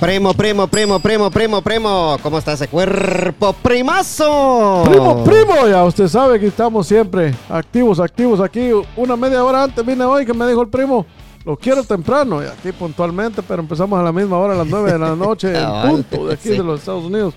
Primo, 0.00 0.34
primo, 0.34 0.66
primo, 0.66 0.98
primo, 0.98 1.30
primo, 1.30 1.62
primo. 1.62 2.16
¿Cómo 2.22 2.36
está 2.36 2.52
ese 2.52 2.68
cuerpo, 2.68 3.54
primazo? 3.54 4.82
Primo, 4.86 5.24
primo, 5.24 5.66
ya 5.66 5.84
usted 5.84 6.06
sabe 6.06 6.38
que 6.38 6.48
estamos 6.48 6.86
siempre 6.86 7.34
activos, 7.48 7.98
activos 7.98 8.40
aquí. 8.40 8.70
Una 8.94 9.16
media 9.16 9.42
hora 9.42 9.62
antes 9.62 9.84
vine 9.86 10.04
hoy 10.04 10.26
que 10.26 10.34
me 10.34 10.46
dijo 10.46 10.60
el 10.60 10.68
primo, 10.68 11.06
lo 11.46 11.56
quiero 11.56 11.82
temprano, 11.82 12.42
y 12.42 12.46
aquí 12.46 12.72
puntualmente, 12.72 13.42
pero 13.42 13.62
empezamos 13.62 13.98
a 13.98 14.02
la 14.02 14.12
misma 14.12 14.36
hora, 14.36 14.52
a 14.52 14.58
las 14.58 14.66
9 14.66 14.92
de 14.92 14.98
la 14.98 15.16
noche, 15.16 15.58
en 15.58 15.90
punto, 15.90 16.26
de 16.26 16.34
aquí 16.34 16.50
sí. 16.50 16.56
de 16.58 16.62
los 16.62 16.80
Estados 16.80 17.04
Unidos. 17.04 17.34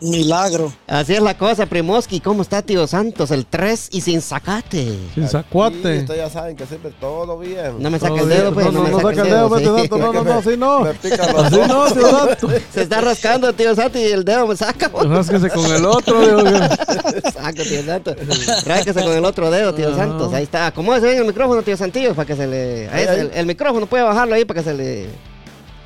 Milagro. 0.00 0.72
Así 0.86 1.14
es 1.14 1.22
la 1.22 1.36
cosa, 1.38 1.66
Primoski. 1.66 2.20
¿Cómo 2.20 2.42
está, 2.42 2.62
tío 2.62 2.86
Santos? 2.86 3.30
El 3.30 3.46
3 3.46 3.88
y 3.92 4.00
sin 4.02 4.20
sacate. 4.20 4.96
Sin 5.14 5.24
Sí, 5.24 5.28
sacuate. 5.28 5.98
ustedes 6.00 6.16
ya 6.20 6.30
saben 6.30 6.54
que 6.56 6.66
siempre 6.66 6.92
todo 7.00 7.38
bien. 7.38 7.76
No 7.80 7.90
me 7.90 7.98
saca 7.98 8.14
Todo 8.14 8.22
el 8.24 8.28
dedo, 8.28 8.52
pues. 8.54 8.66
No, 8.66 8.72
no, 8.72 8.82
me 8.82 8.90
no 8.90 8.96
saca 9.00 9.08
saca 9.10 9.22
el 9.22 9.30
dedo, 9.30 9.48
pues, 9.48 9.62
tío 9.62 9.74
sí. 9.74 9.80
Santo, 9.80 9.98
no, 9.98 10.12
no, 10.12 10.24
no, 10.24 10.32
así 10.38 10.56
no. 10.56 10.80
Me 10.80 10.90
Así 10.90 11.56
no, 11.68 11.86
tío 11.92 12.10
Santo. 12.18 12.48
Se 12.74 12.82
está 12.82 13.00
rascando, 13.00 13.52
tío 13.52 13.74
Santos, 13.74 14.00
y 14.00 14.04
el 14.04 14.24
dedo 14.24 14.46
me 14.46 14.56
saca. 14.56 14.88
pues. 14.90 15.08
Rásquese 15.08 15.50
con 15.50 15.64
el 15.72 15.84
otro, 15.86 16.20
que- 16.20 17.30
Saco, 17.32 17.62
tío 17.62 17.84
Santos. 17.84 18.16
Rásquese 18.66 19.02
con 19.02 19.12
el 19.12 19.24
otro 19.24 19.50
dedo, 19.50 19.74
tío. 19.74 19.94
Santos. 19.96 20.32
Ahí 20.34 20.42
está. 20.44 20.66
Acomódese 20.66 21.06
bien 21.06 21.18
el 21.20 21.26
micrófono, 21.26 21.62
tío 21.62 21.76
Santillo, 21.76 22.14
para 22.14 22.26
que 22.26 22.36
se 22.36 22.46
le. 22.46 22.84
el 23.38 23.46
micrófono 23.46 23.86
puede 23.86 24.02
bajarlo 24.04 24.34
ahí 24.34 24.44
para 24.44 24.60
que 24.60 24.68
se 24.70 24.74
le. 24.74 25.06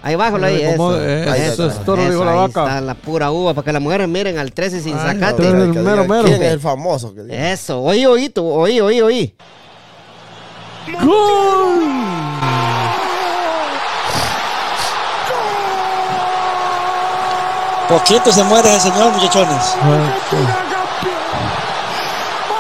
Ahí 0.03 0.15
bájalo 0.17 0.47
ahí, 0.47 0.63
eso. 0.63 0.99
eh, 0.99 1.47
eso 1.53 1.67
es 1.67 1.85
toro, 1.85 2.03
dijo 2.09 2.25
la 2.25 2.31
ahí 2.33 2.37
vaca. 2.39 2.63
está 2.65 2.81
la 2.81 2.95
pura 2.95 3.31
uva, 3.31 3.53
para 3.53 3.65
que 3.67 3.73
las 3.73 3.83
mujeres 3.83 4.09
miren 4.09 4.39
al 4.39 4.53
13 4.53 4.81
sin 4.81 4.97
Ay, 4.99 5.15
sacate. 5.15 5.43
no, 5.43 5.63
el 5.65 5.69
mero, 5.75 6.05
mero. 6.07 6.25
¿Quién 6.25 6.43
es 6.43 6.53
el 6.53 6.61
famoso? 6.61 7.15
Que 7.15 7.23
diga? 7.25 7.53
Eso, 7.53 7.81
oí, 7.83 8.07
oí, 8.07 8.31
tú, 8.31 8.49
oí, 8.51 8.81
oí, 8.81 9.01
oí. 9.03 9.35
¡Gol! 11.03 11.81
Poquito 17.89 18.30
se 18.33 18.45
muere 18.45 18.69
ese 18.77 18.89
señor, 18.91 19.11
muchachones. 19.13 19.75
Ah, 19.83 20.15
sí. 20.30 20.37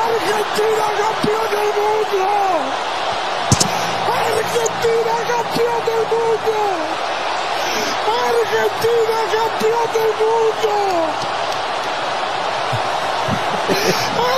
Argentina 0.02 0.86
campeón 0.98 1.46
del 1.54 1.70
mundo. 1.78 2.26
Argentina 4.10 5.14
campeón 5.30 5.80
del 5.86 6.04
mundo. 6.10 6.56
Argentina 8.26 9.18
campeón 9.34 9.86
del 10.00 10.12
mundo. 10.20 10.72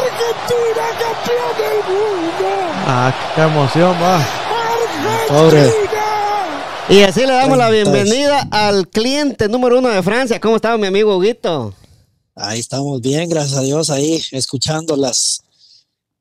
Argentina 0.03 0.85
campeón 1.01 1.53
del 1.59 1.79
mundo. 1.89 2.49
Ah, 2.87 3.15
qué 3.35 3.43
emoción, 3.43 3.97
va. 4.03 4.27
Pobre. 5.29 5.61
Argentina. 5.61 5.93
Y 6.89 7.03
así 7.03 7.21
le 7.21 7.33
damos 7.33 7.57
la 7.57 7.71
bienvenida 7.71 8.49
al 8.51 8.89
cliente 8.89 9.49
número 9.49 9.79
uno 9.79 9.89
de 9.89 10.03
Francia. 10.03 10.41
¿Cómo 10.41 10.57
está 10.57 10.77
mi 10.77 10.89
amigo 10.89 11.17
Huguito? 11.17 11.75
Ahí 12.35 12.61
estamos 12.61 13.01
bien, 13.01 13.29
gracias 13.29 13.59
a 13.59 13.63
Dios, 13.63 13.91
ahí 13.91 14.23
escuchando 14.33 14.97
las 14.97 15.43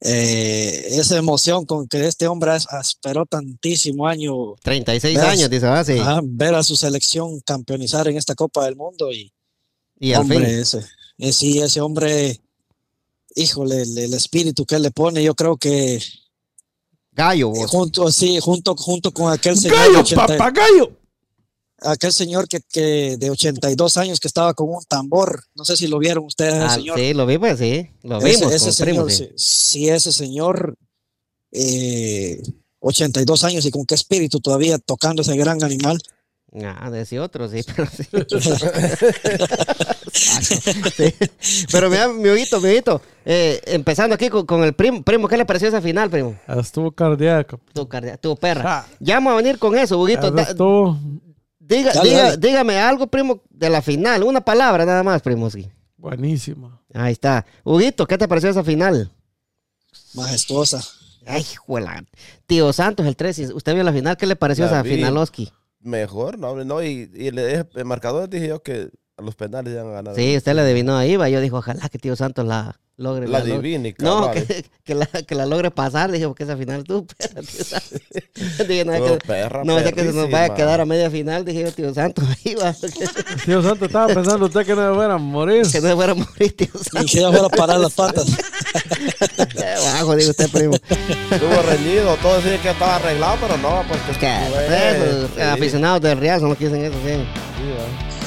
eh, 0.04 0.88
esa 0.92 1.18
emoción 1.18 1.66
con 1.66 1.88
que 1.88 2.06
este 2.08 2.28
hombre 2.28 2.52
esperó 2.82 3.26
tantísimo 3.26 4.08
año 4.08 4.56
36 4.64 5.16
Veas. 5.16 5.28
años, 5.28 5.50
dice, 5.50 5.68
ah, 5.68 5.84
sí. 5.84 6.00
ajá, 6.00 6.22
ver 6.24 6.56
a 6.56 6.64
su 6.64 6.76
selección 6.76 7.40
campeonizar 7.42 8.08
en 8.08 8.18
esta 8.18 8.34
Copa 8.36 8.66
del 8.66 8.76
Mundo 8.76 9.12
y 9.12 9.32
Y 10.00 10.14
hombre, 10.16 10.38
fin. 10.40 10.60
ese, 10.60 10.86
eh, 11.20 11.32
sí, 11.32 11.60
ese 11.60 11.82
hombre, 11.82 12.40
híjole, 13.36 13.84
el, 13.84 13.98
el 13.98 14.14
espíritu 14.16 14.66
que 14.66 14.76
él 14.76 14.82
le 14.82 14.92
pone, 14.92 15.22
yo 15.24 15.36
creo 15.36 15.56
que 15.58 16.02
Gallo, 17.12 17.50
eh, 17.54 17.60
vos. 17.60 17.70
junto, 17.70 18.12
sí, 18.12 18.40
junto, 18.42 18.76
junto 18.76 19.12
con 19.14 19.32
aquel 19.32 19.56
señor, 19.58 19.78
¡Gallo, 19.78 20.00
80 20.00 20.26
papagayo! 20.28 20.98
Aquel 21.82 22.14
señor 22.14 22.48
que, 22.48 22.60
que 22.62 23.18
de 23.18 23.30
82 23.30 23.98
años 23.98 24.20
que 24.20 24.28
estaba 24.28 24.54
con 24.54 24.70
un 24.70 24.84
tambor, 24.88 25.44
no 25.56 25.66
sé 25.66 25.76
si 25.78 25.88
lo 25.88 25.98
vieron 26.00 26.26
ustedes, 26.26 26.54
ese 26.56 26.64
Ah, 26.66 26.76
señor. 26.76 27.00
sí, 27.00 27.14
lo 27.14 27.26
vimos, 27.26 27.58
sí. 27.58 27.90
Lo 28.04 28.20
Ese- 28.20 28.28
vimos 28.28 28.54
ese, 28.54 28.66
como 28.92 29.08
señor, 29.08 29.12
sí. 29.12 29.30
sí, 29.36 29.90
ese 29.90 30.12
señor, 30.12 30.76
eh, 31.52 32.42
82 32.80 33.44
años 33.44 33.66
y 33.66 33.72
con 33.72 33.86
qué 33.86 33.96
espíritu 33.96 34.40
todavía 34.40 34.78
tocando 34.80 35.22
ese 35.22 35.36
gran 35.38 35.64
animal. 35.64 36.00
Ah, 36.64 36.90
decía 36.92 37.24
otro, 37.24 37.48
sí, 37.50 37.62
pero 37.76 37.90
sí. 37.90 38.04
Sí. 40.96 41.14
Pero 41.72 41.90
mira, 41.90 42.08
mi 42.10 42.30
Huguito, 42.30 42.60
mi 42.60 42.70
Huguito, 42.70 43.02
eh, 43.26 43.62
empezando 43.68 44.16
aquí 44.16 44.30
con, 44.30 44.46
con 44.46 44.64
el 44.64 44.74
primo. 44.74 45.02
Primo, 45.04 45.28
¿qué 45.28 45.38
le 45.38 45.46
pareció 45.46 45.68
esa 45.70 45.82
final, 45.82 46.10
primo? 46.10 46.38
Estuvo 46.48 46.92
cardíaco. 46.92 47.60
Tu, 47.74 47.88
cardia- 47.88 48.18
tu 48.18 48.36
perra. 48.36 48.80
Ah. 48.80 48.88
Ya 49.00 49.16
vamos 49.16 49.34
a 49.34 49.36
venir 49.38 49.58
con 49.58 49.78
eso, 49.78 49.98
Huguito. 50.00 50.36
Estuvo 50.38 51.00
diga, 51.78 51.94
Dale, 51.94 52.10
diga- 52.10 52.24
dale. 52.24 52.38
dígame 52.38 52.80
algo, 52.80 53.08
primo, 53.08 53.42
de 53.50 53.70
la 53.70 53.82
final. 53.82 54.24
Una 54.24 54.42
palabra 54.42 54.86
nada 54.86 55.04
más, 55.04 55.22
primo. 55.22 55.50
sí. 55.50 55.70
buenísima. 55.98 56.82
Ahí 56.94 57.14
está. 57.14 57.46
Huguito, 57.64 58.06
¿qué 58.08 58.18
te 58.18 58.28
pareció 58.28 58.50
esa 58.50 58.64
final? 58.64 59.12
Majestuosa. 60.14 60.84
Ay, 61.26 61.44
juela. 61.66 62.04
Tío 62.48 62.74
Santos, 62.74 63.06
el 63.06 63.16
13. 63.16 63.54
¿Usted 63.54 63.74
vio 63.76 63.84
la 63.84 63.94
final? 63.94 64.18
¿Qué 64.18 64.26
le 64.26 64.36
pareció 64.36 64.66
La 64.66 64.72
esa 64.72 64.82
vi. 64.82 64.96
finaloski? 64.96 65.52
Mejor, 65.80 66.38
no, 66.38 66.56
no. 66.64 66.84
Y, 66.84 67.10
y 67.14 67.32
le 67.32 67.48
dije, 67.48 67.66
el 67.76 67.86
marcador 67.86 68.30
dije 68.30 68.48
yo 68.48 68.62
que 68.62 68.90
a 69.22 69.26
los 69.26 69.36
penales 69.36 69.74
iban 69.74 69.88
a 69.88 69.92
ganar. 69.92 70.16
Sí, 70.16 70.36
usted 70.36 70.54
le 70.54 70.62
adivinó 70.62 70.98
ahí, 70.98 71.16
va. 71.16 71.30
Yo 71.30 71.40
dijo, 71.42 71.58
ojalá 71.58 71.88
que 71.90 71.98
tío 72.00 72.16
Santos 72.16 72.46
la 72.46 72.78
logre. 72.98 73.28
La 73.28 73.40
logre- 73.40 73.54
adivine, 73.54 73.96
No, 74.00 74.30
que, 74.32 74.66
que 74.84 74.96
la, 74.96 75.06
que 75.06 75.36
la 75.36 75.46
logre 75.46 75.72
pasar. 75.72 76.12
Dije, 76.12 76.28
porque 76.28 76.44
esa 76.44 76.58
final 76.58 76.84
tú, 76.84 77.06
tío 77.06 77.64
Santos. 77.64 78.02
Dije, 78.68 78.86
no, 78.86 78.94
es 78.94 79.02
que, 79.02 79.18
perra, 79.28 79.64
no 79.64 79.80
es 79.80 79.92
que 79.94 80.04
se 80.04 80.14
nos 80.14 80.30
vaya 80.30 80.54
a 80.54 80.56
quedar 80.56 80.82
a 80.82 80.86
media 80.86 81.10
final. 81.10 81.46
Dije 81.46 81.62
yo, 81.64 81.72
tío 81.72 81.94
Santos, 81.94 82.26
ahí 82.46 82.56
va. 82.56 82.74
Tío 83.46 83.62
Santo 83.64 83.86
estaba 83.86 84.08
pensando 84.14 84.46
usted 84.46 84.66
que 84.66 84.76
no 84.76 84.94
iba 84.94 85.14
a 85.14 85.18
morir. 85.18 85.64
que 85.72 85.82
no 85.82 85.88
se 85.90 85.96
fuera 85.96 86.12
a 86.12 86.16
morir, 86.16 86.56
tío 86.56 86.68
Y 86.74 86.78
Santos. 86.84 87.12
que 87.12 87.20
ya 87.22 87.30
fuera 87.32 87.46
a 87.46 87.50
parar 87.50 87.80
las 87.80 87.94
patas. 87.94 88.26
Bajo, 89.96 90.16
digo 90.16 90.30
usted, 90.32 90.50
primo. 90.52 90.74
Estuvo 91.32 91.62
reñido, 91.64 92.16
todo 92.18 92.36
decía 92.38 92.62
que 92.62 92.70
estaba 92.70 92.98
arreglado, 92.98 93.38
pero 93.42 93.58
no, 93.58 93.84
pues 93.88 94.18
que 94.18 94.28
esos 94.28 95.32
sí, 95.36 95.42
aficionados 95.42 96.02
del 96.02 96.18
Real 96.20 96.40
son 96.40 96.50
los 96.50 96.58
que 96.58 96.66
dicen 96.70 96.86
eso, 96.86 96.96
sí. 97.04 97.10
sí, 97.14 97.72
va. 97.72 98.21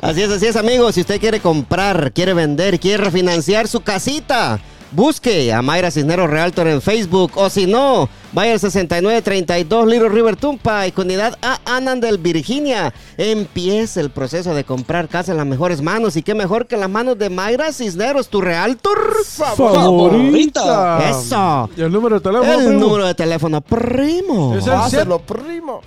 Así 0.00 0.22
es, 0.22 0.30
así 0.30 0.46
es, 0.46 0.56
amigos. 0.56 0.94
Si 0.94 1.00
usted 1.00 1.20
quiere 1.20 1.40
comprar, 1.40 2.12
quiere 2.12 2.34
vender, 2.34 2.78
quiere 2.78 3.04
refinanciar 3.04 3.68
su 3.68 3.80
casita, 3.80 4.60
busque 4.92 5.52
a 5.52 5.62
Mayra 5.62 5.90
Cisneros 5.90 6.28
Realtor 6.28 6.68
en 6.68 6.82
Facebook. 6.82 7.32
O 7.36 7.48
si 7.48 7.66
no, 7.66 8.08
vaya 8.32 8.52
al 8.52 8.60
6932 8.60 9.86
Little 9.86 10.08
River 10.10 10.36
Tumpa 10.36 10.86
y 10.86 10.92
con 10.92 11.06
unidad 11.06 11.38
a 11.40 11.58
Anandel, 11.64 12.18
Virginia. 12.18 12.92
Empiece 13.16 14.00
el 14.00 14.10
proceso 14.10 14.54
de 14.54 14.64
comprar 14.64 15.08
casa 15.08 15.32
en 15.32 15.38
las 15.38 15.46
mejores 15.46 15.80
manos. 15.80 16.16
Y 16.16 16.22
qué 16.22 16.34
mejor 16.34 16.66
que 16.66 16.76
las 16.76 16.90
manos 16.90 17.18
de 17.18 17.30
Mayra 17.30 17.72
Cisneros, 17.72 18.28
tu 18.28 18.40
Realtor. 18.40 18.98
Favorita. 19.26 21.08
Eso. 21.10 21.70
Y 21.76 21.80
el 21.80 21.92
número 21.92 22.16
de 22.16 22.20
teléfono. 22.20 22.52
El 22.52 22.66
primo? 22.66 22.80
número 22.80 23.06
de 23.06 23.14
teléfono, 23.14 23.60
primo. 23.62 24.54
Es 24.56 24.66
el 24.66 24.72
Páselo, 24.72 25.18
primo. 25.20 25.80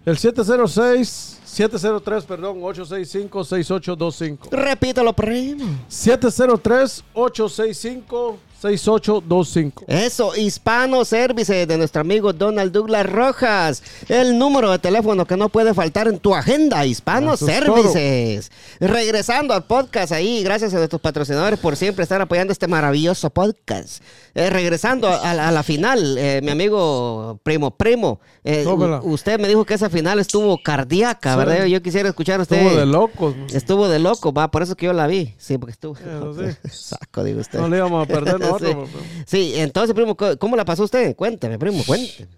El 0.08 0.16
706 0.16 1.40
703, 1.44 2.24
perdón, 2.24 2.62
865-6825. 2.62 4.48
Repítalo, 4.50 5.12
primo. 5.12 5.66
703-865 5.90 8.36
6825. 8.60 9.84
Eso, 9.86 10.34
Hispano 10.36 11.04
Services 11.04 11.68
de 11.68 11.78
nuestro 11.78 12.00
amigo 12.00 12.32
Donald 12.32 12.72
Douglas 12.72 13.06
Rojas. 13.06 13.82
El 14.08 14.38
número 14.38 14.70
de 14.70 14.78
teléfono 14.78 15.26
que 15.26 15.36
no 15.36 15.48
puede 15.48 15.74
faltar 15.74 16.08
en 16.08 16.18
tu 16.18 16.34
agenda, 16.34 16.84
Hispano 16.84 17.34
Eso 17.34 17.46
Services. 17.46 18.50
Regresando 18.80 19.54
al 19.54 19.64
podcast 19.64 20.12
ahí, 20.12 20.42
gracias 20.42 20.74
a 20.74 20.78
nuestros 20.78 21.00
patrocinadores 21.00 21.58
por 21.60 21.76
siempre 21.76 22.02
estar 22.02 22.20
apoyando 22.20 22.52
este 22.52 22.66
maravilloso 22.66 23.30
podcast. 23.30 24.02
Eh, 24.34 24.50
regresando 24.50 25.08
a, 25.08 25.30
a 25.30 25.50
la 25.52 25.62
final, 25.62 26.16
eh, 26.18 26.40
mi 26.42 26.50
amigo 26.50 27.40
Primo, 27.42 27.70
Primo, 27.72 28.20
eh, 28.44 28.64
usted 29.02 29.38
me 29.40 29.48
dijo 29.48 29.64
que 29.64 29.74
esa 29.74 29.90
final 29.90 30.18
estuvo 30.18 30.58
cardíaca, 30.62 31.32
Sí. 31.32 31.38
¿verdad? 31.38 31.64
Yo 31.66 31.82
quisiera 31.82 32.08
escuchar 32.08 32.40
a 32.40 32.42
usted. 32.42 32.56
Estuvo 32.56 32.78
de 32.78 32.86
locos. 32.86 33.36
man. 33.36 33.46
Estuvo 33.52 33.88
de 33.88 33.98
loco, 33.98 34.32
va, 34.32 34.50
por 34.50 34.62
eso 34.62 34.76
que 34.76 34.86
yo 34.86 34.92
la 34.92 35.06
vi. 35.06 35.34
Sí, 35.38 35.58
porque 35.58 35.72
estuvo. 35.72 35.96
Saco, 36.70 37.24
digo 37.24 37.40
usted. 37.40 37.58
No 37.58 37.68
le 37.68 37.78
íbamos 37.78 38.04
a 38.04 38.06
perder 38.12 38.38
nosotros. 38.52 38.88
sí. 39.26 39.52
entonces, 39.56 39.94
primo, 39.94 40.16
¿cómo- 40.16 40.36
¿cómo 40.38 40.56
la 40.56 40.64
pasó 40.64 40.84
usted? 40.84 41.14
Cuénteme, 41.16 41.58
primo, 41.58 41.82
cuénteme. 41.86 42.28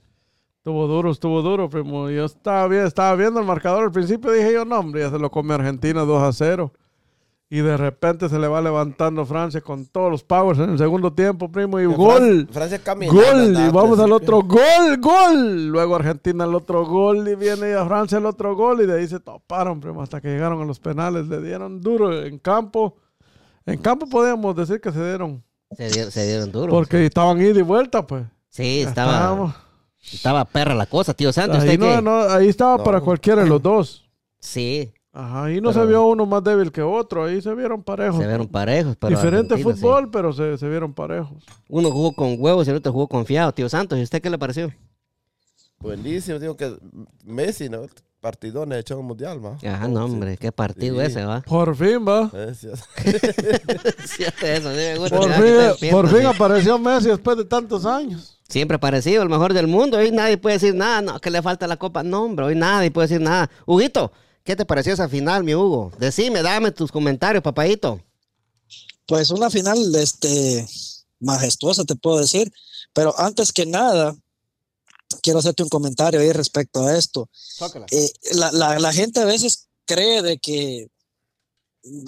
Estuvo 0.58 0.86
duro, 0.86 1.10
estuvo 1.10 1.40
duro, 1.40 1.70
primo. 1.70 2.10
Yo 2.10 2.26
estaba, 2.26 2.68
bien, 2.68 2.84
estaba 2.86 3.14
viendo 3.16 3.40
el 3.40 3.46
marcador 3.46 3.84
al 3.84 3.92
principio. 3.92 4.30
Dije 4.30 4.52
yo, 4.52 4.64
no, 4.66 4.78
hombre, 4.78 5.00
ya 5.00 5.10
se 5.10 5.18
lo 5.18 5.30
come 5.30 5.54
Argentina 5.54 6.02
2 6.02 6.22
a 6.22 6.32
0. 6.32 6.72
Y 7.52 7.60
de 7.62 7.76
repente 7.76 8.28
se 8.28 8.38
le 8.38 8.46
va 8.46 8.60
levantando 8.60 9.24
Francia 9.26 9.60
con 9.60 9.84
todos 9.86 10.08
los 10.08 10.22
powers 10.22 10.60
en 10.60 10.70
el 10.70 10.78
segundo 10.78 11.12
tiempo, 11.12 11.50
primo. 11.50 11.80
Y 11.80 11.86
gol. 11.86 12.46
Francia 12.52 12.78
caminando. 12.78 13.20
Gol, 13.20 13.56
y 13.58 13.72
vamos 13.72 13.98
al 13.98 14.12
otro 14.12 14.42
gol, 14.42 14.98
gol. 15.00 15.66
Luego 15.68 15.96
Argentina 15.96 16.44
al 16.44 16.54
otro 16.54 16.84
gol 16.86 17.26
y 17.26 17.34
viene 17.34 17.72
a 17.74 17.84
Francia 17.86 18.18
el 18.18 18.26
otro 18.26 18.54
gol 18.54 18.82
y 18.82 18.86
de 18.86 19.00
ahí 19.00 19.08
se 19.08 19.18
toparon, 19.18 19.80
primo, 19.80 20.00
hasta 20.02 20.20
que 20.20 20.28
llegaron 20.28 20.60
a 20.62 20.64
los 20.64 20.78
penales. 20.78 21.26
Le 21.26 21.40
dieron 21.40 21.80
duro 21.80 22.22
en 22.22 22.38
campo. 22.38 22.96
En 23.66 23.78
campo 23.78 24.06
podemos 24.08 24.54
decir 24.54 24.80
que 24.80 24.92
se 24.92 25.02
dieron, 25.04 25.42
Se 25.76 25.88
dieron, 25.88 26.10
se 26.10 26.26
dieron 26.26 26.50
duro. 26.52 26.72
porque 26.72 27.06
estaban 27.06 27.40
ida 27.40 27.58
y 27.58 27.62
vuelta, 27.62 28.06
pues. 28.06 28.24
Sí, 28.48 28.80
estaba, 28.80 29.12
estábamos. 29.12 29.54
estaba 30.12 30.44
perra 30.44 30.74
la 30.74 30.86
cosa, 30.86 31.14
tío 31.14 31.32
Santos. 31.32 31.62
Ahí, 31.62 31.70
¿Usted 31.70 31.78
no, 31.78 31.96
qué? 31.96 32.02
no, 32.02 32.20
ahí 32.34 32.48
estaba 32.48 32.78
No. 32.78 32.84
para 32.84 33.00
cualquiera 33.00 33.42
de 33.44 33.48
los 33.48 33.62
dos. 33.62 34.04
Sí, 34.38 34.92
Ajá, 35.12 35.46
ahí 35.46 35.60
no 35.60 35.70
Pero- 35.70 35.82
se 35.82 35.88
vio 35.88 36.04
uno 36.06 36.24
más 36.24 36.42
débil 36.44 36.70
que 36.70 36.82
otro, 36.82 37.24
ahí 37.24 37.42
se 37.42 37.52
vieron 37.56 37.82
parejos. 37.82 38.20
se 38.20 38.26
vieron 38.28 38.46
parejos. 38.46 38.96
Pero 38.96 39.16
Diferente 39.16 39.54
Argentina, 39.54 39.74
sí. 39.74 39.80
fútbol, 39.82 40.08
pero 40.12 40.32
se, 40.32 40.56
se 40.56 40.68
vieron 40.68 40.92
parejos. 40.94 41.42
Uno 41.68 41.90
jugó 41.90 42.12
con 42.12 42.36
huevos 42.38 42.68
y 42.68 42.70
el 42.70 42.76
otro 42.76 42.92
jugó 42.92 43.08
confiado, 43.08 43.50
tío 43.52 43.68
Santos. 43.68 43.98
¿Y 43.98 44.02
usted 44.02 44.22
qué 44.22 44.30
le 44.30 44.38
pareció? 44.38 44.72
Buenísimo, 45.80 46.38
digo 46.38 46.56
que 46.56 46.76
Messi, 47.24 47.68
¿no? 47.68 47.80
Partidones 48.20 48.80
echó 48.80 48.94
en 48.94 49.00
el 49.00 49.06
mundial, 49.06 49.40
ma. 49.40 49.56
Ajá, 49.66 49.88
no, 49.88 50.04
hombre, 50.04 50.36
qué 50.36 50.52
partido 50.52 50.96
Sí. 51.00 51.06
ese, 51.06 51.24
va. 51.24 51.40
Por 51.40 51.74
fin, 51.74 52.06
va. 52.06 52.30
Por 55.08 55.74
fin, 55.78 55.90
por 55.90 56.08
fin 56.08 56.26
apareció 56.26 56.78
Messi 56.78 57.08
después 57.08 57.36
de 57.36 57.44
tantos 57.44 57.86
años. 57.86 58.38
Siempre 58.48 58.78
parecido, 58.78 59.22
el 59.22 59.28
mejor 59.28 59.54
del 59.54 59.66
mundo. 59.68 59.96
Hoy 59.96 60.10
nadie 60.10 60.36
puede 60.36 60.56
decir 60.56 60.74
nada, 60.74 61.00
no, 61.00 61.20
que 61.20 61.30
le 61.30 61.40
falta 61.40 61.66
la 61.66 61.76
copa. 61.76 62.02
No, 62.02 62.24
hombre, 62.24 62.46
hoy 62.46 62.54
nadie 62.54 62.90
puede 62.90 63.08
decir 63.08 63.20
nada. 63.22 63.48
Huguito, 63.64 64.12
¿qué 64.44 64.56
te 64.56 64.66
pareció 64.66 64.92
esa 64.92 65.08
final, 65.08 65.44
mi 65.44 65.54
Hugo? 65.54 65.92
Decime, 65.98 66.42
dame 66.42 66.72
tus 66.72 66.90
comentarios, 66.92 67.42
papadito. 67.42 68.00
Pues 69.06 69.30
una 69.30 69.50
final 69.50 69.78
este, 69.94 70.66
majestuosa, 71.20 71.84
te 71.84 71.94
puedo 71.96 72.18
decir. 72.18 72.52
Pero 72.92 73.14
antes 73.18 73.52
que 73.52 73.66
nada, 73.66 74.14
quiero 75.20 75.38
hacerte 75.38 75.62
un 75.62 75.68
comentario 75.68 76.20
ahí 76.20 76.32
respecto 76.32 76.84
a 76.84 76.96
esto. 76.96 77.28
Eh, 77.90 78.10
la, 78.32 78.50
la- 78.52 78.78
la 78.78 78.92
gente 78.92 79.20
a 79.20 79.24
veces 79.24 79.68
cree 79.86 80.22
de 80.22 80.38
que 80.38 80.88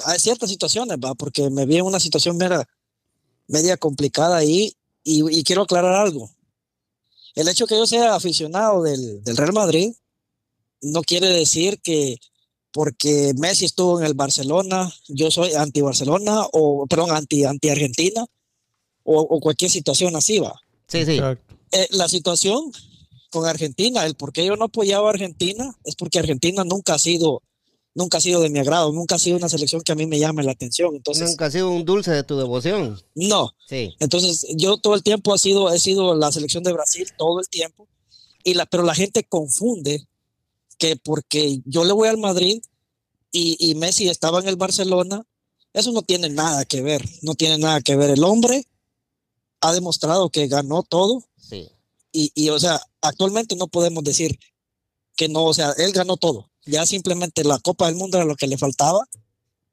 hay 0.05 0.19
ciertas 0.19 0.50
situaciones, 0.50 0.99
va, 0.99 1.14
porque 1.14 1.49
me 1.50 1.64
vi 1.67 1.76
en 1.79 1.85
una 1.87 2.00
situación 2.00 2.37
media, 2.37 2.67
media 3.49 3.76
complicada 3.76 4.37
ahí 4.37 4.76
y, 5.03 5.38
y 5.38 5.43
quiero 5.44 5.62
aclarar 5.62 5.94
algo. 5.94 6.31
El 7.35 7.49
hecho 7.49 7.67
que 7.67 7.76
yo 7.76 7.87
sea 7.87 8.14
aficionado 8.14 8.82
del, 8.82 9.23
del 9.23 9.37
Real 9.37 9.53
Madrid 9.55 9.93
no 10.82 11.03
quiere 11.03 11.29
decir 11.29 11.81
que 11.81 12.19
porque 12.73 13.32
Messi 13.37 13.64
estuvo 13.67 14.00
en 14.00 14.06
el 14.06 14.14
Barcelona, 14.14 14.93
yo 15.09 15.31
soy 15.31 15.53
anti-Barcelona 15.55 16.47
o, 16.53 16.87
perdón, 16.87 17.11
anti- 17.12 17.44
anti-Argentina 17.44 18.25
o, 19.05 19.20
o 19.20 19.41
cualquier 19.41 19.70
situación 19.70 20.14
así, 20.17 20.38
va 20.38 20.59
Sí, 20.88 21.05
sí. 21.06 21.19
Eh, 21.73 21.87
la 21.91 22.09
situación 22.09 22.70
con 23.32 23.46
Argentina, 23.46 24.05
el 24.06 24.14
por 24.14 24.32
qué 24.32 24.44
yo 24.46 24.55
no 24.56 24.67
apoyaba 24.67 25.08
a 25.08 25.12
Argentina, 25.12 25.75
es 25.84 25.96
porque 25.96 26.19
Argentina 26.20 26.62
nunca 26.64 26.94
ha 26.94 26.99
sido, 26.99 27.43
nunca 27.94 28.19
ha 28.19 28.20
sido 28.20 28.40
de 28.40 28.50
mi 28.50 28.58
agrado, 28.61 28.93
nunca 28.93 29.14
ha 29.17 29.19
sido 29.19 29.38
una 29.38 29.49
selección 29.49 29.82
que 29.82 29.93
a 29.93 29.94
mí 29.94 30.06
me 30.06 30.19
llame 30.19 30.43
la 30.44 30.52
atención. 30.52 30.94
Entonces, 30.94 31.31
Nunca 31.31 31.46
ha 31.46 31.50
sido 31.50 31.70
un 31.70 31.84
dulce 31.84 32.11
de 32.12 32.23
tu 32.23 32.37
devoción. 32.37 33.00
no. 33.14 33.52
Sí. 33.69 33.96
Entonces, 34.00 34.46
yo 34.55 34.76
todo 34.76 34.94
el 34.94 35.02
tiempo 35.02 35.32
ha 35.32 35.38
sido, 35.38 35.73
he 35.73 35.79
sido 35.79 36.14
la 36.14 36.31
selección 36.31 36.62
de 36.62 36.73
Brasil, 36.75 37.08
todo 37.17 37.40
el 37.40 37.49
tiempo. 37.49 37.88
Y 38.44 38.55
la, 38.55 38.67
pero 38.67 38.82
la 38.82 38.94
gente 38.94 39.25
confunde 39.25 40.06
que 40.78 40.96
porque 40.96 41.61
yo 41.64 41.85
le 41.85 41.93
voy 41.93 42.08
al 42.08 42.19
Madrid 42.19 42.61
y, 43.31 43.56
y 43.58 43.75
Messi 43.76 44.08
estaba 44.08 44.40
en 44.40 44.49
el 44.49 44.56
Barcelona, 44.56 45.23
eso 45.73 45.90
no 45.93 46.02
tiene 46.02 46.28
nada 46.28 46.67
que 46.67 46.82
ver, 46.82 47.02
no 47.23 47.35
tiene 47.35 47.56
nada 47.56 47.81
que 47.81 47.96
ver. 47.96 48.11
El 48.11 48.25
hombre 48.25 48.67
ha 49.62 49.73
demostrado 49.73 50.28
que 50.28 50.49
ganó 50.49 50.82
todo. 50.82 51.25
Y, 52.12 52.31
y, 52.35 52.50
o 52.50 52.59
sea, 52.61 52.81
actualmente 53.00 53.56
no 53.56 53.69
podemos 53.69 54.05
decir 54.05 54.38
que 55.17 55.29
no, 55.29 55.44
o 55.44 55.55
sea, 55.55 55.73
él 55.79 55.93
ganó 55.93 56.17
todo. 56.17 56.50
Ya 56.64 56.87
simplemente 56.87 57.43
la 57.44 57.59
Copa 57.59 57.87
del 57.87 57.97
Mundo 57.97 58.19
era 58.19 58.26
lo 58.26 58.37
que 58.37 58.47
le 58.47 58.56
faltaba 58.59 59.00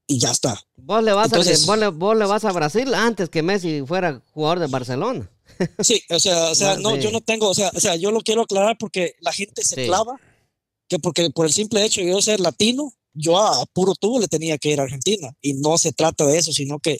y 0.08 0.18
ya 0.20 0.32
está. 0.32 0.60
Vos 0.78 1.04
le, 1.04 1.14
vas 1.14 1.28
Entonces- 1.28 1.64
a, 1.64 1.66
vos, 1.68 1.78
le, 1.78 1.88
vos 1.90 2.18
le 2.18 2.26
vas 2.26 2.44
a 2.46 2.52
Brasil 2.52 2.94
antes 2.94 3.30
que 3.30 3.44
Messi 3.44 3.84
fuera 3.86 4.24
jugador 4.32 4.60
de 4.60 4.68
Barcelona. 4.68 5.30
Sí, 5.82 6.02
o 6.10 6.20
sea, 6.20 6.52
o 6.52 6.56
sea, 6.56 6.78
no, 6.78 6.96
yo 6.96 7.12
no 7.12 7.20
tengo, 7.22 7.50
o 7.50 7.54
sea, 7.54 7.72
o 7.76 7.80
sea, 7.80 7.96
yo 7.98 8.12
lo 8.12 8.22
quiero 8.22 8.44
aclarar 8.44 8.78
porque 8.80 9.16
la 9.20 9.34
gente 9.34 9.62
se 9.64 9.76
Sí. 9.76 9.86
clava 9.88 10.16
que 10.88 11.00
porque 11.00 11.30
por 11.32 11.46
el 11.46 11.52
simple 11.54 11.84
hecho 11.84 12.02
de 12.02 12.08
yo 12.12 12.22
ser 12.22 12.40
latino, 12.40 12.94
yo 13.14 13.38
a, 13.38 13.62
a 13.62 13.66
puro 13.66 13.94
tubo 13.96 14.20
le 14.20 14.28
tenía 14.28 14.58
que 14.58 14.70
ir 14.72 14.80
a 14.80 14.84
Argentina 14.84 15.32
y 15.42 15.54
no 15.56 15.78
se 15.78 15.92
trata 15.92 16.26
de 16.26 16.38
eso, 16.38 16.54
sino 16.54 16.80
que 16.80 17.00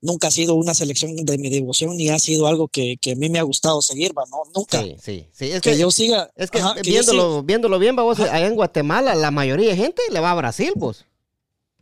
nunca 0.00 0.28
ha 0.28 0.30
sido 0.30 0.54
una 0.54 0.74
selección 0.74 1.16
de 1.16 1.38
mi 1.38 1.48
devoción 1.50 1.96
ni 1.96 2.10
ha 2.10 2.18
sido 2.18 2.46
algo 2.46 2.68
que, 2.68 2.96
que 3.00 3.12
a 3.12 3.16
mí 3.16 3.28
me 3.28 3.38
ha 3.38 3.42
gustado 3.42 3.80
seguir, 3.82 4.12
va, 4.16 4.24
no, 4.30 4.38
nunca. 4.54 4.80
Sí, 4.82 4.96
sí, 5.02 5.26
sí. 5.32 5.44
Es 5.46 5.60
Que, 5.62 5.72
que, 5.72 5.78
yo 5.78 5.90
siga, 5.90 6.30
es 6.36 6.50
que 6.50 6.58
ajá, 6.58 6.74
que 6.74 6.82
yo 6.82 6.90
viéndolo, 6.92 7.42
viéndolo 7.42 7.78
bien, 7.78 7.96
vos, 7.96 8.20
Ajá. 8.20 8.34
allá 8.34 8.46
en 8.46 8.54
Guatemala, 8.54 9.14
la 9.14 9.30
mayoría 9.30 9.70
de 9.70 9.76
gente 9.76 10.02
le 10.12 10.20
va 10.20 10.30
a 10.32 10.34
Brasil, 10.34 10.72
vos. 10.76 10.98
siga- 10.98 11.06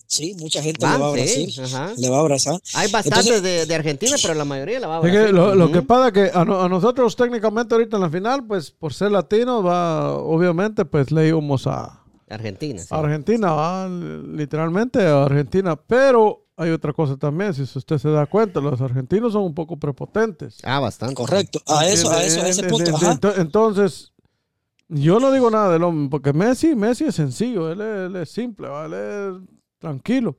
sí, 0.06 0.34
mucha 0.38 0.62
gente 0.62 0.86
le 0.86 0.98
va 0.98 1.08
a 1.08 1.14
sí, 1.16 1.20
Brasil, 1.20 1.64
ajá. 1.64 1.92
le 1.96 2.08
va 2.08 2.16
a 2.18 2.20
abrazar. 2.20 2.60
Hay 2.74 2.90
bastantes 2.90 3.26
Entonces- 3.26 3.42
de, 3.42 3.66
de 3.66 3.74
Argentina, 3.74 4.16
pero 4.22 4.34
la 4.34 4.44
mayoría 4.44 4.78
la 4.80 4.86
va 4.86 4.96
a 4.96 4.98
Es 4.98 5.02
Brasil. 5.12 5.26
que 5.26 5.32
lo, 5.32 5.72
que 5.72 5.82
pasa 5.82 6.12
que 6.12 6.30
a, 6.32 6.44
no- 6.44 6.60
a 6.62 6.68
nosotros 6.68 7.16
técnicamente 7.16 7.74
ahorita 7.74 7.96
en 7.96 8.02
la 8.02 8.10
final, 8.10 8.46
pues 8.46 8.70
por 8.70 8.94
ser 8.94 9.10
latinos, 9.10 9.64
va, 9.66 10.16
obviamente, 10.18 10.84
pues 10.84 11.10
le 11.10 11.26
íbamos 11.28 11.66
a 11.66 12.00
Argentina, 12.28 12.80
sí. 12.80 12.88
Argentina, 12.90 13.52
va, 13.52 13.88
literalmente 13.88 15.00
a 15.04 15.24
Argentina. 15.24 15.76
Pero 15.76 16.43
hay 16.56 16.70
otra 16.70 16.92
cosa 16.92 17.16
también, 17.16 17.52
si 17.54 17.62
usted 17.62 17.98
se 17.98 18.08
da 18.10 18.26
cuenta, 18.26 18.60
los 18.60 18.80
argentinos 18.80 19.32
son 19.32 19.42
un 19.42 19.54
poco 19.54 19.76
prepotentes. 19.76 20.58
Ah, 20.62 20.80
bastante. 20.80 21.14
Correcto, 21.14 21.60
a 21.66 21.86
eso, 21.88 22.10
a 22.10 22.22
eso, 22.24 22.42
a 22.42 22.48
ese 22.48 22.64
punto, 22.64 22.94
ajá. 22.94 23.18
Entonces, 23.36 24.12
yo 24.88 25.18
no 25.18 25.32
digo 25.32 25.50
nada 25.50 25.72
del 25.72 25.82
hombre, 25.82 26.08
porque 26.10 26.32
Messi, 26.32 26.74
Messi 26.76 27.04
es 27.04 27.14
sencillo, 27.14 27.70
él 27.72 27.80
es, 27.80 28.06
él 28.06 28.16
es 28.16 28.30
simple, 28.30 28.68
¿va? 28.68 28.86
él 28.86 28.94
es 28.94 29.58
tranquilo. 29.78 30.36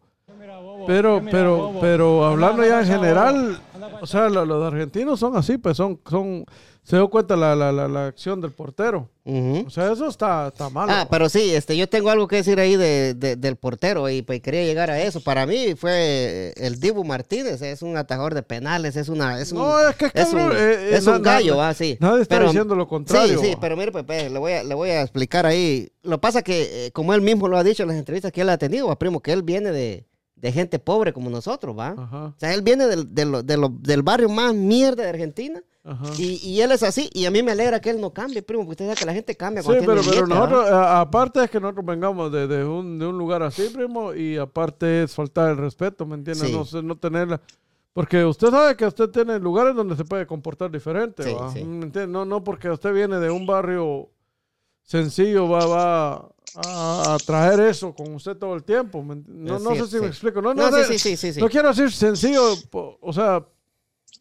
Pero, 0.87 1.21
pero, 1.31 1.71
pero 1.81 2.25
hablando 2.25 2.63
ya 2.63 2.79
en 2.81 2.87
general, 2.87 3.59
o 4.01 4.05
sea, 4.07 4.29
lo- 4.29 4.45
los 4.45 4.63
argentinos 4.63 5.19
son 5.19 5.35
así, 5.35 5.57
pues 5.57 5.75
son, 5.77 5.99
son, 6.09 6.45
se 6.85 6.95
dio 6.97 7.09
cuenta 7.09 7.35
la, 7.35 7.55
la, 7.55 7.71
la, 7.71 7.87
la 7.87 8.05
acción 8.07 8.39
del 8.39 8.51
portero. 8.51 9.09
O 9.25 9.69
sea, 9.71 9.91
eso 9.91 10.07
está, 10.07 10.49
está 10.49 10.69
mal. 10.69 10.87
Ah, 10.89 11.07
pero 11.09 11.27
sí, 11.29 11.51
este, 11.55 11.75
yo 11.75 11.89
tengo 11.89 12.11
algo 12.11 12.27
que 12.27 12.35
decir 12.35 12.59
ahí 12.59 12.75
de, 12.75 13.15
de- 13.15 13.35
del 13.35 13.55
portero 13.55 14.07
y 14.07 14.21
pues 14.21 14.39
quería 14.39 14.63
llegar 14.63 14.91
a 14.91 15.01
eso. 15.01 15.19
Para 15.19 15.47
mí 15.47 15.73
fue 15.75 16.53
el 16.57 16.79
Dibu 16.79 17.03
Martínez, 17.03 17.59
es 17.63 17.81
un 17.81 17.97
atajador 17.97 18.35
de 18.35 18.43
penales, 18.43 18.95
es 18.97 19.09
una, 19.09 19.41
es 19.41 19.51
un, 19.51 19.57
No, 19.57 19.79
es 19.89 19.95
que 19.95 20.05
es 20.05 20.11
es 20.13 20.33
un, 20.33 20.39
cabrón, 20.39 20.57
eh, 20.57 20.61
eh, 20.61 20.89
es 20.97 21.07
un 21.07 21.21
gallo, 21.23 21.55
na- 21.57 21.69
ah, 21.69 21.73
sí. 21.73 21.97
nadie 21.99 22.21
está 22.21 22.35
Pero- 22.35 22.49
diciendo 22.49 22.75
lo 22.75 22.87
contrario, 22.87 23.39
Sí, 23.39 23.45
sí, 23.47 23.57
pero 23.59 23.75
mire, 23.75 23.91
Pepe, 23.91 24.29
le 24.29 24.37
voy 24.37 24.51
a, 24.53 24.63
le 24.63 24.75
voy 24.75 24.91
a 24.91 25.01
explicar 25.01 25.47
ahí. 25.47 25.89
Lo 26.03 26.21
pasa 26.21 26.43
que, 26.43 26.85
eh, 26.85 26.91
como 26.91 27.15
él 27.15 27.21
mismo 27.21 27.47
lo 27.47 27.57
ha 27.57 27.63
dicho 27.63 27.81
en 27.81 27.89
las 27.89 27.97
entrevistas 27.97 28.31
que 28.31 28.41
él 28.41 28.49
ha 28.49 28.59
tenido, 28.59 28.95
primo, 28.99 29.21
que 29.21 29.31
él 29.33 29.41
viene 29.41 29.71
de, 29.71 30.05
de 30.35 30.51
gente 30.51 30.77
pobre 30.77 31.13
como 31.13 31.31
nosotros, 31.31 31.75
¿va? 31.75 31.95
Ajá, 31.97 32.25
O 32.25 32.35
sea, 32.39 32.53
él 32.53 32.61
viene 32.61 32.85
del, 32.85 33.11
de 33.15 33.25
lo- 33.25 33.41
de 33.41 33.57
lo- 33.57 33.69
del 33.69 34.03
barrio 34.03 34.29
más 34.29 34.53
mierda 34.53 35.01
de 35.01 35.09
Argentina. 35.09 35.63
Ajá. 35.85 36.05
Y, 36.17 36.35
y 36.45 36.61
él 36.61 36.71
es 36.71 36.83
así, 36.83 37.09
y 37.13 37.25
a 37.25 37.31
mí 37.31 37.41
me 37.43 37.51
alegra 37.53 37.79
que 37.79 37.89
él 37.91 38.01
no 38.01 38.11
cambie, 38.13 38.41
primo, 38.41 38.63
porque 38.63 38.71
usted 38.71 38.85
sabe 38.85 38.97
que 38.97 39.05
la 39.05 39.13
gente 39.13 39.35
cambia 39.35 39.61
Sí, 39.61 39.67
cuando 39.67 39.85
pero, 39.85 40.01
tiene 40.01 40.15
pero 40.15 40.27
¿va? 40.27 40.35
nosotros, 40.35 40.69
a- 40.71 40.99
aparte 41.01 41.43
es 41.43 41.49
que 41.49 41.59
nosotros 41.59 41.85
vengamos 41.85 42.31
de, 42.31 42.47
de 42.47 42.63
un, 42.65 42.99
de 42.99 43.05
un 43.05 43.17
lugar 43.17 43.43
así, 43.43 43.69
primo, 43.69 44.13
y 44.13 44.37
aparte 44.37 45.03
es 45.03 45.13
faltar 45.13 45.51
el 45.51 45.57
respeto, 45.57 46.05
¿me 46.05 46.15
entiendes? 46.15 46.49
Sí. 46.49 46.75
No, 46.75 46.81
no 46.81 46.97
tenerla. 46.97 47.39
Porque 47.93 48.25
usted 48.25 48.49
sabe 48.49 48.75
que 48.75 48.85
usted 48.85 49.09
tiene 49.09 49.39
lugares 49.39 49.73
donde 49.73 49.95
se 49.95 50.03
puede 50.03 50.27
comportar 50.27 50.69
diferente, 50.69 51.23
Sí, 51.23 51.33
¿va? 51.33 51.49
sí. 51.53 51.63
¿Me? 51.63 52.07
No, 52.07 52.25
no 52.25 52.43
porque 52.43 52.69
usted 52.69 52.91
viene 52.93 53.19
de 53.19 53.29
un 53.31 53.45
barrio 53.45 54.09
sencillo 54.81 55.47
va, 55.49 55.65
va 55.65 56.13
a, 56.55 57.13
a 57.13 57.17
traer 57.25 57.59
eso 57.61 57.93
con 57.93 58.13
usted 58.13 58.35
todo 58.37 58.53
el 58.55 58.63
tiempo. 58.63 59.01
¿me 59.03 59.15
ent- 59.15 59.25
No, 59.27 59.59
no 59.59 59.75
sé 59.75 59.87
si 59.87 59.95
me 59.95 60.01
sí. 60.01 60.05
explico. 60.07 60.41
No, 60.41 60.53
No, 60.53 60.69
no, 60.69 60.77
sí, 60.83 60.83
sí, 60.93 60.99
sí, 60.99 61.17
sí, 61.17 61.33
sí. 61.33 61.39
no 61.39 61.49
quiero 61.49 61.69
decir 61.69 61.91
sencillo, 61.91 62.41
o 63.01 63.13
sea, 63.13 63.45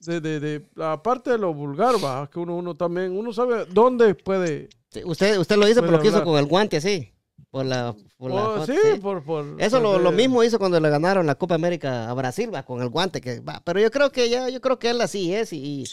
de, 0.01 0.21
de, 0.21 0.41
de 0.41 0.67
la 0.75 1.03
parte 1.03 1.31
de 1.31 1.39
lo 1.39 1.53
vulgar, 1.55 1.97
va, 2.05 2.29
que 2.31 2.39
uno, 2.39 2.57
uno 2.57 2.77
también, 2.77 3.17
uno 3.17 3.33
sabe 3.33 3.65
dónde 3.67 4.15
puede. 4.15 4.69
Sí, 4.91 5.03
Usted, 5.05 5.39
usted 5.39 5.57
lo 5.57 5.67
dice 5.67 5.81
por 5.81 5.91
lo 5.91 6.01
que 6.01 6.09
hizo 6.09 6.23
con 6.25 6.39
el 6.39 6.47
guante 6.47 6.77
así. 6.79 7.11
Por 7.51 7.65
la, 7.67 7.95
por 8.17 8.33
la 8.33 8.49
Oh, 8.49 8.53
foto, 8.59 8.67
sí, 8.73 8.79
sí. 8.95 8.99
por, 9.01 9.23
por. 9.23 9.45
Eso 9.59 9.79
lo, 9.79 10.01
lo 10.01 10.11
de- 10.11 10.17
mismo 10.17 10.43
hizo 10.43 10.59
cuando 10.59 10.81
le 10.81 10.91
ganaron 10.91 11.25
la 11.25 11.37
Copa 11.37 11.55
América 11.55 12.11
a 12.11 12.15
Brasil, 12.15 12.53
va, 12.53 12.65
con 12.65 12.83
el 12.83 12.89
guante 12.89 13.21
que 13.21 13.39
va. 13.39 13.63
Pero 13.65 13.79
yo 13.79 13.93
creo 13.93 14.11
que 14.11 14.29
ya, 14.29 14.49
yo 14.49 14.61
creo 14.61 14.81
que 14.81 14.91
él 14.91 15.01
así 15.01 15.33
es. 15.33 15.53
Y, 15.53 15.85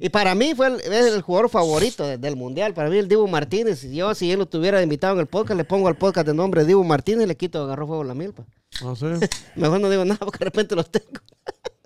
y 0.00 0.08
para 0.08 0.34
mí 0.34 0.54
fue 0.56 0.66
el, 0.68 0.80
es 0.80 1.14
el 1.14 1.22
jugador 1.22 1.50
favorito 1.50 2.04
de- 2.04 2.18
del 2.18 2.34
Mundial. 2.34 2.74
Para 2.74 2.90
mí 2.90 2.96
el 2.96 3.06
Dibu 3.06 3.28
Martínez. 3.28 3.82
Yo, 3.92 4.12
si 4.16 4.32
él 4.32 4.40
lo 4.40 4.46
tuviera 4.46 4.82
invitado 4.82 5.14
en 5.14 5.20
el 5.20 5.26
podcast, 5.26 5.56
le 5.56 5.64
pongo 5.64 5.86
al 5.86 5.96
podcast 5.96 6.26
de 6.26 6.34
nombre 6.34 6.64
Dibu 6.64 6.82
Martínez 6.82 7.24
y 7.26 7.28
le 7.28 7.36
quito 7.36 7.62
agarró 7.62 7.86
fuego 7.86 8.02
a 8.02 8.06
la 8.06 8.14
milpa. 8.14 8.44
No 8.82 8.96
sé. 8.96 9.06
Mejor 9.54 9.80
no 9.80 9.88
digo 9.90 10.04
nada 10.04 10.18
porque 10.18 10.38
de 10.38 10.44
repente 10.46 10.74
los 10.74 10.90
tengo. 10.90 11.20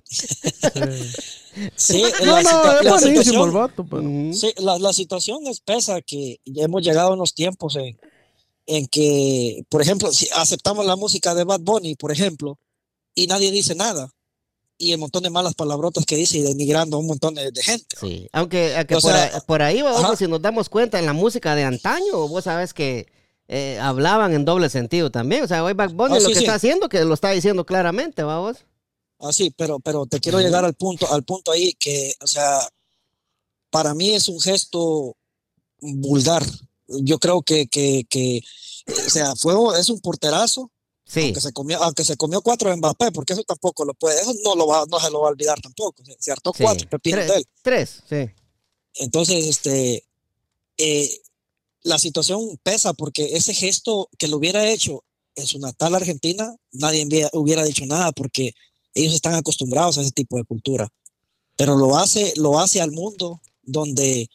Sí. 0.09 2.03
No, 2.25 2.41
la, 2.41 2.43
no, 2.43 2.83
la 2.83 2.91
buenísimo 2.91 3.07
el 3.09 3.25
situación, 3.25 3.53
vato, 3.55 3.87
pero. 3.89 4.03
Sí, 4.33 4.53
la, 4.59 4.79
la 4.79 4.93
situación 4.93 5.47
es 5.47 5.61
pesa 5.61 6.01
que 6.03 6.41
hemos 6.45 6.83
llegado 6.83 7.09
a 7.11 7.15
unos 7.15 7.35
tiempos 7.35 7.77
en, 7.77 7.99
en 8.67 8.87
que, 8.87 9.65
por 9.69 9.83
ejemplo, 9.83 10.13
si 10.13 10.29
aceptamos 10.35 10.87
la 10.87 10.97
música 10.97 11.35
de 11.35 11.45
Bad 11.45 11.61
Bunny, 11.61 11.95
por 11.97 12.13
ejemplo, 12.13 12.59
y 13.15 13.27
nadie 13.27 13.51
dice 13.51 13.75
nada, 13.75 14.11
y 14.77 14.93
el 14.93 14.99
montón 14.99 15.25
de 15.25 15.31
malas 15.31 15.55
palabrotas 15.55 16.07
que 16.07 16.17
dice 16.17 16.39
y 16.39 16.43
denigrando 16.43 16.97
a 16.97 17.01
un 17.01 17.07
montón 17.09 17.35
de, 17.35 17.51
de 17.51 17.63
gente. 17.63 17.97
Sí, 17.99 18.29
aunque, 18.33 18.77
aunque 18.77 18.95
O 18.95 19.01
por, 19.01 19.11
sea, 19.13 19.25
ahí, 19.25 19.31
por 19.47 19.63
ahí, 19.63 19.83
vamos, 19.83 20.19
si 20.19 20.29
nos 20.29 20.41
damos 20.41 20.69
cuenta 20.69 20.99
en 21.01 21.07
la 21.07 21.13
música 21.13 21.55
de 21.57 21.65
antaño, 21.65 22.29
vos 22.29 22.45
sabes 22.45 22.73
que 22.73 23.07
eh, 23.49 23.79
hablaban 23.83 24.35
en 24.35 24.45
doble 24.45 24.69
sentido 24.69 25.11
también. 25.11 25.43
O 25.43 25.49
sea, 25.49 25.65
hoy 25.65 25.73
Back 25.73 25.93
Bunny 25.95 26.17
Ah, 26.17 26.21
lo 26.21 26.29
sí, 26.29 26.33
que 26.35 26.39
sí. 26.39 26.45
está 26.45 26.55
haciendo, 26.55 26.89
que 26.89 27.05
lo 27.05 27.15
está 27.15 27.31
diciendo 27.31 27.67
claramente, 27.67 28.23
vamos. 28.23 28.59
Así, 29.21 29.51
pero, 29.51 29.81
pero 29.81 30.07
te 30.07 30.21
quiero 30.21 30.41
llegar 30.41 30.65
al 30.65 30.75
punto, 30.75 31.13
al 31.13 31.25
punto 31.25 31.51
ahí 31.51 31.75
que, 31.75 32.15
o 32.23 32.27
sea, 32.27 32.61
para 33.71 33.95
mí 33.95 34.11
es 34.11 34.29
un 34.29 34.41
gesto 34.41 35.17
vulgar. 35.81 36.45
Yo 36.87 37.19
creo 37.19 37.43
que, 37.43 37.67
que, 37.67 38.07
que 38.09 38.43
o 39.07 39.11
sea, 39.11 39.35
fue, 39.37 39.55
es 39.79 39.89
un 39.89 40.01
porterazo, 40.01 40.71
Sí, 41.09 41.23
aunque 41.23 41.41
se 41.41 41.53
comió, 41.55 41.83
aunque 41.83 42.05
se 42.05 42.17
comió 42.19 42.43
cuatro 42.43 42.69
de 42.69 42.77
Mbappé, 42.77 43.13
porque 43.13 43.33
eso 43.33 43.43
tampoco 43.43 43.83
lo 43.87 43.95
puede, 43.95 44.21
eso 44.21 44.35
no 44.45 44.55
lo 44.55 44.67
va, 44.67 44.85
no 44.91 45.01
se 45.01 45.11
lo 45.11 45.21
va 45.21 45.29
a 45.29 45.31
olvidar 45.31 45.59
tampoco. 45.59 46.05
Se, 46.05 46.15
se 46.21 46.31
hartó 46.31 46.53
sí. 46.55 46.63
cuatro 46.63 46.87
pepinos 46.87 47.21
Tres, 47.21 47.29
de 47.29 47.37
él. 47.39 47.47
tres, 47.63 48.03
sí. 48.07 48.45
Entonces, 48.97 49.47
este, 49.47 50.07
eh, 50.77 51.21
la 51.83 51.99
situación 51.99 52.61
pesa 52.63 52.93
porque 52.93 53.37
ese 53.37 53.55
gesto 53.55 54.11
que 54.19 54.29
lo 54.29 54.37
hubiera 54.37 54.69
hecho 54.69 55.03
en 55.35 55.47
su 55.47 55.59
natal 55.59 55.95
Argentina, 55.95 56.55
nadie 56.73 57.07
hubiera 57.33 57.65
dicho 57.65 57.87
nada 57.87 58.13
porque 58.13 58.53
ellos 58.99 59.15
están 59.15 59.35
acostumbrados 59.35 59.99
a 59.99 60.03
ese 60.03 60.11
tipo 60.11 60.37
de 60.37 60.45
cultura. 60.45 60.89
Pero 61.57 61.77
lo 61.77 61.97
hace, 61.97 62.33
lo 62.37 62.59
hace 62.59 62.81
al 62.81 62.93
mundo 62.93 63.41
donde 63.63 64.29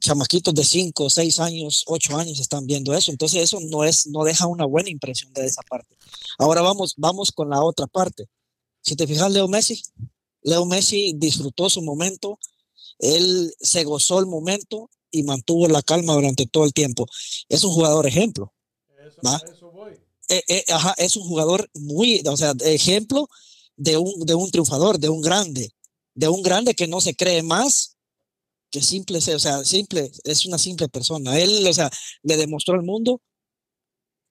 chamaquitos 0.00 0.54
de 0.54 0.64
5, 0.64 1.10
6 1.10 1.40
años, 1.40 1.84
8 1.86 2.16
años 2.16 2.40
están 2.40 2.66
viendo 2.66 2.94
eso. 2.94 3.10
Entonces 3.10 3.42
eso 3.42 3.60
no 3.60 3.84
es, 3.84 4.06
no 4.06 4.24
deja 4.24 4.46
una 4.46 4.64
buena 4.64 4.90
impresión 4.90 5.32
de 5.32 5.46
esa 5.46 5.62
parte. 5.62 5.96
Ahora 6.38 6.62
vamos, 6.62 6.94
vamos 6.96 7.32
con 7.32 7.50
la 7.50 7.62
otra 7.62 7.86
parte. 7.86 8.28
Si 8.80 8.96
te 8.96 9.06
fijas, 9.06 9.30
Leo 9.30 9.48
Messi, 9.48 9.82
Leo 10.42 10.64
Messi 10.64 11.14
disfrutó 11.16 11.68
su 11.68 11.82
momento, 11.82 12.38
él 12.98 13.52
se 13.60 13.84
gozó 13.84 14.20
el 14.20 14.26
momento 14.26 14.90
y 15.10 15.22
mantuvo 15.22 15.68
la 15.68 15.82
calma 15.82 16.14
durante 16.14 16.46
todo 16.46 16.64
el 16.64 16.72
tiempo. 16.72 17.06
Es 17.48 17.64
un 17.64 17.72
jugador 17.72 18.06
ejemplo. 18.06 18.52
Eh, 20.28 20.42
eh, 20.48 20.64
ajá, 20.68 20.94
es 20.98 21.16
un 21.16 21.24
jugador 21.24 21.70
muy, 21.74 22.22
o 22.26 22.36
sea, 22.36 22.54
ejemplo 22.64 23.28
de 23.76 23.96
un, 23.96 24.26
de 24.26 24.34
un 24.34 24.50
triunfador, 24.50 24.98
de 24.98 25.08
un 25.08 25.20
grande, 25.20 25.72
de 26.14 26.28
un 26.28 26.42
grande 26.42 26.74
que 26.74 26.88
no 26.88 27.00
se 27.00 27.14
cree 27.14 27.42
más 27.42 27.96
que 28.70 28.82
simple, 28.82 29.18
o 29.18 29.38
sea, 29.38 29.64
simple, 29.64 30.10
es 30.24 30.46
una 30.46 30.58
simple 30.58 30.88
persona. 30.88 31.38
Él, 31.38 31.66
o 31.66 31.72
sea, 31.72 31.90
le 32.22 32.36
demostró 32.36 32.74
al 32.74 32.82
mundo 32.82 33.20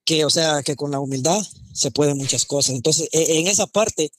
que, 0.05 0.25
o 0.25 0.29
sea, 0.29 0.61
que 0.63 0.75
con 0.75 0.91
la 0.91 0.99
humildad 0.99 1.41
se 1.73 1.91
pueden 1.91 2.17
muchas 2.17 2.45
cosas. 2.45 2.75
Entonces, 2.75 3.09
eh, 3.11 3.39
en 3.39 3.47
esa 3.47 3.67
parte, 3.67 4.11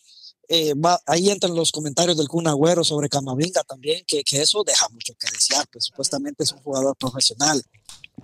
eh, 0.49 0.75
va, 0.75 1.00
ahí 1.07 1.31
entran 1.31 1.55
los 1.55 1.71
comentarios 1.73 2.17
del 2.17 2.29
Kun 2.29 2.47
Agüero 2.47 2.85
sobre 2.85 3.09
Camavinga 3.09 3.62
también, 3.65 4.03
que, 4.07 4.23
que 4.25 4.41
eso 4.43 4.62
deja 4.65 4.88
mucho 4.91 5.12
que 5.19 5.29
desear, 5.33 5.67
pues 5.73 5.85
supuestamente 5.87 6.45
es 6.45 6.53
un 6.53 6.59
jugador 6.62 6.97
profesional. 6.97 7.62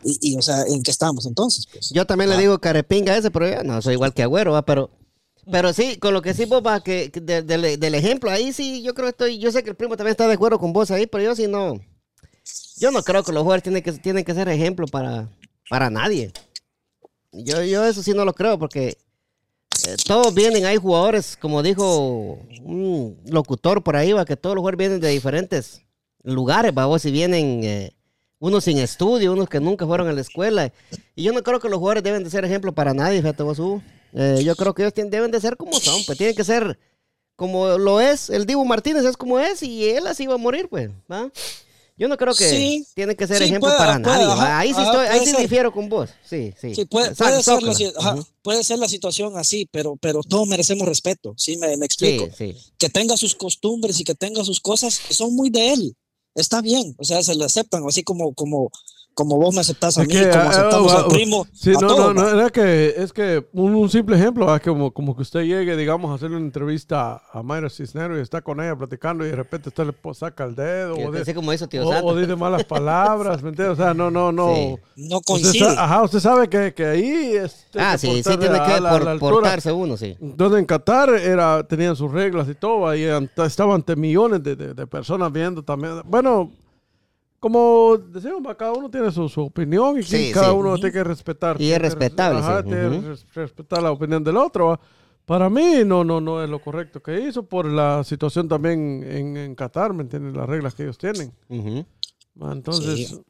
Y, 0.02 0.32
y, 0.32 0.36
o 0.36 0.42
sea, 0.42 0.62
¿en 0.62 0.82
qué 0.82 0.90
estamos 0.90 1.26
entonces? 1.26 1.66
Pues? 1.72 1.90
Yo 1.90 2.06
también 2.06 2.30
le 2.30 2.36
Ah. 2.36 2.40
digo 2.40 2.58
carepinga 2.60 3.12
a 3.12 3.16
ese, 3.18 3.30
pero 3.30 3.48
yo 3.48 3.62
no 3.62 3.80
soy 3.82 3.94
igual 3.94 4.14
que 4.14 4.22
Agüero, 4.22 4.52
¿va? 4.52 4.62
pero 4.64 4.90
pero 5.50 5.72
sí, 5.72 5.96
con 5.96 6.14
lo 6.14 6.22
que 6.22 6.34
sí 6.34 6.44
vos 6.44 6.62
va, 6.64 6.82
que, 6.84 7.10
que 7.10 7.20
de- 7.20 7.42
del- 7.42 7.78
del 7.80 7.94
ejemplo, 7.96 8.30
ahí 8.30 8.52
sí, 8.52 8.80
yo 8.82 8.94
creo 8.94 9.06
que 9.06 9.10
estoy, 9.10 9.38
yo 9.38 9.50
sé 9.50 9.64
que 9.64 9.70
el 9.70 9.76
primo 9.76 9.96
también 9.96 10.12
está 10.12 10.28
de 10.28 10.34
acuerdo 10.34 10.58
con 10.60 10.72
vos 10.72 10.90
ahí, 10.92 11.08
pero 11.08 11.24
yo 11.24 11.34
sí 11.34 11.48
no, 11.48 11.74
yo 12.78 12.92
no 12.92 13.02
creo 13.02 13.24
que 13.24 13.32
los 13.32 13.42
jugadores 13.42 13.64
tienen 13.64 13.82
que, 13.82 13.90
tienen 13.92 14.24
que 14.24 14.34
ser 14.34 14.48
ejemplo 14.48 14.86
para, 14.86 15.28
para 15.68 15.90
nadie. 15.90 16.32
Yo, 17.32 17.62
yo 17.64 17.84
eso 17.84 18.02
sí 18.04 18.12
no 18.12 18.24
lo 18.24 18.34
creo, 18.34 18.56
porque 18.58 18.96
eh, 19.86 19.96
todos 20.06 20.34
vienen, 20.34 20.64
hay 20.64 20.76
jugadores, 20.76 21.36
como 21.40 21.62
dijo 21.62 22.38
un 22.62 23.18
locutor 23.26 23.82
por 23.82 23.96
ahí, 23.96 24.12
va, 24.12 24.24
que 24.24 24.36
todos 24.36 24.54
los 24.54 24.60
jugadores 24.60 24.78
vienen 24.78 25.00
de 25.00 25.08
diferentes 25.08 25.82
lugares, 26.22 26.72
va, 26.76 26.86
vos 26.86 27.02
si 27.02 27.10
vienen... 27.10 27.64
eh, 27.64 27.92
unos 28.42 28.64
sin 28.64 28.78
estudio, 28.78 29.32
unos 29.32 29.48
que 29.48 29.60
nunca 29.60 29.86
fueron 29.86 30.08
a 30.08 30.12
la 30.12 30.20
escuela. 30.20 30.72
Y 31.14 31.22
yo 31.22 31.32
no 31.32 31.44
creo 31.44 31.60
que 31.60 31.68
los 31.68 31.78
jugadores 31.78 32.02
deben 32.02 32.24
de 32.24 32.30
ser 32.30 32.44
ejemplo 32.44 32.72
para 32.72 32.92
nadie, 32.92 33.18
fíjate 33.18 33.44
vos. 33.44 33.56
Eh, 34.14 34.42
yo 34.44 34.56
creo 34.56 34.74
que 34.74 34.82
ellos 34.82 34.94
deben 34.94 35.30
de 35.30 35.40
ser 35.40 35.56
como 35.56 35.72
son, 35.74 36.02
pues 36.04 36.18
tienen 36.18 36.34
que 36.34 36.42
ser 36.42 36.76
como 37.36 37.78
lo 37.78 38.00
es. 38.00 38.30
El 38.30 38.44
Dibu 38.44 38.64
Martínez 38.64 39.04
es 39.04 39.16
como 39.16 39.38
es 39.38 39.62
y 39.62 39.88
él 39.88 40.08
así 40.08 40.26
va 40.26 40.34
a 40.34 40.38
morir, 40.38 40.68
pues. 40.68 40.90
¿va? 41.10 41.30
Yo 41.96 42.08
no 42.08 42.16
creo 42.16 42.34
que 42.34 42.48
Sí, 42.48 42.86
tiene 42.94 43.14
que 43.14 43.26
ser 43.26 43.38
sí, 43.38 43.44
ejemplo 43.44 43.68
puede- 43.68 43.78
para 43.78 44.00
puede, 44.00 44.16
nadie. 44.26 44.42
ahí 44.52 44.68
sí, 44.68 44.74
ajá, 44.80 44.84
estoy, 44.84 45.06
ahí 45.06 45.26
sí 45.26 45.36
difiero 45.42 45.72
con 45.72 45.88
vos. 45.88 46.10
Sí, 46.28 46.52
sí. 46.60 46.74
Sí, 46.74 46.84
puede, 46.86 47.14
ser 47.14 47.62
la, 47.62 48.26
puede 48.42 48.64
ser 48.64 48.78
situación 48.88 49.36
así, 49.36 49.68
pero, 49.70 49.96
pero 49.96 50.22
todos 50.22 50.48
merecemos 50.48 50.88
respeto, 50.88 51.34
¿sí? 51.36 51.56
Me, 51.58 51.76
me 51.76 51.86
explico. 51.86 52.28
Que 52.78 52.88
tenga 52.88 53.16
sus 53.16 53.34
costumbres 53.34 54.00
y 54.00 54.04
que 54.04 54.14
tenga 54.14 54.42
sus 54.44 54.60
cosas, 54.60 54.98
son 55.10 55.34
muy 55.34 55.50
de 55.50 55.72
él. 55.74 55.96
Está 56.34 56.62
bien, 56.62 56.94
o 56.98 57.04
sea, 57.04 57.22
se 57.22 57.34
le 57.34 57.44
aceptan, 57.44 57.84
así 57.86 58.02
como, 58.02 58.32
como, 58.34 58.70
como 59.14 59.36
vos 59.36 59.54
me 59.54 59.60
aceptás 59.60 59.98
a 59.98 60.02
Es 60.02 60.08
mí, 60.08 60.14
que, 60.14 60.30
como 60.30 60.42
ah, 60.44 60.48
aceptamos 60.48 60.92
ah, 60.92 60.98
al 60.98 61.06
primo. 61.08 61.46
Sí, 61.52 61.70
a 61.70 61.72
no, 61.74 61.86
todos, 61.86 62.14
no, 62.14 62.22
no, 62.22 62.28
era 62.40 62.50
que, 62.50 62.94
es 62.96 63.12
que 63.12 63.46
un, 63.52 63.74
un 63.74 63.88
simple 63.90 64.16
ejemplo, 64.16 64.50
ah, 64.50 64.58
como, 64.58 64.90
como 64.92 65.14
que 65.14 65.22
usted 65.22 65.40
llegue, 65.42 65.76
digamos, 65.76 66.10
a 66.10 66.14
hacerle 66.14 66.36
una 66.36 66.46
entrevista 66.46 67.22
a 67.32 67.42
Mayra 67.42 67.68
Cisneros 67.68 68.18
y 68.18 68.22
está 68.22 68.40
con 68.40 68.60
ella 68.60 68.74
platicando 68.76 69.24
y 69.26 69.28
de 69.30 69.36
repente 69.36 69.68
usted 69.68 69.86
le 69.86 70.14
saca 70.14 70.44
el 70.44 70.54
dedo 70.54 70.94
o, 70.96 71.10
de- 71.12 71.34
como 71.34 71.52
hizo 71.52 71.68
tío 71.68 71.86
o- 71.86 72.06
o 72.06 72.16
dice 72.16 72.36
malas 72.36 72.64
palabras, 72.64 73.42
¿me 73.42 73.50
entiendes? 73.50 73.78
O 73.78 73.82
sea, 73.82 73.92
no, 73.94 74.10
no, 74.10 74.32
no. 74.32 74.54
Sí. 74.54 74.76
No 74.96 75.16
Usted 75.18 75.26
coincide. 75.26 75.64
sa- 75.74 75.84
ajá, 75.84 76.02
usted 76.02 76.20
sabe 76.20 76.48
que, 76.48 76.72
que 76.74 76.84
ahí 76.86 77.32
es, 77.36 77.66
Ah, 77.76 77.96
sí, 77.98 78.22
sí, 78.22 78.36
tiene 78.38 78.58
a 78.58 78.64
que 78.66 78.80
la- 78.80 78.90
por- 78.90 79.04
la 79.04 79.18
portarse 79.18 79.72
uno, 79.72 79.96
sí. 79.96 80.16
Entonces 80.20 80.58
en 80.58 80.64
Qatar 80.66 81.10
era, 81.10 81.62
tenían 81.66 81.96
sus 81.96 82.10
reglas 82.10 82.48
y 82.48 82.54
todo, 82.54 82.94
y 82.94 83.00
ant- 83.02 83.46
estaban 83.46 83.76
ante 83.76 83.94
millones 83.96 84.42
de, 84.42 84.56
de- 84.56 84.74
de 84.74 84.86
personas 84.86 85.30
viendo 85.32 85.62
también. 85.62 86.00
Bueno, 86.06 86.50
como 87.42 87.98
decimos, 87.98 88.40
cada 88.56 88.70
uno 88.72 88.88
tiene 88.88 89.10
su, 89.10 89.28
su 89.28 89.40
opinión 89.42 89.98
y 89.98 90.04
Sí, 90.04 90.30
cada 90.32 90.50
sí. 90.50 90.54
uno 90.56 90.76
tiene 90.76 90.92
que 90.92 91.02
respetar. 91.02 91.60
Y 91.60 91.72
es 91.72 91.78
respetable, 91.82 92.38
ajá, 92.38 92.62
sí. 92.62 92.68
tiene 92.68 93.16
respetar 93.34 93.82
la 93.82 93.90
opinión 93.90 94.22
del 94.22 94.36
otro. 94.36 94.78
Para 95.26 95.50
mí 95.50 95.82
no, 95.84 96.04
no, 96.04 96.20
no 96.20 96.42
es 96.42 96.48
lo 96.48 96.60
correcto 96.60 97.02
que 97.02 97.20
hizo 97.20 97.42
por 97.42 97.66
la 97.66 98.04
situación 98.04 98.48
también 98.48 99.02
en, 99.04 99.36
en 99.36 99.54
Qatar, 99.56 99.92
¿me 99.92 100.02
entiendes? 100.04 100.34
Las 100.36 100.48
reglas 100.48 100.74
que 100.76 100.84
ellos 100.84 100.98
tienen. 100.98 101.32
Entonces, 102.40 103.08
Sí. 103.08 103.22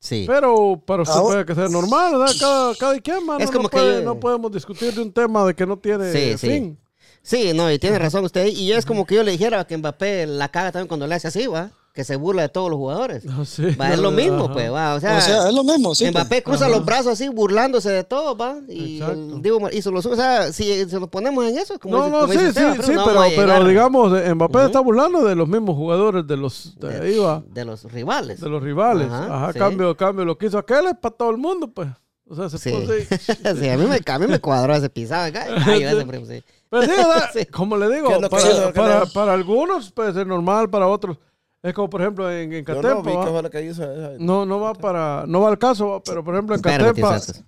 Sí. 0.00 0.24
pero 0.26 0.82
para 0.86 1.02
usted 1.02 1.14
Ahora- 1.14 1.26
puede 1.32 1.44
que 1.46 1.54
sea 1.54 1.68
normal, 1.68 2.18
¿verdad? 2.18 2.34
Cada, 2.38 2.74
cada 2.74 3.00
quien, 3.00 3.24
mano, 3.24 3.42
Es 3.42 3.50
como 3.50 3.62
no, 3.64 3.68
que 3.70 3.76
puede- 3.78 3.98
yo- 4.00 4.04
no 4.04 4.20
podemos 4.20 4.52
discutir 4.52 4.92
de 4.94 5.00
un 5.00 5.10
tema 5.12 5.46
de 5.46 5.54
que 5.54 5.64
no 5.66 5.78
tiene 5.78 6.12
Sí, 6.12 6.36
sí. 6.36 6.46
fin. 6.46 6.78
Sí, 7.22 7.52
no, 7.54 7.72
y 7.72 7.78
tiene 7.78 7.98
razón 7.98 8.22
usted. 8.26 8.46
Y 8.48 8.66
yo 8.66 8.76
es 8.76 8.84
como 8.84 9.06
que 9.06 9.14
yo 9.14 9.22
le 9.22 9.30
dijera 9.32 9.66
que 9.66 9.78
Mbappé 9.78 10.26
la 10.26 10.50
caga 10.50 10.72
también 10.72 10.88
cuando 10.88 11.06
le 11.06 11.14
hace 11.14 11.28
así, 11.28 11.46
¿va? 11.46 11.70
Que 11.94 12.02
se 12.02 12.16
burla 12.16 12.42
de 12.42 12.48
todos 12.48 12.68
los 12.70 12.76
jugadores. 12.76 13.24
No, 13.24 13.44
sí, 13.44 13.66
Va, 13.76 13.92
es 13.92 14.00
lo 14.00 14.10
mismo, 14.10 14.46
ajá. 14.46 14.52
pues, 14.52 14.72
va. 14.72 14.94
O 14.96 15.00
sea, 15.00 15.16
o 15.16 15.20
sea, 15.20 15.48
es 15.48 15.54
lo 15.54 15.62
mismo, 15.62 15.94
sí. 15.94 16.10
Mbappé 16.10 16.42
pues. 16.42 16.42
cruza 16.42 16.68
los 16.68 16.84
brazos 16.84 17.12
así, 17.12 17.28
burlándose 17.28 17.88
de 17.88 18.02
todo, 18.02 18.36
¿va? 18.36 18.56
Y 18.68 18.98
Exacto. 18.98 19.38
Dibu 19.38 19.60
Mar- 19.60 19.72
hizo 19.72 19.92
los 19.92 20.04
O 20.04 20.16
sea, 20.16 20.52
si 20.52 20.88
se 20.88 20.98
nos 20.98 21.08
ponemos 21.08 21.46
en 21.46 21.56
eso, 21.56 21.78
como 21.78 21.96
No, 21.96 22.08
no, 22.08 22.26
sí, 22.26 22.36
sí, 22.36 22.52
sí, 22.52 22.92
pero, 23.06 23.22
pero 23.36 23.64
digamos, 23.64 24.12
eh, 24.20 24.34
Mbappé 24.34 24.64
está 24.66 24.80
burlando 24.80 25.22
de 25.24 25.36
los 25.36 25.46
mismos 25.48 25.76
jugadores 25.76 26.26
de 26.26 26.36
los 26.36 26.74
de, 26.80 26.98
ahí 27.00 27.16
va, 27.18 27.44
de 27.48 27.64
los 27.64 27.84
rivales. 27.84 28.40
de 28.40 28.48
los 28.48 28.60
rivales. 28.60 29.06
Ajá, 29.08 29.36
Ajá, 29.36 29.52
sí. 29.52 29.58
cambio, 29.60 29.96
cambio, 29.96 30.24
lo 30.24 30.36
que 30.36 30.46
hizo 30.46 30.58
aquel 30.58 30.86
es 30.88 30.96
para 31.00 31.14
todo 31.14 31.30
el 31.30 31.36
mundo, 31.36 31.68
pues. 31.68 31.88
O 32.26 32.34
sea, 32.34 32.48
se 32.48 32.58
Sí. 32.58 32.70
puso 32.70 32.90
ahí. 32.90 33.06
sí, 33.60 33.68
a 33.68 33.76
mí 33.76 33.86
me, 33.86 34.00
a 34.04 34.18
mí 34.18 34.26
me 34.26 34.40
cuadró 34.40 34.74
ese 34.74 34.90
pisado. 34.90 35.30
Ay, 35.66 35.82
yo 35.82 35.88
ese 35.90 36.04
primo, 36.06 36.26
sí. 36.26 36.42
Pero 36.70 36.82
sí, 36.82 36.88
¿verdad? 36.88 37.30
Sí. 37.34 37.46
como 37.46 37.76
le 37.76 37.88
digo, 37.94 38.08
¿Qué 38.08 38.14
es 38.14 38.20
lo 38.20 38.28
que 38.30 38.36
para, 38.36 38.72
para, 38.72 39.06
para 39.06 39.32
algunos 39.34 39.92
puede 39.92 40.12
ser 40.12 40.26
normal, 40.26 40.68
para 40.70 40.88
otros 40.88 41.18
es 41.64 41.74
como 41.74 41.90
por 41.90 42.00
ejemplo 42.02 42.30
en, 42.30 42.52
en 42.52 42.64
Yo 42.64 42.80
no 42.82 43.02
vi 43.02 43.12
¿va? 43.12 43.26
fue 43.26 43.42
lo 43.42 43.50
que 43.50 43.62
hizo. 43.64 43.82
esa- 43.82 44.12
no, 44.18 44.46
no 44.46 44.60
va 44.60 44.74
para, 44.74 45.24
no 45.26 45.40
va 45.40 45.48
al 45.48 45.58
caso, 45.58 46.02
pero 46.04 46.22
por 46.22 46.34
ejemplo 46.34 46.54
en 46.54 46.62
Santos. 46.62 47.42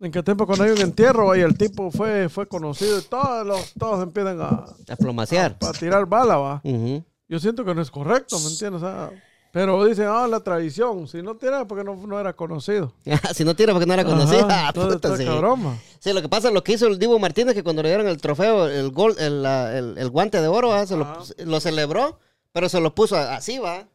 en 0.00 0.10
Catempa 0.10 0.46
cuando 0.46 0.64
hay 0.64 0.70
un 0.70 0.80
entierro 0.80 1.30
ahí 1.32 1.40
el 1.40 1.56
tipo 1.58 1.90
fue, 1.90 2.28
fue 2.28 2.46
conocido 2.46 2.98
y 2.98 3.02
todos 3.02 3.46
los, 3.46 3.72
todos 3.78 4.02
empiezan 4.02 4.40
a, 4.40 4.64
A 4.88 4.96
plomacear. 4.96 5.56
a 5.60 5.72
tirar 5.72 6.06
bala, 6.06 6.36
va. 6.38 6.62
Yo 7.28 7.38
siento 7.40 7.64
que 7.64 7.74
no 7.74 7.82
es 7.82 7.90
correcto, 7.90 8.38
¿me 8.38 8.46
entiendes? 8.48 8.82
O 8.82 8.86
sea, 8.86 9.10
pero 9.52 9.84
dicen, 9.86 10.06
ah, 10.08 10.28
la 10.28 10.40
tradición. 10.40 11.08
Si 11.08 11.22
no 11.22 11.34
tiene, 11.36 11.64
porque 11.64 11.82
no, 11.82 11.96
no 11.96 12.20
era 12.20 12.34
conocido. 12.34 12.92
si 13.34 13.42
no 13.42 13.56
tira 13.56 13.72
porque 13.72 13.86
no 13.86 13.94
era 13.94 14.04
conocido. 14.04 14.46
Ajá, 14.46 14.68
Ah, 14.68 14.72
puta, 14.72 15.16
sí. 15.16 15.24
cabrón. 15.24 15.80
Sí, 15.98 16.12
lo 16.12 16.20
que 16.22 16.28
pasa, 16.28 16.50
lo 16.50 16.62
que 16.62 16.74
hizo 16.74 16.86
el 16.86 16.98
Divo 16.98 17.18
Martínez, 17.18 17.54
que 17.54 17.62
cuando 17.64 17.82
le 17.82 17.88
dieron 17.88 18.06
el 18.06 18.18
trofeo, 18.18 18.68
el 18.68 18.90
gol, 18.90 19.16
el, 19.18 19.44
el- 19.46 19.98
el 19.98 20.10
guante 20.10 20.40
de 20.42 20.46
oro, 20.46 20.70
se 20.86 20.96
lo 21.46 21.58
celebró, 21.60 22.18
pero 22.56 22.70
se 22.70 22.80
lo 22.80 22.94
puso 22.94 23.18
así, 23.18 23.58
va. 23.58 23.86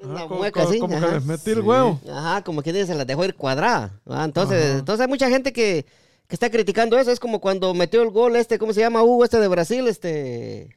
Una 0.00 0.14
Ajá, 0.14 0.22
como, 0.28 0.36
mueca 0.38 0.60
como- 0.60 0.70
así. 0.70 0.78
como 0.78 0.96
ajá. 0.96 1.08
que 1.08 1.12
les 1.16 1.24
metí 1.26 1.50
el 1.50 1.60
huevo. 1.60 2.00
Ajá, 2.10 2.42
como 2.42 2.62
que 2.62 2.86
se 2.86 2.94
las 2.94 3.06
dejó 3.06 3.22
ir 3.26 3.34
cuadrada. 3.34 4.00
¿va? 4.10 4.24
Entonces, 4.24 4.64
Ajá. 4.64 4.78
entonces 4.78 5.02
hay 5.02 5.08
mucha 5.08 5.28
gente 5.28 5.52
que, 5.52 5.84
que 6.26 6.34
está 6.34 6.48
criticando 6.48 6.98
eso. 6.98 7.10
Es 7.10 7.20
como 7.20 7.38
cuando 7.38 7.74
metió 7.74 8.00
el 8.00 8.08
gol 8.08 8.36
este, 8.36 8.58
¿cómo 8.58 8.72
se 8.72 8.80
llama? 8.80 9.02
Hugo, 9.02 9.24
este 9.24 9.38
de 9.38 9.48
Brasil, 9.48 9.86
este. 9.88 10.74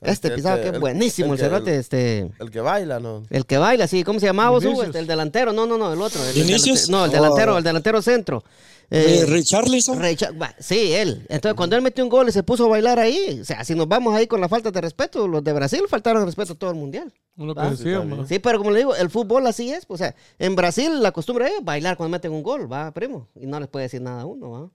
Este, 0.00 0.28
El- 0.28 0.34
pisaba 0.34 0.56
el- 0.56 0.62
que 0.62 0.68
es 0.70 0.80
buenísimo 0.80 1.34
el, 1.34 1.38
cerote, 1.40 1.76
este. 1.76 2.30
El 2.38 2.50
que 2.50 2.60
baila, 2.60 3.00
¿no? 3.00 3.24
El 3.30 3.44
que 3.46 3.58
baila, 3.58 3.86
sí, 3.86 4.04
¿cómo 4.04 4.20
se 4.20 4.26
llamaba 4.26 4.50
vos, 4.50 4.64
Hugo? 4.64 4.84
El 4.84 5.06
delantero, 5.06 5.52
no, 5.52 5.66
no, 5.66 5.76
no, 5.76 5.92
el 5.92 6.00
otro. 6.00 6.22
el- 6.24 6.34
delante- 6.34 6.88
no, 6.90 7.04
el 7.04 7.10
delantero, 7.10 7.54
Oh. 7.54 7.58
el 7.58 7.64
delantero 7.64 8.00
centro. 8.02 8.44
Eh, 8.92 9.24
Richarlison. 9.28 10.00
Va, 10.00 10.52
sí, 10.58 10.92
él. 10.92 11.24
Entonces, 11.28 11.54
cuando 11.56 11.76
él 11.76 11.82
metió 11.82 12.02
un 12.02 12.10
gol 12.10 12.28
y 12.28 12.32
se 12.32 12.42
puso 12.42 12.64
a 12.64 12.68
bailar 12.68 12.98
ahí, 12.98 13.38
o 13.40 13.44
sea, 13.44 13.62
si 13.64 13.76
nos 13.76 13.86
vamos 13.86 14.14
ahí 14.16 14.26
con 14.26 14.40
la 14.40 14.48
falta 14.48 14.72
de 14.72 14.80
respeto, 14.80 15.28
los 15.28 15.44
de 15.44 15.52
Brasil 15.52 15.82
faltaron 15.88 16.24
respeto 16.24 16.54
a 16.54 16.56
todo 16.56 16.70
el 16.70 16.76
mundial. 16.76 17.12
Lo 17.36 17.54
que 17.54 17.60
Ah, 17.60 18.02
ma. 18.04 18.26
Sí, 18.26 18.40
pero 18.40 18.58
como 18.58 18.72
le 18.72 18.78
digo, 18.78 18.94
el 18.96 19.08
fútbol 19.08 19.46
así 19.46 19.70
es. 19.72 19.86
pues, 19.86 20.00
O 20.00 20.04
sea, 20.04 20.14
en 20.40 20.56
Brasil 20.56 21.00
la 21.02 21.12
costumbre 21.12 21.46
es 21.46 21.64
bailar 21.64 21.96
cuando 21.96 22.10
meten 22.10 22.32
un 22.32 22.42
gol, 22.42 22.70
va, 22.70 22.90
primo. 22.90 23.28
Y 23.36 23.46
no 23.46 23.60
les 23.60 23.68
puede 23.68 23.84
decir 23.84 24.00
nada 24.02 24.22
a 24.22 24.26
uno, 24.26 24.50
va. 24.50 24.70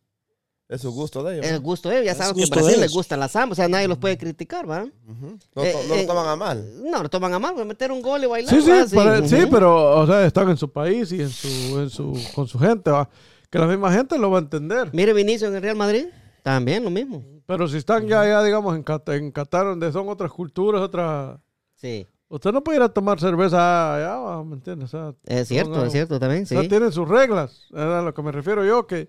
Es 0.68 0.82
su 0.82 0.92
gusto 0.92 1.24
de 1.24 1.36
ellos. 1.36 1.46
El 1.46 1.60
gusto 1.60 1.90
de 1.90 1.96
ellos, 1.98 2.06
ya 2.06 2.12
Es 2.14 2.18
saben 2.18 2.36
que 2.36 2.44
en 2.44 2.50
Brasil 2.50 2.72
les 2.72 2.80
ellos. 2.80 2.94
gusta 2.94 3.16
la 3.18 3.28
samba, 3.28 3.54
o 3.54 3.56
sea, 3.56 3.68
nadie 3.68 3.88
los 3.88 4.00
puede 4.00 4.18
criticar, 4.18 4.68
va. 4.70 4.84
No, 4.84 5.64
Eh, 5.64 5.76
no 5.88 5.94
eh, 5.94 6.02
lo 6.02 6.08
toman 6.08 6.28
a 6.28 6.36
mal. 6.36 6.66
No, 6.84 7.04
lo 7.04 7.10
toman 7.10 7.34
a 7.34 7.40
mal, 7.40 7.66
meter 7.66 7.92
un 7.92 8.02
gol 8.02 8.24
y 8.24 8.28
bailar. 8.28 8.54
Sí, 8.54 8.62
sí, 8.62 9.28
sí, 9.30 9.46
pero, 9.52 10.00
o 10.00 10.08
sea, 10.08 10.26
están 10.26 10.50
en 10.50 10.58
su 10.58 10.72
país 10.72 11.12
y 11.12 11.22
en 11.22 11.30
su, 11.30 11.48
en 11.80 11.90
su, 11.92 12.18
con 12.34 12.48
su 12.48 12.58
gente, 12.58 12.90
va. 12.90 13.08
Que 13.52 13.60
la 13.60 13.68
misma 13.68 13.94
gente 13.94 14.18
lo 14.18 14.32
va 14.32 14.40
a 14.40 14.42
entender. 14.42 14.90
Mire 14.92 15.14
Vinicio 15.14 15.48
en 15.48 15.56
el 15.56 15.62
Real 15.62 15.76
Madrid, 15.76 16.08
también 16.42 16.84
lo 16.84 16.90
mismo. 16.90 17.24
Pero 17.46 17.68
si 17.68 17.78
están 17.78 18.08
ya, 18.08 18.26
ya 18.26 18.42
digamos, 18.44 18.76
en, 18.76 18.82
Cat- 18.82 19.08
en 19.10 19.32
Qatar, 19.32 19.66
donde 19.66 19.92
son 19.92 20.10
otras 20.10 20.32
culturas, 20.32 20.82
otras... 20.82 21.38
Sí, 21.76 22.08
Usted 22.28 22.52
no 22.52 22.64
puede 22.64 22.78
ir 22.80 22.82
a 22.82 22.90
tomar 22.90 23.20
cerveza 23.20 23.96
allá, 23.96 24.16
va, 24.18 24.44
¿me 24.44 24.56
entiendes? 24.56 24.92
O 24.92 24.98
sea, 24.98 25.14
es 25.28 25.48
cierto, 25.48 25.86
es 25.86 25.92
cierto 25.92 26.20
también, 26.20 26.48
sí. 26.48 26.56
O 26.56 26.60
sea, 26.60 26.68
tienen 26.68 26.92
sus 26.92 27.08
reglas, 27.08 27.68
era 27.72 28.00
a 28.00 28.02
lo 28.02 28.16
que 28.16 28.24
me 28.24 28.32
refiero 28.32 28.66
yo, 28.66 28.88
que, 28.88 29.08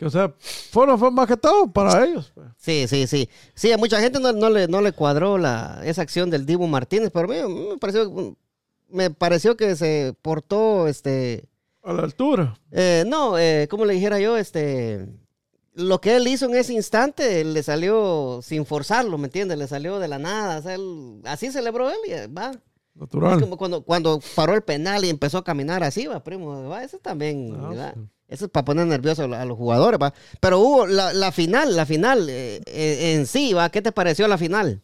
que 0.00 0.06
o 0.06 0.10
sea, 0.10 0.34
fueron 0.70 0.98
fue 0.98 1.10
más 1.10 1.26
que 1.28 1.36
todo 1.36 1.70
para 1.70 2.04
ellos. 2.06 2.32
pues. 2.34 2.48
Sí, 2.56 2.88
sí, 2.88 3.06
sí. 3.06 3.28
Sí, 3.54 3.70
a 3.70 3.76
mucha 3.76 4.00
gente 4.00 4.18
no, 4.18 4.32
no 4.32 4.48
le, 4.48 4.66
no 4.66 4.80
le 4.80 4.92
cuadró 4.92 5.36
la, 5.36 5.82
esa 5.84 6.00
acción 6.02 6.30
del 6.30 6.46
Dibu 6.46 6.66
Martínez, 6.66 7.10
pero 7.12 7.26
a 7.30 7.46
mí 7.48 7.66
me 7.70 7.76
pareció, 7.78 8.36
me 8.88 9.10
pareció 9.10 9.56
que 9.58 9.76
se 9.76 10.14
portó, 10.22 10.88
este, 10.88 11.44
A 11.82 11.92
la 11.92 12.02
altura. 12.04 12.58
eh, 12.72 13.04
no, 13.06 13.38
eh, 13.38 13.68
como 13.70 13.84
le 13.84 13.92
dijera 13.92 14.18
yo, 14.18 14.38
este, 14.38 15.06
lo 15.74 16.00
que 16.00 16.16
él 16.16 16.26
hizo 16.28 16.46
en 16.46 16.54
ese 16.56 16.72
instante 16.72 17.44
le 17.44 17.62
salió 17.62 18.40
sin 18.42 18.64
forzarlo, 18.66 19.18
¿me 19.18 19.26
entiendes? 19.26 19.58
Le 19.58 19.68
salió 19.68 19.98
de 19.98 20.08
la 20.08 20.18
nada, 20.18 20.58
o 20.58 20.62
sea, 20.62 20.74
él- 20.76 21.20
así 21.24 21.52
celebró 21.52 21.90
él 21.90 21.98
y 22.08 22.12
eh, 22.12 22.26
va. 22.26 22.52
Es 22.52 22.58
Natural. 22.94 23.40
como 23.40 23.56
cuando, 23.56 23.82
cuando 23.82 24.20
paró 24.34 24.54
el 24.54 24.62
penal 24.62 25.04
y 25.04 25.10
empezó 25.10 25.38
a 25.38 25.44
caminar 25.44 25.82
así, 25.84 26.06
va, 26.06 26.24
primo, 26.24 26.68
va, 26.68 26.82
eso 26.84 26.98
también, 26.98 27.54
Ah, 27.58 27.68
¿verdad? 27.68 27.94
sí. 27.96 28.00
Eso 28.30 28.44
es 28.46 28.50
para 28.50 28.64
poner 28.64 28.86
nerviosos 28.86 29.24
a, 29.24 29.26
lo- 29.26 29.36
a 29.36 29.44
los 29.44 29.58
jugadores, 29.58 29.98
va. 30.00 30.14
Pero 30.40 30.60
hubo 30.60 30.86
la, 30.86 31.12
la 31.12 31.32
final, 31.32 31.74
la 31.76 31.84
final 31.84 32.30
eh, 32.30 32.62
eh, 32.66 33.14
en 33.16 33.26
sí, 33.26 33.52
va. 33.52 33.70
¿Qué 33.70 33.82
te 33.82 33.92
pareció 33.92 34.26
la 34.28 34.38
final? 34.38 34.80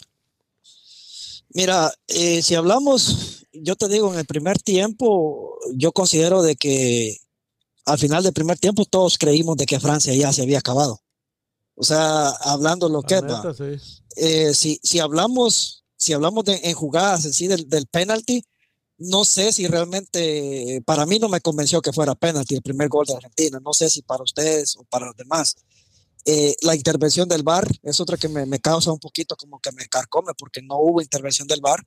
Mira, 1.54 1.92
eh, 2.08 2.42
si 2.42 2.54
hablamos, 2.54 3.46
yo 3.52 3.76
te 3.76 3.88
digo, 3.88 4.12
en 4.12 4.18
el 4.18 4.26
primer 4.26 4.58
tiempo, 4.58 5.58
yo 5.74 5.92
considero 5.92 6.42
de 6.42 6.56
que 6.56 7.16
al 7.86 7.98
final 7.98 8.22
del 8.24 8.32
primer 8.32 8.58
tiempo 8.58 8.84
todos 8.84 9.16
creímos 9.16 9.56
de 9.56 9.64
que 9.66 9.80
Francia 9.80 10.12
ya 10.14 10.32
se 10.32 10.42
había 10.42 10.58
acabado. 10.58 11.00
O 11.76 11.84
sea, 11.84 12.28
hablando 12.30 12.88
lo 12.88 13.02
que 13.02 13.14
neta, 13.22 13.54
sí. 13.54 14.00
eh, 14.16 14.54
si, 14.54 14.80
si 14.82 14.98
hablamos, 14.98 15.84
si 15.96 16.12
hablamos 16.12 16.44
de, 16.44 16.60
en 16.64 16.74
jugadas 16.74 17.24
en 17.26 17.32
sí 17.32 17.46
del, 17.46 17.68
del 17.68 17.86
penalti, 17.86 18.42
no 18.98 19.24
sé 19.24 19.52
si 19.52 19.66
realmente, 19.66 20.82
para 20.86 21.04
mí 21.06 21.18
no 21.18 21.28
me 21.28 21.40
convenció 21.40 21.82
que 21.82 21.92
fuera 21.92 22.14
penalti 22.14 22.54
el 22.54 22.62
primer 22.62 22.88
gol 22.88 23.06
de 23.06 23.14
Argentina. 23.14 23.60
No 23.62 23.72
sé 23.72 23.90
si 23.90 24.02
para 24.02 24.22
ustedes 24.24 24.76
o 24.76 24.84
para 24.84 25.06
los 25.06 25.16
demás. 25.16 25.56
Eh, 26.24 26.56
la 26.62 26.74
intervención 26.74 27.28
del 27.28 27.42
VAR 27.42 27.68
es 27.82 28.00
otra 28.00 28.16
que 28.16 28.28
me, 28.28 28.46
me 28.46 28.58
causa 28.58 28.90
un 28.90 28.98
poquito 28.98 29.36
como 29.36 29.60
que 29.60 29.70
me 29.72 29.86
carcome 29.86 30.32
porque 30.38 30.60
no 30.62 30.76
hubo 30.78 31.00
intervención 31.00 31.46
del 31.46 31.60
VAR. 31.60 31.84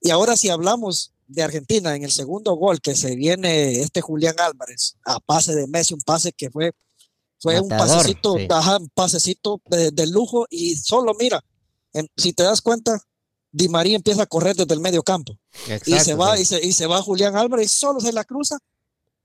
Y 0.00 0.10
ahora 0.10 0.36
si 0.36 0.48
hablamos 0.50 1.12
de 1.26 1.42
Argentina 1.42 1.94
en 1.96 2.04
el 2.04 2.10
segundo 2.12 2.54
gol 2.54 2.80
que 2.80 2.94
se 2.94 3.16
viene 3.16 3.80
este 3.80 4.00
Julián 4.00 4.36
Álvarez 4.38 4.96
a 5.04 5.20
pase 5.20 5.54
de 5.54 5.66
Messi, 5.66 5.94
un 5.94 6.00
pase 6.00 6.32
que 6.32 6.50
fue 6.50 6.72
fue 7.42 7.58
un 7.58 7.68
pasecito, 7.70 8.36
sí. 8.36 8.46
ajá, 8.50 8.76
un 8.76 8.90
pasecito 8.90 9.62
de, 9.70 9.90
de 9.92 10.06
lujo 10.06 10.46
y 10.50 10.76
solo 10.76 11.14
mira, 11.18 11.42
en- 11.94 12.08
si 12.16 12.32
te 12.34 12.42
das 12.42 12.60
cuenta, 12.60 13.02
Di 13.52 13.68
María 13.68 13.96
empieza 13.96 14.22
a 14.22 14.26
correr 14.26 14.54
desde 14.56 14.72
el 14.74 14.80
medio 14.80 15.02
campo 15.02 15.36
y 15.86 15.98
se 15.98 16.14
va 16.14 16.38
y 16.38 16.44
se, 16.44 16.64
y 16.64 16.72
se 16.72 16.86
va 16.86 17.02
Julián 17.02 17.36
Álvarez 17.36 17.66
y 17.66 17.76
solo 17.76 18.00
se 18.00 18.12
la 18.12 18.24
cruza. 18.24 18.58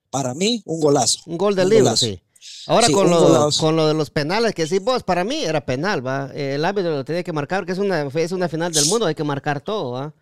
Para 0.09 0.33
mí, 0.33 0.61
un 0.65 0.79
golazo. 0.79 1.19
Un 1.25 1.37
gol 1.37 1.55
del 1.55 1.69
libro, 1.69 1.95
sí. 1.95 2.19
Ahora 2.67 2.87
Sí, 2.87 2.93
con, 2.93 3.09
lo, 3.09 3.49
con 3.59 3.75
lo 3.75 3.87
de 3.87 3.93
los 3.93 4.09
penales, 4.09 4.53
que 4.55 4.65
sí, 4.67 4.79
vos, 4.79 5.03
para 5.03 5.23
mí 5.23 5.43
era 5.43 5.65
penal, 5.65 6.05
¿va? 6.05 6.31
El 6.33 6.63
árbitro 6.63 6.91
lo 6.91 7.03
tenía 7.05 7.23
que 7.23 7.33
marcar, 7.33 7.65
que 7.65 7.71
es 7.73 7.77
una, 7.79 8.01
es 8.03 8.31
una 8.31 8.47
final 8.49 8.71
del 8.71 8.85
mundo, 8.85 9.05
hay 9.05 9.15
que 9.15 9.23
marcar 9.23 9.61
todo, 9.61 9.91
¿va? 9.91 10.13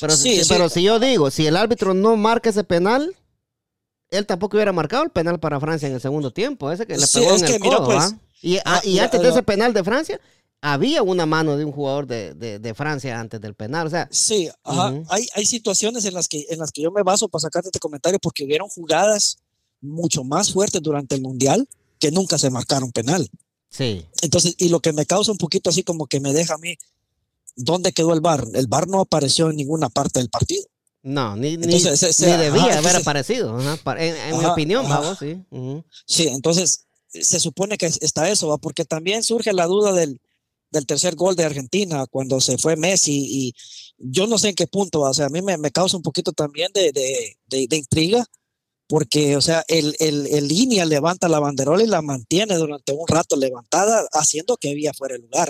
Pero, 0.00 0.14
Sí, 0.16 0.36
si, 0.36 0.44
sí. 0.44 0.46
pero 0.48 0.68
si 0.68 0.82
yo 0.82 0.98
digo, 0.98 1.30
si 1.30 1.46
el 1.46 1.56
árbitro 1.56 1.92
no 1.94 2.16
marca 2.16 2.50
ese 2.50 2.64
penal, 2.64 3.14
él 4.10 4.26
tampoco 4.26 4.56
hubiera 4.56 4.72
marcado 4.72 5.02
el 5.04 5.10
penal 5.10 5.40
para 5.40 5.58
Francia 5.60 5.88
en 5.88 5.94
el 5.94 6.00
segundo 6.00 6.30
tiempo, 6.30 6.70
ese 6.70 6.86
que 6.86 6.96
le 6.96 7.06
pegó 7.06 7.34
en 7.34 7.44
que 7.44 7.56
el 7.56 7.60
codo, 7.60 7.84
pues, 7.84 7.98
¿va? 7.98 8.18
Y, 8.40 8.58
ah, 8.64 8.80
y 8.84 8.94
la- 8.96 9.04
antes 9.04 9.20
de 9.22 9.28
ese 9.30 9.42
penal 9.42 9.72
de 9.74 9.82
Francia, 9.84 10.20
había 10.60 11.02
una 11.02 11.26
mano 11.26 11.56
de 11.56 11.64
un 11.64 11.72
jugador 11.72 12.06
de, 12.06 12.34
de- 12.34 12.58
de 12.58 12.74
Francia 12.74 13.20
antes 13.20 13.40
del 13.40 13.54
penal, 13.54 13.86
o 13.86 13.90
sea, 13.90 14.08
Sí, 14.10 14.48
ajá. 14.62 14.94
Hay, 15.10 15.28
hay 15.34 15.44
situaciones 15.46 16.04
en 16.06 16.14
las, 16.14 16.26
que, 16.28 16.46
en 16.48 16.58
las 16.58 16.72
que 16.72 16.82
yo 16.82 16.90
me 16.90 17.02
baso 17.02 17.28
para 17.28 17.40
sacarte 17.42 17.68
este 17.68 17.78
comentario 17.80 18.18
porque 18.18 18.44
hubieron 18.44 18.68
jugadas 18.68 19.38
mucho 19.80 20.24
más 20.24 20.52
fuertes 20.52 20.80
durante 20.82 21.14
el 21.16 21.20
Mundial 21.20 21.68
que 21.98 22.10
nunca 22.10 22.38
se 22.38 22.48
marcaron 22.50 22.92
penal. 22.92 23.28
sí. 23.68 24.06
Entonces, 24.22 24.54
y 24.58 24.68
lo 24.70 24.80
que 24.80 24.92
me 24.94 25.04
causa 25.04 25.32
un 25.32 25.38
poquito 25.38 25.68
así 25.70 25.82
como 25.82 26.06
que 26.06 26.20
me 26.20 26.32
deja 26.32 26.54
a 26.54 26.58
mí, 26.58 26.76
¿dónde 27.56 27.92
quedó 27.92 28.14
el 28.14 28.20
VAR? 28.20 28.46
El 28.54 28.66
VAR 28.66 28.88
no 28.88 29.00
apareció 29.00 29.50
en 29.50 29.56
ninguna 29.56 29.88
parte 29.90 30.18
del 30.20 30.30
partido. 30.30 30.64
No, 31.02 31.36
ni, 31.36 31.58
ni- 31.58 31.78
se- 31.78 31.96
se- 31.96 32.26
ni 32.26 32.32
ajá, 32.32 32.42
debía 32.42 32.62
haber 32.62 32.76
entonces- 32.78 33.00
aparecido, 33.02 33.58
ajá, 33.58 33.78
en, 34.02 34.16
en 34.16 34.38
mi 34.38 34.44
opinión, 34.46 34.88
vamos, 34.88 35.18
sí. 35.18 35.44
Sí, 36.06 36.28
entonces 36.28 36.86
se 37.08 37.38
supone 37.38 37.76
que 37.76 37.84
está 37.86 38.30
eso, 38.30 38.48
¿va? 38.48 38.56
porque 38.56 38.86
también 38.86 39.22
surge 39.22 39.52
la 39.52 39.66
duda 39.66 39.92
del, 39.92 40.18
del 40.74 40.86
tercer 40.86 41.14
gol 41.14 41.34
de 41.36 41.44
Argentina 41.44 42.06
cuando 42.06 42.40
se 42.40 42.58
fue 42.58 42.76
Messi 42.76 43.12
y 43.26 43.54
yo 43.96 44.26
no 44.26 44.36
sé 44.38 44.50
en 44.50 44.54
qué 44.56 44.66
punto, 44.66 45.00
o 45.00 45.14
sea, 45.14 45.26
a 45.26 45.30
mí 45.30 45.40
me, 45.40 45.56
me 45.56 45.70
causa 45.70 45.96
un 45.96 46.02
poquito 46.02 46.32
también 46.32 46.70
de, 46.74 46.92
de- 46.92 47.38
de- 47.46 47.66
de 47.68 47.76
intriga 47.76 48.26
porque, 48.86 49.36
o 49.36 49.40
sea, 49.40 49.64
el, 49.68 49.96
el, 49.98 50.26
el 50.26 50.48
línea 50.48 50.84
levanta 50.84 51.28
la 51.28 51.38
banderola 51.40 51.82
y 51.82 51.86
la 51.86 52.02
mantiene 52.02 52.56
durante 52.56 52.92
un 52.92 53.06
rato 53.08 53.36
levantada 53.36 54.06
haciendo 54.12 54.56
que 54.58 54.70
había 54.70 54.92
fuera 54.92 55.14
de 55.14 55.22
lugar. 55.22 55.48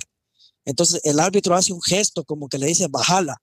Entonces 0.64 1.00
el 1.04 1.18
árbitro 1.18 1.54
hace 1.56 1.72
un 1.72 1.82
gesto 1.82 2.24
como 2.24 2.48
que 2.48 2.58
le 2.58 2.66
dice, 2.66 2.86
bájala. 2.88 3.36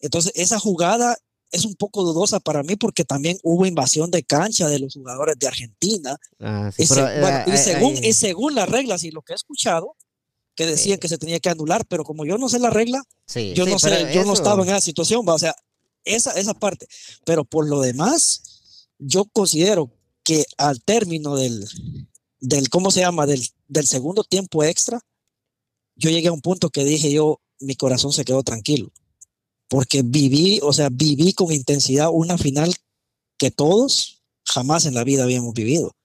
Entonces 0.00 0.32
esa 0.36 0.58
jugada 0.58 1.16
es 1.52 1.64
un 1.64 1.74
poco 1.74 2.02
dudosa 2.04 2.38
para 2.40 2.62
mí 2.62 2.76
porque 2.76 3.04
también 3.04 3.36
hubo 3.42 3.66
invasión 3.66 4.10
de 4.10 4.22
cancha 4.22 4.68
de 4.68 4.78
los 4.78 4.94
jugadores 4.94 5.36
de 5.38 5.48
Argentina 5.48 6.16
Ah, 6.38 6.70
sí, 6.74 6.84
y, 6.84 6.86
se- 6.86 6.94
pero, 6.94 7.20
bueno, 7.20 7.38
eh, 7.38 7.44
y 7.48 7.50
eh, 7.50 7.58
según, 7.58 7.96
eh, 7.96 8.00
y 8.08 8.12
según 8.12 8.54
las 8.54 8.68
reglas 8.68 9.02
y 9.04 9.10
lo 9.10 9.22
que 9.22 9.32
he 9.32 9.36
escuchado, 9.36 9.96
que 10.60 10.66
decían 10.66 10.98
que 10.98 11.08
se 11.08 11.16
tenía 11.16 11.40
que 11.40 11.48
anular, 11.48 11.86
pero 11.86 12.04
como 12.04 12.26
yo 12.26 12.36
no 12.36 12.50
sé 12.50 12.58
la 12.58 12.68
regla, 12.68 13.02
sí, 13.26 13.54
yo 13.54 13.64
sí, 13.64 13.70
no 13.70 13.78
sé, 13.78 13.88
yo 14.12 14.24
no 14.26 14.32
eso- 14.34 14.42
estaba 14.42 14.62
en 14.62 14.68
esa 14.68 14.82
situación, 14.82 15.24
va, 15.26 15.32
o 15.32 15.38
sea, 15.38 15.56
esa, 16.04 16.32
esa 16.32 16.52
parte. 16.52 16.86
Pero 17.24 17.46
por 17.46 17.66
lo 17.66 17.80
demás, 17.80 18.42
yo 18.98 19.24
considero 19.24 19.90
que 20.22 20.44
al 20.58 20.82
término 20.82 21.34
del, 21.36 21.66
del 22.40 22.68
¿cómo 22.68 22.90
se 22.90 23.00
llama? 23.00 23.24
Del, 23.24 23.42
del 23.68 23.86
segundo 23.86 24.22
tiempo 24.22 24.62
extra, 24.62 25.00
yo 25.96 26.10
llegué 26.10 26.28
a 26.28 26.32
un 26.32 26.42
punto 26.42 26.68
que 26.68 26.84
dije 26.84 27.10
yo, 27.10 27.40
mi 27.58 27.74
corazón 27.74 28.12
se 28.12 28.26
quedó 28.26 28.42
tranquilo. 28.42 28.92
Porque 29.66 30.02
viví, 30.02 30.60
o 30.62 30.74
sea, 30.74 30.90
viví 30.92 31.32
con 31.32 31.52
intensidad 31.52 32.10
una 32.12 32.36
final 32.36 32.74
que 33.38 33.50
todos 33.50 34.22
jamás 34.44 34.84
en 34.84 34.92
la 34.92 35.04
vida 35.04 35.22
habíamos 35.22 35.54
vivido. 35.54 35.96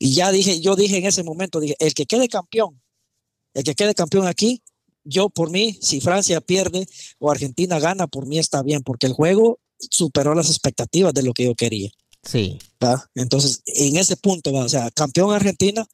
Y 0.00 0.12
ya 0.14 0.32
dije, 0.32 0.60
yo 0.60 0.74
dije 0.74 0.96
en 0.96 1.06
ese 1.06 1.22
momento, 1.22 1.60
dije, 1.60 1.76
el 1.78 1.94
que 1.94 2.06
quede 2.06 2.28
campeón, 2.28 2.81
el 3.54 3.64
que 3.64 3.74
quede 3.74 3.94
campeón 3.94 4.26
aquí, 4.26 4.62
yo 5.04 5.28
por 5.28 5.50
mí, 5.50 5.78
si 5.80 6.00
Francia 6.00 6.40
pierde 6.40 6.86
o 7.18 7.30
Argentina 7.30 7.78
gana, 7.78 8.06
por 8.06 8.26
mí 8.26 8.38
está 8.38 8.62
bien, 8.62 8.82
porque 8.82 9.06
el 9.06 9.12
juego 9.12 9.58
superó 9.78 10.34
las 10.34 10.48
expectativas 10.48 11.12
de 11.12 11.22
lo 11.22 11.32
que 11.32 11.44
yo 11.44 11.54
quería. 11.54 11.90
Sí, 12.22 12.58
¿va? 12.82 13.10
Entonces, 13.14 13.62
en 13.66 13.96
ese 13.96 14.16
punto, 14.16 14.52
¿va? 14.52 14.64
o 14.64 14.68
sea, 14.68 14.90
campeón 14.92 15.34
Argentina, 15.34 15.84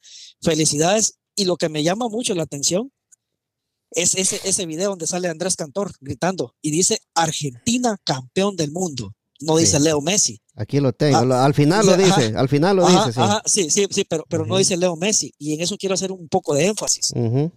felicidades. 0.43 1.15
Y 1.35 1.45
lo 1.45 1.57
que 1.57 1.69
me 1.69 1.83
llama 1.83 2.09
mucho 2.09 2.35
la 2.35 2.43
atención, 2.43 2.93
es 3.93 4.15
ese, 4.17 4.41
ese 4.45 4.67
video 4.67 4.91
donde 4.91 5.07
sale 5.07 5.29
Andrés 5.29 5.57
Cantor 5.57 5.93
gritando 6.01 6.55
y 6.61 6.71
dice 6.71 7.01
Argentina 7.15 7.97
campeón 8.05 8.57
del 8.57 8.71
mundo. 8.71 9.15
No 9.41 9.57
dice. 9.57 9.79
Leo 9.81 10.01
Messi. 10.01 10.41
Aquí 10.61 10.81
lo 10.81 10.93
tengo. 10.93 11.17
Ah, 11.35 11.45
al 11.45 11.55
final 11.55 11.87
lo 11.87 11.93
ajá, 11.93 12.03
dice. 12.03 12.37
Al 12.37 12.49
final 12.49 12.77
lo 12.77 12.87
Ajá, 12.87 12.99
dice, 13.07 13.13
sí. 13.13 13.21
ajá, 13.21 13.43
sí, 13.47 13.71
sí, 13.71 13.87
sí, 13.91 14.05
pero, 14.05 14.25
pero 14.29 14.45
no 14.45 14.55
Ujú. 14.55 14.59
dice 14.59 14.77
Leo 14.77 14.97
Messi. 14.97 15.33
Y 15.39 15.55
en 15.55 15.61
eso 15.61 15.77
quiero 15.79 15.95
hacer 15.95 16.11
un 16.11 16.29
poco 16.29 16.53
de 16.55 16.67
énfasis. 16.67 17.13
Ujú. 17.15 17.53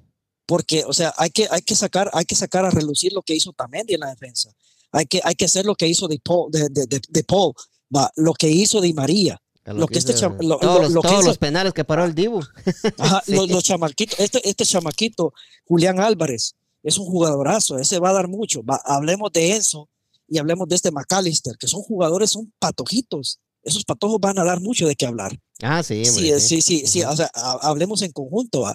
Porque, 0.46 0.84
o 0.86 0.94
sea, 0.94 1.14
hay 1.18 1.30
que, 1.32 1.48
hay 1.50 1.62
que 1.62 1.76
sacar, 1.76 2.12
hay 2.14 2.26
que 2.26 2.36
sacar 2.36 2.64
a 2.66 2.70
relucir 2.70 3.12
lo 3.14 3.22
que 3.24 3.34
hizo 3.34 3.54
Tamendi 3.54 3.96
en 3.96 4.02
la 4.02 4.10
defensa. 4.10 4.52
Hay 4.92 5.06
que, 5.06 5.20
hay 5.24 5.34
que 5.36 5.46
hacer 5.46 5.66
lo 5.66 5.76
que 5.76 5.88
hizo 5.88 6.08
de 6.08 6.20
Paul, 6.24 6.52
de, 6.52 6.68
de, 6.70 6.86
de- 6.86 7.02
de 7.08 7.24
Paul, 7.24 7.54
va, 7.96 8.12
lo 8.18 8.34
que 8.34 8.50
hizo 8.50 8.82
Di 8.82 8.94
María. 8.94 9.42
Lo 9.66 9.88
que 9.88 10.00
este 10.00 10.12
hizo- 10.14 10.36
lo- 10.42 10.58
todos 10.60 10.82
lo- 10.82 10.90
los, 10.90 11.04
todos 11.04 11.20
hizo- 11.22 11.28
los 11.30 11.38
penales 11.38 11.74
que 11.74 11.84
paró 11.86 12.04
el 12.04 12.14
Dibu. 12.14 12.42
Ajá, 12.98 13.24
Sí. 13.26 13.34
los, 13.34 13.50
los 13.50 13.64
chamaquitos, 13.64 14.20
este, 14.20 14.48
este 14.48 14.66
chamaquito, 14.66 15.34
Julián 15.66 16.00
Álvarez, 16.00 16.56
es 16.84 16.98
un 16.98 17.06
jugadorazo, 17.06 17.78
ese 17.78 18.00
va 18.00 18.10
a 18.10 18.14
dar 18.14 18.28
mucho. 18.28 18.64
Va- 18.64 18.82
hablemos 18.86 19.32
de 19.32 19.56
Enzo 19.56 19.88
y 20.32 20.38
hablemos 20.40 20.68
de 20.68 20.76
este 20.78 20.92
McAllister, 20.92 21.58
que 21.58 21.68
son 21.68 21.82
jugadores, 21.82 22.30
son 22.32 22.52
patojitos. 22.58 23.40
Esos 23.64 23.84
patojos 23.84 24.18
van 24.20 24.40
a 24.40 24.44
dar 24.44 24.60
mucho 24.62 24.88
de 24.88 24.96
qué 24.96 25.06
hablar. 25.06 25.38
Ah, 25.62 25.84
sí, 25.84 26.04
Sí, 26.06 26.10
hombre, 26.32 26.40
sí, 26.40 26.62
sí, 26.62 27.04
o 27.04 27.16
sea, 27.16 27.30
ha- 27.36 27.60
hablemos 27.62 28.02
en 28.02 28.12
conjunto. 28.12 28.66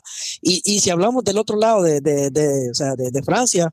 Y, 0.42 0.60
y 0.64 0.80
si 0.80 0.90
hablamos 0.90 1.24
del 1.24 1.38
otro 1.38 1.56
lado 1.56 1.82
de, 1.82 2.00
de, 2.00 2.30
de, 2.30 2.70
o 2.70 2.74
sea, 2.74 2.94
de, 2.94 3.22
Francia, 3.24 3.70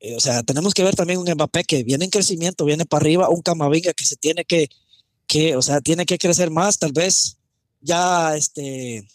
eh, 0.00 0.16
o 0.16 0.20
sea, 0.20 0.42
tenemos 0.42 0.72
que 0.74 0.82
ver 0.82 0.96
también 0.96 1.20
un 1.20 1.30
Mbappé 1.30 1.62
que 1.64 1.84
viene 1.84 2.06
en 2.06 2.10
crecimiento, 2.10 2.64
viene 2.64 2.84
para 2.86 3.02
arriba, 3.02 3.28
un 3.28 3.42
Camavinga 3.42 3.92
que 3.92 4.04
se 4.06 4.16
tiene 4.16 4.44
que, 4.44 4.68
que, 5.28 5.54
o 5.56 5.62
sea, 5.62 5.80
tiene 5.82 6.06
que 6.06 6.18
crecer 6.18 6.50
más, 6.50 6.78
tal 6.78 6.92
vez 6.92 7.36
ya 7.80 8.34
este, 8.34 9.06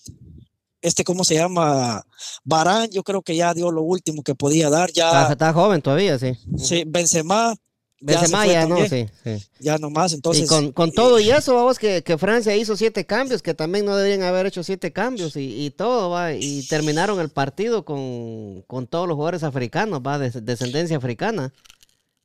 este, 0.82 1.04
¿cómo 1.04 1.23
se 1.25 1.36
llama? 1.36 2.02
Barán, 2.45 2.89
yo 2.91 3.04
creo 3.04 3.21
que 3.23 3.36
ya 3.36 3.54
dio 3.54 3.71
lo 3.71 3.82
último 3.82 4.23
que 4.23 4.36
podía 4.36 4.69
dar, 4.69 4.89
Está, 4.89 5.28
ya, 5.28 5.32
está 5.34 5.52
joven 5.54 5.82
todavía, 5.82 6.17
sí. 6.17 6.32
sí, 6.58 6.84
Benzema, 6.88 7.56
Benzema 8.02 8.48
ya 8.48 8.66
no, 8.66 8.78
sí. 8.88 9.08
sí. 9.24 9.44
ya 9.60 9.78
nomás, 9.78 10.14
entonces. 10.14 10.46
y 10.46 10.48
con, 10.48 10.72
con 10.72 10.92
todo 10.92 11.20
y 11.20 11.30
eso, 11.32 11.54
vamos, 11.56 11.78
que, 11.78 12.02
que 12.02 12.18
Francia 12.18 12.56
hizo 12.56 12.78
siete 12.78 13.06
cambios, 13.06 13.42
que 13.42 13.54
también 13.54 13.86
no 13.86 13.96
deberían 13.96 14.24
haber 14.24 14.46
hecho 14.46 14.64
siete 14.64 14.94
cambios 14.94 15.36
y, 15.36 15.66
y 15.66 15.72
todo, 15.72 16.10
va. 16.10 16.34
Y 16.34 16.66
terminaron 16.68 17.20
el 17.20 17.30
partido 17.30 17.84
con, 17.84 18.62
con 18.68 18.88
todos 18.88 19.08
los 19.08 19.16
jugadores 19.16 19.44
africanos, 19.44 20.02
va, 20.06 20.18
de 20.18 20.30
descendencia 20.42 20.96
africana. 20.98 21.54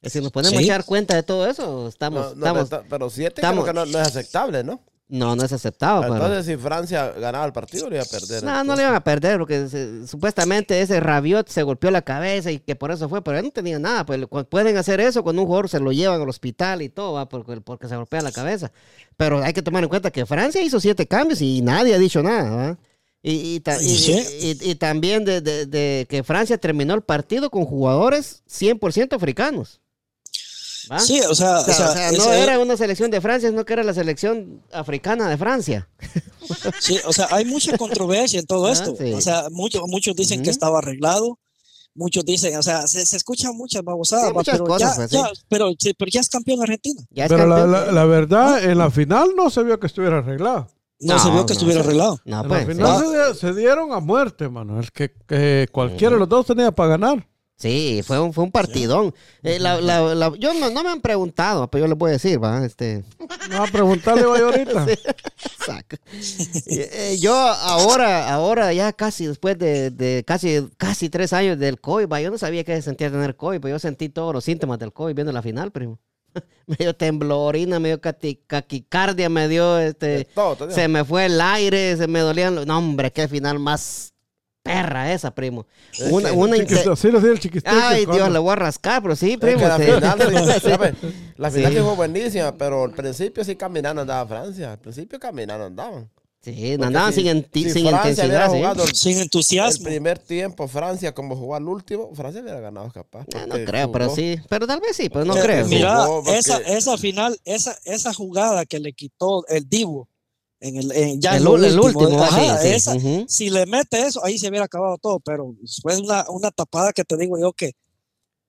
Eh, 0.02 0.10
Si 0.10 0.20
nos 0.20 0.30
ponemos 0.30 0.58
Sí. 0.58 0.64
a 0.64 0.66
echar 0.74 0.84
cuenta 0.84 1.16
de 1.16 1.22
todo 1.24 1.48
eso, 1.48 1.88
estamos. 1.88 2.36
No, 2.36 2.52
no, 2.54 2.60
estamos 2.60 2.68
pero, 2.68 2.84
pero 2.88 3.10
siete 3.10 3.40
estamos- 3.40 3.64
creo 3.64 3.74
que 3.74 3.80
no, 3.80 3.86
no 3.86 4.00
es 4.00 4.06
aceptable, 4.08 4.62
¿no? 4.62 4.80
No, 5.08 5.36
no 5.36 5.44
es 5.44 5.52
aceptado. 5.52 6.00
pero- 6.02 6.14
Entonces, 6.14 6.46
si 6.46 6.56
Francia 6.56 7.12
ganaba 7.12 7.44
el 7.44 7.52
partido, 7.52 7.88
le 7.90 7.96
iba 7.96 8.04
a 8.04 8.06
perder. 8.08 8.42
No, 8.42 8.64
no 8.64 8.74
le 8.74 8.82
iban 8.82 8.94
a 8.94 9.04
perder, 9.04 9.38
porque 9.38 9.68
se- 9.68 10.06
supuestamente 10.06 10.80
ese 10.80 10.98
Rabiot 10.98 11.48
se 11.48 11.62
golpeó 11.62 11.90
la 11.90 12.02
cabeza 12.02 12.50
y 12.50 12.58
que 12.58 12.74
por 12.74 12.90
eso 12.90 13.08
fue, 13.08 13.22
pero 13.22 13.38
él 13.38 13.44
no 13.44 13.50
tenía 13.50 13.78
nada. 13.78 14.04
Pues 14.06 14.26
pueden 14.48 14.76
hacer 14.76 15.00
eso 15.00 15.22
cuando 15.22 15.42
un 15.42 15.46
jugador 15.46 15.68
se 15.68 15.78
lo 15.80 15.92
llevan 15.92 16.20
al 16.22 16.28
hospital 16.28 16.82
y 16.82 16.88
todo, 16.88 17.12
¿va? 17.12 17.28
Porque, 17.28 17.60
porque 17.60 17.86
se 17.88 17.96
golpea 17.96 18.22
la 18.22 18.32
cabeza. 18.32 18.72
Pero 19.16 19.42
hay 19.42 19.52
que 19.52 19.62
tomar 19.62 19.82
en 19.82 19.88
cuenta 19.90 20.10
que 20.10 20.24
Francia 20.26 20.62
hizo 20.62 20.80
siete 20.80 21.06
cambios 21.06 21.40
y 21.42 21.60
nadie 21.62 21.94
ha 21.94 21.98
dicho 21.98 22.22
nada, 22.22 22.50
¿va? 22.50 22.78
Y, 23.22 23.54
y 23.56 23.60
ta- 23.60 23.80
y- 23.80 23.96
Sí. 23.96 24.12
y- 24.62 24.70
y 24.70 24.74
también 24.74 25.24
de, 25.24 25.40
de- 25.40 25.64
de 25.66 26.06
que 26.08 26.22
Francia 26.22 26.58
terminó 26.58 26.92
el 26.94 27.02
partido 27.02 27.48
con 27.50 27.64
jugadores 27.64 28.42
100% 28.46 29.14
africanos. 29.16 29.80
¿Va? 30.90 30.98
Sí, 31.00 31.20
o 31.20 31.34
sea, 31.34 31.58
O 31.60 31.64
sea, 31.64 31.90
o 31.90 31.92
sea, 31.92 32.12
no 32.12 32.18
ese- 32.18 32.40
era 32.42 32.58
una 32.58 32.76
selección 32.76 33.10
de 33.10 33.20
Francia, 33.20 33.48
sino 33.50 33.64
que 33.64 33.72
era 33.72 33.82
la 33.84 33.94
selección 33.94 34.62
africana 34.72 35.28
de 35.28 35.36
Francia. 35.36 35.88
Sí, 36.80 36.98
o 37.06 37.12
sea, 37.12 37.28
hay 37.30 37.44
mucha 37.44 37.76
controversia 37.78 38.40
en 38.40 38.46
todo 38.46 38.66
Ah, 38.66 38.72
esto. 38.72 38.94
sí. 38.98 39.12
O 39.12 39.20
sea, 39.20 39.48
muchos, 39.50 39.82
muchos 39.86 40.14
dicen 40.14 40.42
que 40.42 40.50
Ujú. 40.50 40.54
estaba 40.54 40.78
arreglado, 40.78 41.38
muchos 41.94 42.24
dicen, 42.24 42.56
o 42.56 42.62
sea, 42.62 42.86
se, 42.86 43.04
se 43.06 43.16
escuchan 43.16 43.56
muchas 43.56 43.82
babosadas, 43.82 44.28
Sí, 44.28 44.34
muchas 44.34 44.54
pero, 44.56 44.64
cosas, 44.66 44.90
ya, 44.90 44.96
pues, 44.96 45.10
ya, 45.10 45.30
pero, 45.48 45.70
sí, 45.78 45.94
pero 45.96 46.10
ya 46.10 46.20
es 46.20 46.28
campeón 46.28 46.60
Argentina. 46.62 47.02
Ya 47.10 47.24
es 47.24 47.28
Pero 47.30 47.46
la, 47.46 47.56
campeón. 47.56 47.72
la- 47.86 47.92
la 47.92 48.04
verdad, 48.04 48.64
en 48.64 48.78
la 48.78 48.90
final 48.90 49.30
no 49.36 49.48
se 49.50 49.62
vio 49.62 49.78
que 49.80 49.86
estuviera 49.86 50.18
arreglado. 50.18 50.68
No, 51.00 51.14
No, 51.14 51.18
se 51.22 51.30
vio 51.30 51.44
que 51.44 51.52
no, 51.52 51.58
estuviera 51.58 51.80
arreglado. 51.80 52.20
No, 52.24 52.42
en 52.42 52.48
pues. 52.48 52.76
la 52.78 52.98
sí. 52.98 53.04
final 53.04 53.34
se, 53.34 53.40
se 53.40 53.54
dieron 53.54 53.92
a 53.92 54.00
muerte, 54.00 54.48
mano. 54.48 54.78
El 54.80 54.90
que, 54.92 55.12
que 55.26 55.68
cualquiera 55.72 56.14
de 56.14 56.20
los 56.20 56.28
dos 56.28 56.46
tenía 56.46 56.70
para 56.72 56.90
ganar. 56.90 57.26
Sí, 57.56 58.02
fue 58.04 58.18
un, 58.20 58.32
fue 58.32 58.42
un 58.44 58.50
partidón. 58.50 59.14
Eh, 59.42 59.58
la- 59.60 59.80
la- 59.80 60.14
la- 60.14 60.32
yo 60.38 60.52
no, 60.54 60.70
no 60.70 60.82
me 60.82 60.90
han 60.90 61.00
preguntado, 61.00 61.70
pero 61.70 61.84
yo 61.84 61.88
les 61.88 61.96
voy 61.96 62.10
a 62.10 62.12
decir, 62.14 62.42
va, 62.42 62.64
este, 62.66 63.04
No, 63.48 63.62
a 63.62 63.66
preguntarle 63.68 64.24
vaya 64.26 64.44
ahorita. 64.44 64.86
saca. 65.64 65.96
Eh, 66.12 66.90
eh, 66.92 67.16
yo 67.20 67.32
ahora, 67.34 68.32
ahora 68.34 68.72
ya 68.72 68.92
casi 68.92 69.26
después 69.26 69.56
de, 69.58 69.90
de 69.90 70.24
casi, 70.26 70.68
casi 70.76 71.08
tres 71.08 71.32
años 71.32 71.58
del 71.58 71.80
COVID, 71.80 72.08
va, 72.08 72.20
yo 72.20 72.30
no 72.30 72.38
sabía 72.38 72.64
qué 72.64 72.74
se 72.76 72.82
sentía 72.82 73.10
tener 73.10 73.36
COVID, 73.36 73.60
pero 73.60 73.74
yo 73.76 73.78
sentí 73.78 74.08
todos 74.08 74.34
los 74.34 74.44
síntomas 74.44 74.78
del 74.80 74.92
COVID 74.92 75.14
viendo 75.14 75.32
la 75.32 75.40
final, 75.42 75.70
primo. 75.70 76.00
me 76.66 76.74
dio 76.76 76.94
temblorina, 76.96 77.78
me 77.78 77.90
dio 77.90 78.00
caquicardia, 78.48 79.28
me 79.28 79.46
dio 79.48 79.78
este, 79.78 80.24
Todo, 80.34 80.56
todo. 80.56 80.70
se 80.72 80.88
me 80.88 81.04
fue 81.04 81.26
el 81.26 81.40
aire, 81.40 81.96
se 81.96 82.08
me 82.08 82.18
dolían 82.18 82.56
los, 82.56 82.66
no 82.66 82.78
hombre, 82.78 83.12
qué 83.12 83.28
final 83.28 83.60
más 83.60 84.12
perra 84.64 85.12
esa, 85.12 85.32
primo. 85.32 85.66
Es 85.92 86.10
Una, 86.10 86.32
una 86.32 86.56
así 86.56 87.10
lo 87.12 87.18
el 87.18 87.38
chiquistín. 87.38 87.72
Ay, 87.72 88.06
Dios, 88.06 88.32
le 88.32 88.38
voy 88.40 88.50
a 88.52 88.56
rascar, 88.56 89.02
pero 89.02 89.14
sí, 89.14 89.32
Es 89.34 89.38
primo. 89.38 89.58
que 89.60 89.66
la 89.68 89.76
sí. 89.76 89.82
final, 89.84 90.18
sí. 90.62 91.14
La 91.36 91.50
final 91.50 91.72
Sí. 91.72 91.78
sí 91.78 91.84
fue 91.84 91.94
buenísima, 91.94 92.52
pero 92.56 92.84
al 92.84 92.92
principio 92.92 93.44
sí 93.44 93.54
caminando 93.54 94.02
andaba 94.02 94.26
Francia. 94.26 94.72
Al 94.72 94.78
principio 94.78 95.20
caminando 95.20 95.66
andaban. 95.66 96.10
Sí, 96.42 96.74
Porque 96.76 96.84
andaban 96.86 97.12
si- 97.12 97.22
sin, 97.22 97.28
enti- 97.42 97.62
si 97.64 97.70
sin 97.70 97.86
intensidad, 97.86 98.50
sí. 98.50 98.58
el, 98.58 98.94
Sin 98.96 99.16
el 99.16 99.22
entusiasmo. 99.22 99.84
primer 99.84 100.18
tiempo, 100.18 100.66
Francia 100.68 101.14
como 101.14 101.36
jugó 101.36 101.54
al 101.56 101.66
último, 101.68 102.10
Francia 102.14 102.42
hubiera 102.42 102.60
ganado 102.60 102.90
capaz. 102.90 103.24
No 103.34 103.46
porque 103.48 103.64
creo, 103.64 103.90
pero 103.92 104.06
jugó- 104.06 104.16
sí. 104.16 104.38
Pero 104.48 104.66
tal 104.66 104.80
vez 104.80 104.94
sí, 104.96 105.08
pero 105.08 105.24
no 105.24 105.36
Eh, 105.36 105.40
creo. 105.42 105.66
Mira, 105.66 106.04
Jugó 106.04 106.32
esa, 106.34 106.58
esa 106.58 106.98
final, 106.98 107.38
esa, 107.46 107.76
esa 107.84 108.12
jugada 108.12 108.66
que 108.66 108.78
le 108.78 108.92
quitó 108.92 109.46
el 109.48 109.68
Divo 109.68 110.08
en 110.60 110.76
el, 110.76 110.92
en- 110.92 111.20
ya 111.20 111.36
en 111.36 111.46
el, 111.46 111.64
el 111.64 111.80
último, 111.80 112.22
ajá, 112.22 112.58
sí, 112.58 112.68
sí, 112.68 112.74
esa- 112.74 112.94
ujú. 112.96 113.24
si 113.28 113.50
le 113.50 113.66
mete 113.66 114.06
eso, 114.06 114.24
ahí 114.24 114.38
se 114.38 114.48
hubiera 114.48 114.64
acabado 114.66 114.96
todo, 114.98 115.20
pero 115.20 115.54
fue 115.82 115.96
una, 115.98 116.24
una 116.30 116.50
tapada 116.50 116.92
que 116.92 117.04
te 117.04 117.16
digo 117.16 117.38
yo 117.38 117.52
que, 117.52 117.72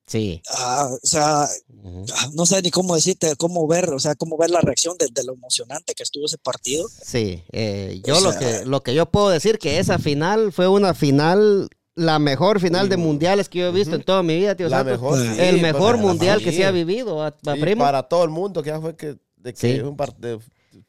Sí. 0.07 0.39
ah, 0.49 0.87
o 0.91 1.05
sea, 1.05 1.49
ujú. 1.83 2.05
ah, 2.15 2.29
no 2.35 2.45
sé 2.45 2.61
ni 2.61 2.69
cómo 2.69 2.93
decirte, 2.95 3.35
cómo 3.37 3.65
ver, 3.67 3.89
o 3.89 3.99
sea, 3.99 4.13
cómo 4.15 4.37
ver 4.37 4.51
la 4.51 4.61
reacción 4.61 4.95
de, 4.99 5.07
de 5.11 5.23
lo 5.23 5.33
emocionante 5.33 5.95
que 5.95 6.03
estuvo 6.03 6.25
ese 6.27 6.37
partido. 6.37 6.87
Sí, 7.03 7.43
eh, 7.51 8.01
yo 8.05 8.17
O 8.17 8.21
lo 8.21 8.31
sea- 8.31 8.39
que 8.59 8.65
lo 8.65 8.83
que 8.83 8.93
yo 8.93 9.07
puedo 9.07 9.29
decir 9.29 9.57
que 9.57 9.79
esa 9.79 9.97
final 9.97 10.53
fue 10.53 10.67
una 10.67 10.93
final, 10.93 11.69
la 11.95 12.19
mejor 12.19 12.59
final 12.59 12.87
de 12.87 12.97
Ujú. 12.97 13.05
mundiales 13.05 13.49
que 13.49 13.59
yo 13.59 13.67
he 13.69 13.71
visto 13.71 13.95
en 13.95 14.03
toda 14.03 14.21
mi 14.21 14.35
vida, 14.37 14.53
tío. 14.55 14.69
La 14.69 14.83
mejor, 14.83 15.19
El 15.19 15.33
sí, 15.35 15.41
el 15.41 15.59
pues, 15.59 15.61
mejor 15.73 15.95
la 15.95 16.01
mundial 16.03 16.43
que 16.43 16.51
se 16.51 16.65
ha 16.65 16.71
vivido, 16.71 17.23
a, 17.23 17.35
a 17.45 17.57
Y 17.57 17.61
primo. 17.61 17.83
para 17.83 18.03
todo 18.03 18.23
el 18.25 18.29
mundo, 18.29 18.61
que 18.61 18.69
ya 18.69 18.79
fue 18.79 18.95
que, 18.95 19.17
de 19.37 19.53
que 19.53 19.59
Sí. 19.75 19.79
un 19.79 19.97
par- 19.97 20.15
de- 20.17 20.37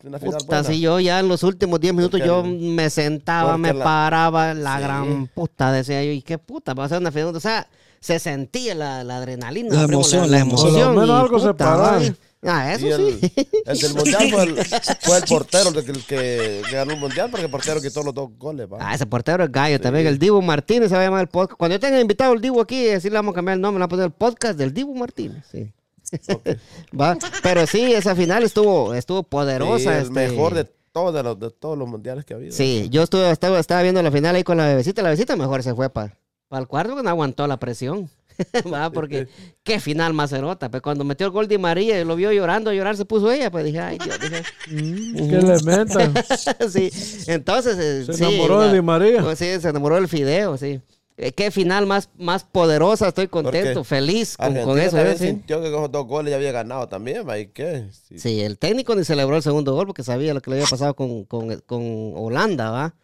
una 0.05 0.19
final 0.19 0.35
Puta, 0.39 0.47
buena. 0.47 0.65
si 0.65 0.81
yo 0.81 1.01
ya 1.01 1.19
en 1.21 1.29
los 1.29 1.43
últimos 1.43 1.81
10 1.81 1.95
minutos 1.95 2.21
Porque 2.21 2.27
yo 2.27 2.45
me 2.45 2.91
sentaba, 2.91 3.57
me 3.59 3.73
la- 3.73 3.85
paraba, 3.85 4.55
la 4.55 4.77
Sí. 4.77 4.83
gran 4.83 5.27
puta, 5.29 5.73
decía 5.73 6.05
yo, 6.05 6.13
¿y 6.13 6.23
qué 6.23 6.39
puta? 6.39 6.75
Va 6.75 6.85
a 6.85 6.89
ser 6.89 6.99
una 7.01 7.11
final. 7.11 7.35
O 7.35 7.41
sea, 7.41 7.67
se 8.01 8.19
sentía 8.19 8.75
la, 8.75 9.03
la 9.05 9.17
adrenalina, 9.17 9.75
La 9.75 9.83
emoción, 9.83 10.23
la, 10.31 10.37
la 10.37 10.39
emoción. 10.41 10.75
lo 10.79 10.93
menos 11.01 11.21
algo 11.21 11.39
se 11.41 11.47
puta, 11.49 11.57
paraba. 11.65 11.99
va. 11.99 12.03
Ah, 12.49 12.75
eso 12.75 12.87
el, 12.95 13.19
sí. 13.19 13.33
el 13.65 13.79
del 13.79 13.95
mundial 13.95 14.31
fue 14.31 14.43
el, 14.45 14.57
fue 15.01 15.17
el 15.17 15.25
portero 15.29 15.71
el 15.71 15.85
que, 15.85 15.91
el 15.91 16.05
que 16.05 16.63
ganó 16.71 16.93
el 16.93 17.01
mundial 17.01 17.29
porque 17.31 17.47
el 17.47 17.51
portero 17.51 17.81
quitó 17.81 18.05
los 18.05 18.15
dos 18.15 18.29
goles. 18.39 18.69
va. 18.73 18.77
Ah, 18.81 18.95
ese 18.95 19.07
portero 19.07 19.43
es 19.43 19.51
gallo 19.51 19.81
también. 19.81 20.07
El 20.07 20.19
Dibu 20.19 20.41
Martínez 20.43 20.91
se 20.91 20.95
va 20.95 21.01
a 21.01 21.05
llamar 21.07 21.23
el 21.23 21.29
podcast. 21.29 21.59
Cuando 21.59 21.75
yo 21.75 21.81
tenga 21.81 21.99
invitado 21.99 22.35
el 22.35 22.41
Dibu 22.41 22.61
aquí, 22.61 22.91
así 22.91 23.09
le 23.09 23.17
vamos 23.17 23.33
a 23.33 23.37
cambiar 23.37 23.57
el 23.57 23.63
nombre, 23.63 23.79
le 23.81 23.83
vamos 23.83 23.87
a 23.87 23.97
poner 23.97 24.05
el 24.07 24.13
podcast 24.13 24.57
del 24.59 24.73
Dibu 24.73 24.95
Martínez. 24.95 25.45
Sí. 25.51 25.73
va. 27.01 27.17
Pero 27.43 27.67
sí, 27.67 27.93
esa 27.93 28.15
final 28.15 28.43
estuvo, 28.43 28.95
estuvo 28.95 29.21
Sí, 29.21 29.27
poderosa. 29.29 29.97
el 29.99 30.03
este. 30.07 30.13
mejor 30.13 30.55
de 30.55 30.65
todos, 30.93 31.25
los, 31.25 31.39
de 31.39 31.51
todos 31.51 31.77
los 31.77 31.89
mundiales 31.89 32.25
que 32.25 32.35
ha 32.35 32.37
habido. 32.37 32.53
Sí, 32.53 32.89
yo 32.91 33.03
estuve, 33.03 33.31
estaba, 33.31 33.59
estaba 33.59 33.83
viendo 33.83 34.03
la 34.03 34.11
final 34.11 34.35
ahí 34.37 34.45
con 34.45 34.57
la 34.57 34.67
bebecita. 34.67 35.03
La 35.03 35.11
bebecita 35.11 35.37
mejor 35.37 35.63
se 35.63 35.75
fue 35.75 35.91
para 35.91 36.17
el 36.53 36.67
cuarto 36.67 36.97
que 36.97 37.03
no 37.03 37.11
aguantó 37.11 37.47
la 37.47 37.59
presión. 37.59 38.09
va, 38.73 38.91
porque 38.91 39.29
qué 39.63 39.81
final 39.81 40.13
más 40.13 40.31
erota. 40.33 40.71
Pues 40.71 40.83
cuando 40.83 41.05
metió 41.05 41.27
el 41.27 41.33
gol 41.33 41.49
de 41.49 41.57
María 41.57 41.99
y 41.99 42.05
lo 42.05 42.17
vio 42.17 42.31
llorando, 42.33 42.71
llorar 42.71 42.95
se 42.97 43.07
puso 43.07 43.33
ella. 43.33 43.51
Pues 43.51 43.65
dije, 43.65 43.81
ay 43.81 43.99
Dios, 43.99 44.19
dije, 44.21 44.43
Mm, 44.69 45.17
¿Qué 45.31 45.43
le 45.43 45.63
meta? 45.63 46.13
sí. 46.69 46.91
Entonces, 47.29 47.79
eh, 47.79 48.05
Se 48.05 48.13
sí, 48.15 48.25
enamoró 48.25 48.61
la- 48.61 48.67
de 48.69 48.75
Di 48.75 48.83
María. 48.83 49.23
Pues 49.23 49.39
sí, 49.39 49.47
se 49.61 49.69
enamoró 49.69 49.95
del 49.95 50.09
fideo, 50.09 50.57
sí. 50.59 50.81
Eh, 51.19 51.33
Qué 51.33 51.51
final 51.51 51.87
más, 51.87 52.11
más 52.19 52.45
poderosa, 52.45 53.09
estoy 53.09 53.29
contento, 53.29 53.81
Porque 53.81 53.89
feliz 53.89 54.37
con, 54.37 54.55
eso. 54.57 54.97
también 54.97 55.07
¿eh? 55.07 55.19
Sí. 55.19 55.27
sintió 55.29 55.63
que 55.63 55.71
con 55.71 55.81
esos 55.81 55.93
dos 55.93 56.07
goles 56.07 56.31
ya 56.31 56.37
había 56.37 56.53
ganado 56.53 56.89
también. 56.89 57.27
va, 57.27 57.39
¿Y 57.39 57.47
qué? 57.49 57.89
Sí. 58.09 58.19
Sí, 58.19 58.41
el 58.41 58.59
técnico 58.59 58.95
ni 58.95 59.05
celebró 59.05 59.37
el 59.37 59.43
segundo 59.43 59.75
gol 59.75 59.87
porque 59.87 60.03
sabía 60.03 60.35
lo 60.35 60.43
que 60.43 60.51
le 60.51 60.57
había 60.57 60.69
pasado 60.69 60.95
con, 60.95 61.25
con, 61.25 61.59
con 61.61 62.13
Holanda, 62.15 62.71
¿va? 62.71 62.95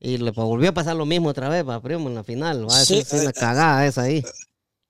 Y 0.00 0.16
le 0.18 0.32
pues, 0.32 0.46
volvió 0.46 0.70
a 0.70 0.74
pasar 0.74 0.96
lo 0.96 1.04
mismo 1.04 1.28
otra 1.28 1.48
vez, 1.48 1.68
va, 1.68 1.82
primo, 1.82 2.08
en 2.08 2.14
la 2.14 2.24
final, 2.24 2.64
¿va? 2.66 2.70
Sí, 2.70 2.98
es 2.98 3.12
una 3.12 3.32
cagada 3.32 3.84
esa 3.86 4.02
ahí. 4.02 4.24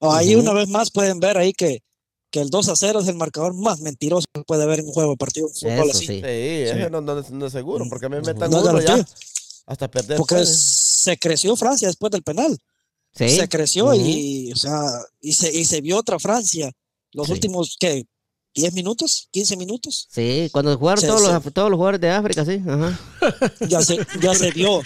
Ahí 0.01 0.35
una 0.35 0.53
vez 0.53 0.69
más 0.69 0.91
pueden 0.91 1.19
ver 1.19 1.37
ahí 1.37 1.51
que, 1.51 1.83
que 2.31 2.39
el 2.39 2.49
2 2.49 2.69
a 2.69 2.75
0 2.77 3.01
es 3.01 3.07
el 3.09 3.15
marcador 3.15 3.53
más 3.55 3.81
mentiroso 3.81 4.25
que 4.31 4.43
puede 4.43 4.63
haber 4.63 4.79
en 4.79 4.85
un 4.85 4.93
juego 4.93 5.11
de 5.11 5.17
partido 5.17 5.47
de 5.47 5.53
fútbol 5.53 5.89
Eso 5.89 5.97
así. 5.97 6.05
sí. 6.07 6.21
Sí, 6.21 6.89
no, 6.89 7.01
no, 7.01 7.21
no 7.21 7.45
es 7.45 7.51
seguro, 7.51 7.85
porque 7.89 8.07
me 8.07 8.21
metan 8.21 8.49
No 8.51 8.61
uno 8.61 8.79
ya 8.79 9.05
hasta 9.65 9.89
perder. 9.89 10.17
Porque 10.17 10.45
se 10.45 11.17
creció 11.17 11.55
Francia 11.55 11.87
después 11.87 12.11
del 12.11 12.23
penal. 12.23 12.57
Sí. 13.27 13.35
se 13.37 13.49
creció 13.49 13.93
y, 13.93 14.51
o 14.51 14.55
sea, 14.55 14.81
y 15.21 15.33
se, 15.33 15.51
y 15.55 15.65
se 15.65 15.81
vio 15.81 15.97
otra 15.97 16.17
Francia. 16.19 16.71
Los 17.11 17.27
Sí. 17.27 17.33
últimos, 17.33 17.75
¿qué? 17.79 18.05
¿10 18.55 18.71
minutos? 18.73 19.29
¿15 19.33 19.57
minutos? 19.57 20.07
Sí, 20.11 20.49
cuando 20.51 20.75
jugaron 20.77 21.01
Sí, 21.01 21.07
todos. 21.07 21.21
Los, 21.21 21.53
todos 21.53 21.69
los 21.69 21.77
jugadores 21.77 22.01
de 22.01 22.09
África, 22.09 22.43
sí. 22.45 22.61
Ajá. 22.67 22.99
Ya 23.67 23.81
se, 23.81 23.97
ya 24.21 24.33
se 24.33 24.51
vio, 24.51 24.81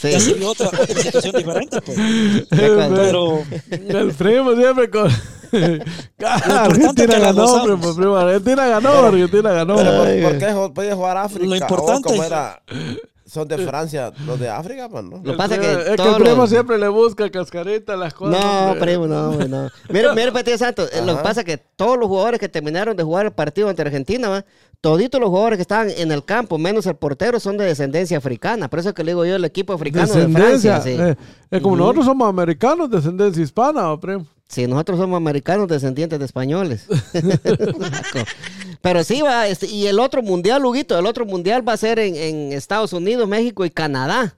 Sí. 0.00 0.10
ya 0.10 0.20
se 0.20 0.34
vio 0.34 0.50
otra, 0.50 0.68
otra 0.68 0.86
situación 1.02 1.34
diferente, 1.36 1.80
pues. 1.82 1.98
Pero 2.50 3.42
El 3.70 4.12
primo 4.14 4.54
siempre 4.56 4.90
con. 4.90 5.10
Argentina 6.18 7.18
ganó, 7.18 7.62
primo, 7.64 7.94
primo. 7.94 8.16
Argentina 8.16 8.66
ganó, 8.66 8.90
Argentina 9.06 9.52
ganó. 9.52 9.76
Pero 9.76 10.28
¿por, 10.28 10.38
qué 10.38 10.72
puede 10.74 10.94
jugar 10.94 11.16
África? 11.18 11.46
Lo 11.46 11.52
O 11.52 11.56
importante- 11.56 12.08
como 12.08 12.24
era, 12.24 12.62
son 13.34 13.48
de 13.48 13.58
Francia, 13.58 14.12
los 14.26 14.38
de 14.40 14.48
África, 14.48 14.88
pues, 14.88 15.04
¿no? 15.04 15.16
Lo 15.18 15.32
que 15.32 15.36
pasa 15.36 15.56
es 15.56 15.60
que 15.60 15.72
es 15.72 15.90
que 15.90 15.96
todos 15.96 16.16
el 16.16 16.22
primo 16.22 16.36
los- 16.36 16.50
siempre 16.50 16.78
le 16.78 16.88
busca 16.88 17.28
cascarita 17.30 17.94
a 17.94 17.96
las 17.96 18.14
cosas. 18.14 18.40
No, 18.42 18.70
hombre. 18.70 18.80
primo, 18.80 19.06
no, 19.06 19.30
hombre, 19.30 19.48
no. 19.48 19.68
Mira, 19.90 20.14
mira, 20.14 20.32
Petit 20.32 20.56
Santos, 20.56 20.88
eh, 20.92 21.04
lo 21.04 21.16
que 21.16 21.22
pasa 21.22 21.40
es 21.40 21.46
que 21.46 21.58
todos 21.58 21.98
los 21.98 22.08
jugadores 22.08 22.40
que 22.40 22.48
terminaron 22.48 22.96
de 22.96 23.02
jugar 23.02 23.26
el 23.26 23.32
partido 23.32 23.68
ante 23.68 23.82
Argentina, 23.82 24.28
¿va? 24.28 24.44
toditos 24.80 25.18
los 25.20 25.30
jugadores 25.30 25.56
que 25.56 25.62
estaban 25.62 25.88
en 25.90 26.12
el 26.12 26.24
campo, 26.24 26.58
menos 26.58 26.84
el 26.86 26.94
portero, 26.96 27.40
son 27.40 27.56
de 27.56 27.64
descendencia 27.64 28.18
africana. 28.18 28.68
Por 28.68 28.78
eso 28.80 28.90
es 28.90 28.94
que 28.94 29.02
le 29.02 29.12
digo 29.12 29.24
yo, 29.24 29.36
el 29.36 29.44
equipo 29.44 29.72
africano 29.72 30.12
de. 30.12 30.28
Francia. 30.28 30.80
Sí. 30.82 30.90
eh, 30.90 31.16
eh, 31.50 31.60
como 31.60 31.76
nosotros 31.76 32.04
somos 32.04 32.28
americanos, 32.28 32.90
descendencia 32.90 33.42
hispana, 33.42 33.90
¿o, 33.92 33.98
primo. 33.98 34.26
Sí, 34.48 34.66
nosotros 34.66 34.98
somos 34.98 35.16
americanos 35.16 35.68
descendientes 35.68 36.18
de 36.18 36.24
españoles. 36.24 36.86
Pero 38.82 39.02
sí 39.02 39.22
va, 39.22 39.48
este, 39.48 39.66
y 39.66 39.86
el 39.86 39.98
otro 39.98 40.22
mundial, 40.22 40.64
Huguito, 40.64 40.98
el 40.98 41.06
otro 41.06 41.24
mundial 41.24 41.66
va 41.66 41.72
a 41.72 41.78
ser 41.78 41.98
en, 41.98 42.14
en 42.14 42.52
Estados 42.52 42.92
Unidos, 42.92 43.26
México 43.26 43.64
y 43.64 43.70
Canadá. 43.70 44.36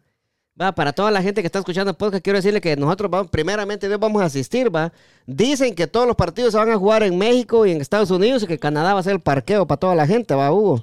Va, 0.59 0.73
para 0.75 0.95
toda 0.95 1.11
la 1.11 1.21
gente 1.21 1.43
que 1.43 1.47
está 1.49 1.59
escuchando 1.59 1.91
el 1.91 1.97
podcast, 1.99 2.25
quiero 2.25 2.39
decirle 2.39 2.63
que 2.63 2.77
nosotros 2.77 3.11
vamos, 3.11 3.29
primeramente 3.31 3.89
Dios 3.89 4.01
vamos 4.01 4.23
a 4.23 4.25
asistir, 4.25 4.75
va. 4.75 4.91
Dicen 5.27 5.75
que 5.75 5.87
todos 5.87 6.07
los 6.07 6.17
partidos 6.17 6.53
se 6.53 6.57
van 6.59 6.71
a 6.71 6.79
jugar 6.79 7.03
en 7.03 7.19
México 7.19 7.67
y 7.67 7.73
en 7.73 7.81
Estados 7.83 8.11
Unidos 8.11 8.43
y 8.43 8.47
que 8.47 8.59
Canadá 8.59 8.95
va 8.95 9.01
a 9.01 9.03
ser 9.03 9.13
el 9.13 9.21
parqueo 9.21 9.67
para 9.67 9.79
toda 9.79 9.95
la 9.95 10.07
gente, 10.07 10.35
va, 10.35 10.51
Hugo. 10.51 10.83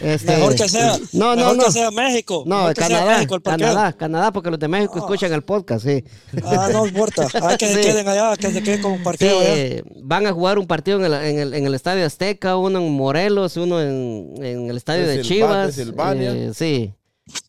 Este, 0.00 0.36
mejor 0.36 0.54
que 0.54 0.68
sea, 0.68 0.96
No, 1.12 1.30
no, 1.34 1.36
mejor 1.36 1.56
no. 1.56 1.64
que 1.64 1.72
sea 1.72 1.90
México. 1.90 2.44
No, 2.46 2.58
mejor 2.58 2.74
que 2.74 2.80
sea 2.84 2.88
Canadá, 2.98 3.14
México 3.16 3.34
el 3.34 3.42
parqueo. 3.42 3.66
Canadá, 3.68 3.92
Canadá, 3.94 4.32
porque 4.32 4.50
los 4.50 4.60
de 4.60 4.68
México 4.68 4.92
Ah. 4.94 4.98
escuchan 5.00 5.32
el 5.32 5.42
podcast, 5.42 5.84
sí. 5.84 6.04
Ah, 6.44 6.68
no 6.72 6.86
importa. 6.86 7.26
Hay 7.42 7.56
que 7.56 7.66
se 7.66 7.80
queden 7.80 8.06
allá, 8.08 8.36
que 8.36 8.50
se 8.52 8.62
queden 8.62 8.80
como 8.80 8.94
un 8.94 9.02
parqueo 9.02 9.40
Sí, 9.40 9.46
allá. 9.46 9.82
van 10.02 10.26
a 10.28 10.32
jugar 10.32 10.56
un 10.60 10.68
partido 10.68 10.98
en 11.04 11.06
el, 11.06 11.14
en 11.14 11.38
el- 11.40 11.54
en 11.54 11.66
el 11.66 11.74
Estadio 11.74 12.06
Azteca, 12.06 12.56
uno 12.56 12.78
en 12.78 12.92
Morelos, 12.92 13.56
uno 13.56 13.80
en, 13.80 14.34
en 14.40 14.70
el 14.70 14.76
Estadio 14.76 15.02
De 15.06 15.16
de, 15.16 15.24
Silva- 15.24 15.26
Chivas. 15.64 15.76
de 15.76 15.84
Silvania. 15.84 16.32
eh, 16.32 16.52
sí. 16.54 16.94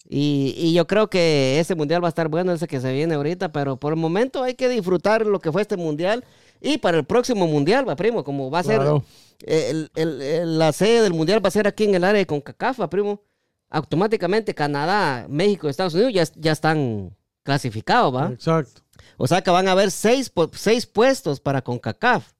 Y, 0.10 0.54
y 0.58 0.74
yo 0.74 0.88
creo 0.88 1.10
que 1.10 1.60
ese 1.60 1.76
mundial 1.76 2.04
va 2.04 2.08
a 2.08 2.10
estar 2.10 2.28
bueno, 2.28 2.52
ese 2.52 2.68
que 2.68 2.82
se 2.82 2.92
viene 2.92 3.16
ahorita, 3.16 3.52
pero 3.52 3.78
por 3.78 3.94
el 3.94 4.00
momento 4.00 4.44
hay 4.44 4.56
que 4.56 4.68
disfrutar 4.70 5.26
lo 5.26 5.40
que 5.40 5.52
fue 5.52 5.62
este 5.62 5.78
mundial. 5.78 6.24
Y 6.60 6.78
para 6.80 6.98
el 6.98 7.06
próximo 7.06 7.48
mundial, 7.48 7.88
va, 7.88 7.96
primo, 7.96 8.24
como 8.24 8.52
va 8.52 8.60
a 8.60 8.64
ser 8.64 8.76
Claro. 8.82 9.04
el- 9.46 9.90
el- 9.96 10.22
el- 10.22 10.60
la 10.60 10.72
sede 10.74 11.02
del 11.02 11.14
mundial 11.14 11.44
va 11.44 11.48
a 11.48 11.52
ser 11.52 11.68
aquí 11.68 11.86
en 11.86 11.96
el 11.96 12.04
área 12.04 12.20
de 12.20 12.26
CONCACAF, 12.28 12.82
va, 12.82 12.90
primo. 12.90 13.22
Automáticamente 13.70 14.54
Canadá, 14.54 15.26
México, 15.30 15.70
Estados 15.70 15.94
Unidos 15.94 16.12
ya, 16.14 16.24
ya 16.36 16.52
están 16.52 17.16
clasificados, 17.44 18.14
¿va? 18.14 18.30
Exacto. 18.32 18.82
O 19.18 19.28
sea 19.28 19.42
que 19.42 19.50
van 19.50 19.68
a 19.68 19.72
haber 19.72 19.92
seis, 19.92 20.32
seis 20.54 20.86
puestos 20.86 21.40
para 21.40 21.62
CONCACAF. 21.62 22.34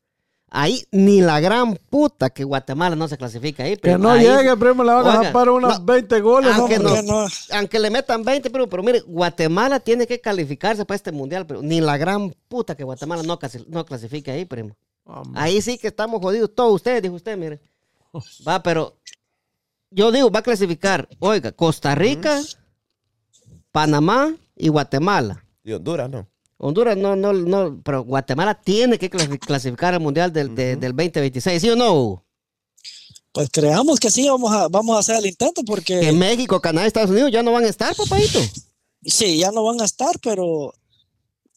Ahí 0.54 0.86
ni 0.92 1.22
la 1.22 1.40
gran 1.40 1.78
puta 1.90 2.30
que 2.30 2.44
Guatemala 2.44 2.98
no 2.98 3.08
se 3.08 3.18
clasifica 3.18 3.64
ahí. 3.64 3.76
Que 3.76 3.84
pero 3.84 3.98
no 4.00 4.12
ahí- 4.12 4.26
llegue, 4.28 4.58
primo, 4.58 4.84
le 4.84 4.92
van 4.92 5.08
a 5.08 5.18
dejar 5.20 5.32
para 5.32 5.52
unos 5.54 5.80
no, 5.80 5.86
20 5.86 6.20
goles. 6.20 6.54
aunque 6.54 6.78
no. 6.78 7.26
Aunque 7.54 7.80
le 7.80 7.90
metan 7.90 8.22
20, 8.26 8.50
pero, 8.50 8.68
pero 8.68 8.84
mire, 8.84 9.00
Guatemala 9.00 9.80
tiene 9.80 10.06
que 10.06 10.20
calificarse 10.20 10.84
para 10.84 10.98
este 10.98 11.14
mundial, 11.14 11.46
pero 11.48 11.62
ni 11.62 11.80
la 11.80 11.96
gran 11.96 12.36
puta 12.50 12.76
que 12.76 12.84
Guatemala 12.84 13.24
no, 13.24 13.40
no 13.70 13.86
clasifique 13.86 14.30
ahí, 14.30 14.44
primo. 14.44 14.76
Hombre. 15.06 15.42
Ahí 15.42 15.62
sí 15.62 15.78
que 15.78 15.88
estamos 15.88 16.20
jodidos 16.20 16.54
todos 16.54 16.74
ustedes, 16.76 17.02
dijo 17.02 17.16
usted, 17.16 17.38
mire. 17.38 17.62
Va, 18.46 18.62
pero 18.62 18.98
yo 19.90 20.12
digo, 20.12 20.30
va 20.30 20.40
a 20.40 20.44
clasificar, 20.44 21.08
oiga, 21.20 21.54
Costa 21.54 21.96
Rica, 21.96 22.42
Panamá 23.72 24.36
y 24.58 24.68
Guatemala. 24.68 25.46
Y 25.64 25.72
Honduras, 25.72 26.10
¿no? 26.10 26.28
Honduras 26.64 26.96
no, 26.96 27.16
no, 27.16 27.34
no, 27.34 27.82
pero 27.84 28.04
Guatemala 28.04 28.54
tiene 28.54 28.98
que 29.00 29.10
clasi- 29.10 29.40
clasificar 29.40 29.94
al 29.96 30.00
Mundial 30.00 30.32
del, 30.32 30.54
de- 30.56 30.76
del 30.76 30.92
2026, 30.96 31.62
¿sí 31.62 31.70
o 31.70 31.76
no? 31.76 32.24
Pues 33.34 33.50
creamos 33.52 34.00
que 34.00 34.12
sí, 34.12 34.28
vamos 34.28 34.52
a, 34.54 34.68
vamos 34.68 34.96
a 34.96 35.00
hacer 35.00 35.16
el 35.16 35.26
intento 35.26 35.62
Que 35.62 35.66
porque 35.66 36.12
México, 36.12 36.60
Canadá, 36.60 36.86
Estados 36.86 37.10
Unidos 37.12 37.32
ya 37.32 37.42
no 37.42 37.52
van 37.54 37.64
a 37.64 37.68
estar, 37.70 37.96
papadito. 37.96 38.40
sí, 39.04 39.38
ya 39.38 39.52
no 39.52 39.64
van 39.64 39.82
a 39.82 39.86
estar, 39.86 40.20
pero, 40.22 40.46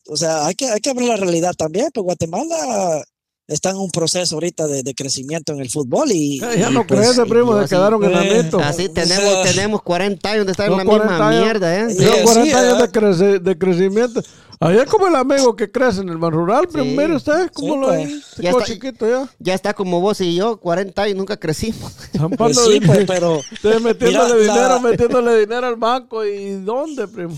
o 0.07 0.17
sea, 0.17 0.47
hay 0.47 0.55
que, 0.55 0.67
hay 0.71 0.81
que 0.81 0.95
ver 0.95 1.05
la 1.05 1.17
realidad 1.17 1.53
también, 1.55 1.89
pues 1.93 2.05
Guatemala 2.05 3.05
está 3.47 3.71
en 3.71 3.77
un 3.77 3.91
proceso 3.91 4.37
ahorita 4.37 4.67
de, 4.69 4.83
de 4.83 4.95
crecimiento 4.95 5.53
en 5.53 5.61
el 5.61 5.69
fútbol 5.69 6.11
y... 6.13 6.37
Eh, 6.43 6.59
ya 6.61 6.71
y 6.71 6.73
no 6.73 6.87
pues, 6.87 7.01
crece, 7.01 7.27
primo, 7.27 7.61
se 7.61 7.69
quedaron 7.69 8.03
Eh, 8.03 8.07
enanitos. 8.07 8.63
Así 8.63 8.87
O 8.87 8.91
tenemos, 8.93 9.33
sea, 9.33 9.43
tenemos 9.43 9.83
40 9.83 10.31
años 10.31 10.47
de 10.47 10.53
estar 10.53 10.71
en 10.71 10.77
la 10.79 10.85
40 10.85 11.11
misma 11.11 11.29
años. 11.29 11.43
mierda, 11.43 11.81
¿eh? 11.81 11.91
Sí, 11.95 12.05
Son 12.07 12.23
40 12.23 12.59
años 12.61 12.79
de, 12.79 12.89
crece- 12.91 13.41
de 13.41 13.59
crecimiento. 13.59 14.23
Allá 14.61 14.83
es 14.85 14.89
como 14.91 15.07
el 15.09 15.17
amigo 15.17 15.57
que 15.57 15.71
crece 15.71 16.01
en 16.01 16.09
el 16.09 16.17
ban 16.19 16.33
rural, 16.33 16.69
Sí. 16.73 16.79
mire 16.81 17.17
usted, 17.17 17.51
cómo 17.53 17.75
Sí, 17.75 17.81
lo 17.81 17.87
pues. 17.89 18.37
Ya 18.39 18.51
está- 18.51 18.65
chiquito 18.65 19.09
ya. 19.09 19.29
Ya 19.39 19.55
está 19.55 19.75
como 19.75 20.01
vos 20.01 20.21
y 20.21 20.35
yo, 20.35 20.57
40 20.59 21.03
años, 21.03 21.17
nunca 21.17 21.37
crecimos. 21.37 21.93
Pues 22.37 22.59
sí, 22.59 22.81
pues, 22.85 23.05
pero 23.07 23.41
metiéndole 23.83 24.35
Mira, 24.35 24.53
dinero, 24.55 24.69
la- 24.69 24.79
metiéndole 24.81 25.39
dinero 25.41 25.67
al 25.67 25.77
banco. 25.77 26.25
¿Y 26.25 26.51
dónde, 26.63 27.07
primo? 27.09 27.37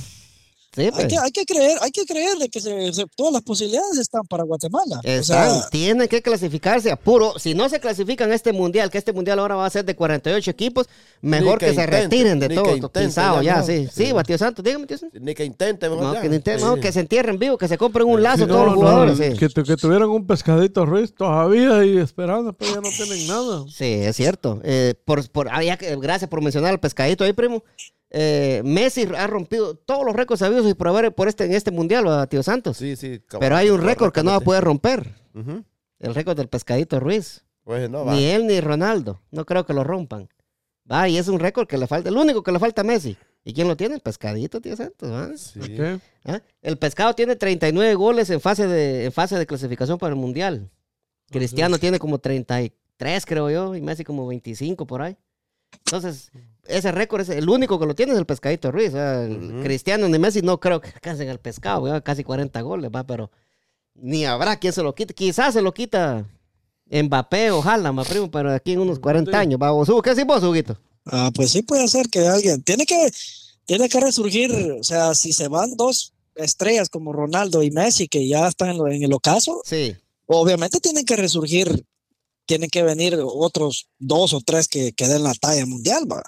Sí, 0.76 0.82
hay 0.82 0.90
pues. 0.90 1.06
que, 1.06 1.18
hay 1.18 1.30
que 1.32 1.44
creer, 1.44 1.78
hay 1.80 1.90
que 1.90 2.04
creer 2.04 2.36
de 2.38 2.48
que 2.48 2.60
se- 2.60 2.92
se- 2.92 3.06
todas 3.16 3.32
las 3.32 3.42
posibilidades 3.42 3.98
están 3.98 4.22
para 4.26 4.44
Guatemala. 4.44 5.00
O 5.02 5.08
Están, 5.08 5.60
sea, 5.60 5.68
tienen 5.70 6.06
que 6.06 6.20
clasificarse 6.22 6.90
a 6.90 6.96
puro. 6.96 7.38
Si 7.38 7.54
no 7.54 7.68
se 7.68 7.80
clasifican 7.80 8.30
este 8.32 8.52
mundial, 8.52 8.90
que 8.90 8.98
este 8.98 9.12
mundial 9.12 9.38
ahora 9.38 9.54
va 9.56 9.66
a 9.66 9.70
ser 9.70 9.84
de 9.84 9.96
48 9.96 10.50
equipos, 10.50 10.86
mejor 11.22 11.58
que, 11.58 11.66
que 11.66 11.74
se 11.74 11.80
intenten, 11.80 12.02
retiren 12.10 12.40
de 12.40 12.48
todo, 12.50 12.76
intenten, 12.76 13.10
ya 13.10 13.42
ya, 13.42 13.56
no. 13.60 13.66
sí. 13.66 13.88
Sí, 13.92 14.06
Sí. 14.06 14.12
va, 14.12 14.22
tío 14.22 14.36
Santos, 14.38 14.62
dígame, 14.64 14.86
tío 14.86 14.98
Santos. 14.98 15.20
Ni 15.20 15.34
que 15.34 15.44
intente, 15.44 15.88
mejor 15.88 16.04
No, 16.04 16.14
ya. 16.14 16.20
que, 16.20 16.28
ni 16.28 16.38
te- 16.40 16.58
Sí. 16.58 16.64
no, 16.64 16.76
que 16.76 16.92
se 16.92 17.00
entierren 17.00 17.38
vivos, 17.38 17.58
que 17.58 17.68
se 17.68 17.78
compren 17.78 18.06
un 18.06 18.22
lazo 18.22 18.44
Sí, 18.44 18.48
todos 18.48 18.60
no, 18.60 18.66
los 18.66 18.74
no, 18.74 18.80
jugadores. 18.80 19.16
sí. 19.18 19.38
que, 19.38 19.62
que 19.64 19.76
tuvieran 19.76 20.10
un 20.10 20.26
pescadito 20.26 20.84
Ruiz 20.84 21.14
todavía 21.14 21.84
y 21.86 21.96
esperando, 21.96 22.52
pero 22.52 22.74
ya 22.74 22.80
no 22.82 22.88
tienen 22.94 23.26
nada. 23.26 23.64
Sí, 23.72 23.84
es 23.94 24.14
cierto. 24.14 24.60
Eh, 24.62 24.94
por, 25.06 25.26
por, 25.30 25.48
ah, 25.50 25.62
ya 25.64 25.78
que- 25.78 25.96
gracias 25.96 26.28
por 26.28 26.42
mencionar 26.42 26.70
al 26.72 26.80
pescadito 26.80 27.24
ahí, 27.24 27.32
primo. 27.32 27.64
Eh, 28.10 28.62
Messi 28.64 29.08
ha 29.16 29.26
rompido 29.26 29.74
todos 29.74 30.04
los 30.04 30.14
récords 30.14 30.40
sabidos 30.40 30.68
y 30.68 30.74
por 30.74 30.88
haber 30.88 31.14
por 31.14 31.28
este, 31.28 31.44
en 31.44 31.52
este 31.52 31.70
mundial, 31.70 32.04
¿verdad, 32.04 32.28
tío 32.28 32.42
Santos. 32.42 32.76
Sí, 32.76 32.96
sí. 32.96 33.20
Pero 33.40 33.56
hay 33.56 33.70
un 33.70 33.82
récord 33.82 34.12
que 34.12 34.22
no 34.22 34.30
va 34.30 34.36
a 34.36 34.40
poder 34.40 34.64
romper. 34.64 35.14
El 35.98 36.14
récord 36.14 36.36
del 36.36 36.48
pescadito 36.48 37.00
Ruiz. 37.00 37.44
Pues 37.64 37.90
no, 37.90 38.04
va. 38.04 38.14
Ni 38.14 38.26
él 38.26 38.46
ni 38.46 38.60
Ronaldo. 38.60 39.20
No 39.30 39.44
creo 39.44 39.66
que 39.66 39.74
lo 39.74 39.82
rompan. 39.82 40.28
Va, 40.90 41.08
y 41.08 41.18
es 41.18 41.26
un 41.28 41.40
récord 41.40 41.66
que 41.66 41.78
le 41.78 41.86
falta. 41.86 42.08
El 42.08 42.16
único 42.16 42.42
que 42.42 42.52
le 42.52 42.58
falta 42.58 42.82
a 42.82 42.84
Messi. 42.84 43.16
¿Y 43.44 43.52
quién 43.52 43.68
lo 43.68 43.76
tiene? 43.76 43.96
El 43.96 44.00
pescadito, 44.00 44.60
tío 44.60 44.76
Santos. 44.76 45.10
¿va? 45.10 45.36
Sí. 45.36 45.76
¿Ah? 46.24 46.40
El 46.62 46.78
pescado 46.78 47.14
tiene 47.14 47.36
39 47.36 47.94
goles 47.94 48.30
en 48.30 48.40
fase 48.40 48.66
de, 48.66 49.04
en 49.04 49.12
fase 49.12 49.36
de 49.38 49.46
clasificación 49.46 49.98
para 49.98 50.14
el 50.14 50.18
mundial. 50.18 50.70
Cristiano 51.30 51.78
tiene 51.78 51.98
como 51.98 52.18
33, 52.18 53.26
creo 53.26 53.50
yo, 53.50 53.74
y 53.74 53.80
Messi 53.80 54.04
como 54.04 54.26
25 54.26 54.86
por 54.86 55.02
ahí. 55.02 55.16
Entonces, 55.84 56.30
ese 56.68 56.92
récord 56.92 57.22
es 57.22 57.28
el 57.30 57.48
único 57.48 57.78
que 57.78 57.86
lo 57.86 57.94
tiene 57.94 58.12
es 58.12 58.18
el 58.18 58.26
pescadito 58.26 58.70
Ruiz. 58.72 58.88
o 58.88 58.92
sea, 58.92 59.24
el 59.24 59.54
Ujú. 59.54 59.62
Cristiano 59.62 60.08
ni 60.08 60.18
Messi 60.18 60.42
no 60.42 60.58
creo 60.60 60.80
que 60.80 60.88
alcancen 60.88 61.28
el 61.28 61.38
pescado, 61.38 61.82
¿verdad? 61.82 62.02
casi 62.04 62.24
40 62.24 62.60
goles, 62.62 62.90
va, 62.94 63.04
pero 63.04 63.30
ni 63.94 64.24
habrá 64.24 64.56
quien 64.58 64.72
se 64.72 64.82
lo 64.82 64.94
quite. 64.94 65.14
Quizás 65.14 65.54
se 65.54 65.62
lo 65.62 65.72
quita 65.72 66.26
Mbappé 66.90 67.50
o 67.50 67.62
Haaland, 67.62 67.94
ma 67.96 68.04
primo, 68.04 68.30
pero 68.30 68.52
aquí 68.52 68.72
en 68.72 68.80
unos 68.80 68.98
40 69.00 69.30
Sí. 69.32 69.36
años. 69.36 69.58
Va, 69.60 69.70
vos, 69.72 69.88
Hugo, 69.88 70.02
¿qué 70.02 70.10
decís 70.10 70.26
vos, 70.26 70.42
Huguito? 70.42 70.78
Ah, 71.04 71.30
pues 71.34 71.50
sí 71.50 71.62
puede 71.62 71.88
ser 71.88 72.08
que 72.08 72.26
alguien 72.26 72.62
tiene 72.62 72.84
que 72.86 73.10
tiene 73.64 73.88
que 73.88 73.98
resurgir, 73.98 74.52
o 74.78 74.84
sea, 74.84 75.12
si 75.16 75.32
se 75.32 75.48
van 75.48 75.76
dos 75.76 76.12
estrellas 76.36 76.88
como 76.88 77.12
Ronaldo 77.12 77.64
y 77.64 77.72
Messi 77.72 78.06
que 78.06 78.28
ya 78.28 78.46
están 78.46 78.68
en, 78.70 78.78
lo- 78.78 78.86
en 78.86 79.02
el 79.02 79.12
ocaso, 79.12 79.60
Sí. 79.64 79.96
obviamente 80.26 80.78
tienen 80.78 81.04
que 81.04 81.16
resurgir, 81.16 81.84
tienen 82.44 82.70
que 82.70 82.84
venir 82.84 83.18
otros 83.20 83.88
dos 83.98 84.32
o 84.34 84.40
tres 84.40 84.68
que, 84.68 84.92
que 84.92 85.08
den 85.08 85.24
la 85.24 85.34
talla 85.34 85.66
mundial, 85.66 86.04
va. 86.10 86.22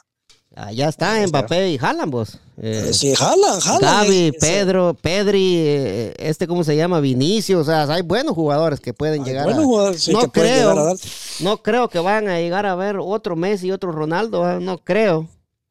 Allá 0.57 0.89
está 0.89 1.25
Mbappé 1.27 1.71
y 1.71 1.79
Haaland, 1.79 2.11
vos. 2.11 2.39
Eh, 2.61 2.91
Sí, 2.93 3.15
jalan, 3.15 3.61
jalan. 3.61 3.81
Gaby, 3.81 4.33
Pedro, 4.41 4.95
Pedri, 5.01 5.55
eh, 5.59 6.15
este, 6.19 6.49
¿cómo 6.49 6.65
se 6.65 6.75
llama? 6.75 6.99
Vinicius, 7.01 7.61
o 7.61 7.65
sea, 7.65 7.83
hay 7.85 8.03
buenos 8.03 8.35
jugadores 8.35 8.81
que 8.81 8.93
pueden 8.93 9.23
hay 9.23 9.29
llegar 9.29 9.45
buenos 9.45 9.63
a... 9.63 9.67
jugadores, 9.67 10.03
sí, 10.03 10.13
no 10.13 10.21
que 10.23 10.29
pueden 10.29 10.55
llegar 10.57 10.71
a 10.71 10.75
creo. 10.75 10.85
dar- 10.87 10.97
No 11.41 11.63
creo 11.63 11.89
que 11.89 11.99
vayan 12.01 12.29
a 12.29 12.41
llegar 12.41 12.67
a 12.67 12.75
ver 12.75 12.97
otro 13.01 13.37
Messi 13.37 13.69
y 13.69 13.73
otro 13.73 13.93
Ronaldo, 13.93 14.41
¿va? 14.41 14.59
no 14.59 14.79
creo. 14.79 15.29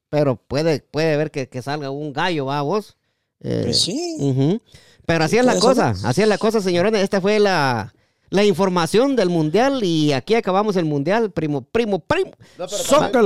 Pero 0.09 0.37
puede, 0.37 0.79
puede 0.79 1.17
ver 1.17 1.31
que, 1.31 1.49
que 1.49 1.61
salga 1.61 1.89
un 1.89 2.13
gallo, 2.13 2.45
¿va 2.45 2.61
vos? 2.61 2.95
Eh, 3.41 3.63
Pues 3.65 3.81
sí. 3.81 4.61
Pero 5.05 5.23
así 5.25 5.37
es 5.37 5.43
la 5.45 5.59
cosa, 5.59 5.95
ser. 5.95 6.05
así 6.07 6.21
es 6.21 6.27
la 6.29 6.37
cosa, 6.37 6.61
señores. 6.61 6.93
Esta 6.93 7.19
fue 7.19 7.39
la, 7.39 7.93
la 8.29 8.45
información 8.45 9.17
del 9.17 9.29
mundial 9.29 9.83
y 9.83 10.13
aquí 10.13 10.35
acabamos 10.35 10.77
el 10.77 10.85
mundial, 10.85 11.31
primo, 11.31 11.61
primo, 11.61 11.99
primo. 11.99 12.31
No, 12.57 12.67
pero 12.67 12.69
Saca 12.69 13.21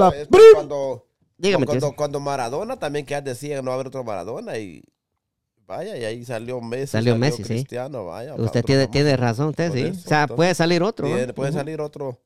Dígame, 1.42 1.66
cuando, 1.66 1.94
cuando 1.94 2.20
Maradona 2.20 2.78
también 2.78 3.06
que 3.06 3.20
decía 3.22 3.58
que 3.58 3.62
no 3.64 3.70
va 3.70 3.72
a 3.72 3.76
haber 3.76 3.88
otro 3.88 4.04
Maradona 4.04 4.58
y 4.58 4.84
Vaya, 5.66 5.98
y 5.98 6.04
ahí 6.04 6.26
salió 6.26 6.60
Messi. 6.60 6.88
Salió 6.88 7.16
Messi, 7.16 7.46
sí. 7.46 7.66
Vaya. 7.72 8.36
Usted 8.36 8.64
tiene, 8.66 8.88
tiene 8.88 9.16
razón, 9.16 9.50
usted 9.50 9.72
sí. 9.72 9.80
eso, 9.80 9.90
o 9.92 9.94
sea, 10.10 10.22
entonces, 10.24 10.36
puede 10.36 10.54
salir 10.54 10.84
otro. 10.84 11.08
puede 11.34 11.52
salir 11.54 11.80
otro. 11.80 12.20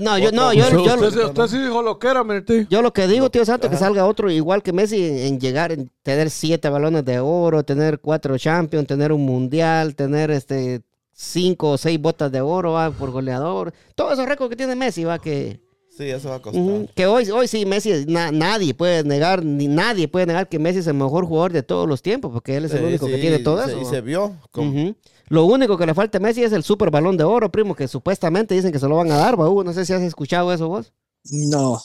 No, 0.00 0.18
yo, 0.18 0.32
no, 0.32 0.52
yo, 0.52 0.64
Usted, 0.64 0.76
yo, 0.76 0.94
usted, 0.94 1.10
sí- 1.10 1.26
usted 1.26 1.46
sí 1.46 1.58
dijo 1.58 1.82
lo 1.82 1.98
que 1.98 2.08
era, 2.08 2.22
mire, 2.24 2.42
tío. 2.42 2.66
yo 2.68 2.82
lo 2.82 2.92
que 2.92 3.06
digo, 3.06 3.30
tío 3.30 3.44
Santo, 3.44 3.68
que 3.68 3.76
Ajá. 3.76 3.86
salga 3.86 4.06
otro 4.06 4.30
igual 4.30 4.62
que 4.62 4.72
Messi 4.72 5.04
en, 5.04 5.18
en 5.18 5.40
llegar, 5.40 5.70
en 5.72 5.90
tener 6.02 6.30
siete 6.30 6.68
balones 6.68 7.04
de 7.04 7.20
oro, 7.20 7.62
tener 7.62 8.00
cuatro 8.00 8.36
champions, 8.38 8.86
tener 8.86 9.12
un 9.12 9.24
mundial, 9.24 9.94
tener 9.94 10.30
este 10.32 10.82
cinco 11.12 11.70
o 11.70 11.78
seis 11.78 12.00
botas 12.00 12.30
de 12.32 12.40
oro 12.40 12.72
va, 12.72 12.90
por 12.90 13.10
goleador. 13.10 13.72
Todos 13.94 14.14
esos 14.14 14.26
récords 14.26 14.50
que 14.50 14.56
tiene 14.56 14.74
Messi, 14.74 15.04
va 15.04 15.18
que. 15.20 15.60
Sí, 15.96 16.04
eso 16.08 16.30
va 16.30 16.36
a 16.36 16.40
costar. 16.40 16.62
Que 16.94 17.06
hoy, 17.06 17.28
hoy 17.30 17.46
sí, 17.48 17.66
Messi, 17.66 18.04
na- 18.06 18.30
nadie 18.32 18.72
puede 18.74 19.04
negar, 19.04 19.44
ni 19.44 19.68
nadie 19.68 20.08
puede 20.08 20.26
negar 20.26 20.48
que 20.48 20.58
Messi 20.58 20.78
es 20.78 20.86
el 20.86 20.94
mejor 20.94 21.26
jugador 21.26 21.52
de 21.52 21.62
todos 21.62 21.86
los 21.88 22.00
tiempos, 22.00 22.32
porque 22.32 22.56
él 22.56 22.64
es 22.64 22.72
el 22.72 22.78
Sí, 22.78 22.84
único 22.84 23.06
que 23.06 23.18
tiene 23.18 23.38
todo 23.40 23.60
y 23.62 23.66
se- 23.66 23.72
eso. 23.72 23.80
Y 23.82 23.84
se 23.84 24.00
vio. 24.00 24.36
con-. 24.50 24.96
Lo 25.28 25.44
único 25.44 25.76
que 25.76 25.86
le 25.86 25.94
falta 25.94 26.18
a 26.18 26.20
Messi 26.20 26.42
es 26.42 26.52
el 26.52 26.62
super 26.64 26.90
balón 26.90 27.16
de 27.16 27.24
oro, 27.24 27.50
primo, 27.52 27.74
que 27.74 27.86
supuestamente 27.88 28.54
dicen 28.54 28.72
que 28.72 28.78
se 28.78 28.88
lo 28.88 28.96
van 28.96 29.10
a 29.12 29.16
dar. 29.16 29.36
No 29.36 29.72
sé 29.72 29.84
si 29.84 29.92
has 29.92 30.02
escuchado 30.02 30.52
eso 30.52 30.68
vos. 30.68 30.92
No. 31.30 31.80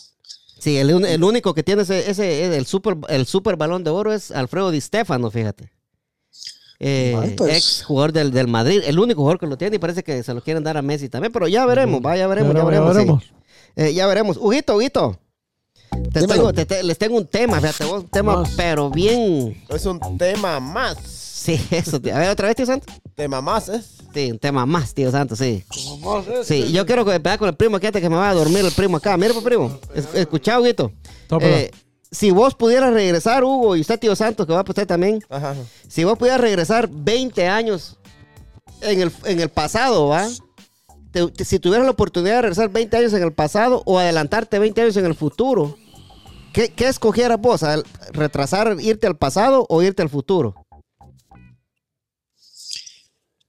Sí, 0.59 0.77
el, 0.77 0.89
el 1.05 1.23
único 1.23 1.53
que 1.53 1.61
tiene 1.63 1.81
ese, 1.81 2.09
ese 2.09 2.55
el 2.55 2.65
super 2.65 2.97
el 3.09 3.25
super 3.25 3.55
balón 3.57 3.83
de 3.83 3.89
oro 3.91 4.13
es 4.13 4.31
Alfredo 4.31 4.71
Di 4.71 4.79
Stefano, 4.81 5.29
fíjate. 5.29 5.69
Eh, 6.79 7.33
pues. 7.37 7.55
Ex 7.57 7.83
jugador 7.85 8.11
del, 8.13 8.31
del 8.31 8.47
Madrid, 8.47 8.81
el 8.85 8.97
único 8.99 9.21
jugador 9.21 9.39
que 9.39 9.47
lo 9.47 9.57
tiene 9.57 9.75
y 9.75 9.79
parece 9.79 10.03
que 10.03 10.23
se 10.23 10.33
lo 10.33 10.41
quieren 10.41 10.63
dar 10.63 10.77
a 10.77 10.81
Messi 10.81 11.07
también, 11.09 11.31
pero 11.31 11.47
ya 11.47 11.65
veremos, 11.65 12.01
va, 12.05 12.17
ya 12.17 12.27
veremos, 12.27 12.53
ya, 12.53 12.63
veremos. 12.65 13.23
sí. 13.23 13.29
Eh, 13.75 13.93
ya 13.93 14.07
veremos. 14.07 14.37
Huguito, 14.37 14.75
Huguito. 14.75 15.17
Te 16.11 16.19
Dímelo. 16.21 16.33
tengo- 16.33 16.53
te- 16.53 16.65
te- 16.65 16.83
les 16.83 16.97
tengo 16.97 17.17
un 17.17 17.25
tema, 17.27 17.59
fíjate 17.61 17.85
vos, 17.85 18.03
un 18.03 18.09
tema, 18.09 18.35
Más. 18.37 18.51
pero 18.57 18.89
bien. 18.89 19.63
Es 19.69 19.85
un 19.85 19.99
tema 20.17 20.59
más. 20.59 20.97
Sí, 21.01 21.59
eso. 21.71 22.01
tío. 22.01 22.15
A 22.15 22.19
ver, 22.19 22.29
otra 22.29 22.47
vez, 22.47 22.55
tío 22.57 22.65
Santos. 22.65 22.93
Tema 23.15 23.39
más, 23.41 23.69
¿eh? 23.69 23.81
Sí, 24.13 24.31
un 24.31 24.39
tema 24.39 24.65
más, 24.65 24.93
tío 24.93 25.11
Santos, 25.11 25.39
sí. 25.39 25.63
Sí, 26.43 26.71
yo 26.71 26.85
quiero 26.85 27.05
que 27.05 27.13
empezar 27.15 27.37
con 27.39 27.49
el 27.49 27.55
primo 27.55 27.77
aquí 27.77 27.87
antes 27.87 28.01
que 28.01 28.09
me 28.09 28.15
vaya 28.15 28.31
a 28.31 28.33
dormir 28.33 28.59
el 28.65 28.71
primo 28.71 28.97
acá. 28.97 29.15
Mira, 29.17 29.33
pues, 29.33 29.45
primo. 29.45 29.77
Es- 29.93 30.07
Escucha, 30.13 30.59
Huguito. 30.59 30.91
Eh, 31.41 31.71
si 32.11 32.31
vos 32.31 32.55
pudieras 32.55 32.93
regresar, 32.93 33.43
Hugo, 33.43 33.75
y 33.75 33.81
usted, 33.81 33.99
tío 33.99 34.15
Santos, 34.15 34.45
que 34.47 34.53
va 34.53 34.59
a 34.61 34.65
usted 34.67 34.87
también, 34.87 35.19
Ajá. 35.29 35.51
ajá. 35.51 35.59
si 35.87 36.03
vos 36.03 36.17
pudieras 36.17 36.41
regresar 36.41 36.89
20 36.89 37.47
años 37.47 37.97
en 38.81 39.01
el, 39.01 39.11
en 39.25 39.39
el 39.41 39.49
pasado, 39.49 40.07
¿va? 40.07 40.27
Te- 41.15 41.27
te- 41.31 41.45
si 41.45 41.59
tuvieras 41.59 41.85
la 41.85 41.91
oportunidad 41.91 42.35
de 42.35 42.41
regresar 42.41 42.69
20 42.69 42.97
años 42.97 43.13
en 43.13 43.23
el 43.23 43.31
pasado 43.31 43.81
o 43.85 43.99
adelantarte 43.99 44.59
20 44.59 44.81
años 44.81 44.97
en 44.97 45.05
el 45.05 45.15
futuro, 45.15 45.77
¿qué, 46.51 46.73
qué 46.73 46.89
escogieras 46.89 47.39
vos? 47.39 47.63
¿Al- 47.63 47.85
¿Retrasar, 48.11 48.75
irte 48.81 49.07
al 49.07 49.15
pasado 49.15 49.65
o 49.69 49.81
irte 49.81 50.01
al 50.01 50.09
futuro? 50.09 50.55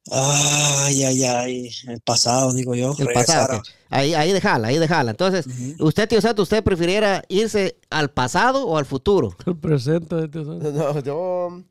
Ay, 0.09 1.03
ay, 1.03 1.25
ay. 1.25 1.71
El 1.89 2.01
pasado, 2.03 2.53
digo 2.55 2.77
yo. 2.77 2.93
El 3.01 3.07
regresar 3.09 3.49
pasado. 3.49 3.63
Ahí, 3.91 4.15
ahí 4.15 4.33
déjala, 4.33 4.69
ahí 4.69 4.79
déjala. 4.79 5.11
Entonces, 5.11 5.47
usted, 5.81 6.09
tío 6.09 6.21
Santos, 6.21 6.45
¿usted 6.45 6.63
prefiriera 6.63 7.25
irse 7.29 7.81
al 7.91 8.11
pasado 8.13 8.65
o 8.65 8.79
al 8.79 8.87
futuro? 8.87 9.37
El 9.45 9.57
presente 9.57 10.29
tío 10.29 10.45
Santos. 10.45 10.73
No, 10.73 11.01
yo 11.01 11.63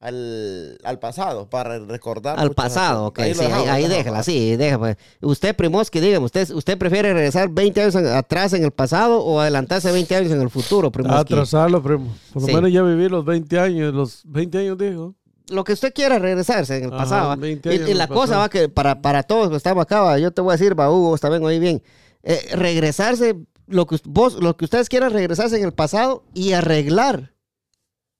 al, 0.00 0.78
al 0.82 0.98
pasado, 0.98 1.48
para 1.50 1.78
recordar. 1.78 2.40
Al 2.40 2.52
pasado, 2.52 3.06
ok, 3.06 3.18
Ahí 3.18 3.34
sí, 3.34 3.40
dejamos, 3.44 3.68
ahí 3.68 3.86
déjala, 3.86 4.22
sí, 4.22 4.56
déjala. 4.56 4.78
pues. 4.78 4.96
Usted, 5.20 5.54
Primoski, 5.54 6.00
dígame, 6.00 6.24
¿usted, 6.24 6.48
¿usted 6.50 6.78
prefiere 6.78 7.12
regresar 7.12 7.50
20 7.50 7.82
años 7.82 7.94
en- 7.96 8.06
atrás 8.06 8.52
en 8.54 8.64
el 8.64 8.70
pasado 8.70 9.20
o 9.22 9.40
adelantarse 9.40 9.92
20 9.92 10.16
años 10.16 10.32
en 10.32 10.40
el 10.40 10.48
futuro, 10.50 10.90
Primoski? 10.90 11.34
Atrasarlo, 11.34 11.82
primo. 11.82 12.14
Por 12.32 12.42
lo 12.42 12.48
Sí. 12.48 12.54
menos 12.54 12.72
ya 12.72 12.82
viví 12.82 13.08
los 13.10 13.24
20 13.26 13.60
años. 13.60 13.92
Los 13.94 14.22
20 14.24 14.58
años, 14.58 14.78
dijo. 14.78 15.14
Lo 15.50 15.64
que 15.64 15.72
usted 15.74 15.92
quiera 15.92 16.18
regresarse 16.18 16.78
en 16.78 16.84
el 16.84 16.90
Ajá, 16.94 16.98
pasado. 16.98 17.28
¿va? 17.28 17.36
20 17.36 17.74
Y, 17.74 17.92
la 17.94 18.06
cosa 18.08 18.20
pasado. 18.20 18.40
va 18.40 18.48
que 18.48 18.68
para, 18.70 19.02
para 19.02 19.22
todos 19.24 19.50
que 19.50 19.56
estamos 19.56 19.82
acá, 19.82 20.00
va, 20.00 20.18
yo 20.18 20.30
te 20.30 20.40
voy 20.40 20.52
a 20.52 20.56
decir, 20.56 20.78
va, 20.78 20.90
Hugo, 20.90 21.08
vos 21.10 21.20
también 21.20 21.44
oí 21.44 21.58
bien. 21.58 21.82
Eh, 22.22 22.38
regresarse, 22.54 23.34
lo 23.66 23.86
que, 23.86 23.96
vos, 24.04 24.34
lo 24.40 24.56
que 24.56 24.64
ustedes 24.64 24.88
quieran 24.88 25.12
regresarse 25.12 25.58
en 25.58 25.64
el 25.64 25.72
pasado 25.72 26.24
y 26.34 26.52
arreglar 26.52 27.34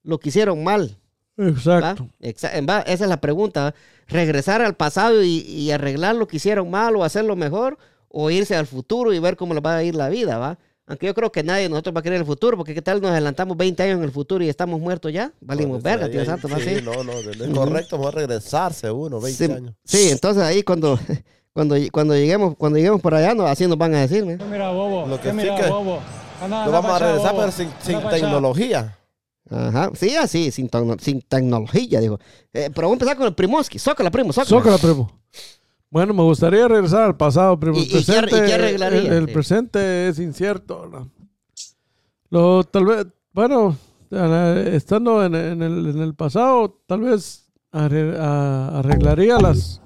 lo 0.03 0.19
que 0.19 0.29
hicieron 0.29 0.63
mal. 0.63 0.97
¿Va? 1.37 1.47
Exacto. 1.47 2.07
Exa- 2.21 2.67
va, 2.69 2.81
Esa 2.81 3.03
es 3.05 3.09
la 3.09 3.21
pregunta. 3.21 3.63
¿va? 3.65 3.73
Regresar 4.07 4.61
al 4.61 4.75
pasado 4.75 5.23
y, 5.23 5.37
y 5.39 5.71
arreglar 5.71 6.15
lo 6.15 6.27
que 6.27 6.37
hicieron 6.37 6.69
mal 6.69 6.95
o 6.95 7.03
hacerlo 7.03 7.35
mejor 7.35 7.77
o 8.09 8.29
irse 8.29 8.55
al 8.55 8.67
futuro 8.67 9.13
y 9.13 9.19
ver 9.19 9.37
cómo 9.37 9.53
les 9.53 9.63
va 9.63 9.77
a 9.77 9.83
ir 9.83 9.95
la 9.95 10.09
vida, 10.09 10.37
¿va? 10.37 10.57
Aunque 10.87 11.05
yo 11.05 11.13
creo 11.13 11.31
que 11.31 11.43
nadie 11.43 11.63
de 11.63 11.69
nosotros 11.69 11.95
va 11.95 11.99
a 11.99 12.03
querer 12.03 12.19
el 12.19 12.25
futuro, 12.25 12.57
porque 12.57 12.73
qué 12.73 12.81
tal 12.81 12.99
nos 13.01 13.11
adelantamos 13.11 13.55
20 13.55 13.81
años 13.83 13.97
en 13.99 14.03
el 14.03 14.11
futuro 14.11 14.43
y 14.43 14.49
estamos 14.49 14.81
muertos 14.81 15.13
ya. 15.13 15.31
Valimos 15.39 15.81
verga, 15.81 16.09
tío 16.09 16.25
Santo, 16.25 16.49
¿no? 16.49 16.57
sí, 16.59 16.75
Sí. 16.77 16.81
no, 16.83 17.01
no, 17.05 17.13
es 17.13 17.37
correcto, 17.55 17.97
vamos 17.97 18.13
a 18.13 18.17
regresarse 18.17 18.91
uno, 18.91 19.21
20 19.21 19.45
Sí, 19.47 19.51
años. 19.53 19.73
sí, 19.85 20.09
entonces 20.09 20.43
ahí 20.43 20.63
cuando, 20.63 20.99
cuando, 21.53 21.77
cuando 21.93 22.13
lleguemos, 22.15 22.55
cuando 22.57 22.77
lleguemos 22.77 22.99
por 22.99 23.15
allá, 23.15 23.33
no, 23.33 23.45
así 23.45 23.65
nos 23.67 23.77
van 23.77 23.95
a 23.95 24.01
decir, 24.01 24.25
¿no? 24.25 24.45
Mira, 24.47 24.71
bobo. 24.71 25.07
Lo 25.07 25.15
que 25.21 25.29
¿Qué 25.29 25.33
mira, 25.33 25.55
sí 25.55 25.63
que- 25.63 25.69
bobo? 25.69 26.01
Anda, 26.41 26.65
anda 26.65 26.71
vamos 26.81 26.91
a 26.91 26.99
regresar, 27.05 27.31
bobo. 27.31 27.39
pero 27.43 27.51
sin, 27.53 27.69
sin 27.81 28.09
tecnología. 28.09 28.97
Ajá, 29.51 29.91
sí, 29.95 30.15
así, 30.15 30.49
sin, 30.49 30.69
sin 30.99 31.21
tecnología, 31.23 31.99
digo. 31.99 32.19
Eh, 32.53 32.69
pero 32.73 32.87
vamos 32.87 32.91
a 32.91 32.95
empezar 33.03 33.17
con 33.17 33.27
el 33.27 33.35
Primoski. 33.35 33.77
Zócala, 33.79 34.09
primo, 34.09 34.31
zócala. 34.31 34.49
Zócala, 34.49 34.77
primo. 34.77 35.11
Bueno, 35.89 36.13
me 36.13 36.23
gustaría 36.23 36.67
regresar 36.69 37.01
al 37.01 37.17
pasado, 37.17 37.59
primo. 37.59 37.77
¿Y- 37.77 37.81
El 37.81 37.87
y 37.87 37.89
qué- 37.91 37.99
y 37.99 38.03
qué 38.05 38.21
presente- 38.21 38.53
arreglaría? 38.53 38.99
El, 39.01 39.11
el 39.13 39.25
Sí. 39.27 39.33
presente 39.33 40.07
es 40.07 40.19
incierto. 40.19 40.87
¿no? 40.87 41.09
Lo, 42.29 42.63
tal 42.63 42.85
vez, 42.85 43.07
bueno, 43.33 43.75
estando 44.71 45.25
en, 45.25 45.35
en 45.35 45.61
el, 45.61 45.87
en 45.87 45.99
el 46.01 46.15
pasado, 46.15 46.79
tal 46.87 47.01
vez 47.01 47.45
arreglaría 47.73 49.37
las... 49.37 49.81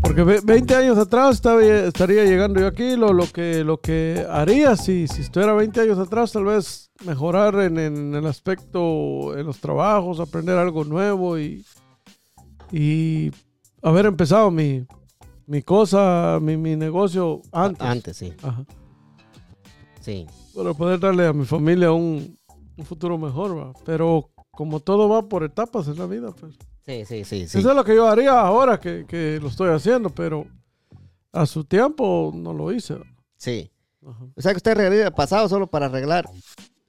Porque 0.00 0.22
ve- 0.22 0.40
20 0.44 0.74
años 0.74 0.98
atrás 0.98 1.36
estaba- 1.36 1.62
estaría 1.64 2.24
llegando 2.24 2.60
yo 2.60 2.66
aquí, 2.66 2.96
lo, 2.96 3.12
lo, 3.12 3.26
que, 3.26 3.64
lo 3.64 3.80
que 3.80 4.26
haría 4.30 4.76
si, 4.76 5.08
si 5.08 5.22
estuviera 5.22 5.54
20 5.54 5.80
años 5.80 5.98
atrás, 5.98 6.32
tal 6.32 6.44
vez 6.44 6.90
mejorar 7.04 7.54
en, 7.60 7.78
en 7.78 8.14
el 8.14 8.26
aspecto, 8.26 9.36
en 9.36 9.46
los 9.46 9.58
trabajos, 9.60 10.20
aprender 10.20 10.58
algo 10.58 10.84
nuevo 10.84 11.38
y, 11.38 11.64
y 12.70 13.30
haber 13.82 14.06
empezado 14.06 14.50
mi, 14.50 14.84
mi 15.46 15.62
cosa, 15.62 16.38
mi, 16.42 16.56
mi 16.56 16.76
negocio 16.76 17.40
antes. 17.52 17.86
Antes, 17.86 18.16
sí, 18.16 18.32
Ajá. 18.42 18.64
sí. 20.00 20.26
Para 20.54 20.74
poder 20.74 21.00
darle 21.00 21.26
a 21.26 21.32
mi 21.32 21.46
familia 21.46 21.92
un, 21.92 22.38
un 22.76 22.84
futuro 22.84 23.16
mejor, 23.16 23.56
¿va? 23.58 23.72
Pero 23.86 24.30
como 24.50 24.80
todo 24.80 25.08
va 25.08 25.22
por 25.28 25.44
etapas 25.44 25.88
en 25.88 25.98
la 25.98 26.06
vida, 26.06 26.30
pues. 26.38 26.54
Sí, 26.84 27.04
sí, 27.04 27.24
sí, 27.24 27.46
sí. 27.46 27.58
Eso 27.58 27.70
es 27.70 27.76
lo 27.76 27.84
que 27.84 27.94
yo 27.94 28.08
haría 28.08 28.32
ahora 28.40 28.78
que, 28.80 29.04
que 29.06 29.38
lo 29.40 29.48
estoy 29.48 29.70
haciendo, 29.70 30.10
pero 30.10 30.46
a 31.32 31.46
su 31.46 31.64
tiempo 31.64 32.32
no 32.34 32.52
lo 32.52 32.72
hice. 32.72 32.96
Sí. 33.36 33.70
Ajá. 34.04 34.24
O 34.36 34.42
sea 34.42 34.52
que 34.52 34.56
usted 34.56 34.78
el 34.78 35.12
pasado 35.12 35.48
solo 35.48 35.68
para 35.68 35.86
arreglar 35.86 36.28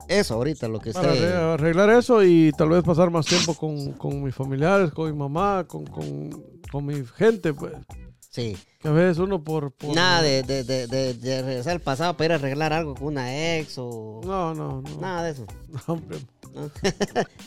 eso 0.07 0.33
ahorita, 0.33 0.67
lo 0.67 0.79
que 0.79 0.91
Para 0.91 1.13
usted... 1.13 1.31
arreglar 1.33 1.89
eso 1.91 2.23
y 2.23 2.51
tal 2.57 2.69
vez 2.69 2.83
pasar 2.83 3.09
más 3.11 3.25
tiempo 3.25 3.53
con, 3.55 3.93
con 3.93 4.21
mis 4.23 4.35
familiares, 4.35 4.91
con 4.91 5.09
mi 5.11 5.17
mamá, 5.17 5.65
con, 5.67 5.85
con, 5.85 6.29
con 6.71 6.85
mi 6.85 7.05
gente, 7.15 7.53
pues. 7.53 7.73
Sí. 8.29 8.57
Que 8.79 8.87
a 8.87 8.91
veces 8.91 9.19
uno 9.19 9.43
por... 9.43 9.71
por- 9.71 9.95
Nada 9.95 10.23
de, 10.23 10.41
de, 10.43 10.63
de, 10.63 10.87
de, 10.87 11.13
de 11.13 11.41
regresar 11.43 11.73
al 11.73 11.79
pasado 11.81 12.17
para 12.17 12.25
ir 12.25 12.31
a 12.31 12.35
arreglar 12.35 12.73
algo 12.73 12.95
con 12.95 13.09
una 13.09 13.57
ex 13.57 13.75
o... 13.77 14.21
No, 14.25 14.55
no, 14.55 14.81
no. 14.81 14.99
Nada 14.99 15.23
de 15.23 15.31
eso. 15.31 15.45
No, 15.87 15.93
hombre. 15.93 16.17
No, 16.53 16.61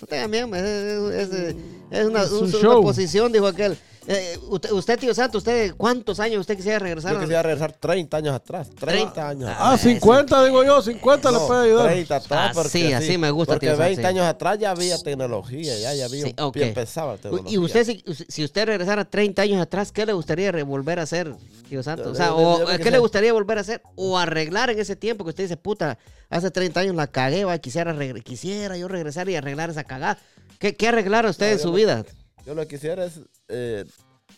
no 0.00 0.06
tengan 0.08 0.30
miedo, 0.30 0.54
es, 0.56 1.28
es- 1.30 1.54
es- 1.90 2.06
una, 2.06 2.22
Es 2.24 2.30
un 2.30 2.52
un- 2.54 2.66
una 2.66 2.80
posición, 2.80 3.32
dijo 3.32 3.46
aquel. 3.46 3.76
Eh, 4.08 4.38
usted, 4.50 4.70
usted, 4.70 4.98
tío 5.00 5.12
Santo, 5.12 5.38
¿usted 5.38 5.74
cuántos 5.76 6.20
años 6.20 6.38
usted 6.38 6.54
quisiera 6.56 6.78
regresar? 6.78 7.12
Yo 7.14 7.18
quisiera 7.18 7.42
regresar 7.42 7.72
30 7.72 8.16
años 8.18 8.36
atrás. 8.36 8.70
30 8.78 9.28
años 9.30 9.50
atrás. 9.50 9.58
Ah, 9.60 9.76
50 9.76 10.44
digo 10.44 10.62
yo, 10.62 10.80
50 10.80 11.32
le 11.32 11.38
No, 11.38 11.46
puede 11.48 11.64
ayudar. 11.64 11.86
30 11.88 12.16
atrás. 12.16 12.56
Ah, 12.56 12.64
sí, 12.68 12.92
así 12.92 13.18
me 13.18 13.32
gusta, 13.32 13.54
Porque 13.54 13.66
tío, 13.66 13.76
20 13.76 14.00
sí. 14.02 14.06
años 14.06 14.24
atrás 14.24 14.60
ya 14.60 14.70
había 14.70 14.96
tecnología, 15.02 15.76
ya, 15.76 15.92
ya 15.94 16.04
había, 16.04 16.24
Sí, 16.24 16.34
ok. 16.38 16.56
ya 16.56 16.66
empezaba 16.68 17.16
tecnología. 17.16 17.52
Y 17.52 17.58
usted, 17.58 17.84
si, 17.84 18.04
si 18.28 18.44
usted 18.44 18.66
regresara 18.66 19.04
30 19.04 19.42
años 19.42 19.60
atrás, 19.60 19.90
¿qué 19.90 20.06
le 20.06 20.12
gustaría 20.12 20.52
volver 20.62 21.00
a 21.00 21.02
hacer, 21.02 21.34
Santo? 21.82 22.10
O 22.10 22.14
sea, 22.14 22.32
¿qué 22.78 22.90
le 22.90 22.98
gustaría 22.98 23.32
volver 23.32 23.58
a 23.58 23.60
hacer? 23.62 23.82
O 23.96 24.18
arreglar 24.18 24.70
en 24.70 24.78
ese 24.78 24.96
tiempo 24.96 25.24
que 25.24 25.30
usted 25.30 25.44
dice, 25.44 25.56
puta, 25.56 25.98
hace 26.30 26.50
30 26.50 26.80
años 26.80 26.94
la 26.96 27.06
cagué, 27.06 27.44
va, 27.44 27.58
quisiera, 27.58 27.94
quisiera 28.22 28.76
yo 28.76 28.88
regresar 28.88 29.28
y 29.28 29.36
arreglar 29.36 29.70
esa 29.70 29.84
cagada. 29.84 30.18
¿Qué, 30.58 30.74
qué 30.76 30.88
arreglar 30.88 31.26
usted 31.26 31.46
No, 31.48 31.52
en 31.52 31.58
su 31.58 31.72
vida? 31.72 32.04
Yo 32.46 32.54
lo 32.54 32.62
que 32.62 32.68
quisiera 32.76 33.04
es 33.04 33.20
eh, 33.48 33.84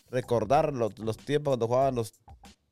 recordar 0.09 0.73
los, 0.73 0.97
los 0.99 1.17
tiempos 1.17 1.51
cuando 1.51 1.67
jugaban 1.67 1.95
los 1.95 2.13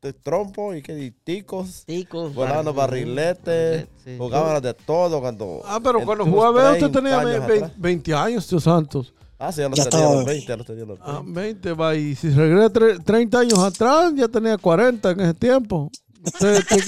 de 0.02 0.14
trompo 0.14 0.76
y 0.76 0.82
que 0.84 0.98
y 0.98 1.12
ticos. 1.12 1.84
Ticos, 1.86 2.34
Volaban 2.36 2.66
los 2.66 2.76
barriletes, 2.76 3.88
Sí. 4.04 4.16
jugaban 4.18 4.62
de 4.62 4.74
todo 4.74 5.20
cuando... 5.20 5.62
Ah, 5.66 5.80
pero 5.84 6.04
cuando 6.06 6.26
jugaba 6.26 6.72
usted 6.74 6.90
30 6.92 7.00
tenía 7.00 7.20
años 7.20 7.48
ve- 7.48 7.56
atrás. 7.56 7.72
20 7.78 8.14
años, 8.14 8.48
tío 8.48 8.60
Santos. 8.60 9.14
Ah, 9.40 9.52
sí, 9.52 9.62
ya 9.62 9.70
los 9.70 9.78
Ya 9.78 9.86
tenía 9.90 10.10
los 10.10 10.26
20, 10.26 10.48
ya 10.48 10.58
los 10.58 10.66
tenía 10.66 10.86
los 10.86 11.00
20. 11.00 11.04
Ah, 11.06 11.22
20, 11.26 11.74
va. 11.74 11.96
Y 11.96 12.16
si 12.16 12.30
regresa 12.32 12.70
tre- 12.74 13.04
30 13.04 13.40
años 13.40 13.60
atrás, 13.60 14.14
ya 14.16 14.28
tenía 14.28 14.58
40 14.58 15.12
en 15.12 15.20
ese 15.20 15.34
tiempo. 15.36 15.92
Usted 16.26 16.66
tiene 16.68 16.84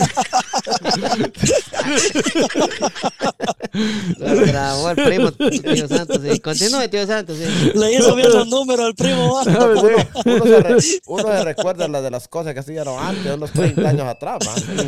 Lo 4.17 4.35
grabó 4.45 4.89
el 4.91 4.95
primo, 4.95 5.31
tío 5.31 5.87
Santos. 5.87 6.21
Sí. 6.21 6.39
Continúe, 6.39 6.87
tío 6.89 7.05
Santos. 7.07 7.37
Sí. 7.37 7.71
Le 7.75 7.93
hizo 7.93 8.15
bien 8.15 8.31
los 8.31 8.47
números 8.47 8.85
al 8.87 8.95
primo. 8.95 9.33
va. 9.35 9.43
Uno 9.69 9.81
se, 10.45 10.59
re- 10.61 10.77
uno 11.07 11.23
se 11.23 11.43
recuerda 11.43 11.87
la 11.87 12.01
de 12.01 12.11
las 12.11 12.27
cosas 12.27 12.53
que 12.53 12.59
hacían 12.59 12.87
antes, 12.87 13.33
unos 13.35 13.51
30 13.51 13.89
años 13.89 14.07
atrás. 14.07 14.39
Pero 14.65 14.87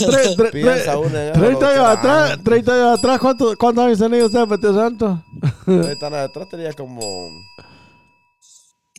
tre- 0.00 0.36
tre- 0.36 0.50
piensa 0.52 0.94
tre- 0.94 0.98
uno 0.98 1.18
en 1.18 1.30
eso, 1.30 1.40
30 1.40 1.60
lo 1.60 1.66
años 1.66 1.84
que- 2.00 2.08
atrás, 2.08 2.38
30 2.44 2.74
años 2.74 2.98
atrás, 2.98 3.18
¿cuánto- 3.20 3.54
¿cuántos 3.58 3.84
años 3.84 3.98
tenía 3.98 4.24
usted, 4.24 4.46
Petio 4.48 4.74
Santo? 4.74 5.22
30 5.66 6.06
años 6.06 6.18
atrás 6.18 6.48
tenía 6.50 6.72
como 6.72 7.28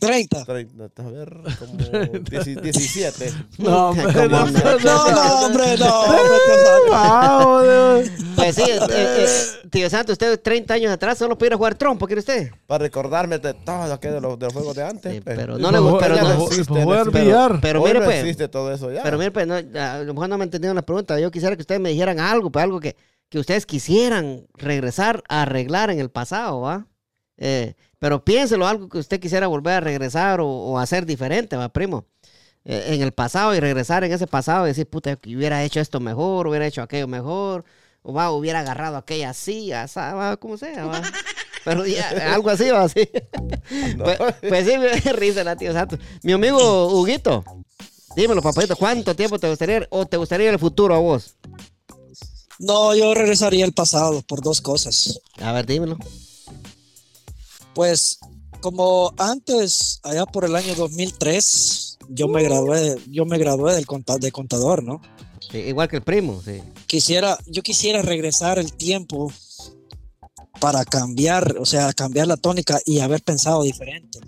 30. 0.06 0.44
30, 0.44 0.84
a 1.02 1.10
ver, 1.10 1.40
como 1.58 1.74
10 2.30 2.62
17. 2.62 3.32
No, 3.58 3.90
hombre, 3.90 4.28
no, 4.28 4.42
hombre. 4.42 4.62
no, 4.84 5.04
hombre, 5.44 5.76
no, 5.78 6.00
hombre, 6.00 6.38
tío. 6.46 6.92
Ah. 6.94 8.00
Pues 8.36 8.54
sí, 8.56 8.62
eh, 8.62 8.78
eh, 8.90 9.26
tío 9.70 9.88
Santos, 9.88 10.12
usted 10.14 10.40
30 10.40 10.74
años 10.74 10.92
atrás 10.92 11.16
solo 11.18 11.38
pudiera 11.38 11.56
jugar 11.56 11.74
trompo, 11.74 12.06
¿quiere 12.06 12.20
usted? 12.20 12.50
Para 12.66 12.82
recordarme 12.82 13.38
de 13.38 13.54
todo 13.54 13.92
aquello 13.92 14.14
de 14.14 14.20
los, 14.20 14.38
de 14.38 14.44
los 14.46 14.52
juegos 14.52 14.74
de 14.76 14.82
antes. 14.84 15.12
Sí, 15.14 15.20
pues. 15.20 15.36
pero 15.36 15.58
no 15.58 15.70
le 15.70 15.78
gusta, 15.78 15.98
pero 16.08 16.16
no- 16.22 16.44
existe, 16.46 17.20
billar. 17.20 17.58
Pero 17.60 17.82
mire, 17.82 18.00
no 18.00 18.04
pues. 18.04 18.20
existe 18.20 18.48
todo 18.48 18.72
eso 18.72 18.90
ya. 18.92 19.02
Pero 19.02 19.18
mire, 19.18 19.30
pues, 19.30 19.46
no, 19.46 19.54
a 19.54 19.98
lo 19.98 20.14
mejor 20.14 20.28
no 20.28 20.38
me 20.38 20.44
entendieron 20.44 20.74
la 20.76 20.82
pregunta. 20.82 21.18
Yo 21.20 21.30
quisiera 21.30 21.54
que 21.56 21.62
ustedes 21.62 21.80
me 21.80 21.90
dijeran 21.90 22.18
algo, 22.20 22.50
pues 22.50 22.62
algo 22.62 22.80
que, 22.80 22.96
que 23.28 23.38
ustedes 23.38 23.64
quisieran 23.66 24.46
regresar 24.54 25.22
a 25.28 25.42
arreglar 25.42 25.90
en 25.90 26.00
el 26.00 26.10
pasado, 26.10 26.60
¿va? 26.60 26.86
Eh, 27.44 27.74
pero 27.98 28.24
piénselo, 28.24 28.68
algo 28.68 28.88
que 28.88 28.98
usted 28.98 29.18
quisiera 29.18 29.48
volver 29.48 29.74
a 29.74 29.80
regresar 29.80 30.40
o, 30.40 30.46
o 30.46 30.78
hacer 30.78 31.04
diferente, 31.06 31.56
¿va, 31.56 31.68
primo? 31.70 32.06
Eh, 32.64 32.94
en 32.94 33.02
el 33.02 33.10
pasado 33.10 33.52
y 33.52 33.58
regresar 33.58 34.04
en 34.04 34.12
ese 34.12 34.28
pasado 34.28 34.64
y 34.64 34.68
decir, 34.68 34.86
puta, 34.88 35.16
que 35.16 35.36
hubiera 35.36 35.64
hecho 35.64 35.80
esto 35.80 35.98
mejor, 35.98 36.46
hubiera 36.46 36.64
hecho 36.68 36.82
aquello 36.82 37.08
mejor, 37.08 37.64
o 38.02 38.12
va, 38.12 38.30
hubiera 38.30 38.60
agarrado 38.60 38.96
aquella 38.96 39.30
así, 39.30 39.72
asá, 39.72 40.14
va, 40.14 40.36
como 40.36 40.56
sea, 40.56 40.84
va. 40.84 41.02
Pero 41.64 41.84
ya, 41.84 42.32
algo 42.32 42.50
así, 42.50 42.70
va, 42.70 42.82
así. 42.82 43.08
Pues, 43.98 44.18
pues 44.48 44.66
sí, 44.66 44.78
me 44.78 44.86
da 44.86 45.12
risa 45.12 45.42
la 45.42 45.56
tío 45.56 45.72
Santos. 45.72 45.98
Mi 46.22 46.32
amigo 46.32 46.86
Huguito, 46.88 47.44
dímelo, 48.14 48.40
papayito, 48.40 48.76
¿cuánto 48.76 49.16
tiempo 49.16 49.40
te 49.40 49.48
gustaría 49.48 49.84
o 49.90 50.06
te 50.06 50.16
gustaría 50.16 50.50
el 50.50 50.60
futuro 50.60 50.94
a 50.94 50.98
vos? 50.98 51.34
No, 52.60 52.94
yo 52.94 53.14
regresaría 53.14 53.64
al 53.64 53.72
pasado 53.72 54.22
por 54.22 54.42
dos 54.42 54.60
cosas. 54.60 55.20
A 55.40 55.50
ver, 55.50 55.66
dímelo. 55.66 55.98
Pues 57.74 58.18
como 58.60 59.12
antes, 59.18 60.00
allá 60.02 60.26
por 60.26 60.44
el 60.44 60.54
año 60.56 60.74
2003, 60.74 61.98
yo 62.10 62.28
me 62.28 62.42
gradué, 62.42 62.96
yo 63.08 63.24
me 63.24 63.38
gradué 63.38 63.74
del 63.74 63.86
conta- 63.86 64.18
de 64.18 64.30
contador, 64.30 64.82
¿no? 64.82 65.00
Sí, 65.50 65.58
igual 65.58 65.88
que 65.88 65.96
el 65.96 66.02
primo, 66.02 66.40
sí. 66.44 66.60
Quisiera, 66.86 67.38
yo 67.46 67.62
quisiera 67.62 68.02
regresar 68.02 68.58
el 68.58 68.72
tiempo 68.72 69.32
para 70.60 70.84
cambiar, 70.84 71.56
o 71.58 71.66
sea, 71.66 71.92
cambiar 71.92 72.26
la 72.26 72.36
tónica 72.36 72.78
y 72.86 73.00
haber 73.00 73.22
pensado 73.22 73.62
diferente. 73.62 74.20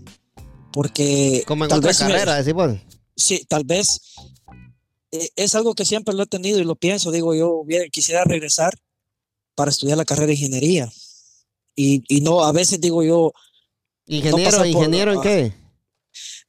Porque 0.72 1.44
Como 1.46 1.64
en 1.64 1.68
tal 1.70 1.78
otra 1.78 1.88
vez 1.90 2.00
me- 2.00 2.06
carrera, 2.08 2.34
decimos. 2.36 2.72
sí, 3.16 3.44
tal 3.48 3.64
vez 3.64 4.00
eh, 5.12 5.28
es 5.36 5.54
algo 5.54 5.74
que 5.76 5.84
siempre 5.84 6.12
lo 6.14 6.24
he 6.24 6.26
tenido 6.26 6.58
y 6.58 6.64
lo 6.64 6.74
pienso. 6.74 7.12
Digo, 7.12 7.34
yo 7.36 7.50
hubiera- 7.52 7.88
quisiera 7.88 8.24
regresar 8.24 8.74
para 9.54 9.70
estudiar 9.70 9.96
la 9.96 10.04
carrera 10.04 10.26
de 10.26 10.32
ingeniería. 10.32 10.92
Y, 11.76 12.02
y 12.08 12.20
no, 12.20 12.44
a 12.44 12.52
veces 12.52 12.80
digo 12.80 13.02
yo, 13.02 13.32
Ingeniero, 14.06 14.58
por- 14.58 14.66
ingeniero 14.66 15.12
en 15.12 15.18
ah, 15.18 15.22
qué? 15.22 15.52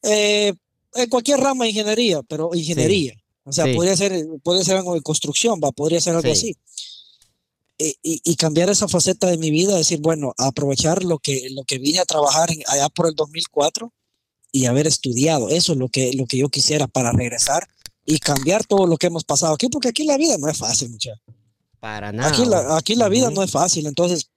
eh, 0.04 0.54
en 0.94 1.10
cualquier 1.10 1.40
rama 1.40 1.64
de 1.66 1.72
ingeniería, 1.72 2.22
pero 2.24 2.52
ingeniería. 2.54 3.14
O 3.44 3.52
sea, 3.52 3.66
Sí. 3.66 3.74
podría 3.74 3.96
ser, 3.96 4.26
puede 4.44 4.64
ser 4.64 4.78
algo 4.78 4.94
de 4.96 5.02
construcción, 5.02 5.60
va, 5.64 5.72
podría 5.72 6.02
ser 6.02 6.16
algo 6.16 6.24
Sí. 6.24 6.32
así. 6.32 6.58
Y, 7.78 7.98
y- 8.02 8.22
y 8.24 8.36
cambiar 8.36 8.70
esa 8.70 8.88
faceta 8.88 9.28
de 9.28 9.38
mi 9.38 9.52
vida, 9.52 9.76
decir, 9.76 10.00
bueno, 10.00 10.34
aprovechar 10.38 11.04
lo 11.04 11.20
que, 11.20 11.50
lo 11.52 11.64
que 11.64 11.78
vine 11.78 12.00
a 12.00 12.06
trabajar 12.06 12.50
en- 12.52 12.64
allá 12.68 12.88
por 12.90 13.08
el 13.08 13.16
2004 13.16 13.92
y 14.52 14.66
haber 14.68 14.88
estudiado. 14.88 15.50
Eso 15.50 15.74
es 15.74 15.78
lo 15.80 15.90
que, 15.90 16.14
lo 16.14 16.26
que 16.26 16.38
yo 16.38 16.48
quisiera 16.50 16.88
para 16.88 17.12
regresar 17.12 17.68
y 18.06 18.20
cambiar 18.20 18.64
todo 18.66 18.88
lo 18.88 18.98
que 18.98 19.08
hemos 19.08 19.26
pasado 19.26 19.54
aquí, 19.54 19.68
porque 19.68 19.90
aquí 19.90 20.06
la 20.06 20.18
vida 20.18 20.38
no 20.38 20.48
es 20.48 20.58
fácil, 20.58 20.90
muchachos. 20.92 21.22
Para 21.82 22.12
nada. 22.14 22.30
Aquí 22.30 22.46
la, 22.46 22.78
aquí 22.78 22.96
la 22.96 23.10
vida 23.10 23.28
Ujú. 23.28 23.36
no 23.36 23.44
es 23.44 23.52
fácil, 23.52 23.86
entonces 23.88 24.30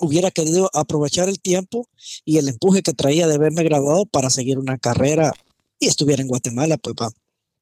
hubiera 0.00 0.30
querido 0.30 0.70
aprovechar 0.72 1.28
el 1.28 1.40
tiempo 1.40 1.88
y 2.24 2.38
el 2.38 2.48
empuje 2.48 2.82
que 2.82 2.92
traía 2.92 3.26
de 3.26 3.34
haberme 3.34 3.62
graduado 3.62 4.06
para 4.06 4.30
seguir 4.30 4.58
una 4.58 4.78
carrera 4.78 5.32
y 5.78 5.86
estuviera 5.86 6.22
en 6.22 6.28
Guatemala, 6.28 6.76
pues 6.78 6.94
va. 7.00 7.10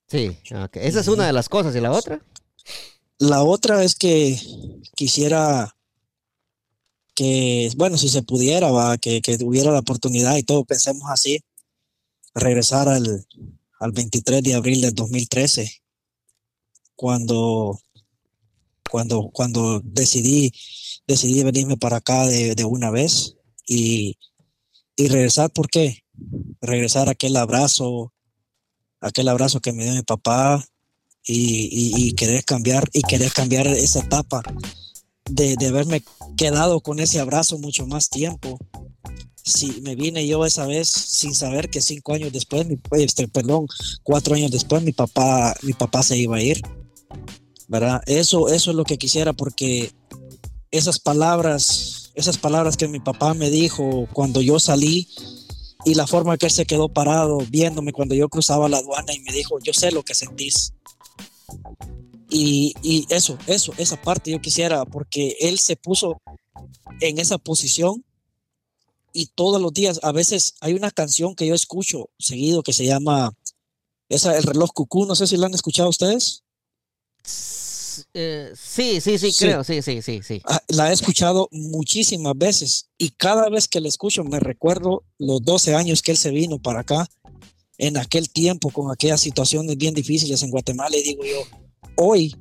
Sí, 0.08 0.36
ok. 0.54 0.76
esa 0.76 1.00
es 1.00 1.08
una 1.08 1.26
de 1.26 1.32
las 1.32 1.48
cosas. 1.48 1.74
¿Y 1.76 1.80
la 1.80 1.92
otra? 1.92 2.20
La 3.18 3.42
otra 3.42 3.84
es 3.84 3.94
que 3.94 4.38
quisiera 4.94 5.76
que, 7.14 7.70
bueno, 7.76 7.98
si 7.98 8.08
se 8.08 8.22
pudiera, 8.22 8.70
va, 8.70 8.96
que, 8.96 9.20
que 9.20 9.36
tuviera 9.36 9.72
la 9.72 9.80
oportunidad 9.80 10.36
y 10.36 10.44
todo, 10.44 10.64
pensemos 10.64 11.10
así, 11.10 11.40
regresar 12.32 12.88
al, 12.88 13.26
al 13.80 13.92
23 13.92 14.42
de 14.42 14.54
abril 14.54 14.80
del 14.80 14.94
2013, 14.94 15.82
cuando, 16.94 17.80
cuando, 18.88 19.30
cuando 19.32 19.80
decidí, 19.84 20.52
decidí 21.08 21.42
venirme 21.42 21.76
para 21.76 21.96
acá 21.96 22.26
de, 22.26 22.54
de 22.54 22.64
una 22.64 22.90
vez 22.90 23.34
y, 23.66 24.16
y 24.96 25.08
regresar, 25.08 25.50
¿por 25.50 25.68
qué? 25.68 26.04
Regresar 26.60 27.08
aquel 27.08 27.36
abrazo, 27.36 28.12
aquel 29.00 29.26
abrazo 29.28 29.60
que 29.60 29.72
me 29.72 29.84
dio 29.84 29.94
mi 29.94 30.02
papá, 30.02 30.64
y, 31.30 31.68
y- 31.70 32.08
y 32.08 32.12
querer 32.12 32.42
cambiar 32.44 32.88
y 32.92 33.02
querer 33.02 33.30
cambiar 33.32 33.66
esa 33.66 34.00
etapa 34.00 34.42
de, 35.28 35.56
de 35.56 35.66
haberme 35.66 36.02
quedado 36.38 36.80
con 36.80 37.00
ese 37.00 37.20
abrazo 37.20 37.58
mucho 37.58 37.86
más 37.86 38.08
tiempo. 38.08 38.58
Si 39.44 39.80
me 39.82 39.94
vine 39.94 40.26
yo 40.26 40.46
esa 40.46 40.66
vez 40.66 40.88
sin 40.88 41.34
saber 41.34 41.68
que 41.68 41.82
cinco 41.82 42.14
años 42.14 42.32
después, 42.32 42.66
mi, 42.66 42.78
este, 42.92 43.28
perdón, 43.28 43.66
cuatro 44.02 44.34
años 44.36 44.50
después, 44.50 44.82
mi 44.82 44.92
papá, 44.92 45.54
mi 45.62 45.74
papá 45.74 46.02
se 46.02 46.16
iba 46.16 46.36
a 46.36 46.42
ir, 46.42 46.62
¿verdad? 47.66 48.00
Eso, 48.06 48.48
eso 48.48 48.70
es 48.70 48.76
lo 48.76 48.84
que 48.84 48.96
quisiera 48.96 49.32
porque 49.34 49.92
esas 50.70 50.98
palabras, 50.98 52.10
esas 52.14 52.38
palabras 52.38 52.76
que 52.76 52.88
mi 52.88 53.00
papá 53.00 53.34
me 53.34 53.50
dijo 53.50 54.06
cuando 54.12 54.40
yo 54.40 54.58
salí 54.58 55.08
y 55.84 55.94
la 55.94 56.06
forma 56.06 56.36
que 56.36 56.46
él 56.46 56.52
se 56.52 56.66
quedó 56.66 56.88
parado 56.88 57.38
viéndome 57.48 57.92
cuando 57.92 58.14
yo 58.14 58.28
cruzaba 58.28 58.68
la 58.68 58.78
aduana 58.78 59.12
y 59.14 59.20
me 59.20 59.32
dijo, 59.32 59.58
yo 59.60 59.72
sé 59.72 59.90
lo 59.90 60.02
que 60.02 60.14
sentís. 60.14 60.72
Y, 62.30 62.74
y 62.82 63.06
eso, 63.08 63.38
eso, 63.46 63.72
esa 63.78 64.00
parte 64.00 64.30
yo 64.30 64.40
quisiera, 64.40 64.84
porque 64.84 65.36
él 65.40 65.58
se 65.58 65.76
puso 65.76 66.20
en 67.00 67.18
esa 67.18 67.38
posición 67.38 68.04
y 69.12 69.26
todos 69.26 69.60
los 69.60 69.72
días, 69.72 70.00
a 70.02 70.12
veces 70.12 70.54
hay 70.60 70.74
una 70.74 70.90
canción 70.90 71.34
que 71.34 71.46
yo 71.46 71.54
escucho 71.54 72.10
seguido 72.18 72.62
que 72.62 72.72
se 72.72 72.84
llama 72.84 73.32
esa, 74.08 74.36
El 74.36 74.44
reloj 74.44 74.70
cucú, 74.72 75.06
no 75.06 75.14
sé 75.14 75.26
si 75.26 75.36
la 75.36 75.46
han 75.46 75.54
escuchado 75.54 75.88
ustedes. 75.88 76.42
Eh, 78.14 78.52
sí, 78.54 79.00
sí, 79.00 79.18
sí, 79.18 79.32
Sí. 79.32 79.44
creo. 79.44 79.64
Sí, 79.64 79.82
sí, 79.82 80.02
sí, 80.02 80.20
sí. 80.22 80.40
Ah, 80.44 80.62
La 80.68 80.90
he 80.90 80.92
escuchado 80.92 81.48
muchísimas 81.52 82.34
veces 82.36 82.88
y 82.98 83.10
cada 83.10 83.48
vez 83.48 83.68
que 83.68 83.80
la 83.80 83.88
escucho 83.88 84.24
me 84.24 84.40
recuerdo 84.40 85.04
los 85.18 85.42
12 85.42 85.74
años 85.74 86.02
que 86.02 86.10
él 86.12 86.16
se 86.16 86.30
vino 86.30 86.58
para 86.60 86.80
acá, 86.80 87.08
en 87.78 87.96
aquel 87.96 88.28
tiempo, 88.30 88.70
con 88.70 88.90
aquellas 88.90 89.20
situaciones 89.20 89.76
bien 89.76 89.94
difíciles 89.94 90.42
en 90.42 90.50
Guatemala 90.50 90.96
y 90.96 91.02
digo 91.02 91.22
yo, 91.24 91.42
hoy 91.94 92.34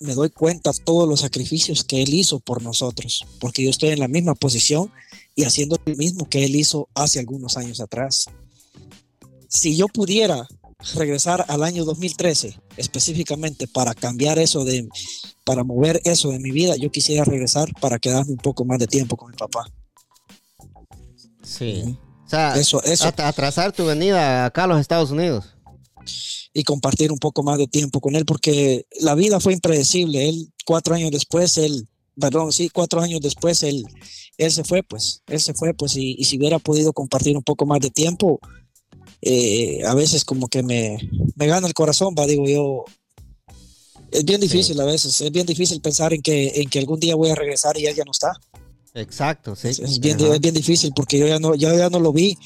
me 0.00 0.14
doy 0.14 0.30
cuenta 0.30 0.72
todos 0.72 1.08
los 1.08 1.20
sacrificios 1.20 1.84
que 1.84 2.02
él 2.02 2.12
hizo 2.14 2.40
por 2.40 2.62
nosotros, 2.62 3.24
porque 3.38 3.62
yo 3.62 3.70
estoy 3.70 3.90
en 3.90 4.00
la 4.00 4.08
misma 4.08 4.34
posición 4.34 4.90
y 5.36 5.44
haciendo 5.44 5.78
lo 5.84 5.94
mismo 5.94 6.28
que 6.28 6.44
él 6.44 6.56
hizo 6.56 6.88
hace 6.94 7.18
algunos 7.20 7.56
años 7.56 7.80
atrás. 7.80 8.24
Si 9.48 9.76
yo 9.76 9.88
pudiera 9.88 10.48
regresar 10.94 11.44
al 11.48 11.62
año 11.62 11.84
2013 11.84 12.58
específicamente 12.76 13.66
para 13.68 13.94
cambiar 13.94 14.38
eso 14.38 14.64
de, 14.64 14.88
para 15.44 15.64
mover 15.64 16.00
eso 16.04 16.30
de 16.30 16.38
mi 16.38 16.50
vida, 16.50 16.76
yo 16.76 16.90
quisiera 16.90 17.24
regresar 17.24 17.68
para 17.80 17.98
quedarme 17.98 18.32
un 18.32 18.38
poco 18.38 18.64
más 18.64 18.78
de 18.78 18.86
tiempo 18.86 19.16
con 19.16 19.30
mi 19.30 19.36
papá. 19.36 19.66
Sí. 21.42 21.96
O 22.26 22.28
sea, 22.30 22.54
Eso, 22.56 22.82
eso, 22.84 23.08
at- 23.08 23.20
atrasar 23.20 23.72
tu 23.72 23.84
venida 23.86 24.44
acá 24.44 24.64
a 24.64 24.66
los 24.68 24.80
Estados 24.80 25.10
Unidos. 25.10 25.56
y 26.52 26.64
compartir 26.64 27.12
un 27.12 27.18
poco 27.18 27.44
más 27.44 27.58
de 27.58 27.68
tiempo 27.68 28.00
con 28.00 28.16
él, 28.16 28.24
porque 28.24 28.84
la 29.00 29.14
vida 29.14 29.38
fue 29.38 29.52
impredecible. 29.52 30.28
Él, 30.28 30.52
cuatro 30.66 30.94
años 30.96 31.12
después, 31.12 31.56
él, 31.58 31.86
perdón, 32.18 32.50
sí, 32.52 32.68
cuatro 32.70 33.00
años 33.00 33.20
después, 33.20 33.62
él, 33.62 33.84
él 34.36 34.50
se 34.50 34.64
fue, 34.64 34.82
pues, 34.82 35.22
él 35.28 35.40
se 35.40 35.54
fue, 35.54 35.74
pues, 35.74 35.94
y, 35.96 36.16
y 36.18 36.24
si 36.24 36.38
hubiera 36.38 36.58
podido 36.58 36.92
compartir 36.92 37.36
un 37.36 37.44
poco 37.44 37.66
más 37.66 37.78
de 37.80 37.90
tiempo, 37.90 38.40
eh, 39.22 39.82
a 39.86 39.94
veces 39.94 40.24
como 40.24 40.48
que 40.48 40.62
me, 40.62 40.98
me 41.36 41.46
gana 41.46 41.66
el 41.66 41.74
corazón, 41.74 42.14
va, 42.18 42.26
digo 42.26 42.46
yo. 42.46 42.84
Es 44.10 44.24
bien 44.24 44.40
difícil 44.40 44.80
a 44.80 44.84
veces, 44.84 45.20
es 45.20 45.30
bien 45.30 45.46
difícil 45.46 45.80
pensar 45.80 46.12
en 46.12 46.20
que, 46.20 46.60
en 46.60 46.68
que 46.68 46.80
algún 46.80 46.98
día 46.98 47.14
voy 47.14 47.30
a 47.30 47.36
regresar 47.36 47.78
y 47.78 47.86
él 47.86 47.94
ya 47.94 48.04
no 48.04 48.10
está. 48.10 48.32
Exacto, 48.94 49.54
sí. 49.54 49.68
Es, 49.68 49.78
es 49.78 50.00
bien, 50.00 50.18
es 50.20 50.40
bien 50.40 50.54
difícil 50.54 50.92
porque 50.94 51.18
yo 51.18 51.28
ya, 51.28 51.38
no, 51.38 51.54
yo 51.54 51.72
ya 51.76 51.90
no 51.90 52.00
lo 52.00 52.12
vi 52.12 52.36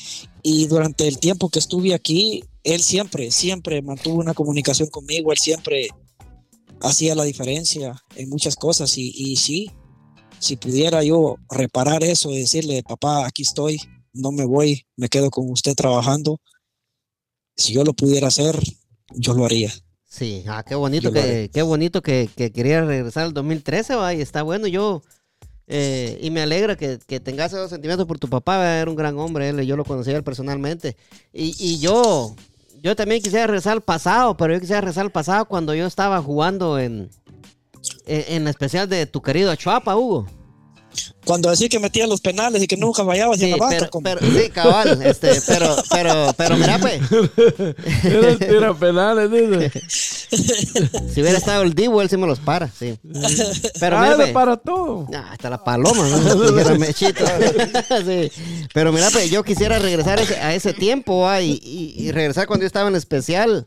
y 0.42 0.66
durante 0.66 1.08
el 1.08 1.18
tiempo 1.18 1.48
que 1.48 1.58
estuve 1.58 1.94
aquí 1.94 2.44
él 2.64 2.82
siempre, 2.82 3.30
siempre 3.30 3.80
mantuvo 3.80 4.16
una 4.16 4.34
comunicación 4.34 4.88
conmigo, 4.88 5.32
él 5.32 5.38
siempre 5.38 5.88
hacía 6.82 7.14
la 7.14 7.24
diferencia 7.24 8.02
en 8.16 8.28
muchas 8.28 8.56
cosas 8.56 8.98
y, 8.98 9.12
y 9.14 9.36
sí, 9.36 9.70
si 10.38 10.56
pudiera 10.56 11.02
yo 11.02 11.36
reparar 11.48 12.02
eso 12.04 12.30
y 12.30 12.40
decirle, 12.40 12.82
papá, 12.82 13.26
aquí 13.26 13.42
estoy, 13.42 13.80
no 14.12 14.32
me 14.32 14.44
voy, 14.44 14.86
me 14.96 15.08
quedo 15.08 15.30
con 15.30 15.50
usted 15.50 15.74
trabajando, 15.74 16.40
si 17.56 17.72
yo 17.72 17.84
lo 17.84 17.92
pudiera 17.92 18.28
hacer, 18.28 18.58
yo 19.14 19.34
lo 19.34 19.44
haría. 19.44 19.72
Sí, 20.08 20.44
ah, 20.46 20.62
qué 20.66 20.74
bonito 20.76 21.12
que, 21.12 21.50
qué 21.52 21.62
bonito 21.62 22.00
que, 22.00 22.30
que 22.36 22.52
quería 22.52 22.84
regresar 22.84 23.24
al 23.24 23.34
2013, 23.34 23.96
va, 23.96 24.14
y 24.14 24.20
está 24.20 24.42
bueno, 24.42 24.68
yo, 24.68 25.02
eh, 25.66 26.18
y 26.22 26.30
me 26.30 26.40
alegra 26.40 26.76
que, 26.76 27.00
que 27.04 27.18
tengas 27.18 27.52
esos 27.52 27.70
sentimientos 27.70 28.06
por 28.06 28.18
tu 28.18 28.28
papá, 28.28 28.78
era 28.78 28.88
un 28.88 28.96
gran 28.96 29.18
hombre, 29.18 29.48
él, 29.48 29.60
yo 29.66 29.76
lo 29.76 29.84
conocí 29.84 30.10
a 30.12 30.16
él 30.16 30.22
personalmente, 30.22 30.96
y, 31.32 31.56
y 31.58 31.80
yo, 31.80 32.36
yo 32.80 32.94
también 32.94 33.22
quisiera 33.22 33.48
regresar 33.48 33.72
al 33.72 33.82
pasado, 33.82 34.36
pero 34.36 34.54
yo 34.54 34.60
quisiera 34.60 34.82
regresar 34.82 35.04
al 35.06 35.12
pasado 35.12 35.46
cuando 35.46 35.74
yo 35.74 35.84
estaba 35.84 36.22
jugando 36.22 36.78
en, 36.78 37.10
en, 38.06 38.24
en 38.28 38.44
la 38.44 38.50
especial 38.50 38.88
de 38.88 39.06
tu 39.06 39.20
querido 39.20 39.50
Achuapa, 39.50 39.96
Hugo. 39.96 40.26
Cuando 41.24 41.48
decía 41.50 41.68
que 41.68 41.78
metía 41.78 42.06
los 42.06 42.20
penales 42.20 42.62
y 42.62 42.66
que 42.66 42.76
nunca 42.76 43.04
fallaba 43.04 43.34
banca, 43.58 43.88
pero, 44.02 44.20
pero- 44.20 44.20
sí, 44.20 44.50
cabal, 44.50 45.00
este, 45.02 45.40
pero, 45.46 45.74
pero, 45.90 46.34
pero 46.36 46.56
mira, 46.56 46.78
pues, 46.78 47.00
Era 48.04 48.28
el 48.28 48.38
tira 48.38 48.74
penales, 48.74 49.30
dice. 49.30 49.82
si 51.14 51.20
hubiera 51.22 51.38
estado 51.38 51.62
el 51.62 51.74
Divo, 51.74 52.02
él 52.02 52.08
sí 52.10 52.16
me 52.16 52.26
los 52.26 52.40
para, 52.40 52.68
sí. 52.68 52.98
Pero 53.80 53.98
ah, 53.98 54.02
mira, 54.02 54.16
pues, 54.16 54.32
para 54.32 54.56
todo. 54.56 55.08
Ah, 55.14 55.30
hasta 55.32 55.48
la 55.50 55.62
paloma, 55.64 56.06
¿no? 56.08 56.52
Mechito. 56.78 57.24
Sí. 58.04 58.30
Pero 58.72 58.92
mira, 58.92 59.08
pues, 59.10 59.30
yo 59.30 59.42
quisiera 59.44 59.78
regresar 59.78 60.20
ese- 60.20 60.36
a 60.40 60.54
ese 60.54 60.74
tiempo 60.74 61.26
ah, 61.28 61.40
y, 61.40 61.52
y- 61.62 61.94
y 61.96 62.12
regresar 62.12 62.46
cuando 62.46 62.62
yo 62.64 62.66
estaba 62.66 62.88
en 62.88 62.96
especial. 62.96 63.64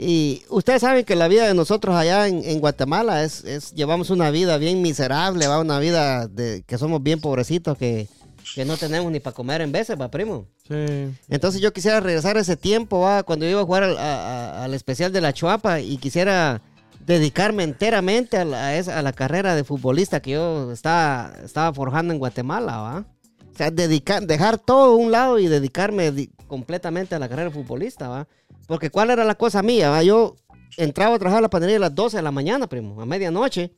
Y 0.00 0.44
ustedes 0.48 0.82
saben 0.82 1.04
que 1.04 1.16
la 1.16 1.26
vida 1.26 1.48
de 1.48 1.54
nosotros 1.54 1.96
allá 1.96 2.28
en, 2.28 2.44
en 2.44 2.60
Guatemala 2.60 3.24
es, 3.24 3.42
es, 3.44 3.72
llevamos 3.74 4.10
una 4.10 4.30
vida 4.30 4.56
bien 4.56 4.80
miserable, 4.80 5.48
va 5.48 5.58
una 5.60 5.80
vida 5.80 6.28
de 6.28 6.62
que 6.66 6.78
somos 6.78 7.02
bien 7.02 7.20
pobrecitos, 7.20 7.76
que, 7.76 8.06
que 8.54 8.64
no 8.64 8.76
tenemos 8.76 9.10
ni 9.10 9.18
para 9.18 9.34
comer 9.34 9.60
en 9.60 9.72
veces, 9.72 10.00
va, 10.00 10.08
primo. 10.08 10.46
Sí. 10.68 11.08
Entonces 11.28 11.60
yo 11.60 11.72
quisiera 11.72 11.98
regresar 11.98 12.36
a 12.36 12.40
ese 12.40 12.56
tiempo, 12.56 13.00
¿va? 13.00 13.24
cuando 13.24 13.44
yo 13.44 13.50
iba 13.50 13.60
a 13.62 13.64
jugar 13.64 13.82
al, 13.82 13.98
a- 13.98 14.60
a- 14.60 14.64
al 14.64 14.74
especial 14.74 15.12
de 15.12 15.20
la 15.20 15.32
Chuapa 15.32 15.80
y 15.80 15.96
quisiera 15.96 16.62
dedicarme 17.04 17.64
enteramente 17.64 18.36
a 18.36 18.44
la, 18.44 18.68
a 18.78 19.02
la 19.02 19.12
carrera 19.12 19.56
de 19.56 19.64
futbolista 19.64 20.20
que 20.20 20.32
yo 20.32 20.70
estaba, 20.70 21.32
estaba 21.44 21.72
forjando 21.74 22.12
en 22.12 22.20
Guatemala, 22.20 22.76
¿va? 22.76 23.04
O 23.52 23.56
sea, 23.58 23.72
dedicar, 23.72 24.24
dejar 24.24 24.58
todo 24.58 24.92
a 24.92 24.96
un 24.96 25.10
lado 25.10 25.40
y 25.40 25.48
dedicarme 25.48 26.12
di- 26.12 26.30
completamente 26.46 27.16
a 27.16 27.18
la 27.18 27.28
carrera 27.28 27.48
de 27.48 27.54
futbolista, 27.56 28.08
¿va? 28.08 28.28
Porque 28.68 28.90
¿cuál 28.90 29.10
era 29.10 29.24
la 29.24 29.34
cosa 29.34 29.62
mía? 29.62 29.90
va? 29.90 30.02
Yo 30.04 30.36
entraba 30.76 31.16
a 31.16 31.18
trabajar 31.18 31.38
a 31.38 31.42
la 31.42 31.50
panadería 31.50 31.78
a 31.78 31.80
las 31.80 31.94
12 31.96 32.18
de 32.18 32.22
la 32.22 32.30
mañana, 32.30 32.68
primo, 32.68 33.00
a 33.02 33.06
medianoche, 33.06 33.72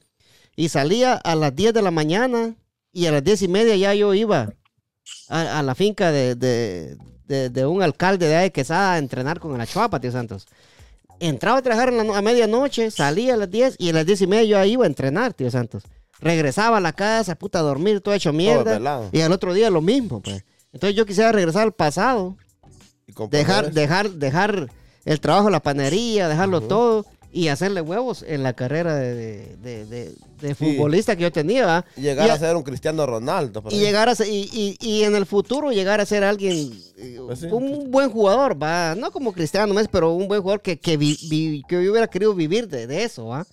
y 0.56 0.68
salía 0.68 1.14
a 1.14 1.34
las 1.34 1.54
10 1.56 1.72
de 1.72 1.80
la 1.80 1.90
mañana 1.90 2.54
y 2.92 3.06
a 3.06 3.12
las 3.12 3.24
10 3.24 3.42
y 3.42 3.48
media 3.48 3.76
ya 3.76 3.94
yo 3.94 4.12
iba 4.12 4.52
a, 5.28 5.58
a 5.60 5.62
la 5.62 5.74
finca 5.74 6.10
de, 6.12 6.34
de- 6.34 6.96
de- 7.26 7.48
de 7.48 7.64
un 7.64 7.80
alcalde 7.82 8.26
de 8.26 8.34
ahí 8.34 8.50
Quesada 8.50 8.94
a 8.94 8.98
entrenar 8.98 9.38
con 9.38 9.54
el 9.54 9.60
Achuapa, 9.60 10.00
tío 10.00 10.10
Santos. 10.10 10.46
Entraba 11.20 11.58
a 11.58 11.62
trabajar 11.62 11.90
en 11.90 12.08
la 12.08 12.18
a 12.18 12.22
medianoche, 12.22 12.90
salía 12.90 13.34
a 13.34 13.36
las 13.36 13.50
10 13.50 13.76
y 13.78 13.90
a 13.90 13.92
las 13.92 14.04
10 14.06 14.22
y 14.22 14.26
media 14.26 14.44
yo 14.58 14.64
iba 14.64 14.84
a 14.84 14.88
entrenar, 14.88 15.32
tío 15.34 15.50
Santos. 15.50 15.84
Regresaba 16.18 16.78
a 16.78 16.80
la 16.80 16.92
casa, 16.92 17.36
puta, 17.36 17.60
a 17.60 17.62
dormir, 17.62 18.00
todo 18.00 18.12
hecho 18.14 18.32
mierda. 18.32 18.72
y 19.12 19.20
al 19.20 19.30
otro 19.32 19.54
día 19.54 19.70
lo 19.70 19.80
mismo, 19.80 20.20
pues. 20.20 20.44
Entonces 20.72 20.96
yo 20.96 21.06
quisiera 21.06 21.30
regresar 21.32 21.62
al 21.62 21.72
pasado, 21.72 22.36
dejar, 23.30 23.64
dejar, 23.72 24.10
dejar 24.10 24.70
el 25.04 25.20
trabajo 25.20 25.50
la 25.50 25.60
panería, 25.60 26.28
dejarlo 26.28 26.58
Ujú. 26.58 26.68
todo 26.68 27.06
y 27.32 27.46
hacerle 27.48 27.80
huevos 27.80 28.24
en 28.26 28.42
la 28.42 28.54
carrera 28.54 28.96
de, 28.96 29.56
de- 29.62 29.86
de- 29.86 30.14
de 30.40 30.54
Sí. 30.54 30.54
futbolista 30.54 31.14
que 31.16 31.22
yo 31.22 31.30
tenía. 31.30 31.84
Y 31.96 32.00
llegar 32.00 32.26
Y 32.26 32.30
a 32.30 32.38
ser 32.38 32.56
un 32.56 32.62
Cristiano 32.62 33.06
Ronaldo. 33.06 33.62
y 33.70 33.74
ahí. 33.74 33.80
llegar 33.80 34.08
a 34.08 34.14
ser, 34.14 34.26
y, 34.26 34.48
y- 34.52 34.76
y 34.80 35.04
en 35.04 35.14
el 35.14 35.26
futuro 35.26 35.70
llegar 35.70 36.00
a 36.00 36.06
ser 36.06 36.24
alguien, 36.24 36.72
Pues 37.26 37.40
sí. 37.40 37.46
un 37.50 37.90
buen 37.90 38.10
jugador, 38.10 38.60
va, 38.60 38.94
no 38.96 39.10
como 39.12 39.32
Cristiano 39.32 39.72
Messi, 39.74 39.88
pero 39.92 40.12
un 40.12 40.26
buen 40.26 40.40
jugador 40.42 40.60
que, 40.62 40.78
que, 40.78 40.96
vi- 40.96 41.18
vi- 41.28 41.62
que 41.68 41.84
yo 41.84 41.90
hubiera 41.92 42.08
querido 42.08 42.34
vivir 42.34 42.66
de, 42.68 42.86
de 42.86 43.04
eso, 43.04 43.26
va. 43.26 43.46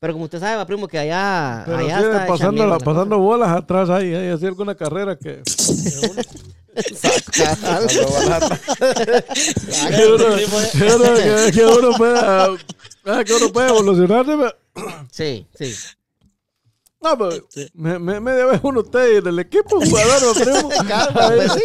Pero 0.00 0.12
como 0.12 0.26
usted 0.26 0.38
sabe, 0.38 0.56
va, 0.56 0.64
primo, 0.64 0.86
que 0.86 0.96
allá, 0.98 1.64
allá 1.64 1.98
sí, 1.98 2.04
está 2.04 2.26
pasando, 2.26 2.64
la 2.66 2.78
pasando 2.78 3.18
bolas 3.18 3.50
atrás 3.50 3.90
ahí, 3.90 4.14
ahí 4.14 4.28
hacía 4.30 4.46
alguna 4.48 4.76
carrera 4.76 5.16
que, 5.18 5.42
que 9.96 10.06
uno, 10.06 10.24
uno- 10.26 11.50
que- 11.52 11.64
uno 11.66 11.96
pueda, 11.96 12.46
ah, 13.04 13.24
que 13.24 13.34
uno 13.34 13.52
pueda 13.52 13.68
evolucionar. 13.68 14.56
¿sí? 15.10 15.46
sí. 15.58 15.74
No, 17.00 17.16
pero 17.16 17.30
me, 17.74 17.96
me, 18.00 18.18
me 18.18 18.32
debe 18.32 18.58
uno 18.60 18.80
usted 18.80 19.18
en 19.18 19.26
el 19.28 19.38
equipo 19.38 19.80
jugador, 19.80 20.20
¿no, 20.20 20.34
primo. 20.44 20.68
Pues 21.14 21.52
sí. 21.52 21.62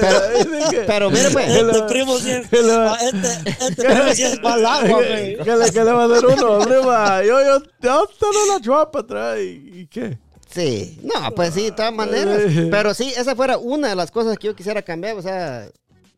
Pero, 0.00 0.86
Pero 0.86 1.10
mire, 1.10 1.30
pues, 1.32 1.48
Este 1.56 1.82
primo 1.88 2.16
sí 2.18 2.30
es, 2.30 2.46
ah, 2.70 2.96
este, 3.02 3.50
este 3.66 3.82
primo 3.84 4.14
sí 4.14 4.22
es 4.22 4.40
mal 4.42 4.64
agua, 4.64 4.88
güey. 5.08 5.36
¿Qué 5.38 5.56
le, 5.56 5.92
va 5.92 6.04
a 6.04 6.06
hacer 6.06 6.24
uno, 6.24 6.58
prima? 6.60 7.22
Yo, 7.24 7.40
yo, 7.42 7.62
yo 7.82 8.08
tengo 8.20 8.54
la 8.54 8.60
chuapa 8.60 9.00
atrás 9.00 9.38
y, 9.40 9.80
y 9.80 9.86
qué. 9.88 10.16
Sí, 10.50 10.98
no, 11.02 11.34
pues 11.34 11.54
sí, 11.54 11.64
de 11.64 11.72
todas 11.72 11.92
maneras. 11.92 12.40
Pero 12.70 12.94
sí, 12.94 13.12
esa 13.16 13.34
fuera 13.34 13.58
una 13.58 13.88
de 13.88 13.96
las 13.96 14.10
cosas 14.10 14.38
que 14.38 14.46
yo 14.46 14.56
quisiera 14.56 14.82
cambiar. 14.82 15.16
O 15.16 15.22
sea, 15.22 15.68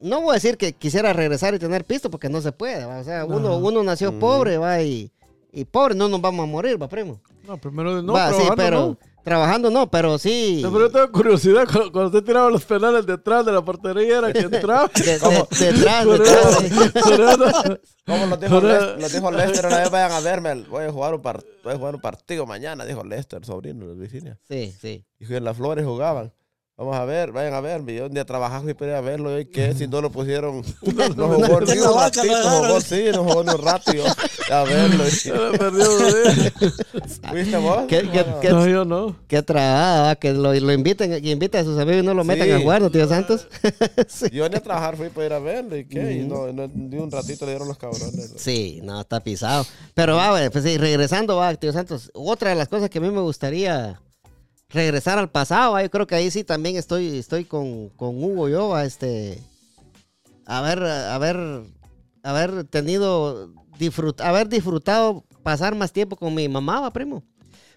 no 0.00 0.20
voy 0.20 0.32
a 0.32 0.34
decir 0.34 0.56
que 0.56 0.72
quisiera 0.72 1.12
regresar 1.12 1.54
y 1.54 1.58
tener 1.58 1.84
pisto 1.84 2.10
porque 2.10 2.28
no 2.28 2.40
se 2.40 2.52
puede. 2.52 2.84
¿va? 2.84 2.98
O 2.98 3.04
sea, 3.04 3.24
uno, 3.24 3.56
uno 3.56 3.82
nació 3.82 4.18
pobre, 4.18 4.58
va, 4.58 4.82
y, 4.82 5.10
y 5.52 5.64
pobre 5.64 5.94
no 5.94 6.08
nos 6.08 6.20
vamos 6.20 6.44
a 6.44 6.46
morir, 6.46 6.80
va, 6.80 6.88
primo. 6.88 7.20
No, 7.46 7.56
primero 7.56 8.02
no, 8.02 8.12
va, 8.12 8.32
sí, 8.32 8.46
pero 8.56 8.80
no. 8.80 8.98
Trabajando 9.28 9.70
no, 9.70 9.90
pero 9.90 10.18
sí. 10.18 10.60
No, 10.62 10.72
pero 10.72 10.86
yo 10.86 10.92
tengo 10.92 11.12
curiosidad, 11.12 11.64
cuando, 11.70 11.92
cuando 11.92 12.06
usted 12.08 12.24
tiraba 12.24 12.50
los 12.50 12.64
penales 12.64 13.06
detrás 13.06 13.44
de 13.46 13.52
la 13.52 13.62
portería, 13.64 14.18
era 14.18 14.32
que 14.32 14.38
entraba. 14.52 14.90
de- 14.94 15.02
detrás, 15.66 16.06
detrás. 16.06 17.78
¿Cómo 18.06 18.26
lo 18.26 18.36
dijo, 18.38 18.60
Lester, 18.60 19.00
lo 19.00 19.08
dijo 19.08 19.30
Lester? 19.30 19.66
Una 19.66 19.78
vez 19.80 19.90
vayan 19.90 20.12
a 20.12 20.20
verme. 20.20 20.54
Voy 20.68 20.84
a 20.84 20.92
jugar 20.92 21.14
un, 21.14 21.20
par- 21.22 21.44
voy 21.62 21.74
a 21.74 21.76
jugar 21.76 21.94
un 21.94 22.00
partido 22.00 22.46
mañana, 22.46 22.84
dijo 22.86 23.04
Lester, 23.04 23.44
sobrino 23.44 23.86
de 23.86 23.94
Virginia. 23.94 24.38
Sí, 24.48 24.74
sí. 24.80 25.04
Y 25.20 25.26
que 25.26 25.36
en 25.36 25.44
las 25.44 25.56
flores 25.56 25.84
jugaban. 25.84 26.32
Vamos 26.78 26.94
a 26.96 27.04
ver, 27.04 27.32
vayan 27.32 27.54
a 27.54 27.60
verme. 27.60 27.92
Yo 27.96 28.06
un 28.06 28.14
día 28.14 28.24
trabajaba 28.24 28.70
y 28.70 28.72
para 28.74 28.92
ir 28.92 28.96
a 28.98 29.00
verlo. 29.00 29.36
¿Y 29.40 29.46
qué? 29.46 29.74
Si 29.74 29.88
no 29.88 30.00
lo 30.00 30.10
pusieron. 30.10 30.62
No 31.16 31.26
jugó 31.28 31.60
ni 31.60 31.76
un 31.76 31.98
ratito. 31.98 32.40
Jugó, 32.60 32.80
sí, 32.80 33.04
no 33.12 33.24
jugó 33.24 33.42
ni 33.42 33.50
un 33.50 33.62
rato. 33.62 33.92
yo, 33.92 34.04
A 34.54 34.62
verlo. 34.62 35.04
se 35.10 35.32
perdió. 35.32 35.88
¿Viste 37.34 37.56
vos? 37.56 37.82
¿Qué- 37.88 38.08
qué- 38.10 38.24
No, 38.24 38.40
qué- 38.40 38.50
No, 38.50 38.66
yo 38.68 38.84
no. 38.84 39.16
Qué 39.26 39.42
trabada, 39.42 40.02
va, 40.02 40.16
que 40.16 40.32
lo, 40.32 40.54
lo 40.54 40.72
inviten, 40.72 41.20
que 41.20 41.30
invite 41.30 41.58
a 41.58 41.64
sus 41.64 41.78
amigos 41.80 42.02
y 42.04 42.06
no 42.06 42.14
lo 42.14 42.22
metan 42.24 42.46
Sí. 42.46 42.52
a 42.52 42.58
guardo, 42.58 42.90
tío 42.90 43.08
Santos. 43.08 43.48
sí. 44.06 44.26
Yo 44.30 44.48
ni 44.48 44.54
a 44.56 44.60
trabajar 44.62 44.96
fui 44.96 45.08
para 45.08 45.26
ir 45.26 45.32
a 45.32 45.38
verlo. 45.40 45.76
¿Y 45.76 45.84
qué? 45.84 46.12
Y 46.12 46.18
no, 46.28 46.52
no, 46.52 46.68
ni 46.72 46.96
un 46.96 47.10
ratito 47.10 47.44
le 47.44 47.52
dieron 47.52 47.66
los 47.68 47.76
cabrones. 47.76 48.34
Sí, 48.36 48.80
no, 48.84 49.00
está 49.00 49.18
pisado. 49.20 49.66
Pero 49.94 50.14
va, 50.16 50.30
güey, 50.30 50.48
pues 50.50 50.62
sí, 50.64 50.78
regresando, 50.78 51.36
va, 51.36 51.52
tío 51.54 51.72
Santos. 51.72 52.10
Otra 52.14 52.50
de 52.50 52.56
las 52.56 52.68
cosas 52.68 52.88
que 52.88 52.98
a 52.98 53.00
mí 53.00 53.10
me 53.10 53.20
gustaría 53.20 54.00
regresar 54.78 55.18
al 55.18 55.30
pasado, 55.30 55.72
va, 55.72 55.82
yo 55.82 55.90
creo 55.90 56.06
que 56.06 56.14
ahí 56.14 56.30
sí 56.30 56.44
también 56.44 56.76
estoy, 56.76 57.16
estoy 57.18 57.44
con, 57.44 57.88
con 57.90 58.22
Hugo 58.22 58.48
yo, 58.48 58.68
va, 58.68 58.84
este, 58.84 59.42
haber, 60.46 60.82
haber, 60.84 61.62
haber 62.22 62.64
tenido, 62.64 63.50
disfrut, 63.78 64.20
haber 64.20 64.48
disfrutado 64.48 65.24
pasar 65.42 65.74
más 65.74 65.92
tiempo 65.92 66.16
con 66.16 66.34
mi 66.34 66.48
mamá, 66.48 66.80
va, 66.80 66.92
primo. 66.92 67.22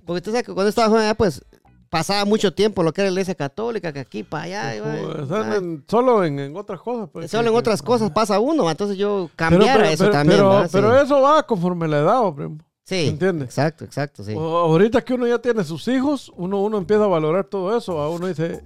Porque 0.05 0.17
usted 0.17 0.31
sabe 0.31 0.43
que 0.43 0.53
cuando 0.53 0.69
estaba 0.69 0.89
joven, 0.89 1.03
allá, 1.03 1.15
pues, 1.15 1.45
pasaba 1.89 2.25
mucho 2.25 2.53
tiempo 2.53 2.83
lo 2.83 2.91
que 2.91 3.01
era 3.01 3.09
la 3.09 3.13
iglesia 3.13 3.35
católica, 3.35 3.93
que 3.93 3.99
aquí 3.99 4.23
para 4.23 4.43
allá, 4.43 4.83
Pues, 4.83 5.05
va. 5.17 5.23
están 5.23 5.53
en- 5.53 5.85
solo 5.87 6.25
en, 6.25 6.39
en 6.39 6.57
otras 6.57 6.81
cosas. 6.81 7.09
Pues, 7.11 7.31
Solo 7.31 7.49
en 7.51 7.55
otras 7.55 7.81
cosas 7.81 8.11
pasa 8.11 8.39
uno, 8.39 8.69
entonces 8.69 8.97
yo 8.97 9.29
Pero, 9.35 9.49
cambiara 9.49 9.83
pero, 9.83 9.85
eso 9.93 10.03
pero- 10.05 10.11
también, 10.13 10.39
pero- 10.39 10.49
va, 10.49 10.63
sí. 10.67 10.69
pero 10.73 11.01
eso 11.01 11.21
va 11.21 11.43
conforme 11.43 11.87
la 11.87 11.99
edad, 11.99 12.33
primo. 12.33 12.57
Sí, 12.91 13.07
¿Entiende? 13.07 13.45
exacto, 13.45 13.85
exacto, 13.85 14.21
sí. 14.21 14.33
O- 14.35 14.57
ahorita 14.57 15.01
que 15.01 15.13
uno 15.13 15.25
ya 15.25 15.39
tiene 15.39 15.63
sus 15.63 15.87
hijos, 15.87 16.29
uno, 16.35 16.61
uno 16.61 16.77
empieza 16.77 17.05
a 17.05 17.07
valorar 17.07 17.45
todo 17.45 17.77
eso. 17.77 17.99
A 18.01 18.09
uno 18.09 18.27
dice, 18.27 18.61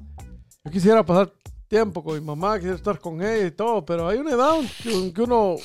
yo 0.64 0.72
quisiera 0.72 1.06
pasar 1.06 1.32
tiempo 1.68 2.04
con 2.04 2.16
mi 2.16 2.22
mamá, 2.22 2.56
quisiera 2.56 2.76
estar 2.76 3.00
con 3.00 3.22
ella 3.22 3.46
y 3.46 3.52
todo, 3.52 3.86
pero 3.86 4.08
hay 4.08 4.18
una 4.18 4.32
edad 4.32 4.56
que, 4.82 5.14
que 5.14 5.22
uno, 5.22 5.58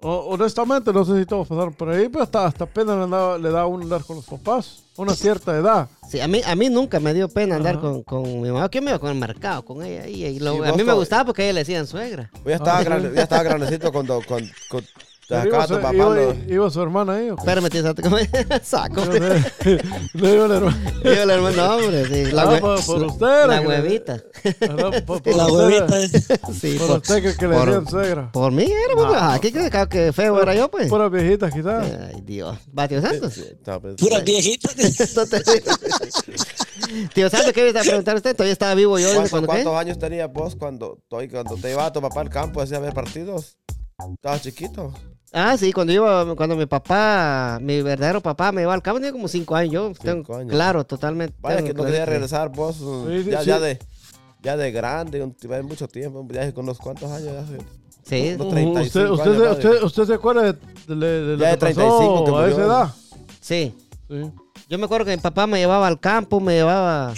honestamente, 0.00 0.92
no 0.92 1.04
sé 1.04 1.18
si 1.18 1.26
todos 1.26 1.46
pasaron 1.48 1.74
por 1.74 1.88
ahí, 1.90 2.08
pero 2.08 2.24
hasta, 2.24 2.46
hasta 2.46 2.66
pena 2.66 2.96
le 3.04 3.10
da, 3.10 3.38
le 3.38 3.50
da 3.50 3.60
a 3.62 3.66
uno 3.66 3.82
andar 3.84 4.02
con 4.04 4.16
los 4.16 4.24
papás, 4.24 4.82
a 4.96 5.02
una 5.02 5.14
cierta 5.14 5.56
edad. 5.56 5.88
Sí, 6.08 6.20
a 6.20 6.28
mí, 6.28 6.40
a 6.46 6.54
mí 6.54 6.68
nunca 6.70 7.00
me 7.00 7.12
dio 7.12 7.28
pena 7.28 7.56
andar 7.56 7.80
con, 7.80 8.02
con 8.04 8.40
mi 8.40 8.50
mamá. 8.50 8.70
¿Qué 8.70 8.80
me 8.80 8.90
iba 8.90 8.98
con 8.98 9.10
el 9.10 9.18
mercado? 9.18 9.64
Con 9.64 9.82
ella. 9.84 10.06
Y, 10.06 10.24
y 10.24 10.38
lo- 10.38 10.52
Sí, 10.54 10.60
a 10.68 10.72
mí 10.72 10.84
me 10.84 10.92
gustaba 10.94 11.24
porque 11.26 11.42
a 11.42 11.44
ella 11.46 11.54
le 11.54 11.60
decían 11.60 11.86
suegra. 11.86 12.30
Yo 12.42 12.50
ya 12.50 12.56
estaba, 12.56 12.78
Ah, 12.78 12.84
grande- 12.84 13.12
ya 13.14 13.22
estaba 13.22 13.42
grandecito 13.42 13.92
cuando, 13.92 14.20
cuando, 14.26 14.48
cuando 14.70 14.88
iba, 15.28 15.66
tu 15.66 15.74
su, 15.74 15.80
papá. 15.80 15.94
iba- 15.94 16.14
lo- 16.14 16.34
iba 16.48 16.70
su 16.70 16.82
hermana 16.82 17.14
ahí. 17.14 17.30
¿o 17.30 17.36
qué? 17.36 17.40
Espérame, 17.42 17.68
tío, 17.70 17.82
Santo, 17.82 18.02
¿cómo 18.02 18.18
es? 18.18 18.28
saco. 18.62 19.04
Yo 19.04 19.12
sé. 19.12 19.44
Le 20.14 20.30
digo 20.32 20.44
a 20.44 20.48
la 20.48 20.56
hermana. 20.56 20.92
Yo 21.04 21.10
el 21.10 21.30
hermano, 21.30 21.56
no, 21.56 21.76
hombre, 21.76 22.04
sí. 22.06 22.32
La, 22.32 22.42
Ah, 22.42 22.46
hue- 22.52 22.60
por- 22.60 22.84
por 22.86 23.02
usted 23.04 23.46
la 23.46 23.60
huevita. 23.60 24.22
Por, 25.04 25.04
por 25.22 25.36
La 25.36 25.46
huevita. 25.46 26.00
eh. 26.02 26.08
Sí, 26.60 26.76
Por 26.78 26.86
por, 26.88 26.96
usted 26.98 27.22
que, 27.22 27.36
que 27.36 27.46
le 27.48 27.56
decían 27.56 27.86
suegra. 27.88 28.30
por 28.32 28.52
mí 28.52 28.64
era, 28.64 28.94
pues, 28.94 29.06
Ah, 29.14 29.38
¿qué 29.42 29.52
crees 29.52 29.70
que- 29.70 29.88
que 29.88 30.12
feo 30.12 30.40
era 30.40 30.54
yo, 30.54 30.70
pues? 30.70 30.88
Puras 30.88 31.10
viejitas, 31.10 31.52
quizás. 31.52 31.84
Ay, 32.14 32.20
Dios. 32.22 32.56
Va, 32.78 32.86
tío 32.88 33.00
Santos. 33.02 33.40
No, 33.66 33.80
Puras 33.80 34.24
viejitas. 34.24 34.76
No 35.16 35.24
tío 37.14 37.30
Santos, 37.30 37.52
¿qué 37.52 37.62
me 37.62 37.68
está 37.68 37.80
a 37.80 37.84
preguntar 37.84 38.16
usted? 38.16 38.34
Todavía 38.34 38.52
estaba 38.52 38.74
vivo 38.74 38.98
yo. 38.98 39.08
¿Cuánto- 39.14 39.30
cuando 39.30 39.46
¿Cuántos 39.48 39.72
qué? 39.72 39.78
años 39.78 39.98
tenías 39.98 40.32
vos 40.32 40.56
cuando, 40.56 40.98
cuando 41.08 41.56
te 41.56 41.68
llevaba 41.68 41.92
tu 41.92 42.00
papá 42.00 42.20
al 42.20 42.30
campo 42.30 42.60
hacía 42.60 42.78
ver 42.78 42.92
partidos? 42.92 43.56
Estabas 44.14 44.42
chiquito. 44.42 44.92
Ah, 45.38 45.54
sí, 45.58 45.70
cuando 45.70 45.92
iba, 45.92 46.34
cuando 46.34 46.56
mi 46.56 46.64
papá, 46.64 47.58
mi 47.60 47.82
verdadero 47.82 48.22
papá 48.22 48.52
me 48.52 48.62
iba 48.62 48.72
al 48.72 48.80
campo, 48.80 48.98
tenía 49.00 49.12
como 49.12 49.28
cinco 49.28 49.54
años. 49.54 49.72
Yo 49.98 50.02
tengo, 50.02 50.34
años. 50.34 50.50
claro, 50.50 50.84
totalmente. 50.86 51.36
Vaya 51.42 51.62
que 51.62 51.74
no 51.74 51.84
quería 51.84 52.06
regresar 52.06 52.48
vos 52.50 52.80
uh, 52.80 53.06
Sí, 53.10 53.24
sí, 53.24 53.30
ya, 53.30 53.40
sí. 53.42 53.46
ya 53.46 53.60
de 53.60 53.78
ya 54.42 54.56
de 54.56 54.72
grande, 54.72 55.30
mucho 55.62 55.88
tiempo, 55.88 56.26
ya 56.30 56.50
con 56.54 56.64
unos 56.64 56.78
cuantos 56.78 57.10
años 57.10 57.24
ya 57.34 57.40
hace- 57.40 57.58
Sí, 58.04 58.34
unos 58.36 58.46
Uh, 58.46 58.50
35 58.50 58.80
¿Usted, 58.80 59.10
usted, 59.10 59.42
años, 59.44 59.56
usted, 59.58 59.82
usted 59.82 60.04
se 60.04 60.14
acuerda 60.14 60.42
de, 60.42 60.52
de- 60.52 60.96
de 61.22 61.36
lo 61.36 61.38
Ya 61.38 61.48
de 61.48 61.52
que 61.54 61.58
35 61.58 62.24
que 62.24 62.30
a 62.30 62.48
esa 62.48 62.62
edad? 62.64 62.94
sí. 63.40 63.74
Sí. 64.08 64.30
Yo 64.70 64.78
me 64.78 64.84
acuerdo 64.86 65.04
que 65.04 65.16
mi 65.16 65.20
papá 65.22 65.46
me 65.46 65.58
llevaba 65.58 65.86
al 65.86 66.00
campo, 66.00 66.40
me 66.40 66.54
llevaba 66.54 67.12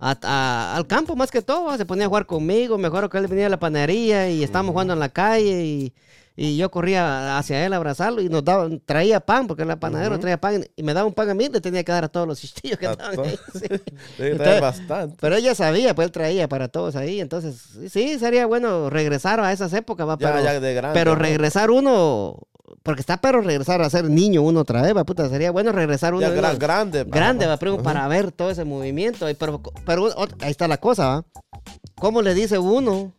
a- 0.00 0.18
a- 0.22 0.76
al 0.76 0.86
campo 0.86 1.14
más 1.14 1.30
que 1.30 1.42
todo, 1.42 1.76
se 1.76 1.84
ponía 1.84 2.06
a 2.06 2.08
jugar 2.08 2.24
conmigo, 2.24 2.78
me 2.78 2.86
acuerdo 2.88 3.10
que 3.10 3.18
él 3.18 3.26
venía 3.26 3.46
a 3.46 3.50
la 3.50 3.58
panadería 3.58 4.30
y 4.30 4.42
estábamos 4.42 4.72
jugando 4.72 4.94
en 4.94 5.00
la 5.00 5.08
calle 5.10 5.62
y, 5.64 5.92
y 6.36 6.56
yo 6.56 6.70
corría 6.70 7.38
hacia 7.38 7.64
él 7.64 7.72
a 7.72 7.76
abrazarlo 7.76 8.20
y 8.20 8.28
nos 8.28 8.44
daba, 8.44 8.68
traía 8.84 9.20
pan, 9.20 9.46
porque 9.46 9.62
era 9.62 9.76
panadero, 9.76 10.18
traía 10.18 10.40
pan 10.40 10.66
y 10.74 10.82
me 10.82 10.92
daba 10.92 11.06
un 11.06 11.14
pan 11.14 11.30
a 11.30 11.34
mí, 11.34 11.48
le 11.48 11.60
tenía 11.60 11.84
que 11.84 11.92
dar 11.92 12.04
a 12.04 12.08
todos 12.08 12.26
los 12.26 12.40
chistillos 12.40 12.78
que 12.78 12.86
A 12.88 12.92
estaban 12.92 13.20
ahí. 13.20 13.38
sí. 13.54 13.66
Entonces- 14.18 14.60
bastante. 14.60 15.16
Pero 15.20 15.36
ella 15.36 15.54
sabía, 15.54 15.94
pues 15.94 16.06
él 16.06 16.12
traía 16.12 16.48
para 16.48 16.68
todos 16.68 16.96
ahí, 16.96 17.20
entonces 17.20 17.62
sí, 17.90 18.18
sería 18.18 18.46
bueno 18.46 18.90
regresar 18.90 19.38
a 19.40 19.52
esas 19.52 19.72
épocas, 19.72 20.08
va, 20.08 20.18
Ya, 20.18 20.32
pero, 20.32 20.44
ya 20.44 20.60
de 20.60 20.74
grande. 20.74 20.98
pero 20.98 21.14
regresar 21.14 21.70
uno, 21.70 22.38
porque 22.82 23.00
está 23.00 23.18
pero 23.20 23.40
regresar 23.40 23.80
a 23.82 23.88
ser 23.88 24.10
niño 24.10 24.42
uno 24.42 24.60
otra 24.60 24.82
vez, 24.82 24.96
va, 24.96 25.04
puta, 25.04 25.28
sería 25.28 25.50
bueno 25.52 25.70
regresar 25.72 26.14
uno. 26.14 26.22
Ya 26.22 26.30
gran- 26.30 26.58
grande. 26.58 27.46
va, 27.46 27.56
primo, 27.58 27.82
para 27.82 28.06
ver 28.08 28.32
todo 28.32 28.50
ese 28.50 28.64
movimiento. 28.64 29.26
Pero, 29.38 29.62
pero 29.86 30.10
ahí 30.40 30.50
está 30.50 30.66
la 30.68 30.78
cosa, 30.78 31.06
¿va? 31.08 31.24
¿Cómo 31.96 32.22
le 32.22 32.34
dice 32.34 32.58
uno 32.58 33.12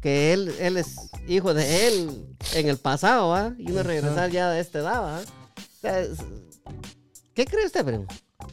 que 0.00 0.32
él, 0.32 0.52
él 0.60 0.76
es 0.76 0.96
hijo 1.26 1.54
de 1.54 1.88
él 1.88 2.26
en 2.54 2.68
el 2.68 2.76
pasado, 2.78 3.28
¿va? 3.30 3.52
Y 3.58 3.70
uno 3.70 3.82
regresar 3.82 4.30
ya 4.30 4.50
de 4.50 4.60
esta 4.60 4.78
edad, 4.80 5.02
¿va? 5.02 5.18
O 5.20 5.80
sea, 5.80 6.00
es- 6.00 6.18
¿Qué 7.34 7.44
cree 7.44 7.66
usted, 7.66 7.84
primo? 7.84 8.06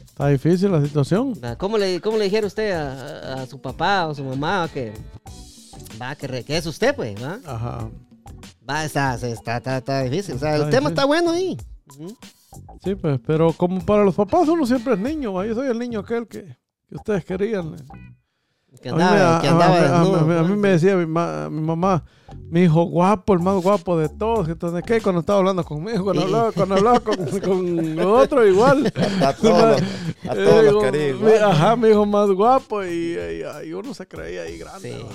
Está 0.04 0.28
difícil 0.28 0.70
la 0.70 0.82
situación. 0.84 1.34
¿Cómo 1.58 1.78
le, 1.78 2.00
cómo 2.00 2.16
le 2.18 2.24
dijera 2.24 2.46
usted 2.46 2.72
a, 2.72 3.42
a 3.42 3.46
su 3.46 3.60
papá 3.60 4.06
o 4.06 4.14
su 4.14 4.22
mamá 4.24 4.68
que, 4.72 4.92
va, 6.00 6.14
que, 6.16 6.26
re- 6.26 6.44
que 6.44 6.56
es 6.56 6.66
usted, 6.66 6.94
pues, 6.94 7.14
¿va? 7.22 7.38
Ajá. 7.46 7.88
Va, 8.68 8.84
está, 8.84 9.14
está, 9.14 9.56
está, 9.58 9.76
está 9.78 10.02
difícil. 10.02 10.34
O 10.34 10.38
sea, 10.38 10.54
Está 10.54 10.64
el 10.66 10.70
tema 10.70 10.88
difícil. 10.90 10.92
está 10.92 11.04
bueno 11.06 11.30
ahí. 11.32 11.56
Ujú. 11.98 12.16
Sí, 12.82 12.94
pues, 12.94 13.18
pero 13.26 13.52
como 13.52 13.84
para 13.84 14.04
los 14.04 14.14
papás 14.14 14.48
uno 14.48 14.64
siempre 14.66 14.94
es 14.94 15.00
niño. 15.00 15.32
¿va? 15.32 15.46
Yo 15.46 15.54
soy 15.54 15.68
el 15.68 15.78
niño 15.78 16.00
aquel 16.00 16.26
que, 16.28 16.44
que 16.88 16.94
ustedes 16.94 17.24
querían. 17.24 17.74
Que 18.84 18.90
A 18.90 18.92
mí 18.92 18.98
me- 18.98 19.04
andaba, 19.04 19.38
a- 19.38 19.40
que 19.40 19.46
a- 19.48 19.50
andaba 19.52 19.74
a- 19.74 19.78
a- 19.78 19.82
desnudo, 19.82 20.18
a 20.18 20.22
mí- 20.24 20.34
a 20.52 20.56
me 20.56 20.68
decía 20.68 20.94
mi, 20.94 21.06
ma- 21.06 21.48
mi 21.48 21.60
mamá, 21.62 22.04
mi 22.50 22.64
hijo 22.64 22.82
guapo, 22.84 23.32
el 23.32 23.40
más 23.40 23.62
guapo 23.62 23.96
de 23.96 24.10
todos. 24.10 24.46
Entonces, 24.46 24.82
¿qué? 24.86 25.00
Cuando 25.00 25.20
estaba 25.20 25.38
hablando 25.38 25.64
conmigo, 25.64 26.04
cuando 26.04 26.24
hablaba, 26.24 26.52
cuando 26.52 26.74
hablaba 26.74 27.00
con, 27.00 27.16
con 27.40 27.98
otro 28.00 28.46
igual. 28.46 28.92
A 29.22 29.32
todos, 29.32 29.80
los- 29.80 29.82
a 30.30 30.34
todos 30.34 30.64
Eh, 30.64 30.70
los 30.70 30.92
mi- 30.92 30.98
igual. 30.98 31.44
Ajá, 31.44 31.76
mi 31.76 31.88
hijo 31.88 32.04
más 32.04 32.28
guapo 32.30 32.84
y, 32.84 33.16
y- 33.16 33.68
y 33.68 33.72
uno 33.72 33.94
se 33.94 34.06
creía 34.06 34.42
ahí 34.42 34.58
grande. 34.58 34.92
Sí. 34.92 35.06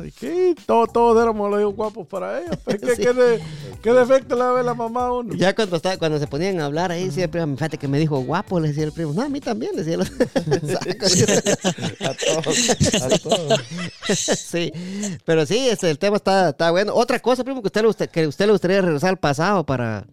Ay, 0.00 0.12
¿qué? 0.12 0.54
Todos, 0.66 0.92
todos 0.92 1.22
éramos 1.22 1.50
los 1.50 1.60
hijos 1.60 1.74
guapos 1.74 2.06
para 2.06 2.40
ellos. 2.40 2.56
pues, 2.64 2.80
¿Qué, 2.80 2.86
Sí. 2.96 3.02
qué 3.02 3.12
de- 3.12 3.40
qué 3.82 3.92
defecto 3.92 4.34
le 4.34 4.40
va 4.42 4.50
a 4.50 4.52
ver 4.54 4.64
la 4.64 4.72
mamá 4.74 5.06
a 5.06 5.12
uno? 5.12 5.34
Ya 5.34 5.54
cuando, 5.54 5.76
estaba, 5.76 5.98
cuando 5.98 6.18
se 6.18 6.26
ponían 6.26 6.58
a 6.60 6.64
hablar 6.66 6.90
ahí, 6.90 7.10
el 7.14 7.28
primo, 7.28 7.54
fíjate 7.56 7.76
que 7.76 7.86
me 7.88 7.98
dijo 7.98 8.18
guapo, 8.20 8.58
le 8.60 8.68
decía 8.68 8.84
el 8.84 8.92
primo. 8.92 9.12
No, 9.12 9.22
a 9.22 9.28
mí 9.28 9.40
también, 9.40 9.72
le 9.76 9.84
decía 9.84 9.94
el 9.94 10.00
otro. 10.00 10.14
A 12.00 12.14
todos. 12.14 13.02
A 13.02 13.18
todos. 13.18 13.60
sí, 14.08 14.72
pero 15.24 15.44
sí, 15.46 15.68
este, 15.68 15.90
el 15.90 15.98
tema 15.98 16.16
está, 16.16 16.50
está 16.50 16.70
bueno. 16.70 16.94
Otra 16.94 17.18
cosa, 17.20 17.44
primo, 17.44 17.60
que 17.60 17.68
usted, 17.68 17.82
le 17.82 17.86
gusta- 17.88 18.06
que 18.06 18.26
usted 18.26 18.46
le 18.46 18.52
gustaría 18.52 18.80
regresar 18.80 19.10
al 19.10 19.18
pasado 19.18 19.64
para, 19.66 20.06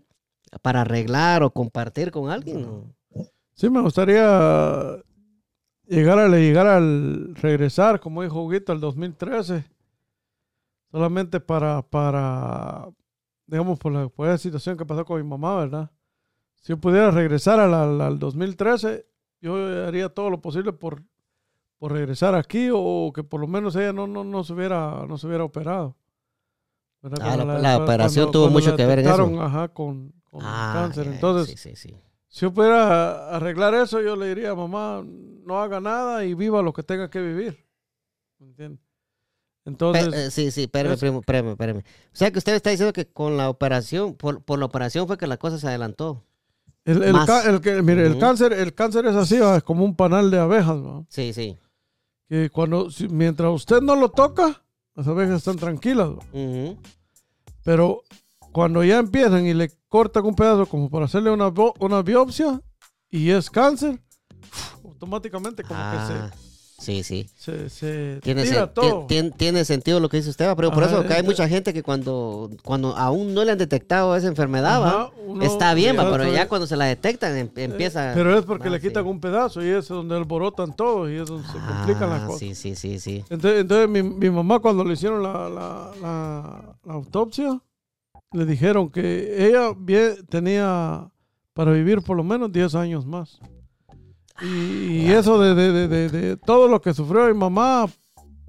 para 0.61 0.81
arreglar 0.81 1.43
o 1.43 1.49
compartir 1.51 2.11
con 2.11 2.29
alguien. 2.29 2.61
¿no? 2.63 2.93
Sí, 3.55 3.69
me 3.69 3.81
gustaría 3.81 4.97
llegar 5.95 6.19
al, 6.19 6.31
llegar 6.31 6.67
al 6.67 7.35
regresar, 7.35 7.99
como 7.99 8.23
dijo 8.23 8.41
Huguito, 8.41 8.71
al 8.71 8.79
2013. 8.79 9.63
Solamente 10.91 11.39
para, 11.39 11.81
para 11.81 12.89
digamos, 13.45 13.79
por 13.79 13.91
la, 13.93 14.09
por 14.09 14.37
situación 14.37 14.77
que 14.77 14.85
pasó 14.85 15.05
con 15.05 15.21
mi 15.21 15.27
mamá, 15.27 15.55
¿verdad? 15.57 15.91
Si 16.61 16.69
yo 16.69 16.77
pudiera 16.77 17.11
regresar 17.11 17.59
al, 17.59 17.73
al, 17.73 18.01
al 18.01 18.19
2013, 18.19 19.05
yo 19.41 19.55
haría 19.87 20.09
todo 20.09 20.29
lo 20.29 20.41
posible 20.41 20.73
por, 20.73 21.01
por 21.77 21.91
regresar 21.93 22.35
aquí 22.35 22.69
o 22.71 23.11
que 23.15 23.23
por 23.23 23.39
lo 23.41 23.47
menos 23.47 23.75
ella 23.75 23.93
no, 23.93 24.05
no, 24.05 24.23
no, 24.23 24.43
se, 24.43 24.53
hubiera, 24.53 25.05
no 25.07 25.17
se 25.17 25.27
hubiera 25.27 25.43
operado. 25.43 25.95
Ah, 27.03 27.35
la- 27.37 27.45
la 27.45 27.45
cuando- 27.45 27.83
operación 27.83 28.31
tuvo 28.31 28.43
cuando 28.43 28.59
mucho 28.59 28.75
que 28.75 28.85
ver 28.85 28.99
en 28.99 29.05
eso. 29.07 29.17
detectaron, 29.17 29.41
Ajá, 29.45 29.67
con, 29.69 30.13
con 30.29 30.41
Ah, 30.43 30.71
cáncer. 30.75 31.07
Entonces, 31.07 31.59
sí, 31.59 31.75
sí, 31.75 31.75
sí. 31.75 31.95
Si 32.33 32.41
yo 32.45 32.53
pudiera 32.53 33.35
arreglar 33.35 33.73
eso, 33.75 34.01
yo 34.01 34.15
le 34.15 34.29
diría, 34.29 34.55
mamá, 34.55 35.03
no 35.05 35.61
haga 35.61 35.81
nada 35.81 36.23
y 36.25 36.33
viva 36.33 36.61
lo 36.61 36.71
que 36.71 36.81
tenga 36.81 37.09
que 37.09 37.19
vivir. 37.21 37.65
¿Me 38.39 38.47
entiendes? 38.47 38.79
Entonces, 39.65 40.07
Pe- 40.09 40.25
eh, 40.25 40.31
sí, 40.31 40.49
sí, 40.49 40.63
espérame, 40.63 40.93
es- 40.93 40.99
primo, 41.01 41.19
espérame, 41.19 41.49
espérame. 41.51 41.79
O 41.79 41.83
sea 42.13 42.31
que 42.31 42.39
usted 42.39 42.55
está 42.55 42.69
diciendo 42.69 42.93
que 42.93 43.05
con 43.05 43.35
la 43.37 43.49
operación, 43.49 44.15
por, 44.15 44.41
por 44.43 44.57
la 44.59 44.65
operación 44.65 45.07
fue 45.07 45.17
que 45.17 45.27
la 45.27 45.37
cosa 45.37 45.59
se 45.59 45.67
adelantó. 45.67 46.23
el, 46.85 47.03
el 47.03 47.15
el 47.47 47.61
que, 47.61 47.81
mire, 47.83 48.05
el 48.05 48.11
Ujú. 48.13 48.19
cáncer, 48.21 48.53
el 48.53 48.73
cáncer 48.73 49.05
es 49.05 49.15
así, 49.15 49.37
¿va? 49.37 49.57
es 49.57 49.63
como 49.63 49.83
un 49.85 49.95
panal 49.95 50.31
de 50.31 50.39
abejas, 50.39 50.77
¿va? 50.83 51.03
Sí, 51.09 51.33
sí. 51.33 51.57
que 52.29 52.49
cuando, 52.49 52.89
si- 52.89 53.09
mientras 53.09 53.51
usted 53.53 53.81
no 53.81 53.95
lo 53.95 54.09
toca, 54.09 54.63
las 54.95 55.05
abejas 55.07 55.35
están 55.37 55.57
tranquilas, 55.57 56.07
¿va? 56.09 56.23
Ujú. 56.33 56.77
pero 57.63 58.01
cuando 58.51 58.83
ya 58.83 58.99
empiezan 58.99 59.45
y 59.45 59.53
le 59.53 59.71
cortan 59.87 60.25
un 60.25 60.35
pedazo 60.35 60.65
como 60.65 60.89
para 60.89 61.05
hacerle 61.05 61.31
una, 61.31 61.51
una 61.79 62.01
biopsia 62.01 62.61
y 63.09 63.29
es 63.29 63.49
cáncer, 63.49 63.99
automáticamente 64.85 65.63
como 65.63 65.79
Ah, 65.81 66.29
sí, 66.79 67.03
sí. 67.03 67.23
que 67.23 67.29
se, 67.37 67.69
se, 67.69 67.69
se 68.15 68.19
Tiene, 68.21 68.43
tira 68.43 68.63
sen- 68.67 68.73
todo. 68.73 69.05
ti- 69.05 69.15
tien- 69.15 69.33
tiene 69.35 69.65
sentido 69.65 69.99
lo 69.99 70.09
que 70.09 70.17
dice 70.17 70.29
usted, 70.31 70.51
pero 70.55 70.71
por 70.71 70.83
Ajá, 70.83 70.93
eso 70.99 71.07
que 71.07 71.13
hay 71.13 71.23
mucha 71.23 71.47
gente 71.47 71.73
que 71.73 71.83
cuando, 71.83 72.49
cuando 72.63 72.95
aún 72.97 73.33
no 73.33 73.43
le 73.43 73.51
han 73.51 73.57
detectado 73.57 74.15
esa 74.15 74.27
enfermedad, 74.27 74.83
Ajá, 74.83 75.09
uno- 75.27 75.43
está 75.43 75.73
bien, 75.73 75.97
va, 75.97 76.09
pero 76.11 76.31
ya 76.31 76.43
eh. 76.43 76.47
cuando 76.47 76.65
se 76.67 76.75
la 76.75 76.85
detectan 76.85 77.37
em- 77.37 77.49
empieza... 77.55 78.11
Pero 78.15 78.37
es 78.37 78.45
porque 78.45 78.69
le 78.69 78.79
sí. 78.79 78.87
quitan 78.87 79.05
un 79.05 79.19
pedazo 79.19 79.63
y 79.63 79.69
es 79.69 79.87
donde 79.87 80.15
alborotan 80.15 80.75
todo 80.75 81.09
y 81.09 81.17
es 81.17 81.27
donde 81.27 81.47
se 81.47 81.57
complican 81.59 82.09
las 82.09 82.23
Ah, 82.23 82.25
cosas. 82.27 82.39
Sí, 82.39 82.55
sí, 82.55 82.75
sí, 82.75 82.99
sí. 82.99 83.23
Entonces, 83.29 83.61
entonces 83.61 83.87
mi, 83.89 84.01
mi 84.03 84.29
mamá 84.29 84.59
cuando 84.59 84.83
le 84.83 84.93
hicieron 84.93 85.21
la, 85.21 85.49
la- 85.49 85.91
la- 86.01 86.75
la 86.83 86.93
autopsia, 86.93 87.59
le 88.33 88.45
dijeron 88.45 88.89
que 88.89 89.45
ella 89.47 89.75
tenía 90.29 91.09
para 91.53 91.71
vivir 91.71 92.01
por 92.01 92.15
lo 92.17 92.23
menos 92.23 92.51
10 92.51 92.75
años 92.75 93.05
más. 93.05 93.39
Y, 94.41 95.01
y 95.03 95.11
eso 95.11 95.39
de, 95.39 95.53
de- 95.53 95.87
de- 95.87 96.09
de- 96.09 96.37
todo 96.37 96.67
lo 96.67 96.81
que 96.81 96.93
sufrió 96.93 97.27
mi 97.27 97.33
mamá 97.33 97.87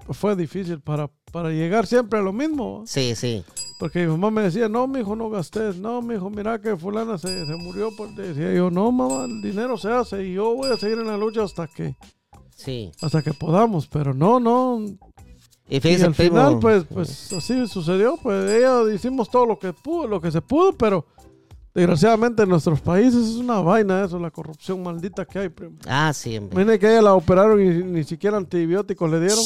fue 0.09 0.35
difícil 0.35 0.79
para, 0.81 1.09
para 1.31 1.49
llegar 1.49 1.85
siempre 1.85 2.19
a 2.19 2.21
lo 2.21 2.33
mismo. 2.33 2.83
Sí, 2.85 3.13
sí. 3.15 3.43
Porque 3.79 3.99
mi 4.05 4.07
mamá 4.11 4.31
me 4.31 4.41
decía, 4.43 4.69
no, 4.69 4.87
mi 4.87 5.01
hijo, 5.01 5.15
no 5.15 5.29
gastes. 5.29 5.77
No, 5.77 6.01
mi 6.01 6.15
hijo, 6.15 6.29
mira 6.29 6.59
que 6.61 6.75
fulana 6.77 7.17
se, 7.17 7.45
se 7.45 7.55
murió. 7.57 7.89
Porque 7.95 8.21
decía 8.21 8.53
yo, 8.53 8.71
no, 8.71 8.91
mamá, 8.91 9.25
el 9.25 9.41
dinero 9.41 9.77
se 9.77 9.89
hace 9.91 10.25
y 10.25 10.33
yo 10.33 10.55
voy 10.55 10.71
a 10.71 10.77
seguir 10.77 10.97
en 10.99 11.07
la 11.07 11.17
lucha 11.17 11.43
hasta 11.43 11.67
que, 11.67 11.95
Sí. 12.55 12.91
hasta 13.01 13.21
que 13.21 13.33
podamos. 13.33 13.87
Pero 13.87 14.13
no, 14.13 14.39
no. 14.39 14.79
Y 15.67 15.77
Y 15.77 15.79
fíjese, 15.79 16.05
al 16.05 16.13
primo, 16.13 16.35
final, 16.35 16.59
pues, 16.59 16.85
pues 16.85 17.33
así 17.33 17.67
sucedió. 17.67 18.17
Pues 18.21 18.51
ella 18.51 18.93
hicimos 18.93 19.29
todo 19.29 19.45
lo 19.45 19.59
que 19.59 19.73
pudo, 19.73 20.07
lo 20.07 20.21
que 20.21 20.31
se 20.31 20.41
pudo, 20.41 20.73
pero 20.73 21.05
desgraciadamente 21.73 22.43
en 22.43 22.49
nuestros 22.49 22.81
países 22.81 23.27
es 23.29 23.35
una 23.35 23.59
vaina 23.61 24.03
eso, 24.03 24.19
la 24.19 24.31
corrupción 24.31 24.83
maldita 24.83 25.25
que 25.25 25.39
hay, 25.39 25.49
primo. 25.49 25.77
Ah, 25.87 26.11
sí, 26.13 26.37
hombre. 26.37 26.63
Mire 26.63 26.79
que 26.79 26.87
ella 26.87 27.01
la 27.01 27.13
operaron 27.13 27.61
y 27.61 27.83
ni 27.83 28.03
siquiera 28.03 28.37
antibióticos 28.37 29.09
le 29.09 29.19
dieron. 29.19 29.43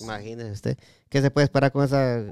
Imagínese 0.00 0.52
usted. 0.52 0.78
¿Qué 1.08 1.20
se 1.20 1.30
puede 1.30 1.44
esperar 1.44 1.72
con 1.72 1.84
esa 1.84 2.24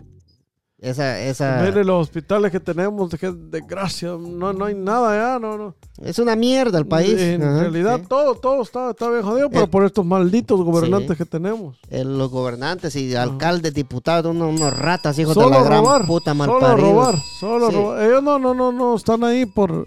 Esa, 0.83 1.21
esa, 1.21 1.61
Mire 1.63 1.85
los 1.85 2.01
hospitales 2.09 2.51
que 2.51 2.59
tenemos, 2.59 3.11
qué 3.21 3.31
desgracia. 3.33 4.17
No, 4.19 4.55
no 4.55 4.65
hay 4.65 4.75
nada 4.75 5.15
ya, 5.35 5.39
no, 5.39 5.59
no. 5.59 5.75
es 6.03 6.19
una 6.19 6.35
mierda 6.37 6.79
el 6.79 6.87
país. 6.87 7.21
En 7.21 7.43
Ajá, 7.43 7.61
realidad 7.61 8.01
sí. 8.01 8.07
todo, 8.09 8.35
todo 8.35 8.63
está, 8.63 8.89
está 8.91 9.11
bien 9.11 9.23
jodido, 9.23 9.51
pero 9.51 9.65
Eh, 9.65 9.69
por 9.69 9.85
estos 9.85 10.07
malditos 10.07 10.59
gobernantes 10.63 11.11
sí. 11.11 11.17
que 11.17 11.27
tenemos. 11.27 11.77
Eh, 11.91 12.03
los 12.03 12.31
gobernantes 12.31 12.97
y 12.97 13.15
alcaldes, 13.15 13.75
diputados, 13.75 14.35
unos, 14.35 14.59
unos 14.59 14.75
ratas, 14.75 15.19
hijos 15.19 15.35
Solo 15.35 15.51
de 15.51 15.57
la 15.57 15.63
gran 15.65 15.83
robar, 15.85 16.07
puta 16.07 16.33
solo 16.35 16.53
malparidos. 16.53 16.91
robar, 16.93 17.15
solo 17.39 17.69
Sí. 17.71 17.77
robar. 17.77 18.03
Ellos 18.03 18.23
no, 18.23 18.39
no, 18.39 18.55
no, 18.55 18.73
no 18.73 18.95
están 18.97 19.23
ahí 19.23 19.45
por, 19.45 19.87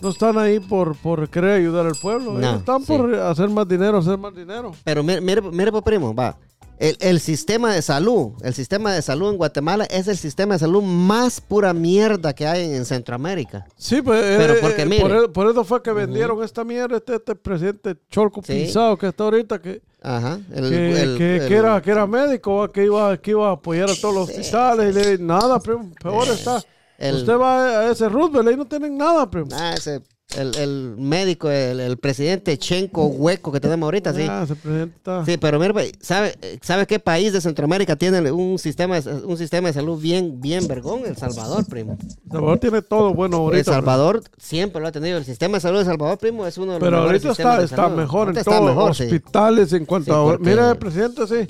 no 0.00 0.08
están 0.08 0.38
ahí 0.38 0.58
por, 0.58 0.96
por 0.96 1.28
querer 1.28 1.52
ayudar 1.60 1.86
al 1.86 1.94
pueblo. 1.94 2.32
No, 2.32 2.40
Ellos 2.40 2.56
están 2.56 2.82
por 2.84 3.14
hacer 3.14 3.48
más 3.48 3.68
dinero, 3.68 3.98
hacer 3.98 4.18
más 4.18 4.34
dinero. 4.34 4.72
Pero 4.82 5.04
mire, 5.04 5.20
mire, 5.20 5.40
mire, 5.40 5.70
pues, 5.70 5.84
primo, 5.84 6.12
va. 6.12 6.36
El, 6.80 6.96
el 7.00 7.20
sistema 7.20 7.74
de 7.74 7.82
salud, 7.82 8.32
el 8.42 8.54
sistema 8.54 8.92
de 8.94 9.02
salud 9.02 9.30
en 9.30 9.36
Guatemala 9.36 9.84
es 9.84 10.08
el 10.08 10.16
sistema 10.16 10.54
de 10.54 10.60
salud 10.60 10.82
más 10.82 11.38
pura 11.40 11.74
mierda 11.74 12.32
que 12.32 12.46
hay 12.46 12.74
en 12.74 12.86
Centroamérica. 12.86 13.66
Sí, 13.76 14.00
pues, 14.00 14.18
Pero 14.38 14.54
eh, 14.54 14.58
porque 14.62 14.82
eh, 14.82 14.86
mire. 14.86 15.02
por, 15.02 15.32
por 15.32 15.50
eso 15.50 15.62
fue 15.62 15.82
que 15.82 15.92
vendieron 15.92 16.42
esta 16.42 16.64
mierda, 16.64 16.96
este, 16.96 17.16
este 17.16 17.34
presidente 17.34 17.96
Cholco 18.10 18.40
Sí. 18.42 18.72
que 18.98 19.06
está 19.08 19.24
ahorita, 19.24 19.60
que, 19.60 19.82
Ajá. 20.02 20.40
El, 20.54 20.70
que, 20.70 21.02
el- 21.02 21.18
que- 21.18 21.36
el- 21.36 21.48
que 21.48 21.54
era, 21.54 21.82
que 21.82 21.90
era 21.90 22.06
médico, 22.06 22.66
que 22.72 22.84
iba, 22.86 23.14
que 23.18 23.32
iba 23.32 23.50
a 23.50 23.52
apoyar 23.52 23.90
a 23.90 23.94
todos 24.00 24.14
los 24.14 24.30
hospitales. 24.30 24.96
Y 24.96 24.98
le, 24.98 25.18
nada, 25.18 25.60
primo, 25.60 25.90
peor 26.02 26.28
está. 26.28 26.64
el- 26.96 27.16
Usted 27.16 27.34
va 27.34 27.80
a 27.80 27.90
ese 27.92 28.08
Roosevelt, 28.08 28.48
ahí 28.48 28.56
no 28.56 28.64
tienen 28.66 28.96
nada, 28.96 29.28
primo. 29.30 29.48
Ah, 29.52 29.74
ese, 29.76 30.00
el, 30.38 30.54
el 30.56 30.94
médico, 30.98 31.50
el, 31.50 31.80
el 31.80 31.96
presidente 31.98 32.56
Chenco 32.58 33.06
hueco 33.06 33.50
que 33.52 33.60
tenemos 33.60 33.86
ahorita, 33.86 34.12
sí. 34.14 34.26
Ah, 34.28 34.42
ese 34.44 34.54
presidente 34.56 34.96
está... 34.96 35.24
Sí, 35.24 35.36
pero 35.36 35.58
mira, 35.58 35.74
¿sabe, 36.00 36.36
¿sabe 36.62 36.86
qué 36.86 36.98
país 36.98 37.32
de 37.32 37.40
Centroamérica 37.40 37.96
tiene 37.96 38.30
un 38.30 38.58
sistema, 38.58 39.00
de- 39.00 39.10
un 39.24 39.36
sistema 39.36 39.68
de 39.68 39.74
salud 39.74 40.00
bien, 40.00 40.40
bien 40.40 40.66
vergón? 40.68 41.02
El 41.06 41.16
Salvador, 41.16 41.64
primo. 41.66 41.98
Salvador 42.30 42.58
tiene 42.58 42.82
todo 42.82 43.12
bueno 43.14 43.38
ahorita. 43.38 43.58
El. 43.70 43.74
Salvador 43.76 44.22
siempre 44.38 44.80
lo 44.80 44.88
ha 44.88 44.92
tenido. 44.92 45.18
El 45.18 45.24
sistema 45.24 45.56
de 45.56 45.60
salud 45.60 45.78
de 45.80 45.84
Salvador, 45.84 46.18
primo, 46.18 46.46
es 46.46 46.56
uno 46.58 46.74
de 46.74 46.78
los 46.80 46.86
Pero 46.88 46.96
mejores 47.02 47.24
ahorita 47.24 47.28
sistemas 47.34 47.52
está, 47.54 47.58
de 47.60 47.64
está 47.64 47.76
salud. 47.76 47.96
mejor 47.96 48.20
en 48.28 48.36
Ahorita 48.36 48.44
todos 48.44 48.54
está 48.56 48.66
los 48.66 48.76
mejor, 48.76 48.94
sí. 48.96 49.02
hospitales 49.04 49.72
en 49.72 49.84
cuanto 49.86 50.28
Sí, 50.28 50.34
a... 50.34 50.38
Mira, 50.38 50.70
el 50.70 50.78
presidente, 50.78 51.26
sí. 51.26 51.46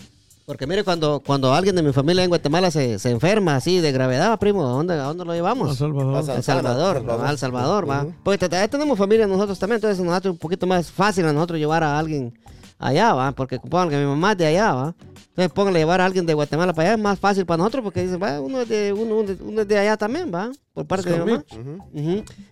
Porque 0.50 0.66
mire, 0.66 0.82
cuando, 0.82 1.22
cuando 1.24 1.54
alguien 1.54 1.76
de 1.76 1.82
mi 1.84 1.92
familia 1.92 2.24
en 2.24 2.28
Guatemala 2.28 2.72
se, 2.72 2.98
se 2.98 3.08
enferma 3.12 3.54
así 3.54 3.78
de 3.78 3.92
gravedad, 3.92 4.36
primo, 4.40 4.66
¿a 4.66 4.70
dónde, 4.72 4.94
a 4.94 5.04
dónde 5.04 5.24
lo 5.24 5.30
A 5.30 5.34
llevamos? 5.36 5.76
Salvador. 5.78 6.16
A 6.16 6.18
El 6.18 6.24
Santana, 6.26 6.42
Salvador, 6.42 6.96
Salvador. 6.96 7.24
¿va? 7.24 7.28
al 7.28 7.38
Salvador, 7.38 7.88
va. 7.88 8.06
Porque 8.24 8.48
t- 8.48 8.68
tenemos 8.68 8.98
familia 8.98 9.28
nosotros 9.28 9.56
también, 9.60 9.76
entonces 9.76 10.04
nos 10.04 10.12
hace 10.12 10.28
un 10.28 10.38
poquito 10.38 10.66
más 10.66 10.90
fácil 10.90 11.24
a 11.26 11.32
nosotros 11.32 11.60
llevar 11.60 11.84
a 11.84 11.96
alguien 11.96 12.36
allá, 12.80 13.12
va. 13.14 13.30
Porque 13.30 13.60
pongan 13.60 13.90
que 13.90 13.98
mi 13.98 14.06
mamá 14.06 14.32
es 14.32 14.38
de 14.38 14.46
allá, 14.46 14.72
va. 14.72 14.94
Entonces 15.30 15.52
pónganle 15.52 15.78
llevar 15.80 16.00
a 16.00 16.04
alguien 16.06 16.26
de 16.26 16.34
Guatemala 16.34 16.72
para 16.72 16.88
allá, 16.88 16.96
es 16.96 17.02
más 17.02 17.18
fácil 17.18 17.46
para 17.46 17.58
nosotros 17.58 17.82
porque 17.84 18.02
dicen, 18.02 18.20
va, 18.22 18.40
uno 18.40 18.60
es 18.60 18.68
de, 18.68 18.92
uno, 18.92 19.16
uno 19.16 19.30
es- 19.30 19.40
uno 19.40 19.60
es 19.62 19.68
de 19.68 19.78
allá 19.78 19.96
también, 19.96 20.30
va. 20.34 20.50
Por 20.74 20.86
parte 20.86 21.08
de 21.08 21.18
mi 21.24 21.30
mamá. 21.32 21.44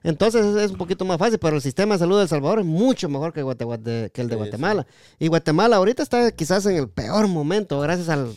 Entonces 0.03 0.45
es, 0.45 0.57
es 0.62 0.70
un 0.70 0.79
poquito 0.79 1.05
más 1.05 1.18
fácil, 1.18 1.39
pero 1.39 1.57
el 1.57 1.62
sistema 1.62 1.95
de 1.95 1.99
salud 1.99 2.16
de 2.16 2.22
El 2.22 2.29
Salvador 2.29 2.61
es 2.61 2.66
mucho 2.66 3.09
mejor 3.09 3.33
que, 3.33 3.43
Guate- 3.43 3.64
Guate- 3.66 4.11
que 4.12 4.20
el 4.20 4.29
de 4.29 4.35
Sí, 4.35 4.39
Guatemala. 4.39 4.87
Y 5.18 5.29
Guatemala 5.29 5.76
ahorita 5.76 6.03
está 6.03 6.31
quizás 6.33 6.64
en 6.66 6.76
el 6.76 6.89
peor 6.89 7.26
momento, 7.29 7.81
gracias 7.81 8.09
al, 8.09 8.33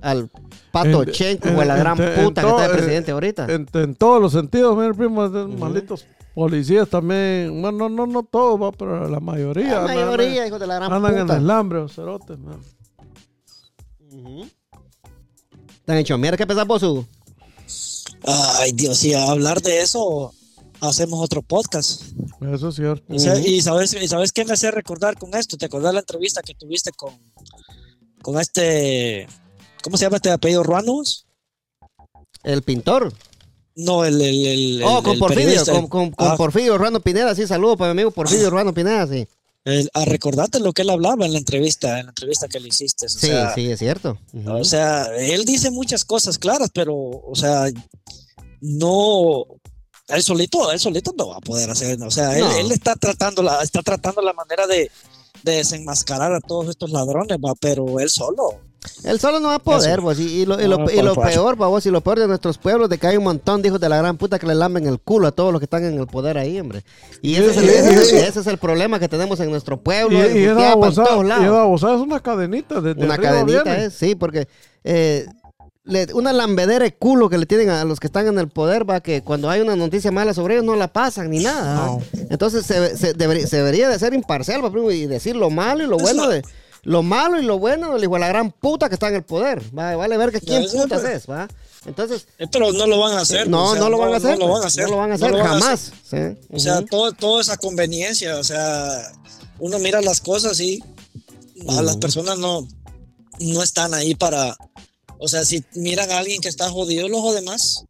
al 0.00 0.30
pato 0.72 1.02
En- 1.02 1.10
Chenco 1.12 1.48
en- 1.48 1.56
o 1.56 1.60
a 1.60 1.64
la 1.66 1.76
gran 1.76 2.00
en- 2.00 2.24
puta 2.24 2.42
que 2.42 2.48
está 2.48 2.62
de 2.68 2.74
presidente 2.74 3.10
ahorita. 3.12 3.46
En, 3.50 3.94
todos 3.94 4.20
los 4.22 4.32
sentidos, 4.32 4.76
mira, 4.76 4.94
primo, 4.94 5.28
malditos 5.28 6.06
policías 6.34 6.88
también. 6.88 7.60
Bueno, 7.60 7.72
no, 7.72 7.88
no, 7.90 8.06
no 8.06 8.22
todos, 8.22 8.60
va, 8.60 8.72
pero 8.72 9.06
la 9.08 9.20
mayoría. 9.20 9.74
La 9.74 9.80
andan- 9.82 9.96
mayoría, 9.96 10.46
hijos 10.46 10.58
de 10.58 10.66
la 10.66 10.76
gran 10.76 10.92
Andan 10.92 11.14
en 11.14 11.20
puta. 11.26 11.36
el 11.36 11.50
hambre, 11.50 11.78
los 11.80 11.94
cerotes, 11.94 12.38
man. 12.38 12.58
Están 15.76 15.96
hechos 15.98 16.18
mierda. 16.18 16.36
¿Qué 16.36 16.46
pensás 16.46 16.66
vos, 16.66 16.82
Hugo? 16.82 17.06
Ay, 18.24 18.72
Dios, 18.72 18.98
sí, 18.98 19.14
a 19.14 19.30
hablar 19.30 19.60
de 19.62 19.80
eso 19.80 20.32
hacemos 20.80 21.20
otro 21.24 21.42
podcast. 21.42 22.02
Eso 22.52 22.68
es 22.68 22.74
cierto. 22.74 23.14
O 23.14 23.18
sea, 23.18 23.34
Ujú. 23.34 23.42
y 23.46 23.60
sabes, 23.62 23.94
y 23.94 24.08
sabes 24.08 24.32
qué 24.32 24.44
me 24.44 24.52
hace 24.52 24.70
recordar 24.70 25.16
con 25.18 25.34
esto. 25.34 25.56
¿Te 25.56 25.66
acordás 25.66 25.94
la 25.94 26.00
entrevista 26.00 26.42
que 26.42 26.54
tuviste 26.54 26.90
con, 26.92 27.14
con 28.20 28.40
este, 28.40 29.26
¿cómo 29.82 29.96
se 29.96 30.04
llama 30.04 30.16
este 30.16 30.30
apellido 30.30 30.62
Ruanos? 30.62 31.26
El 32.42 32.62
pintor. 32.62 33.12
No, 33.74 34.04
el, 34.04 34.20
el, 34.20 34.46
el- 34.46 34.82
oh, 34.84 34.98
el- 34.98 35.02
con 35.04 35.12
el 35.14 35.18
Porfirio. 35.18 35.64
Con, 35.64 35.86
con, 35.86 36.10
con 36.10 36.28
Ah, 36.28 36.36
Porfirio 36.36 36.74
Orlando 36.74 37.00
Pineda. 37.00 37.34
Sí, 37.34 37.46
saludo 37.46 37.76
para 37.76 37.94
mi 37.94 38.00
amigo 38.00 38.10
Porfirio 38.10 38.46
Orlando 38.48 38.74
Pineda. 38.74 39.06
Sí, 39.06 39.26
el- 39.64 39.90
ah, 39.94 40.04
recordate 40.04 40.60
lo 40.60 40.72
que 40.72 40.82
él 40.82 40.90
hablaba 40.90 41.24
en 41.26 41.32
la 41.32 41.38
entrevista, 41.38 41.98
en 41.98 42.06
la 42.06 42.10
entrevista 42.10 42.48
que 42.48 42.60
le 42.60 42.68
hiciste. 42.68 43.06
O 43.06 43.08
sí, 43.08 43.26
sea, 43.28 43.54
sí, 43.54 43.70
es 43.70 43.78
cierto. 43.78 44.18
O 44.46 44.64
sea, 44.64 45.04
él 45.16 45.44
dice 45.44 45.70
muchas 45.70 46.04
cosas 46.04 46.38
claras, 46.38 46.70
pero, 46.74 46.94
o 46.96 47.34
sea, 47.34 47.66
no, 48.60 49.44
él 50.08 50.22
solito, 50.22 50.70
él 50.72 50.78
solito 50.80 51.14
no 51.16 51.28
va 51.28 51.36
a 51.36 51.40
poder 51.40 51.70
hacer, 51.70 52.00
o 52.02 52.10
sea, 52.10 52.36
él 52.58 52.70
está 52.72 52.94
tratando 52.96 53.42
la, 53.42 53.62
está 53.62 53.82
tratando 53.82 54.20
la 54.22 54.32
manera 54.32 54.66
de, 54.66 54.90
de 55.42 55.52
desenmascarar 55.52 56.32
a 56.32 56.40
todos 56.40 56.68
estos 56.68 56.90
ladrones, 56.90 57.38
va, 57.38 57.54
pero 57.60 57.98
él 58.00 58.10
solo. 58.10 58.60
Él 59.04 59.20
solo 59.20 59.38
no 59.40 59.48
va 59.48 59.54
a 59.56 59.58
poder, 59.60 60.00
vos. 60.00 60.18
Y, 60.18 60.42
y 60.42 60.46
lo, 60.46 60.60
y 60.60 60.66
lo- 60.66 60.76
y 60.90 60.96
lo 61.02 61.14
peor, 61.34 61.56
vos, 61.56 61.86
y 61.86 61.90
lo 61.90 62.00
peor 62.00 62.18
de 62.20 62.26
nuestros 62.28 62.58
pueblos, 62.58 62.88
de 62.88 62.98
que 62.98 63.06
hay 63.06 63.16
un 63.16 63.24
montón 63.24 63.62
de 63.62 63.68
hijos 63.68 63.80
de 63.80 63.88
la 63.88 63.96
gran 63.98 64.16
puta 64.16 64.38
que 64.38 64.46
le 64.46 64.54
lamben 64.54 64.86
el 64.86 64.98
culo 65.00 65.28
a 65.28 65.32
todos 65.32 65.52
los 65.52 65.60
que 65.60 65.64
están 65.66 65.84
en 65.84 65.98
el 65.98 66.06
poder 66.06 66.36
ahí, 66.38 66.58
hombre. 66.58 66.84
Y 67.20 67.34
ese 67.36 67.50
es 67.50 67.56
el, 67.58 67.64
Y- 67.64 67.68
y- 67.68 67.70
ese, 68.02 68.16
y- 68.16 68.18
ese 68.20 68.40
es 68.40 68.46
el 68.46 68.58
problema 68.58 68.98
que 68.98 69.08
tenemos 69.08 69.38
en 69.40 69.50
nuestro 69.50 69.76
pueblo, 69.80 70.18
y 70.18 70.22
en 70.44 70.50
es 71.94 72.00
una 72.00 72.20
cadenita. 72.20 72.80
Desde 72.80 73.04
Una 73.04 73.14
arriba 73.14 73.30
cadenita 73.30 73.62
es, 73.84 73.94
sí, 73.94 74.14
porque 74.14 74.48
eh, 74.84 75.26
le- 75.84 76.12
una 76.14 76.32
lambedera 76.32 76.84
de 76.84 76.92
culo 76.94 77.28
que 77.28 77.38
le 77.38 77.46
tienen 77.46 77.70
a 77.70 77.84
los 77.84 77.98
que 78.00 78.06
están 78.08 78.26
en 78.26 78.38
el 78.38 78.48
poder, 78.48 78.88
va, 78.88 79.00
que 79.00 79.22
cuando 79.22 79.50
hay 79.50 79.60
una 79.60 79.74
noticia 79.76 80.10
mala 80.12 80.32
sobre 80.34 80.54
ellos 80.54 80.64
no 80.64 80.76
la 80.76 80.88
pasan 80.88 81.30
ni 81.30 81.40
nada. 81.40 81.98
Entonces 82.30 82.64
se, 82.66 82.96
se 82.96 83.14
debería, 83.14 83.46
se 83.46 83.56
debería 83.58 83.88
de 83.88 83.98
ser 83.98 84.14
imparcial, 84.14 84.64
va, 84.64 84.70
primo, 84.70 84.90
y 84.90 85.06
decir 85.06 85.34
lo 85.36 85.50
malo 85.50 85.82
y 85.84 85.86
lo 85.86 85.98
bueno 85.98 86.28
de... 86.28 86.42
Lo 86.82 87.02
malo 87.02 87.40
y 87.40 87.44
lo 87.44 87.58
bueno 87.58 87.92
del 87.94 88.02
hijo 88.02 88.14
de 88.14 88.20
la 88.20 88.28
gran 88.28 88.50
puta 88.50 88.88
que 88.88 88.94
está 88.94 89.08
en 89.08 89.14
el 89.14 89.22
poder. 89.22 89.62
Va, 89.76 89.94
vale 89.94 90.16
ver 90.16 90.32
que 90.32 90.40
quién 90.40 90.66
putas 90.68 91.04
es, 91.04 91.30
¿va? 91.30 91.48
Entonces, 91.86 92.26
Pero 92.50 92.72
no 92.72 92.86
lo 92.86 92.98
van 92.98 93.14
a 93.14 93.20
hacer. 93.20 93.48
no, 93.48 93.70
o 93.70 93.72
sea, 93.72 93.80
no 93.80 93.90
lo 93.90 93.98
van 93.98 94.12
a 94.14 94.16
hacer. 94.16 94.38
No 94.38 94.46
lo 94.46 94.52
van 94.52 94.58
a 94.58 94.62
pues, 94.62 94.72
hacer. 94.72 94.84
No 94.84 94.90
lo 94.90 94.96
van 94.96 95.10
a 95.10 95.14
hacer 95.14 95.30
no 95.30 95.38
lo 95.38 95.44
van 95.44 95.46
a 95.46 95.60
jamás. 95.60 95.92
sí. 96.04 96.16
O 96.50 96.58
sea, 96.58 96.84
todo, 96.84 97.12
toda 97.12 97.40
esa 97.40 97.56
conveniencia, 97.56 98.36
o 98.38 98.44
sea, 98.44 99.12
uno 99.58 99.78
mira 99.78 100.00
las 100.00 100.20
cosas 100.20 100.58
y 100.60 100.82
a 101.68 101.82
las 101.82 101.96
personas 101.96 102.38
no, 102.38 102.66
no 103.40 103.62
están 103.62 103.94
ahí 103.94 104.14
para, 104.14 104.56
o 105.18 105.28
sea, 105.28 105.44
si 105.44 105.64
miran 105.74 106.10
a 106.10 106.18
alguien 106.18 106.40
que 106.40 106.48
está 106.48 106.68
jodido, 106.68 107.08
los 107.08 107.34
demás. 107.34 107.84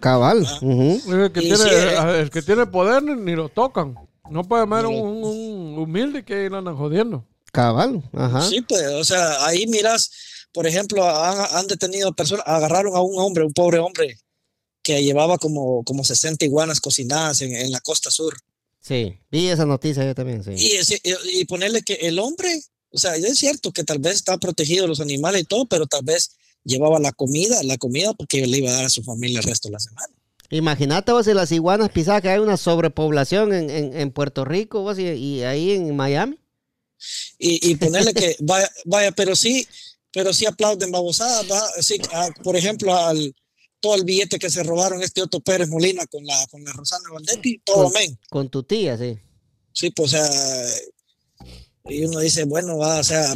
Cabal. 0.00 0.46
Ah. 0.46 0.58
ujú. 0.62 1.12
El 1.12 1.32
que, 1.32 1.40
tiene, 1.40 2.20
el 2.20 2.30
que 2.30 2.42
tiene 2.42 2.66
poder 2.66 3.02
ni, 3.02 3.34
lo 3.34 3.50
tocan. 3.50 3.96
No 4.30 4.44
puede 4.44 4.62
haber 4.62 4.86
un, 4.86 5.24
un 5.24 5.78
humilde 5.78 6.24
que 6.24 6.48
lo 6.48 6.58
andan 6.58 6.76
jodiendo. 6.76 7.24
Cabal. 7.52 8.02
Ajá. 8.12 8.42
Sí, 8.48 8.60
pues, 8.62 8.82
o 8.86 9.04
sea, 9.04 9.44
ahí 9.46 9.66
miras, 9.66 10.10
por 10.52 10.66
ejemplo, 10.66 11.04
han, 11.08 11.56
han 11.56 11.66
detenido 11.66 12.12
personas, 12.12 12.44
agarraron 12.46 12.94
a 12.96 13.00
un 13.02 13.18
hombre, 13.20 13.44
un 13.44 13.52
pobre 13.52 13.78
hombre, 13.78 14.18
que 14.82 15.02
llevaba 15.02 15.36
como, 15.38 15.84
como 15.84 16.04
60 16.04 16.44
iguanas 16.44 16.80
cocinadas 16.80 17.40
en, 17.42 17.54
en 17.54 17.70
la 17.70 17.80
costa 17.80 18.10
sur. 18.10 18.34
Sí. 18.80 19.18
Vi 19.30 19.48
esa 19.48 19.66
noticia 19.66 20.04
yo 20.04 20.14
también, 20.14 20.42
sí. 20.42 20.52
Y, 20.56 20.72
ese- 20.72 21.00
y, 21.34 21.44
ponerle 21.44 21.82
que 21.82 21.94
el 21.94 22.18
hombre, 22.18 22.62
o 22.90 22.98
sea, 22.98 23.14
es 23.14 23.38
cierto 23.38 23.72
que 23.72 23.84
tal 23.84 23.98
vez 23.98 24.14
está 24.14 24.38
protegido 24.38 24.86
los 24.86 25.00
animales 25.00 25.42
y 25.42 25.44
todo, 25.44 25.66
pero 25.66 25.86
tal 25.86 26.02
vez 26.02 26.30
llevaba 26.64 26.98
la 26.98 27.12
comida, 27.12 27.62
la 27.62 27.76
comida 27.76 28.14
porque 28.14 28.46
le 28.46 28.58
iba 28.58 28.70
a 28.70 28.74
dar 28.74 28.84
a 28.86 28.90
su 28.90 29.02
familia 29.02 29.40
el 29.40 29.44
resto 29.44 29.68
de 29.68 29.72
la 29.72 29.80
semana. 29.80 30.08
Imagínate 30.48 31.12
vos 31.12 31.26
si 31.26 31.34
las 31.34 31.52
iguanas 31.52 31.90
pisadas 31.90 32.22
que 32.22 32.30
hay 32.30 32.38
una 32.40 32.56
sobrepoblación 32.56 33.52
en, 33.52 33.70
en, 33.70 33.94
en 33.96 34.10
Puerto 34.10 34.44
Rico 34.44 34.80
vos, 34.82 34.98
y, 34.98 35.02
y 35.08 35.42
ahí 35.42 35.72
en 35.72 35.94
Miami. 35.94 36.39
Y, 37.38 37.70
y 37.70 37.74
ponerle 37.76 38.12
que, 38.14 38.36
vaya, 38.40 38.70
vaya, 38.84 39.12
pero 39.12 39.34
sí, 39.36 39.66
pero 40.12 40.32
sí 40.32 40.46
aplauden 40.46 40.90
babosadas, 40.90 41.72
sí, 41.80 42.00
ah, 42.12 42.28
por 42.42 42.56
ejemplo, 42.56 42.94
al 42.96 43.34
todo 43.80 43.94
el 43.94 44.04
billete 44.04 44.38
que 44.38 44.50
se 44.50 44.62
robaron 44.62 45.02
este 45.02 45.22
Otto 45.22 45.40
Pérez 45.40 45.68
Molina 45.68 46.06
con 46.06 46.24
la, 46.26 46.46
con 46.48 46.62
la 46.64 46.72
Rosana 46.72 47.08
Valdetti, 47.12 47.58
todo 47.64 47.84
Con- 47.84 47.96
amén. 47.96 48.18
Con 48.28 48.50
tu 48.50 48.62
tía, 48.62 48.98
sí. 48.98 49.18
Sí, 49.72 49.90
pues, 49.90 50.12
o 50.12 50.16
sea, 50.16 50.28
y 51.86 52.04
uno 52.04 52.18
dice, 52.20 52.44
bueno, 52.44 52.76
va, 52.76 52.98
o 53.00 53.04
sea, 53.04 53.32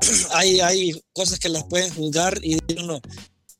hay, 0.32 0.60
hay 0.60 1.02
cosas 1.12 1.38
que 1.38 1.48
las 1.48 1.64
pueden 1.64 1.92
juzgar 1.94 2.38
y 2.42 2.58
uno, 2.78 3.00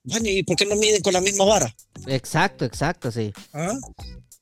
bueno, 0.02 0.28
¿y 0.28 0.42
por 0.42 0.56
qué 0.56 0.66
no 0.66 0.76
miden 0.76 1.00
con 1.00 1.12
la 1.14 1.20
misma 1.20 1.44
vara? 1.44 1.74
Exacto, 2.06 2.64
exacto, 2.64 3.10
sí. 3.10 3.32
¿Ah? 3.52 3.78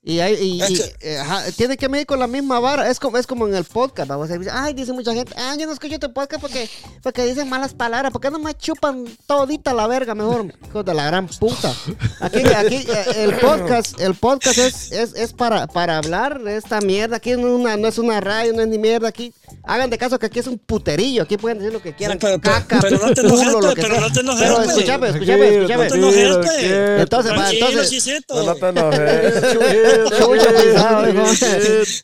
Y, 0.08 0.20
hay, 0.20 0.34
y, 0.34 0.62
y, 0.62 0.82
eh, 1.00 1.18
ajá, 1.18 1.50
tiene 1.56 1.76
que 1.76 1.88
medir 1.88 2.06
con 2.06 2.20
la 2.20 2.28
misma 2.28 2.60
vara. 2.60 2.88
Es 2.88 3.00
como, 3.00 3.18
es 3.18 3.26
como 3.26 3.48
en 3.48 3.56
el 3.56 3.64
podcast. 3.64 4.08
Vamos 4.08 4.30
a 4.30 4.34
decir, 4.34 4.52
ay, 4.54 4.72
dice 4.72 4.92
mucha 4.92 5.12
gente, 5.12 5.34
ah, 5.36 5.56
yo 5.58 5.66
no 5.66 5.72
escucho 5.72 5.98
tu 5.98 6.12
podcast 6.12 6.40
porque, 6.40 6.70
porque 7.02 7.26
dicen 7.26 7.48
malas 7.48 7.74
palabras. 7.74 8.12
¿Por 8.12 8.20
qué 8.20 8.30
no 8.30 8.38
me 8.38 8.54
chupan 8.54 9.04
todita 9.26 9.74
la 9.74 9.88
verga 9.88 10.14
mejor? 10.14 10.54
Hijo 10.68 10.84
de 10.84 10.94
la 10.94 11.06
gran 11.06 11.26
puta. 11.26 11.74
Aquí, 12.20 12.38
aquí 12.56 12.86
eh, 12.88 13.24
el 13.24 13.34
podcast, 13.40 14.00
el 14.00 14.14
podcast 14.14 14.58
es, 14.58 14.92
es, 14.92 15.12
es 15.16 15.32
para, 15.32 15.66
para 15.66 15.98
hablar 15.98 16.40
de 16.40 16.56
esta 16.56 16.80
mierda. 16.80 17.16
Aquí 17.16 17.32
no 17.32 17.56
una, 17.56 17.76
no 17.76 17.88
es 17.88 17.98
una 17.98 18.20
radio, 18.20 18.52
no 18.52 18.62
es 18.62 18.68
ni 18.68 18.78
mierda. 18.78 19.08
Aquí 19.08 19.34
Hagan 19.64 19.90
de 19.90 19.98
caso 19.98 20.18
que 20.18 20.26
aquí 20.26 20.38
es 20.38 20.46
un 20.46 20.58
puterillo. 20.58 21.22
Aquí 21.24 21.36
pueden 21.36 21.58
decir 21.58 21.72
lo 21.72 21.82
que 21.82 21.92
quieran. 21.94 22.18
pero- 22.20 22.38
pero- 22.40 22.54
caca, 22.54 22.78
pero 22.80 22.98
no 22.98 23.12
te 23.14 23.20
enojes, 23.22 23.52
lo 23.52 23.74
que 23.74 23.82
pero 23.82 24.00
no 24.00 24.12
te 24.12 24.20
enojes, 24.20 24.42
Pero 24.42 24.56
pues. 24.56 24.68
escúchame, 24.68 25.08
escúchame, 25.08 25.48
escúchame. 25.48 25.84
No 25.84 25.90
te 25.90 25.96
enojes, 25.96 26.36
pues. 26.36 27.00
Entonces, 27.00 27.32
va, 27.32 27.50
entonces. 27.52 28.06
No, 28.28 28.42
no 28.44 28.54
te 28.54 28.68
enojes. 28.68 30.18
Chucho 30.18 30.46
pisado, 30.62 31.08
hijo. 31.08 31.22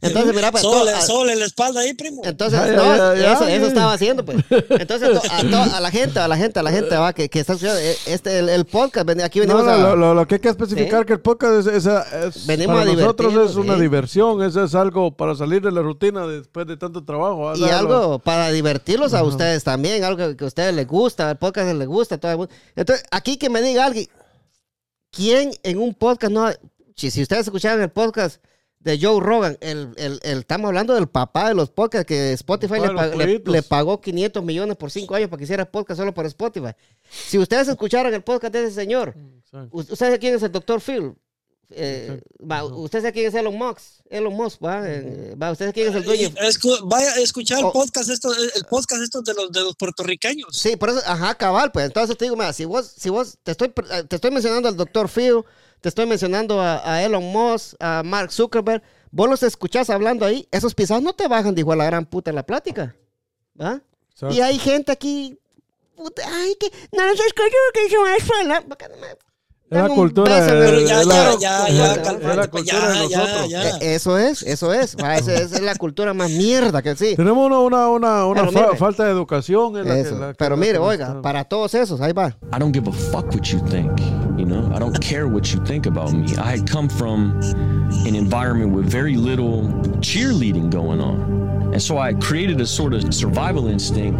Entonces, 0.02 0.34
mira, 0.34 0.50
pues. 0.50 0.62
Sol, 0.62 0.88
sol 1.06 1.30
en 1.30 1.38
la 1.38 1.46
espalda 1.46 1.80
ahí, 1.80 1.94
primo. 1.94 2.22
Entonces, 2.24 2.58
no, 2.76 3.12
eso, 3.12 3.46
eso 3.46 3.66
estaba 3.66 3.92
haciendo, 3.92 4.24
pues. 4.24 4.38
Entonces, 4.70 5.10
to- 5.12 5.22
a, 5.30 5.40
to- 5.42 5.74
a 5.76 5.80
la 5.80 5.90
gente, 5.90 6.18
a 6.18 6.28
la 6.28 6.36
gente, 6.36 6.58
a 6.58 6.62
la 6.62 6.70
gente, 6.70 6.96
va, 6.96 7.12
que, 7.12 7.28
que 7.28 7.40
está 7.40 7.54
escuchando, 7.54 7.80
eh, 7.80 7.96
este, 8.06 8.38
el, 8.38 8.48
el 8.48 8.64
podcast, 8.64 9.08
aquí 9.22 9.40
venimos 9.40 9.64
no, 9.64 9.70
a... 9.70 9.94
lo, 9.96 10.26
que 10.26 10.36
hay 10.36 10.40
que 10.40 10.48
especificar 10.48 11.00
Sí. 11.00 11.06
que 11.06 11.12
el 11.14 11.20
podcast 11.20 11.66
es, 11.66 11.86
es- 11.86 11.86
es- 12.36 12.46
Venimos 12.46 12.76
para 12.78 12.90
a 12.90 12.94
nosotros 12.94 13.50
es 13.50 13.56
una 13.56 13.76
diversión, 13.76 14.42
eso 14.42 14.64
es 14.64 14.74
algo 14.74 15.10
para 15.16 15.34
salir 15.34 15.62
de 15.62 15.70
la 15.72 15.82
rutina 15.82 16.26
después 16.26 16.66
de 16.66 16.76
tanto 16.76 17.04
trabajo. 17.04 17.31
Y 17.56 17.64
algo 17.70 18.18
para 18.18 18.50
divertirlos 18.50 19.14
a 19.14 19.22
ustedes 19.24 19.64
también, 19.64 20.04
algo 20.04 20.36
que 20.36 20.44
a 20.44 20.46
ustedes 20.46 20.74
les 20.74 20.86
gusta, 20.86 21.30
el 21.30 21.36
podcast 21.38 21.74
les 21.74 21.88
gusta, 21.88 22.18
todo 22.18 22.32
el 22.32 22.38
mundo. 22.38 22.52
Entonces, 22.76 23.04
aquí 23.10 23.36
que 23.36 23.50
me 23.50 23.60
diga 23.62 23.84
alguien, 23.86 24.08
¿quién 25.10 25.52
en 25.62 25.78
un 25.78 25.94
podcast 25.94 26.32
no... 26.32 26.50
Si, 26.94 27.10
si 27.10 27.22
ustedes 27.22 27.46
escucharon 27.46 27.82
el 27.82 27.90
podcast 27.90 28.42
de 28.78 28.98
Joe 29.00 29.20
Rogan, 29.20 29.56
el, 29.60 29.92
el- 29.96 30.20
el- 30.22 30.38
estamos 30.40 30.68
hablando 30.68 30.94
del 30.94 31.06
papá 31.06 31.48
de 31.48 31.54
los 31.54 31.70
podcasts, 31.70 32.06
que 32.06 32.32
Spotify 32.32 32.74
le, 32.80 32.88
pag- 32.88 33.14
le- 33.46 33.62
pagó 33.62 34.00
500 34.00 34.42
millones 34.44 34.76
por 34.76 34.90
5 34.90 35.14
años 35.14 35.28
para 35.28 35.38
que 35.38 35.44
hiciera 35.44 35.64
podcast 35.64 35.98
solo 36.00 36.12
por 36.12 36.26
Spotify. 36.26 36.72
Si 37.08 37.38
ustedes 37.38 37.68
escucharon 37.68 38.12
el 38.12 38.22
podcast 38.22 38.52
de 38.52 38.64
ese 38.64 38.74
señor, 38.74 39.14
Exacto. 39.38 39.68
U- 39.76 39.80
¿Usted 39.80 39.94
sabe 39.96 40.18
quién 40.18 40.34
es 40.34 40.42
el 40.42 40.52
doctor 40.52 40.80
Phil? 40.80 41.14
Eh, 41.74 42.20
va, 42.40 42.64
¿Usted 42.64 43.00
sabe 43.00 43.12
quién 43.12 43.26
es 43.26 43.34
Elon 43.34 43.56
Musk? 43.56 43.78
Elon 44.10 44.34
Musk, 44.34 44.62
¿va? 44.64 44.82
Eh, 44.88 45.34
va, 45.40 45.50
¿Usted 45.52 45.66
sabe 45.66 45.72
quién 45.72 45.88
es 45.88 45.94
el 45.94 46.04
dueño? 46.04 46.28
Escu- 46.30 46.80
vaya 46.84 47.12
a 47.12 47.20
escuchar 47.20 47.58
el 47.60 47.64
Oh. 47.66 47.72
podcast 47.72 48.10
esto, 48.10 48.32
el 48.34 48.64
podcast 48.66 49.02
estos 49.02 49.24
de 49.24 49.34
los 49.34 49.50
de 49.52 49.60
los 49.60 49.74
puertorriqueños. 49.76 50.48
Sí, 50.56 50.76
por 50.76 50.90
eso, 50.90 51.00
ajá, 51.06 51.34
cabal, 51.36 51.72
pues. 51.72 51.86
Entonces 51.86 52.16
te 52.16 52.24
digo, 52.26 52.36
mira, 52.36 52.52
si 52.52 52.64
vos, 52.64 52.86
si 52.96 53.08
vos, 53.10 53.38
te 53.42 53.52
estoy, 53.52 53.72
eh, 53.90 54.04
te 54.04 54.16
estoy 54.16 54.30
mencionando 54.30 54.68
al 54.68 54.76
doctor 54.76 55.08
Phil, 55.08 55.42
te 55.80 55.88
estoy 55.88 56.06
mencionando 56.06 56.60
a, 56.60 56.94
a 56.94 57.02
Elon 57.02 57.24
Musk, 57.24 57.74
a 57.80 58.02
Mark 58.04 58.30
Zuckerberg, 58.32 58.82
vos 59.10 59.28
los 59.28 59.42
escuchás 59.42 59.90
hablando 59.90 60.24
ahí, 60.26 60.46
esos 60.50 60.74
pisados 60.74 61.02
no 61.02 61.12
te 61.14 61.26
bajan, 61.28 61.54
dijo 61.54 61.72
a 61.72 61.76
la 61.76 61.84
gran 61.86 62.06
puta 62.06 62.30
en 62.30 62.36
la 62.36 62.46
plática, 62.46 62.94
¿va? 63.60 63.82
Exacto. 64.12 64.34
Y 64.34 64.40
hay 64.40 64.58
gente 64.58 64.92
aquí, 64.92 65.38
puta, 65.96 66.22
ay, 66.26 66.54
que 66.60 66.70
no 66.96 67.06
los 67.06 67.18
escucho 67.18 67.56
que 67.74 67.90
son 67.90 68.08
escuela. 68.10 68.58
Es 68.58 69.31
la 69.72 69.78
Dame 69.82 69.90
un 69.90 69.96
cultura 69.96 70.40
beso, 70.40 70.54
de, 70.54 70.66
pero 70.66 70.78
de 70.80 70.86
ya, 70.86 71.04
la, 71.04 71.14
ya, 71.14 71.38
ya, 71.38 71.66
es 71.68 71.74
ya, 71.76 71.86
la- 71.86 72.30
es 72.30 72.36
la 72.36 72.46
cultura 72.48 72.88
de 72.92 72.98
nosotros. 72.98 73.52
Eh, 73.52 73.94
Eso 73.94 74.18
es, 74.18 74.42
eso 74.42 74.72
es, 74.72 74.94
esa, 74.94 75.14
es 75.34 75.60
la 75.60 75.74
cultura 75.76 76.12
más 76.14 76.30
mierda 76.30 76.82
que 76.82 76.94
sí. 76.96 77.14
Tenemos 77.16 77.46
una, 77.46 77.58
una, 77.58 77.88
una, 77.88 78.26
una 78.26 78.40
Pero 78.42 78.52
fa- 78.52 78.66
mire. 78.66 78.76
falta 78.78 79.04
de 79.04 79.10
educación. 79.12 79.76
en 79.78 79.88
la 79.88 79.94
que- 80.02 80.10
la 80.10 80.28
que- 80.28 80.34
Pero 80.34 80.56
la 80.56 80.60
mire, 80.60 80.78
oiga, 80.78 81.20
para 81.22 81.44
todos 81.44 81.74
esos, 81.74 82.00
ahí 82.00 82.12
va. 82.12 82.28
I 82.28 82.58
don't 82.58 82.74
give 82.74 82.88
a 82.88 82.92
fuck 82.92 83.26
what 83.34 83.42
you 83.42 83.60
think. 83.60 83.90
You 84.36 84.46
know, 84.46 84.72
I 84.74 84.78
don't 84.78 84.98
care 85.00 85.28
what 85.28 85.52
you 85.52 85.64
think 85.64 85.86
about 85.86 86.12
me. 86.12 86.36
I 86.36 86.50
had 86.56 86.68
come 86.68 86.88
from 86.88 87.38
an 88.06 88.16
environment 88.16 88.72
with 88.72 88.86
very 88.90 89.16
little 89.16 89.62
cheerleading 90.00 90.70
going 90.70 91.00
on. 91.00 91.42
And 91.72 91.80
so 91.82 91.98
I 91.98 92.12
created 92.14 92.60
a 92.60 92.66
sort 92.66 92.92
of 92.92 93.14
survival 93.14 93.66
instinct 93.68 94.18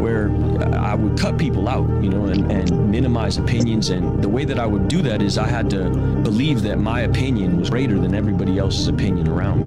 where 0.00 0.30
I 0.74 0.94
would 0.94 1.18
cut 1.18 1.36
people 1.38 1.68
out, 1.68 1.86
you 2.02 2.08
know, 2.08 2.26
and, 2.26 2.50
and 2.50 2.90
minimize 2.90 3.36
opinions. 3.36 3.90
And 3.90 4.22
the 4.22 4.28
way 4.28 4.44
that 4.44 4.58
I 4.58 4.66
would 4.66 4.88
do 4.88 5.02
that 5.02 5.20
is 5.20 5.36
I 5.36 5.46
had 5.46 5.68
to 5.70 5.90
believe 6.22 6.62
that 6.62 6.78
my 6.78 7.00
opinion 7.00 7.58
was 7.58 7.68
greater 7.68 7.98
than 7.98 8.14
everybody 8.14 8.58
else's 8.58 8.88
opinion 8.88 9.28
around 9.28 9.60
me. 9.60 9.66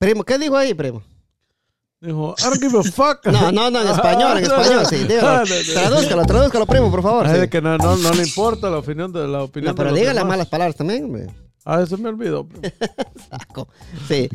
Primo, 0.00 0.22
¿qué 0.22 0.38
dijo 0.38 0.56
ahí, 0.56 0.74
primo? 0.74 1.02
Dijo, 2.04 2.34
I 2.38 2.42
don't 2.44 2.60
give 2.60 2.78
a 2.78 2.82
fuck. 2.82 3.24
No, 3.26 3.50
no, 3.50 3.70
no, 3.70 3.80
en 3.80 3.88
español, 3.88 4.36
en 4.38 4.44
español, 4.44 4.86
sí, 4.86 4.96
dígalo. 4.96 5.28
Ah. 5.28 5.44
Tradúzcalo, 5.72 6.26
tradúzcalo, 6.26 6.66
primo, 6.66 6.90
por 6.90 7.02
favor. 7.02 7.26
Sí. 7.28 7.38
de 7.38 7.48
que 7.48 7.62
no, 7.62 7.78
no, 7.78 7.96
no 7.96 8.12
le 8.12 8.22
importa 8.24 8.68
la 8.68 8.78
opinión 8.78 9.10
de 9.12 9.26
la 9.26 9.42
opinión 9.44 9.70
No, 9.72 9.74
pero 9.74 9.92
de 9.92 10.00
dígale 10.00 10.18
demás. 10.18 10.28
malas 10.28 10.48
palabras 10.48 10.76
también, 10.76 11.04
hombre. 11.04 11.28
Ah, 11.64 11.80
eso 11.82 11.96
me 11.96 12.10
olvidó. 12.10 12.46
Saco. 13.30 13.68
Sí. 14.06 14.28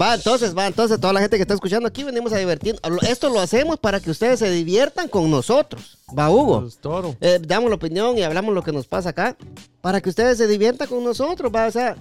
Va, 0.00 0.14
entonces, 0.14 0.56
va, 0.56 0.66
entonces, 0.66 0.98
toda 0.98 1.12
la 1.12 1.20
gente 1.20 1.36
que 1.36 1.42
está 1.42 1.52
escuchando 1.52 1.86
aquí 1.86 2.04
venimos 2.04 2.32
a 2.32 2.38
divertir. 2.38 2.80
Esto 3.06 3.28
lo 3.28 3.38
hacemos 3.40 3.78
para 3.78 4.00
que 4.00 4.10
ustedes 4.10 4.38
se 4.38 4.50
diviertan 4.50 5.08
con 5.08 5.30
nosotros. 5.30 5.98
Va, 6.18 6.30
Hugo. 6.30 6.64
Es 6.66 6.78
toro. 6.78 7.14
Eh, 7.20 7.38
damos 7.46 7.68
la 7.68 7.76
opinión 7.76 8.16
y 8.16 8.22
hablamos 8.22 8.54
lo 8.54 8.62
que 8.62 8.72
nos 8.72 8.86
pasa 8.86 9.10
acá. 9.10 9.36
Para 9.82 10.00
que 10.00 10.08
ustedes 10.08 10.38
se 10.38 10.46
diviertan 10.46 10.88
con 10.88 11.04
nosotros, 11.04 11.52
va, 11.54 11.66
o 11.66 11.70
sea, 11.70 11.96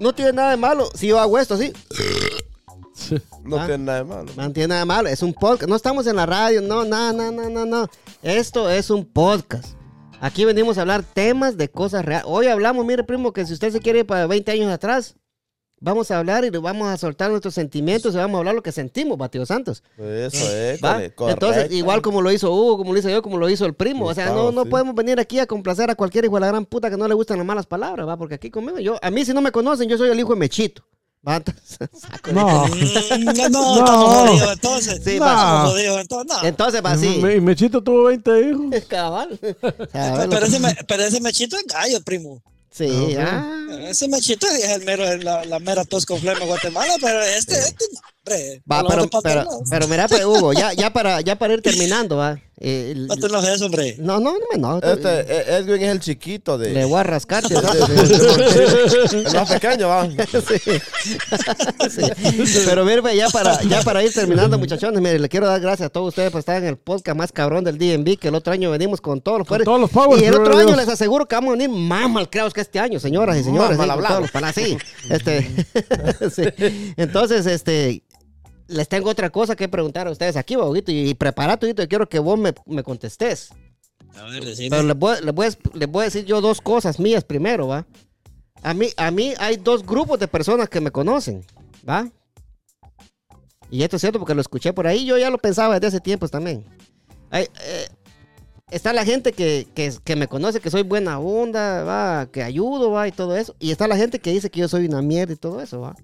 no 0.00 0.14
tiene 0.14 0.32
nada 0.32 0.52
de 0.52 0.56
malo 0.56 0.88
si 0.94 1.08
yo 1.08 1.20
hago 1.20 1.38
esto 1.38 1.52
así. 1.54 1.70
Sí. 2.96 3.16
No 3.44 3.58
Ah. 3.58 3.66
tiene 3.66 3.84
nada 3.84 3.98
de 3.98 4.04
malo. 4.04 4.32
No 4.36 4.52
tiene 4.52 4.68
nada 4.68 4.80
de 4.80 4.84
malo, 4.86 5.08
es 5.08 5.22
un 5.22 5.34
podcast. 5.34 5.68
No 5.68 5.76
estamos 5.76 6.06
en 6.06 6.16
la 6.16 6.26
radio, 6.26 6.62
no, 6.62 6.84
no, 6.84 7.12
no, 7.12 7.30
no, 7.30 7.48
no, 7.50 7.66
no. 7.66 7.88
Esto 8.22 8.68
es 8.70 8.90
un 8.90 9.04
podcast. 9.04 9.76
Aquí 10.20 10.44
venimos 10.46 10.78
a 10.78 10.80
hablar 10.80 11.02
temas 11.04 11.56
de 11.58 11.68
cosas 11.68 12.04
reales. 12.04 12.26
Hoy 12.26 12.46
hablamos, 12.46 12.84
mire, 12.86 13.04
primo, 13.04 13.32
que 13.32 13.44
si 13.44 13.52
usted 13.52 13.70
se 13.70 13.80
quiere 13.80 14.00
ir 14.00 14.06
para 14.06 14.26
20 14.26 14.50
años 14.50 14.72
atrás, 14.72 15.14
vamos 15.78 16.10
a 16.10 16.18
hablar 16.18 16.42
y 16.46 16.48
vamos 16.50 16.88
a 16.88 16.96
soltar 16.96 17.30
nuestros 17.30 17.52
sentimientos 17.54 18.14
y 18.14 18.16
vamos 18.16 18.36
a 18.36 18.38
hablar 18.38 18.54
lo 18.54 18.62
que 18.62 18.72
sentimos, 18.72 19.18
Bateo 19.18 19.44
Santos. 19.44 19.82
Eso 19.98 20.50
es, 20.50 20.82
¿va? 20.82 20.94
correcto. 20.94 21.28
Entonces, 21.28 21.70
igual 21.72 22.00
como 22.00 22.22
lo 22.22 22.32
hizo 22.32 22.50
Hugo, 22.50 22.78
como 22.78 22.94
lo 22.94 22.98
hizo 22.98 23.10
yo, 23.10 23.20
como 23.20 23.36
lo 23.36 23.48
hizo 23.50 23.66
el 23.66 23.74
primo. 23.74 24.06
O 24.06 24.14
sea, 24.14 24.30
no, 24.30 24.50
no 24.52 24.62
sí. 24.64 24.70
podemos 24.70 24.94
venir 24.94 25.20
aquí 25.20 25.38
a 25.38 25.46
complacer 25.46 25.90
a 25.90 25.94
cualquier 25.94 26.24
hijo 26.24 26.34
de 26.36 26.40
la 26.40 26.46
gran 26.48 26.64
puta 26.64 26.88
que 26.90 26.96
no 26.96 27.06
le 27.06 27.14
gustan 27.14 27.36
las 27.36 27.46
malas 27.46 27.66
palabras, 27.66 28.08
¿va? 28.08 28.16
Porque 28.16 28.36
aquí 28.36 28.50
conmigo, 28.50 28.78
yo, 28.80 28.96
a 29.02 29.10
mí 29.10 29.22
si 29.24 29.34
no 29.34 29.42
me 29.42 29.52
conocen, 29.52 29.86
yo 29.88 29.98
soy 29.98 30.08
el 30.08 30.18
hijo 30.18 30.32
de 30.32 30.40
Mechito. 30.40 30.82
De- 31.26 31.54
No. 32.32 32.66
Mm, 32.66 33.50
no, 33.50 33.84
no, 34.38 34.52
entonces. 34.52 35.00
Sí, 35.04 35.18
no, 35.18 35.66
jodidos 35.68 36.00
entonces. 36.00 36.36
No. 36.42 36.48
Entonces, 36.48 36.84
va 36.84 36.92
así. 36.92 37.08
Me- 37.20 37.36
Y 37.36 37.40
Mechito 37.40 37.82
tuvo 37.82 38.04
20 38.04 38.48
hijos. 38.48 38.84
Cabal. 38.88 39.38
A 39.92 40.10
ver 40.18 40.24
lo 40.28 40.30
pero, 40.30 40.46
ese, 40.46 40.58
me- 40.60 40.76
pero 40.86 41.02
ese 41.04 41.20
mechito 41.20 41.56
es 41.56 41.64
gallo, 41.66 42.00
primo. 42.02 42.42
Sí, 42.70 43.16
Ajá. 43.16 43.44
ah. 43.46 43.78
Ese 43.88 44.06
mechito 44.08 44.46
es 44.46 44.64
el 44.68 44.84
mero, 44.84 45.16
la, 45.16 45.44
la 45.46 45.58
mera 45.58 45.84
tos 45.84 46.04
con 46.04 46.18
flema 46.20 46.38
de 46.40 46.46
Guatemala, 46.46 46.92
pero 47.00 47.22
este, 47.22 47.58
este 47.58 47.84
no, 47.92 48.00
hombre. 48.18 48.62
Va, 48.70 48.82
no 48.82 48.88
pero, 48.88 49.08
pero, 49.22 49.44
no. 49.44 49.60
pero 49.70 49.88
mira, 49.88 50.06
pues, 50.08 50.24
Hugo, 50.24 50.52
ya, 50.52 50.72
ya, 50.74 50.92
para, 50.92 51.20
ya 51.22 51.36
para 51.38 51.54
ir 51.54 51.62
terminando, 51.62 52.16
va. 52.18 52.38
Eh, 52.58 52.92
el- 52.96 53.06
No 53.06 53.16
te 53.16 53.26
enojes, 53.26 53.60
hombre. 53.60 53.96
no, 53.98 54.18
no, 54.18 54.32
no 54.32 54.58
no. 54.58 54.78
Este, 54.78 55.20
eh, 55.20 55.56
Edwin 55.58 55.82
es 55.82 55.90
el 55.90 56.00
chiquito 56.00 56.56
de. 56.56 56.70
Le 56.70 56.84
voy 56.86 56.98
a 56.98 57.02
rascar. 57.02 57.44
tío. 57.46 57.60
el 57.60 59.24
más 59.34 59.50
pequeño, 59.52 59.88
va. 59.88 60.08
Sí. 61.90 62.02
Pero 62.64 62.84
mire, 62.84 63.14
ya 63.14 63.28
para, 63.28 63.60
ya 63.62 63.82
para 63.82 64.02
ir 64.02 64.12
terminando, 64.12 64.58
muchachones, 64.58 65.00
mire, 65.00 65.18
le 65.18 65.28
quiero 65.28 65.46
dar 65.46 65.60
gracias 65.60 65.86
a 65.86 65.90
todos 65.90 66.08
ustedes 66.08 66.30
por 66.30 66.38
estar 66.40 66.56
en 66.56 66.64
el 66.68 66.76
podcast 66.78 67.16
más 67.18 67.30
cabrón 67.32 67.62
del 67.64 67.76
DNB, 67.78 68.16
que 68.18 68.28
el 68.28 68.34
otro 68.34 68.52
año 68.52 68.70
venimos 68.70 69.00
con 69.00 69.20
todos 69.20 69.38
los 69.40 69.46
poderes. 69.48 69.64
todos 69.66 69.80
los 69.80 69.90
powers, 69.90 70.22
Y 70.22 70.24
el 70.26 70.34
otro 70.34 70.56
año 70.56 70.66
Dios. 70.68 70.76
les 70.78 70.88
aseguro 70.88 71.26
que 71.26 71.34
vamos 71.36 71.50
a 71.54 71.56
venir 71.58 71.68
más 71.68 72.08
malcriados 72.10 72.54
que 72.54 72.62
este 72.62 72.78
año, 72.78 72.98
señoras 72.98 73.36
y 73.36 73.44
señores. 73.44 73.76
Más 73.76 73.76
sí, 73.76 73.78
mal 73.78 73.90
hablados. 73.90 74.30
Este, 75.10 75.50
sí. 76.34 76.92
Entonces, 76.96 77.44
este, 77.46 78.02
les 78.68 78.88
tengo 78.88 79.10
otra 79.10 79.30
cosa 79.30 79.56
que 79.56 79.68
preguntar 79.68 80.06
a 80.06 80.10
ustedes 80.10 80.36
aquí, 80.36 80.56
Boguito, 80.56 80.90
y, 80.90 81.10
y 81.10 81.14
prepara 81.14 81.56
tu 81.56 81.66
y 81.66 81.74
quiero 81.74 82.08
que 82.08 82.18
vos 82.18 82.38
me, 82.38 82.54
me 82.66 82.82
contestes. 82.82 83.50
A 84.16 84.24
ver, 84.24 84.44
decime. 84.44 84.70
Pero 84.70 84.82
les 84.82 84.96
voy, 84.96 85.16
les, 85.22 85.34
voy 85.34 85.46
a, 85.46 85.50
les 85.74 85.88
voy 85.88 86.02
a 86.02 86.04
decir 86.04 86.24
yo 86.24 86.40
dos 86.40 86.60
cosas 86.60 86.98
mías 86.98 87.24
primero, 87.24 87.68
¿va? 87.68 87.86
A 88.62 88.74
mí, 88.74 88.88
a 88.96 89.10
mí 89.10 89.34
hay 89.38 89.56
dos 89.56 89.84
grupos 89.84 90.18
de 90.18 90.28
personas 90.28 90.68
que 90.68 90.80
me 90.80 90.90
conocen, 90.90 91.44
¿va? 91.88 92.10
Y 93.70 93.82
esto 93.82 93.96
es 93.96 94.00
cierto 94.00 94.18
porque 94.18 94.34
lo 94.34 94.40
escuché 94.40 94.72
por 94.72 94.86
ahí, 94.86 95.04
yo 95.04 95.18
ya 95.18 95.30
lo 95.30 95.38
pensaba 95.38 95.74
desde 95.74 95.88
hace 95.88 96.00
tiempos 96.00 96.30
también. 96.30 96.64
Hay, 97.30 97.44
eh, 97.62 97.88
está 98.70 98.92
la 98.92 99.04
gente 99.04 99.32
que, 99.32 99.66
que, 99.74 99.92
que 100.02 100.16
me 100.16 100.28
conoce, 100.28 100.60
que 100.60 100.70
soy 100.70 100.82
buena 100.82 101.18
onda, 101.18 101.84
¿va? 101.84 102.26
Que 102.26 102.42
ayudo, 102.42 102.90
¿va? 102.90 103.06
Y 103.08 103.12
todo 103.12 103.36
eso. 103.36 103.54
Y 103.58 103.70
está 103.70 103.86
la 103.86 103.96
gente 103.96 104.18
que 104.18 104.32
dice 104.32 104.50
que 104.50 104.60
yo 104.60 104.68
soy 104.68 104.86
una 104.86 105.02
mierda 105.02 105.32
y 105.32 105.36
todo 105.36 105.60
eso, 105.60 105.80
¿va? 105.80 105.94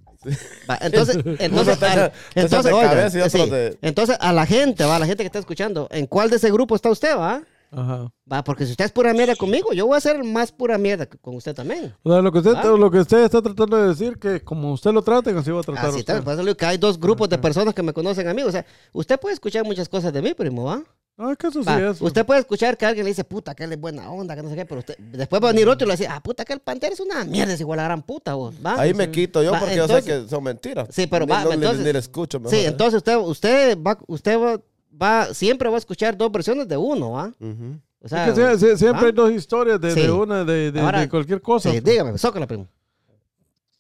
Va, 0.70 0.78
Entonces, 0.80 1.18
entonces, 1.40 1.78
te- 1.80 1.86
a, 1.86 2.12
te- 2.12 2.40
entonces, 2.40 2.70
te 2.70 2.76
oiga, 2.78 2.90
cabeza 2.90 3.18
y 3.18 3.20
otro 3.22 3.44
sí. 3.44 3.50
te- 3.50 3.78
entonces, 3.82 4.16
a 4.20 4.32
la 4.32 4.46
gente, 4.46 4.84
va, 4.84 4.96
a 4.96 4.98
la 5.00 5.06
gente 5.06 5.24
que 5.24 5.26
está 5.26 5.40
escuchando, 5.40 5.88
¿en 5.90 6.06
cuál 6.06 6.30
de 6.30 6.36
ese 6.36 6.50
grupo 6.52 6.76
está 6.76 6.90
usted, 6.90 7.16
va? 7.16 7.42
Ajá. 7.74 8.12
Va, 8.30 8.44
porque 8.44 8.64
si 8.66 8.72
usted 8.72 8.84
es 8.84 8.92
pura 8.92 9.12
mierda 9.14 9.34
conmigo, 9.34 9.72
yo 9.72 9.86
voy 9.86 9.96
a 9.96 10.00
ser 10.00 10.22
más 10.22 10.52
pura 10.52 10.76
mierda 10.78 11.06
que 11.06 11.16
con 11.18 11.34
usted 11.34 11.54
también. 11.54 11.92
O 12.04 12.12
sea, 12.12 12.20
lo 12.22 12.30
que, 12.30 12.38
usted, 12.38 12.52
lo 12.64 12.90
que 12.90 12.98
usted 12.98 13.24
está 13.24 13.40
tratando 13.42 13.78
de 13.78 13.88
decir, 13.88 14.18
que 14.18 14.42
como 14.42 14.72
usted 14.74 14.92
lo 14.92 15.02
traten, 15.02 15.36
así 15.38 15.50
va 15.50 15.60
a 15.60 15.62
tratar 15.62 15.86
Así 15.86 16.00
usted. 16.00 16.56
que 16.56 16.66
hay 16.66 16.76
dos 16.78 17.00
grupos 17.00 17.28
de 17.30 17.38
personas 17.38 17.74
que 17.74 17.82
me 17.82 17.92
conocen 17.94 18.28
a 18.28 18.34
mí. 18.34 18.42
O 18.42 18.52
sea, 18.52 18.64
usted 18.92 19.18
puede 19.18 19.32
escuchar 19.34 19.64
muchas 19.64 19.88
cosas 19.88 20.12
de 20.12 20.20
mí, 20.22 20.34
primo, 20.34 20.64
¿va? 20.64 20.82
Ah, 21.18 21.30
es 21.32 21.36
que 21.38 21.46
eso 21.48 21.60
sí 21.62 21.68
Va, 21.68 21.90
es. 21.90 22.00
Usted 22.00 22.24
puede 22.26 22.40
escuchar 22.40 22.76
que 22.76 22.86
alguien 22.86 23.04
le 23.04 23.10
dice, 23.10 23.22
puta, 23.22 23.54
que 23.54 23.64
él 23.64 23.72
es 23.72 23.80
buena 23.80 24.10
onda, 24.10 24.34
que 24.34 24.42
no 24.42 24.48
sé 24.48 24.56
qué, 24.56 24.64
pero 24.64 24.78
usted, 24.80 24.96
después 24.98 25.42
va 25.42 25.50
a 25.50 25.52
venir 25.52 25.68
otro 25.68 25.86
y 25.86 25.88
le 25.88 25.96
dice, 25.96 26.08
ah, 26.10 26.20
puta, 26.22 26.44
que 26.44 26.52
el 26.54 26.60
pantera 26.60 26.92
es 26.94 27.00
una 27.00 27.22
mierda, 27.24 27.52
es 27.52 27.60
igual 27.60 27.78
a 27.78 27.82
la 27.82 27.88
gran 27.88 28.02
puta, 28.02 28.34
vos, 28.34 28.54
¿va? 28.64 28.80
Ahí 28.80 28.94
me 28.94 29.10
quito 29.10 29.42
yo 29.42 29.52
Va, 29.52 29.60
porque 29.60 29.76
yo 29.76 29.86
sé 29.86 30.02
que 30.02 30.26
son 30.28 30.42
mentiras. 30.42 30.88
Sí, 30.90 31.06
pero 31.06 31.26
Ni- 31.26 31.32
va, 31.32 31.44
no, 31.44 31.50
ni- 31.50 31.54
entonces- 31.56 31.84
ni 31.86 31.92
le 31.92 31.98
escucho. 31.98 32.40
mejor, 32.40 32.50
Sí, 32.56 32.64
¿eh? 32.64 32.68
entonces 32.68 32.96
usted, 32.98 33.16
usted 33.18 33.78
va, 33.78 33.98
usted 34.08 34.38
va, 34.38 34.60
va- 35.00 35.34
siempre 35.34 35.68
va 35.68 35.74
a 35.76 35.78
escuchar 35.78 36.16
dos 36.16 36.32
versiones 36.32 36.66
de 36.66 36.76
uno, 36.78 37.12
¿va? 37.12 37.26
Ujú. 37.38 37.78
O 38.00 38.04
Es 38.06 38.10
sea, 38.10 38.26
que 38.34 38.58
siempre 38.76 39.02
¿va? 39.02 39.06
hay 39.06 39.12
dos 39.12 39.30
historias 39.30 39.80
de, 39.80 39.92
Sí. 39.92 40.00
de 40.00 40.10
una, 40.10 40.44
de, 40.44 40.72
de- 40.72 40.80
Ahora- 40.80 41.00
de 41.00 41.08
cualquier 41.08 41.40
cosa. 41.42 41.70
Sí, 41.70 41.78
dígame, 41.80 42.16
zócala, 42.18 42.46
primo. 42.48 42.66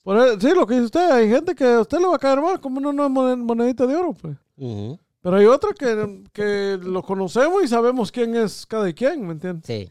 Por 0.04 0.16
eso- 0.18 0.38
sí, 0.40 0.54
lo 0.54 0.66
que 0.66 0.74
dice 0.74 0.84
usted, 0.86 1.10
hay 1.10 1.28
gente 1.30 1.54
que 1.54 1.64
a 1.64 1.80
usted 1.80 1.98
le 1.98 2.06
va 2.06 2.16
a 2.16 2.18
caer 2.18 2.40
mal, 2.40 2.60
como 2.60 2.78
no, 2.80 2.92
no 2.92 3.04
es 3.06 3.10
monen- 3.10 3.42
monedita 3.44 3.86
de 3.86 3.96
oro, 3.96 4.12
pues. 4.12 4.36
Ujú. 4.58 4.98
Pero 5.22 5.36
hay 5.36 5.46
otros 5.46 5.74
que, 5.74 6.24
que 6.32 6.78
lo 6.82 7.02
conocemos 7.02 7.62
y 7.62 7.68
sabemos 7.68 8.10
quién 8.12 8.34
es 8.36 8.66
cada 8.66 8.92
quien, 8.92 9.24
¿me 9.26 9.32
entiendes? 9.32 9.64
Sí. 9.66 9.90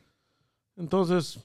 Entonces, 0.75 1.39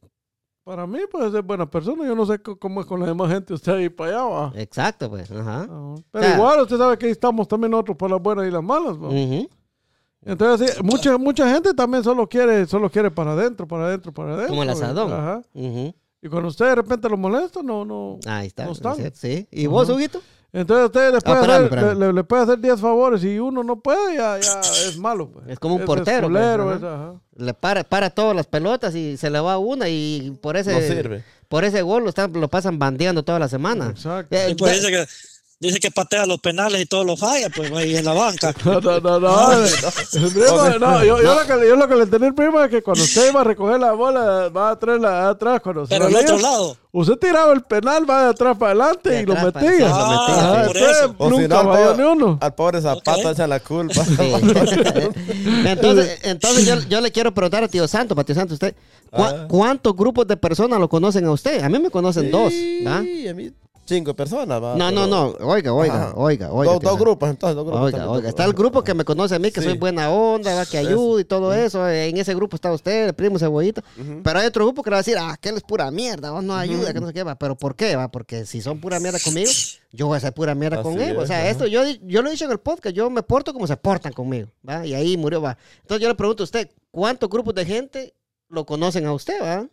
para 0.64 0.86
mí, 0.86 0.98
pues 1.10 1.32
es 1.32 1.44
buena 1.44 1.70
persona. 1.70 2.04
Yo 2.04 2.14
no 2.16 2.26
sé 2.26 2.40
cómo 2.40 2.80
es 2.80 2.86
con 2.86 2.98
la 3.00 3.06
demás 3.06 3.30
gente 3.30 3.54
usted 3.54 3.72
ahí 3.74 3.88
para 3.88 4.10
allá, 4.10 4.22
va. 4.24 4.52
Exacto, 4.56 5.08
pues. 5.08 5.30
Ajá. 5.30 5.66
Ah, 5.70 5.94
Pero 6.10 6.24
Claro. 6.24 6.36
igual, 6.36 6.60
usted 6.62 6.76
sabe 6.78 6.98
que 6.98 7.06
ahí 7.06 7.12
estamos 7.12 7.46
también 7.46 7.70
nosotros 7.70 7.96
por 7.96 8.10
las 8.10 8.20
buenas 8.20 8.46
y 8.46 8.50
las 8.50 8.62
malas, 8.62 8.96
va. 9.00 9.08
Ujú. 9.08 9.48
Entonces, 10.24 10.74
sí, 10.74 10.82
mucha, 10.82 11.16
mucha 11.18 11.48
gente 11.52 11.72
también 11.72 12.02
solo 12.02 12.28
quiere, 12.28 12.66
solo 12.66 12.90
quiere 12.90 13.12
para 13.12 13.32
adentro, 13.34 13.68
para 13.68 13.86
adentro, 13.86 14.12
para 14.12 14.30
adentro. 14.30 14.48
Como 14.48 14.62
el 14.64 14.70
asadón. 14.70 15.12
Ajá. 15.12 15.42
Ujú. 15.54 15.94
Y 16.20 16.28
cuando 16.28 16.48
usted 16.48 16.64
de 16.66 16.74
repente 16.74 17.08
lo 17.08 17.16
molesta, 17.16 17.62
no, 17.62 17.84
no. 17.84 18.18
Ahí 18.26 18.48
está. 18.48 18.64
No 18.64 18.72
es 18.72 18.78
están. 18.78 19.14
Sí. 19.14 19.46
¿Y 19.52 19.68
vos, 19.68 19.88
Ajá. 19.88 19.96
Huguito? 19.96 20.20
Entonces 20.56 20.86
usted 20.86 21.12
le 21.12 21.20
puede, 21.20 21.38
espérame, 21.40 21.50
hacer, 21.50 21.64
espérame. 21.64 21.98
Le, 21.98 22.12
le 22.12 22.24
puede 22.24 22.42
hacer 22.44 22.58
10 22.58 22.80
favores 22.80 23.22
y 23.24 23.38
uno 23.38 23.62
no 23.62 23.78
puede, 23.80 24.14
ya, 24.16 24.38
ya 24.38 24.60
es 24.60 24.96
malo. 24.98 25.28
pues. 25.30 25.44
Es 25.48 25.58
como 25.58 25.74
un 25.76 25.84
portero, 25.84 26.28
pues, 26.30 26.42
culero, 26.42 26.68
ajá. 26.70 26.76
ese, 26.76 26.86
ajá. 26.86 27.14
Le 27.36 27.54
para, 27.54 27.84
para 27.84 28.10
todas 28.10 28.34
las 28.34 28.46
pelotas 28.46 28.94
y 28.94 29.16
se 29.18 29.28
le 29.28 29.38
va 29.40 29.58
una 29.58 29.88
y 29.88 30.36
por 30.40 30.56
ese, 30.56 30.72
No 30.72 30.80
sirve. 30.80 31.22
por 31.48 31.64
ese 31.64 31.82
gol 31.82 32.02
lo, 32.04 32.08
están- 32.08 32.32
lo 32.32 32.48
pasan 32.48 32.78
bandeando 32.78 33.22
toda 33.22 33.38
la 33.38 33.48
semana. 33.48 33.88
Exacto. 33.90 34.34
Eh, 34.34 34.50
Y 34.50 34.54
pues 34.54 34.80
que, 34.86 35.06
dice 35.58 35.80
que 35.80 35.90
patea 35.90 36.26
los 36.26 36.38
penales 36.38 36.80
y 36.82 36.86
todo 36.86 37.02
lo 37.04 37.16
falla, 37.16 37.48
pues 37.54 37.70
ahí 37.72 37.96
en 37.96 38.04
la 38.04 38.12
banca. 38.12 38.54
No, 38.64 38.80
no, 38.80 39.00
no, 39.00 39.20
no. 39.20 39.52
El 39.64 40.30
primo, 40.32 40.78
no, 40.80 41.04
yo, 41.04 41.22
yo 41.22 41.34
lo 41.34 41.46
que, 41.46 41.56
le- 41.56 41.68
yo 41.68 41.76
lo 41.76 41.88
que 41.88 41.94
le 41.96 42.02
entendí 42.02 42.26
al 42.26 42.34
primo 42.34 42.60
es 42.62 42.70
que 42.70 42.82
cuando 42.82 43.02
usted 43.04 43.30
iba 43.30 43.40
a 43.40 43.44
recoger 43.44 43.80
la 43.80 43.92
bola, 43.92 44.48
va 44.48 44.70
atrás, 44.70 45.00
la, 45.00 45.28
atrás 45.30 45.60
cuando 45.62 45.86
se 45.86 45.94
Pero 45.94 46.06
al 46.06 46.14
otro 46.16 46.38
lado. 46.38 46.76
Usted 46.92 47.14
tiraba 47.16 47.52
el 47.52 47.62
penal, 47.62 48.08
va 48.08 48.24
de 48.24 48.30
atrás 48.30 48.56
para 48.56 48.70
adelante 48.72 49.10
De 49.10 49.22
y 49.22 49.26
lo 49.26 49.34
atrás 49.34 49.62
metía. 49.62 49.88
sí, 49.88 50.66
por 50.66 50.76
eso. 50.78 51.14
Si 51.18 51.28
nunca 51.28 51.56
falló 51.62 51.92
pobre- 51.92 51.96
ni 51.96 52.02
uno. 52.04 52.38
Al 52.40 52.54
pobre 52.54 52.80
zapato 52.80 53.20
Ok. 53.28 53.32
echa 53.32 53.46
la 53.46 53.60
culpa. 53.60 54.02
Sí. 54.04 54.14
entonces, 55.66 56.18
entonces 56.22 56.66
yo, 56.66 56.76
yo 56.88 57.00
le 57.00 57.12
quiero 57.12 57.32
preguntar 57.34 57.64
a 57.64 57.68
Tío 57.68 57.86
Santo, 57.88 58.14
para 58.14 58.24
Tío 58.24 58.34
Santo, 58.34 58.54
usted, 58.54 58.74
¿cu- 59.10 59.22
Ah. 59.22 59.46
¿cuántos 59.48 59.94
grupos 59.94 60.26
de 60.26 60.36
personas 60.36 60.78
lo 60.80 60.88
conocen 60.88 61.24
a 61.26 61.32
usted? 61.32 61.62
A 61.62 61.68
mí 61.68 61.78
me 61.78 61.90
conocen 61.90 62.30
dos. 62.30 62.52
Sí, 62.52 62.84
a 62.86 63.00
mí 63.34 63.50
cinco 63.86 64.14
personas. 64.14 64.62
va, 64.62 64.74
No, 64.76 64.90
no, 64.90 65.06
no, 65.06 65.34
oiga, 65.40 65.72
oiga, 65.72 65.94
Ajá. 66.08 66.12
oiga, 66.16 66.52
oiga. 66.52 66.72
Dos, 66.74 66.82
dos 66.82 66.98
grupos, 66.98 67.30
entonces, 67.30 67.54
dos 67.56 67.64
grupos. 67.64 67.82
Oiga, 67.82 68.10
oiga, 68.10 68.28
está 68.28 68.44
el 68.44 68.52
grupo 68.52 68.82
que 68.82 68.94
me 68.94 69.04
conoce 69.04 69.34
a 69.34 69.38
mí, 69.38 69.50
que 69.50 69.60
Sí. 69.60 69.68
soy 69.68 69.78
buena 69.78 70.10
onda, 70.10 70.54
¿va? 70.54 70.66
que 70.66 70.78
ayudo 70.78 71.20
y 71.20 71.24
todo 71.24 71.54
eso. 71.54 71.88
En 71.88 72.16
ese 72.18 72.34
grupo 72.34 72.56
está 72.56 72.72
usted, 72.72 73.06
el 73.08 73.14
primo 73.14 73.38
cebollita. 73.38 73.82
Pero 74.22 74.38
hay 74.38 74.46
otro 74.46 74.64
grupo 74.64 74.82
que 74.82 74.90
le 74.90 74.94
va 74.94 74.98
a 74.98 75.02
decir, 75.02 75.16
ah, 75.18 75.36
que 75.40 75.48
él 75.50 75.56
es 75.56 75.62
pura 75.62 75.90
mierda, 75.90 76.30
vos 76.30 76.42
no 76.44 76.54
ayuda, 76.56 76.92
que 76.92 77.00
no 77.00 77.06
sé 77.06 77.12
qué 77.14 77.22
va. 77.22 77.36
Pero 77.36 77.56
¿por 77.56 77.76
qué? 77.76 77.96
va? 77.96 78.08
Porque 78.10 78.44
si 78.46 78.60
son 78.60 78.80
pura 78.80 78.98
mierda 79.00 79.18
conmigo, 79.22 79.50
yo 79.92 80.06
voy 80.08 80.16
a 80.16 80.20
ser 80.20 80.32
pura 80.32 80.54
mierda 80.54 80.82
con 80.82 81.00
él. 81.00 81.16
O 81.16 81.22
es, 81.22 81.28
sea, 81.28 81.38
ajá. 81.38 81.48
esto 81.50 81.66
yo, 81.66 81.82
yo 82.02 82.22
lo 82.22 82.28
he 82.28 82.32
dicho 82.32 82.44
en 82.44 82.50
el 82.52 82.58
podcast, 82.58 82.94
yo 82.94 83.08
me 83.10 83.22
porto 83.22 83.52
como 83.52 83.66
se 83.66 83.76
portan 83.76 84.12
conmigo, 84.12 84.48
¿va? 84.68 84.86
Y 84.86 84.94
ahí 84.94 85.16
murió, 85.16 85.40
va. 85.40 85.56
Entonces 85.82 86.02
yo 86.02 86.08
le 86.08 86.14
pregunto 86.14 86.42
a 86.42 86.44
usted, 86.44 86.70
¿cuántos 86.90 87.28
grupos 87.30 87.54
de 87.54 87.64
gente 87.64 88.14
lo 88.48 88.64
conocen 88.66 89.06
a 89.06 89.12
usted, 89.12 89.40
va? 89.42 89.66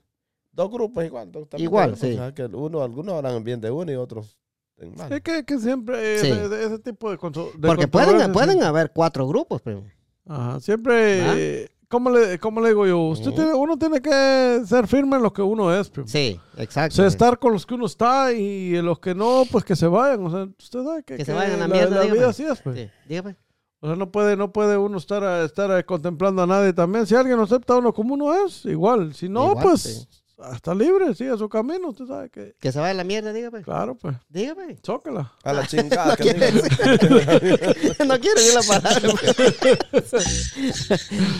Dos 0.54 0.70
grupos 0.72 1.04
igual. 1.04 1.32
dos- 1.32 1.50
también 1.50 1.68
Igual, 1.68 1.98
sí. 1.98 2.18
que 2.36 2.46
uno, 2.46 2.82
algunos 2.84 3.16
hablan 3.16 3.44
bien 3.44 3.60
de 3.60 3.72
uno 3.72 3.92
y 3.92 3.96
otros 3.96 4.38
en 4.78 4.96
mal. 4.96 5.12
Es 5.12 5.22
que, 5.22 5.44
que 5.44 5.58
siempre 5.60 6.20
Sí. 6.20 6.28
ese, 6.28 6.64
ese 6.66 6.80
tipo 6.80 7.10
de, 7.12 7.18
Porque 7.18 7.88
pueden, 7.88 8.32
pueden 8.32 8.60
sí. 8.60 8.64
haber 8.64 8.92
cuatro 8.92 9.28
grupos, 9.28 9.62
primo. 9.62 9.84
Ajá, 10.28 10.60
siempre, 10.60 11.64
eh, 11.64 11.70
¿cómo 11.90 12.10
le, 12.12 12.38
cómo 12.40 12.62
le 12.62 12.70
digo 12.70 12.86
yo? 12.88 13.00
Usted 13.08 13.32
tiene- 13.32 13.54
uno 13.54 13.78
tiene 13.78 14.00
que 14.02 14.62
ser 14.66 14.88
firme 14.88 15.18
en 15.18 15.24
lo 15.24 15.34
que 15.34 15.42
uno 15.42 15.74
es, 15.76 15.90
primo. 15.90 16.08
Sí, 16.08 16.40
exacto. 16.58 16.94
O 16.94 16.96
sea, 16.98 17.08
estar 17.08 17.40
con 17.40 17.52
los 17.54 17.66
que 17.66 17.74
uno 17.74 17.88
está 17.88 18.32
y 18.32 18.80
los 18.82 19.00
que 19.00 19.14
no, 19.16 19.44
pues 19.52 19.64
que 19.66 19.76
se 19.76 19.88
vayan. 19.88 20.24
O 20.26 20.30
sea, 20.30 20.48
usted 20.60 20.84
sabe 20.84 21.04
que, 21.04 21.18
Que 21.18 21.26
se 21.26 21.34
vayan 21.34 21.56
a 21.62 21.68
la 21.68 21.68
mierda, 21.68 21.96
la 21.96 22.02
dígame. 22.04 22.20
vida 22.20 22.30
así 22.30 22.44
es, 22.44 22.62
pues. 22.62 22.78
Sí, 22.80 22.90
dígame. 23.08 23.36
O 23.80 23.88
sea, 23.88 23.96
no 23.98 24.12
puede, 24.12 24.38
no 24.38 24.54
puede 24.54 24.78
uno 24.78 24.98
estar, 24.98 25.24
a- 25.26 25.44
estar 25.44 25.70
a- 25.72 25.84
contemplando 25.84 26.42
a 26.44 26.48
nadie 26.48 26.72
también. 26.72 27.06
Si 27.06 27.16
alguien 27.16 27.36
no 27.38 27.44
acepta 27.44 27.74
a 27.74 27.78
uno 27.80 27.94
como 27.94 28.14
uno 28.14 28.34
es, 28.46 28.64
igual. 28.66 29.14
Si 29.14 29.28
no, 29.28 29.50
Igual, 29.50 29.64
pues 29.64 29.82
sí. 29.82 30.08
Está 30.54 30.74
libre, 30.76 31.14
sigue 31.16 31.38
su 31.38 31.48
camino. 31.50 31.90
Usted 31.90 32.06
sabe 32.08 32.30
que, 32.30 32.56
Que 32.60 32.72
se 32.72 32.80
vaya 32.80 32.92
a 32.92 32.96
la 32.96 33.04
mierda, 33.04 33.32
dígame. 33.34 33.62
claro, 33.62 33.96
pues, 33.96 34.16
Dígame. 34.30 34.78
chócala. 34.82 35.32
A 35.44 35.54
la 35.54 35.68
chingada. 35.68 36.16
que 36.18 36.24
quiere 36.36 36.52
diga. 36.52 38.06
no 38.06 38.20
quiero 38.20 38.42
decir 38.42 38.54
la 38.56 38.64
palabra. 38.64 39.02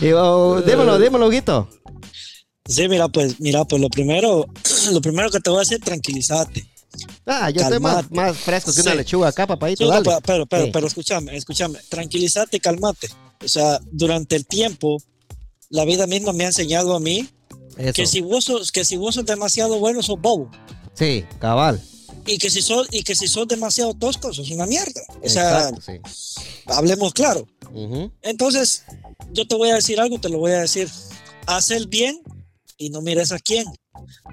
y, 0.00 0.12
oh, 0.12 0.60
dímelo, 0.62 0.98
dímelo, 0.98 1.28
Guito. 1.30 1.68
Sí, 2.66 2.88
mira, 2.88 3.08
pues, 3.08 3.40
mira, 3.40 3.64
pues 3.64 3.80
lo 3.80 3.88
primero, 3.90 4.46
lo 4.92 5.00
primero 5.00 5.30
que 5.30 5.40
te 5.40 5.50
voy 5.50 5.58
a 5.58 5.60
decir, 5.60 5.80
tranquilízate. 5.80 6.66
Ah, 7.26 7.50
yo 7.50 7.60
estoy 7.62 7.80
más, 7.80 8.06
fresco 8.38 8.72
que 8.72 8.80
una 8.82 8.92
Sí. 8.92 8.96
lechuga 8.98 9.28
acá, 9.28 9.46
papadito. 9.46 9.82
Sí, 9.84 9.90
no, 9.90 9.90
dale. 9.90 10.04
pero, 10.04 10.20
pero, 10.22 10.46
pero, 10.46 10.64
Sí. 10.66 10.70
pero 10.72 10.86
escúchame, 10.86 11.36
escúchame, 11.36 11.78
tranquilízate 11.88 12.56
y 12.58 12.60
calmate. 12.60 13.08
O 13.44 13.48
sea, 13.48 13.80
durante 13.90 14.36
el 14.36 14.46
tiempo, 14.46 15.02
la 15.70 15.84
vida 15.84 16.06
misma 16.06 16.32
me 16.32 16.44
ha 16.44 16.48
enseñado 16.48 16.94
a 16.94 17.00
mí 17.00 17.28
Eso. 17.76 17.92
que 17.92 18.06
si 18.06 18.20
vos 18.20 18.44
sos, 18.44 18.72
que 18.72 18.84
si 18.84 18.96
vos 18.96 19.14
sos 19.14 19.24
demasiado 19.24 19.78
bueno, 19.78 20.02
sos 20.02 20.20
bobo. 20.20 20.50
Sí, 20.94 21.24
cabal. 21.40 21.82
Y 22.26 22.38
que 22.38 22.48
si 22.50 22.62
sos, 22.62 22.88
y 22.90 23.02
que 23.02 23.14
si 23.14 23.28
sos 23.28 23.46
demasiado 23.46 23.92
tosco, 23.94 24.32
sos 24.32 24.50
una 24.50 24.66
mierda. 24.66 25.02
O 25.22 25.28
sea, 25.28 25.68
Exacto, 25.68 25.80
sí. 25.82 26.00
hablemos 26.66 27.12
claro. 27.12 27.46
Ujú. 27.72 28.10
Entonces, 28.22 28.84
yo 29.32 29.46
te 29.46 29.56
voy 29.56 29.70
a 29.70 29.74
decir 29.74 30.00
algo, 30.00 30.18
te 30.18 30.28
lo 30.28 30.38
voy 30.38 30.52
a 30.52 30.60
decir. 30.60 30.88
Haz 31.46 31.70
el 31.70 31.86
bien 31.86 32.22
y 32.78 32.90
no 32.90 33.02
mires 33.02 33.32
a 33.32 33.38
quién. 33.38 33.66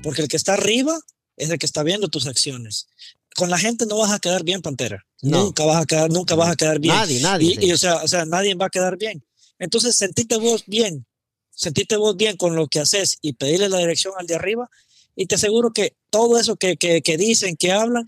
Porque 0.03 0.21
el 0.21 0.27
que 0.27 0.37
está 0.37 0.53
arriba 0.53 0.97
es 1.35 1.49
el 1.49 1.59
que 1.59 1.65
está 1.65 1.83
viendo 1.83 2.07
tus 2.07 2.27
acciones. 2.27 2.87
Con 3.35 3.49
la 3.49 3.57
gente 3.57 3.85
no 3.85 3.97
vas 3.97 4.11
a 4.11 4.19
quedar 4.19 4.43
bien, 4.43 4.61
Pantera. 4.61 5.05
No. 5.21 5.43
Nunca 5.45 5.65
vas 5.65 5.81
a 5.81 5.85
quedar, 5.85 6.09
nunca 6.09 6.35
vas 6.35 6.49
a 6.49 6.55
quedar 6.55 6.79
bien. 6.79 6.95
Nadie, 6.95 7.19
nadie. 7.21 7.51
Y, 7.51 7.55
sí. 7.55 7.65
y, 7.65 7.71
o, 7.73 7.77
sea, 7.77 7.97
o 8.03 8.07
sea, 8.07 8.25
nadie 8.25 8.55
va 8.55 8.67
a 8.67 8.69
quedar 8.69 8.97
bien. 8.97 9.23
Entonces, 9.59 9.95
sentite 9.95 10.37
vos 10.37 10.63
bien, 10.65 11.05
sentite 11.53 11.95
vos 11.97 12.15
bien 12.17 12.37
con 12.37 12.55
lo 12.55 12.67
que 12.67 12.79
haces 12.79 13.17
y 13.21 13.33
pedirle 13.33 13.69
la 13.69 13.77
dirección 13.77 14.13
al 14.17 14.27
de 14.27 14.35
arriba. 14.35 14.69
Y 15.15 15.25
te 15.27 15.35
aseguro 15.35 15.71
que 15.71 15.95
todo 16.09 16.39
eso 16.39 16.55
que, 16.55 16.77
que, 16.77 17.01
que 17.01 17.17
dicen, 17.17 17.55
que 17.57 17.71
hablan, 17.71 18.05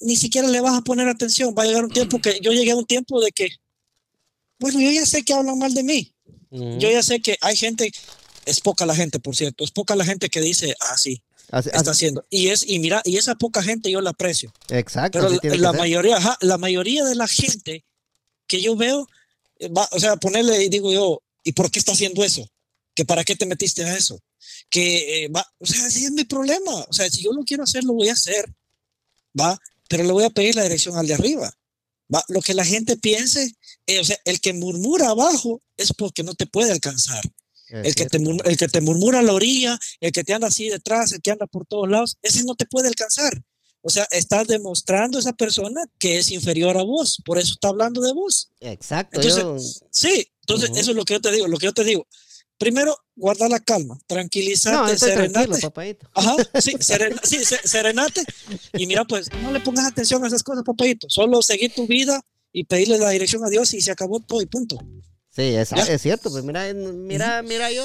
ni 0.00 0.16
siquiera 0.16 0.48
le 0.48 0.60
vas 0.60 0.76
a 0.76 0.82
poner 0.82 1.08
atención. 1.08 1.54
Va 1.56 1.62
a 1.62 1.66
llegar 1.66 1.84
un 1.84 1.90
tiempo 1.90 2.20
que 2.20 2.38
yo 2.40 2.52
llegué 2.52 2.72
a 2.72 2.76
un 2.76 2.86
tiempo 2.86 3.20
de 3.20 3.30
que, 3.32 3.48
bueno, 4.58 4.80
yo 4.80 4.90
ya 4.90 5.06
sé 5.06 5.22
que 5.24 5.32
hablan 5.32 5.58
mal 5.58 5.72
de 5.74 5.82
mí. 5.82 6.12
Yo 6.50 6.90
ya 6.90 7.02
sé 7.02 7.20
que 7.20 7.38
hay 7.42 7.54
gente, 7.56 7.92
es 8.44 8.60
poca 8.60 8.84
la 8.84 8.94
gente, 8.96 9.20
por 9.20 9.36
cierto, 9.36 9.62
es 9.62 9.70
poca 9.70 9.94
la 9.94 10.04
gente 10.04 10.28
que 10.28 10.40
dice, 10.40 10.74
ah, 10.80 10.98
sí, 10.98 11.22
Así- 11.50 11.68
está 11.68 11.80
así- 11.82 11.90
haciendo. 11.90 12.26
Y 12.28 12.48
es, 12.48 12.64
y 12.68 12.80
mira, 12.80 13.02
y 13.04 13.16
esa 13.18 13.36
poca 13.36 13.62
gente 13.62 13.88
yo 13.90 14.00
la 14.00 14.10
aprecio. 14.10 14.52
exacto. 14.68 15.20
Pero 15.40 15.54
la, 15.56 15.72
mayoría, 15.72 16.16
ajá, 16.16 16.36
la 16.40 16.58
mayoría 16.58 17.04
de 17.04 17.14
la 17.14 17.28
gente 17.28 17.84
que 18.48 18.60
yo 18.60 18.74
veo, 18.74 19.06
eh, 19.60 19.68
va, 19.68 19.88
o 19.92 20.00
sea, 20.00 20.16
ponerle 20.16 20.64
y 20.64 20.68
digo 20.68 20.92
yo, 20.92 21.22
¿y 21.44 21.52
por 21.52 21.70
qué 21.70 21.78
está 21.78 21.92
haciendo 21.92 22.22
eso? 22.24 22.46
¿Que 22.94 23.04
para 23.04 23.24
qué 23.24 23.36
te 23.36 23.46
metiste 23.46 23.84
a 23.84 23.96
eso? 23.96 24.20
Que 24.68 25.24
eh, 25.24 25.28
va, 25.28 25.46
o 25.58 25.66
sea, 25.66 25.86
ese 25.86 26.04
es 26.04 26.10
mi 26.12 26.24
problema. 26.24 26.72
O 26.88 26.92
sea, 26.92 27.08
si 27.10 27.22
yo 27.22 27.32
lo 27.32 27.44
quiero 27.44 27.62
hacer, 27.64 27.84
lo 27.84 27.92
voy 27.94 28.08
a 28.08 28.14
hacer, 28.14 28.52
va, 29.38 29.58
pero 29.88 30.04
le 30.04 30.12
voy 30.12 30.24
a 30.24 30.30
pedir 30.30 30.54
la 30.56 30.62
dirección 30.64 30.96
al 30.96 31.06
de 31.06 31.14
arriba. 31.14 31.52
Va, 32.12 32.24
lo 32.28 32.40
que 32.40 32.54
la 32.54 32.64
gente 32.64 32.96
piense, 32.96 33.54
eh, 33.86 34.00
o 34.00 34.04
sea, 34.04 34.18
el 34.24 34.40
que 34.40 34.52
murmura 34.52 35.10
abajo 35.10 35.62
es 35.76 35.92
porque 35.92 36.22
no 36.22 36.34
te 36.34 36.46
puede 36.46 36.72
alcanzar. 36.72 37.22
Es 37.68 37.86
El 37.86 37.94
que, 37.94 38.06
te, 38.06 38.18
el 38.18 38.56
que 38.56 38.66
te 38.68 38.80
murmura 38.80 39.20
a 39.20 39.22
la 39.22 39.32
orilla, 39.32 39.78
el 40.00 40.10
que 40.10 40.24
te 40.24 40.32
anda 40.34 40.48
así 40.48 40.68
detrás, 40.68 41.12
el 41.12 41.22
que 41.22 41.30
anda 41.30 41.46
por 41.46 41.66
todos 41.66 41.88
lados, 41.88 42.18
ese 42.22 42.42
no 42.42 42.56
te 42.56 42.66
puede 42.66 42.88
alcanzar. 42.88 43.40
O 43.82 43.88
sea, 43.90 44.06
estás 44.10 44.48
demostrando 44.48 45.16
a 45.18 45.20
esa 45.20 45.32
persona 45.34 45.84
que 45.98 46.18
es 46.18 46.30
inferior 46.32 46.76
a 46.76 46.82
vos, 46.82 47.22
por 47.24 47.38
eso 47.38 47.52
está 47.52 47.68
hablando 47.68 48.00
de 48.02 48.12
vos. 48.12 48.50
Exacto. 48.58 49.20
Entonces, 49.20 49.42
yo- 49.44 49.86
Sí, 49.90 50.26
entonces 50.54 50.76
eso 50.80 50.90
es 50.90 50.96
lo 50.96 51.04
que 51.04 51.14
yo 51.14 51.20
te 51.20 51.30
digo, 51.32 51.46
lo 51.48 51.58
que 51.58 51.66
yo 51.66 51.72
te 51.72 51.84
digo. 51.84 52.06
Primero, 52.58 52.94
guarda 53.16 53.48
la 53.48 53.58
calma, 53.60 53.98
tranquilízate, 54.06 54.76
No, 54.92 54.98
serenate. 54.98 55.60
Ajá, 56.14 56.36
sí, 56.60 56.72
seren- 56.78 57.18
sí, 57.22 57.42
se- 57.44 57.66
serenate. 57.66 58.22
Y 58.74 58.86
mira, 58.86 59.04
pues 59.06 59.28
no 59.42 59.50
le 59.50 59.60
pongas 59.60 59.86
atención 59.86 60.22
a 60.24 60.26
esas 60.26 60.42
cosas, 60.42 60.62
papadito. 60.64 61.08
Solo 61.08 61.40
seguir 61.40 61.72
tu 61.74 61.86
vida 61.86 62.20
y 62.52 62.64
pedirle 62.64 62.98
la 62.98 63.10
dirección 63.10 63.42
a 63.44 63.48
Dios 63.48 63.72
y 63.72 63.80
se 63.80 63.90
acabó 63.90 64.20
todo 64.20 64.42
y 64.42 64.46
punto. 64.46 64.78
Sí, 65.32 65.42
es, 65.42 65.68
cierto. 66.02 66.28
Pues 66.30 66.42
mira, 66.42 66.72
mira, 66.74 67.40
mira, 67.42 67.70
yo 67.70 67.84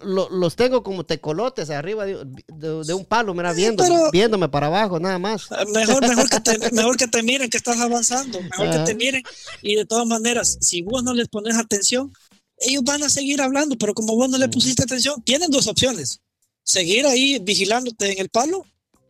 lo- 0.00 0.28
los 0.28 0.54
tengo 0.54 0.82
como 0.82 1.04
tecolotes 1.04 1.70
arriba 1.70 2.04
de, 2.04 2.18
de- 2.46 2.84
de 2.84 2.94
un 2.94 3.06
palo, 3.06 3.32
mira, 3.32 3.54
viendo, 3.54 3.82
pero- 3.82 4.10
viéndome 4.10 4.48
para 4.50 4.66
abajo, 4.66 5.00
nada 5.00 5.18
más. 5.18 5.46
Ah, 5.50 5.64
Mejor, 5.72 6.06
mejor, 6.06 6.28
que 6.28 6.40
te, 6.40 6.70
mejor 6.72 6.96
que 6.98 7.08
te 7.08 7.22
miren 7.22 7.48
que 7.48 7.56
estás 7.56 7.80
avanzando, 7.80 8.40
mejor 8.42 8.68
Ajá. 8.68 8.84
que 8.84 8.92
te 8.92 8.94
miren. 8.94 9.22
Y 9.62 9.76
de 9.76 9.86
todas 9.86 10.06
maneras, 10.06 10.58
si 10.60 10.82
vos 10.82 11.02
no 11.02 11.14
les 11.14 11.28
pones 11.28 11.56
atención, 11.56 12.12
ellos 12.58 12.82
van 12.84 13.02
a 13.02 13.08
seguir 13.08 13.40
hablando, 13.40 13.76
pero 13.78 13.94
como 13.94 14.14
vos 14.14 14.28
no 14.28 14.36
le 14.36 14.48
pusiste 14.50 14.82
atención, 14.82 15.22
tienen 15.22 15.50
dos 15.50 15.68
opciones. 15.68 16.20
Seguir 16.64 17.06
ahí 17.06 17.38
vigilándote 17.38 18.12
en 18.12 18.18
el 18.18 18.28
palo 18.28 18.66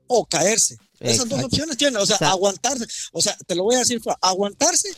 o 0.07 0.25
caerse. 0.27 0.79
Esas 1.01 1.29
dos 1.29 1.43
opciones 1.43 1.77
tienen, 1.77 1.97
o 2.01 2.07
sea, 2.07 2.17
aguantarse. 2.31 2.87
O 3.13 3.21
sea, 3.21 3.37
te 3.47 3.57
lo 3.57 3.65
voy 3.65 3.75
a 3.75 3.81
decir, 3.81 4.01
aguantarse 4.21 4.91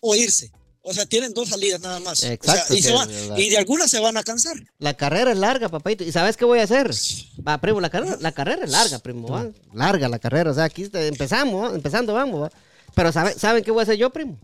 o 0.00 0.14
irse. 0.14 0.50
O 0.86 0.92
sea, 0.92 1.06
tienen 1.06 1.32
dos 1.32 1.48
salidas 1.48 1.80
nada 1.80 1.98
más. 2.00 2.12
O 2.12 2.16
sea, 2.16 2.32
Exacto, 2.32 2.74
y, 2.74 2.82
se 2.82 2.92
van- 2.92 3.08
y 3.38 3.48
de 3.48 3.56
algunas 3.56 3.90
se 3.90 4.00
van 4.00 4.18
a 4.18 4.22
cansar. 4.22 4.54
La 4.78 4.92
carrera 4.94 5.32
es 5.32 5.38
larga, 5.38 5.70
papadito. 5.70 6.04
¿Y 6.04 6.12
sabes 6.12 6.36
qué 6.36 6.44
voy 6.44 6.58
a 6.58 6.64
hacer? 6.64 6.90
Va, 7.46 7.58
primo, 7.58 7.80
la 7.80 7.88
carrera, 7.88 8.18
la 8.20 8.32
carrera 8.32 8.64
es 8.64 8.70
larga, 8.70 8.98
primo. 8.98 9.28
¿va? 9.28 9.46
Larga 9.72 10.08
la 10.10 10.18
carrera. 10.18 10.50
O 10.50 10.54
sea, 10.54 10.64
aquí 10.64 10.86
empezamos, 10.92 11.70
¿va? 11.70 11.74
empezando 11.74 12.12
vamos. 12.12 12.42
¿va? 12.42 12.50
Pero 12.94 13.12
¿sabe- 13.12 13.32
¿saben 13.32 13.64
qué 13.64 13.70
voy 13.70 13.80
a 13.80 13.84
hacer 13.84 13.96
yo, 13.96 14.10
primo? 14.10 14.38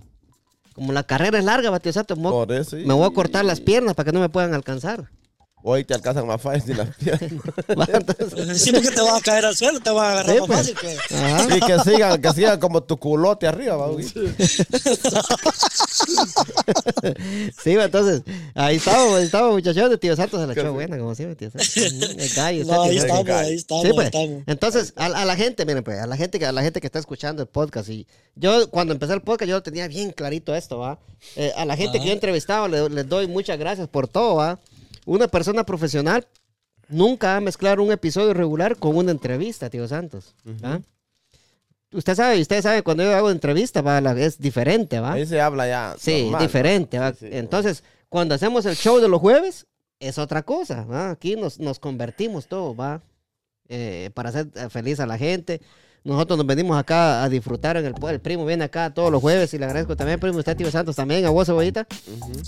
como 0.72 0.93
la 0.95 1.03
carrera 1.03 1.38
es 1.38 1.45
larga, 1.45 1.68
va, 1.68 1.78
tío 1.78 1.93
me 1.93 2.14
voy- 2.22 2.32
Por 2.32 2.53
eso, 2.53 2.70
sí. 2.70 2.84
me 2.86 2.95
voy 2.95 3.05
a 3.07 3.11
cortar 3.12 3.45
las 3.45 3.61
piernas 3.61 3.95
para 3.95 4.07
que 4.07 4.12
no 4.12 4.20
me 4.20 4.30
puedan 4.30 4.55
alcanzar. 4.55 5.11
Hoy 5.63 5.85
te 5.85 5.93
alcanzan 5.95 6.27
más 6.27 6.41
fácil 6.41 6.77
las 6.79 6.89
piernas. 6.97 7.31
Sí, 8.57 8.73
porque 8.73 8.91
te 8.91 9.01
vas 9.03 9.21
a 9.21 9.21
caer 9.21 9.45
al 9.45 9.55
suelo, 9.57 9.79
te 9.81 9.91
vas 9.91 10.03
a 10.05 10.13
agarrar 10.13 10.35
Sí, 10.35 10.41
más 10.41 10.47
pues. 10.47 10.59
fácil 10.59 10.77
que. 11.09 11.15
ajá. 11.15 11.57
Y 11.57 11.61
que 11.61 11.79
sigan, 11.91 12.23
que 12.23 12.31
sigan 12.33 12.59
como 12.61 12.83
tu 12.83 12.97
culote 12.97 13.47
arriba, 13.47 13.77
va, 13.77 13.89
güey. 13.89 14.07
Sí, 17.63 17.71
entonces, 17.73 18.23
ahí 18.55 18.77
estamos, 18.77 19.19
ahí 19.19 19.25
estamos, 19.25 19.53
muchachos, 19.53 19.91
de 19.91 19.99
Tío 19.99 20.17
Santos 20.17 20.41
se 20.41 20.47
la 20.47 20.53
echó 20.53 20.73
buena, 20.73 20.99
como 20.99 21.15
siempre, 21.15 21.37
Tío 21.37 21.51
Santos. 21.51 21.77
El 21.77 22.29
gallo, 22.35 22.65
No, 22.65 22.83
ahí 22.83 22.97
estamos, 22.97 23.29
ahí 23.29 23.55
estamos, 23.55 23.83
Sí, 23.83 23.89
ahí 23.89 23.95
pues. 23.95 24.07
estamos. 24.07 24.43
Entonces, 24.47 24.93
a, 24.97 25.07
a 25.07 25.25
la 25.25 25.37
gente, 25.37 25.65
miren, 25.67 25.85
pues, 25.85 25.99
a 26.01 26.07
la 26.07 26.17
gente, 26.17 26.39
que- 26.39 26.47
a 26.47 26.53
la 26.53 26.63
gente 26.63 26.81
que 26.81 26.87
está 26.87 26.99
escuchando 26.99 27.43
el 27.43 27.49
podcast, 27.49 27.89
y 27.91 28.07
yo 28.35 28.71
cuando 28.71 28.93
empecé 28.95 29.13
el 29.15 29.23
podcast, 29.23 29.49
yo 29.49 29.57
lo 29.57 29.63
tenía 29.63 29.89
bien 29.89 30.11
clarito 30.13 30.55
esto, 30.55 30.79
¿va? 30.79 30.99
Eh, 31.37 31.53
a 31.57 31.65
la 31.65 31.77
gente 31.77 31.99
que 31.99 32.05
yo 32.07 32.11
he 32.13 32.15
entrevistado, 32.15 32.67
le- 32.69 32.89
les 32.89 33.09
doy 33.09 33.27
muchas 33.29 33.59
gracias 33.59 33.89
por 33.89 34.09
todo, 34.09 34.37
¿va? 34.37 34.59
Una 35.07 35.28
persona 35.28 35.64
profesional 35.64 36.26
nunca 36.88 37.28
va 37.28 37.36
a 37.36 37.40
mezclar 37.40 37.80
un 37.80 37.92
episodio 37.92 38.34
regular 38.34 38.76
con 38.76 38.96
una 38.96 39.11
entrevista, 39.12 39.70
tío 39.70 39.86
Santos. 39.88 40.34
Usted 41.92 42.14
sabe, 42.14 42.40
usted 42.40 42.62
sabe, 42.62 42.82
cuando 42.82 43.03
yo 43.03 43.16
hago 43.16 43.30
entrevista, 43.30 43.82
¿va? 43.82 44.01
La- 44.01 44.12
es 44.20 44.38
diferente, 44.38 45.01
¿va? 45.01 45.14
Ahí 45.14 45.26
se 45.26 45.40
habla 45.40 45.66
ya. 45.66 45.96
Sí, 45.98 46.22
normal, 46.22 46.42
diferente. 46.42 46.98
¿va? 47.01 47.07
¿va? 47.11 47.12
Sí, 47.16 47.26
sí. 47.26 47.28
Entonces, 47.32 47.82
cuando 48.09 48.34
hacemos 48.36 48.64
el 48.66 48.76
show 48.76 49.01
de 49.01 49.09
los 49.09 49.20
jueves, 49.20 49.66
es 49.98 50.16
otra 50.18 50.42
cosa. 50.44 50.84
¿va? 50.84 51.11
Aquí 51.11 51.34
nos, 51.34 51.59
nos 51.59 51.80
convertimos 51.80 52.46
todo, 52.46 52.76
¿va? 52.76 53.03
Eh, 53.68 54.11
para 54.14 54.28
hacer 54.28 54.48
eh, 54.55 54.68
feliz 54.70 55.01
a 55.01 55.07
la 55.07 55.18
gente. 55.18 55.61
Nosotros 56.03 56.38
nos 56.38 56.46
venimos 56.46 56.78
acá 56.78 57.22
a 57.22 57.28
disfrutar 57.28 57.76
en 57.76 57.84
el 57.84 57.92
pueblo. 57.92 58.14
El 58.14 58.20
primo 58.22 58.46
viene 58.46 58.64
acá 58.64 58.88
todos 58.88 59.12
los 59.12 59.20
jueves 59.20 59.53
y 59.53 59.59
le 59.59 59.66
agradezco 59.66 59.94
también, 59.96 60.18
primo, 60.18 60.38
usted, 60.38 60.57
tío 60.57 60.70
Santos, 60.70 60.96
también, 60.96 61.26
a 61.26 61.30
vos, 61.30 61.46
cebollita. 61.46 61.86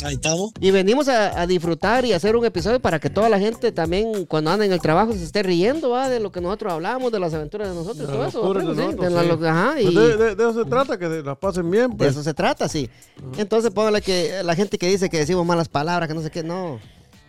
Ahí 0.04 0.14
estamos. 0.14 0.52
Y 0.58 0.70
venimos 0.70 1.06
a, 1.08 1.38
a 1.38 1.46
disfrutar 1.46 2.06
y 2.06 2.14
hacer 2.14 2.34
un 2.34 2.46
episodio 2.46 2.80
para 2.80 2.98
que 2.98 3.10
toda 3.10 3.28
la 3.28 3.38
gente 3.38 3.70
también, 3.70 4.24
cuando 4.24 4.50
anda 4.50 4.64
en 4.64 4.72
el 4.72 4.80
trabajo, 4.80 5.12
se 5.12 5.22
esté 5.22 5.42
riendo, 5.42 5.90
¿va? 5.90 6.08
De 6.08 6.18
lo 6.18 6.32
que 6.32 6.40
nosotros 6.40 6.72
hablamos, 6.72 7.12
de 7.12 7.20
las 7.20 7.34
aventuras 7.34 7.68
de 7.68 7.74
nosotros, 7.74 7.98
De 7.98 8.06
todo 8.06 8.22
las 8.22 8.28
eso. 8.30 8.54
de 8.54 8.60
sí, 8.60 8.66
nosotros, 8.66 9.14
de 9.14 9.36
sí. 9.36 9.44
ajá, 9.46 9.80
y- 9.82 9.94
de, 9.94 10.16
de- 10.16 10.34
de 10.34 10.42
eso 10.50 10.64
se 10.64 10.70
trata, 10.70 10.98
que 10.98 11.08
la 11.22 11.34
pasen 11.34 11.70
bien, 11.70 11.90
de 11.90 11.96
pues. 11.96 12.10
eso 12.12 12.22
se 12.22 12.32
trata, 12.32 12.68
sí. 12.70 12.88
Entonces, 13.36 13.70
póngale 13.70 14.00
que 14.00 14.42
la 14.42 14.54
gente 14.56 14.78
que 14.78 14.86
dice 14.86 15.10
que 15.10 15.18
decimos 15.18 15.44
malas 15.44 15.68
palabras, 15.68 16.08
que 16.08 16.14
no 16.14 16.22
sé 16.22 16.30
qué, 16.30 16.42
no. 16.42 16.80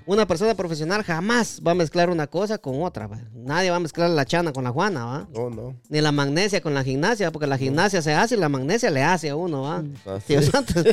Una 0.06 0.26
persona 0.28 0.54
profesional 0.56 1.04
jamás 1.04 1.62
va 1.66 1.72
a 1.72 1.76
mezclar 1.76 2.10
una 2.10 2.28
cosa 2.28 2.58
con 2.58 2.82
otra. 2.84 3.08
va. 3.08 3.20
Nadie 3.34 3.70
va 3.70 3.78
a 3.78 3.80
mezclar 3.80 4.10
la 4.10 4.26
chana 4.26 4.52
con 4.52 4.64
la 4.64 4.72
juana, 4.72 5.06
¿va? 5.06 5.28
Oh, 5.34 5.50
no. 5.50 5.76
Ni 5.90 6.02
la 6.02 6.12
magnesia 6.12 6.60
con 6.62 6.74
la 6.74 6.84
gimnasia, 6.84 7.32
porque 7.32 7.48
la 7.48 7.58
gimnasia 7.58 8.02
se 8.02 8.14
hace 8.14 8.36
y 8.36 8.38
la 8.38 8.50
magnesia 8.50 8.90
le 8.92 9.02
hace 9.04 9.30
a 9.30 9.36
uno, 9.36 9.62
¿va? 9.64 9.84
Tío. 10.28 10.42
Santos. 10.42 10.84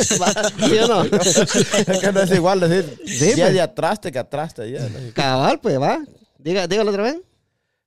¿Sí 0.00 0.78
o 0.78 0.88
no? 0.88 1.02
es 1.04 1.98
que 2.00 2.12
no 2.12 2.20
es 2.22 2.30
igual 2.32 2.60
decir 2.60 2.98
Sí, 3.06 3.30
ya 3.36 3.44
pues. 3.44 3.54
de 3.54 3.60
atraste 3.60 4.10
que 4.12 4.18
atraste 4.18 4.70
ya. 4.70 4.80
¿no? 4.80 4.98
Cabal, 5.14 5.60
pues, 5.60 5.80
¿va? 5.80 6.00
Diga, 6.38 6.66
dígalo 6.66 6.90
otra 6.90 7.04
vez. 7.04 7.16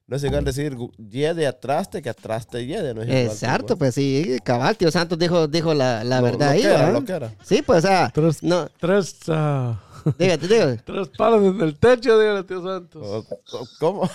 No 0.10 0.16
es 0.16 0.24
igual 0.24 0.46
decir 0.46 0.74
ya 0.98 1.34
de 1.34 1.46
atraste 1.48 2.02
que 2.02 2.08
atraste 2.10 2.66
ya. 2.66 2.82
No 2.94 3.02
es 3.02 3.10
igual, 3.10 3.24
Exacto, 3.26 3.78
pues. 3.78 3.94
pues 3.94 3.96
sí, 3.96 4.38
cabal, 4.42 4.78
tío 4.78 4.90
Santos 4.90 5.20
dijo, 5.20 5.50
dijo 5.50 5.74
la, 5.74 6.06
la 6.06 6.22
verdad 6.22 6.48
lo 6.48 6.52
ahí, 6.54 6.62
que 6.62 6.68
era, 6.68 6.84
¿va? 6.86 6.92
lo 6.92 7.04
que 7.04 7.12
era. 7.12 7.34
Sí, 7.44 7.62
pues, 7.62 7.84
o 7.84 7.88
sea, 7.90 8.10
Tres, 8.14 8.42
no, 8.42 8.70
tres, 8.80 9.18
ah, 9.28 9.78
dígate, 10.18 10.48
dígate, 10.48 10.84
tres 10.86 11.10
palos 11.18 11.44
en 11.44 11.62
el 11.62 11.78
techo, 11.80 12.20
dígale, 12.20 12.44
tío 12.44 12.64
Santos. 12.64 13.02
O- 13.06 13.58
o- 13.58 13.68
¿Cómo? 13.80 14.10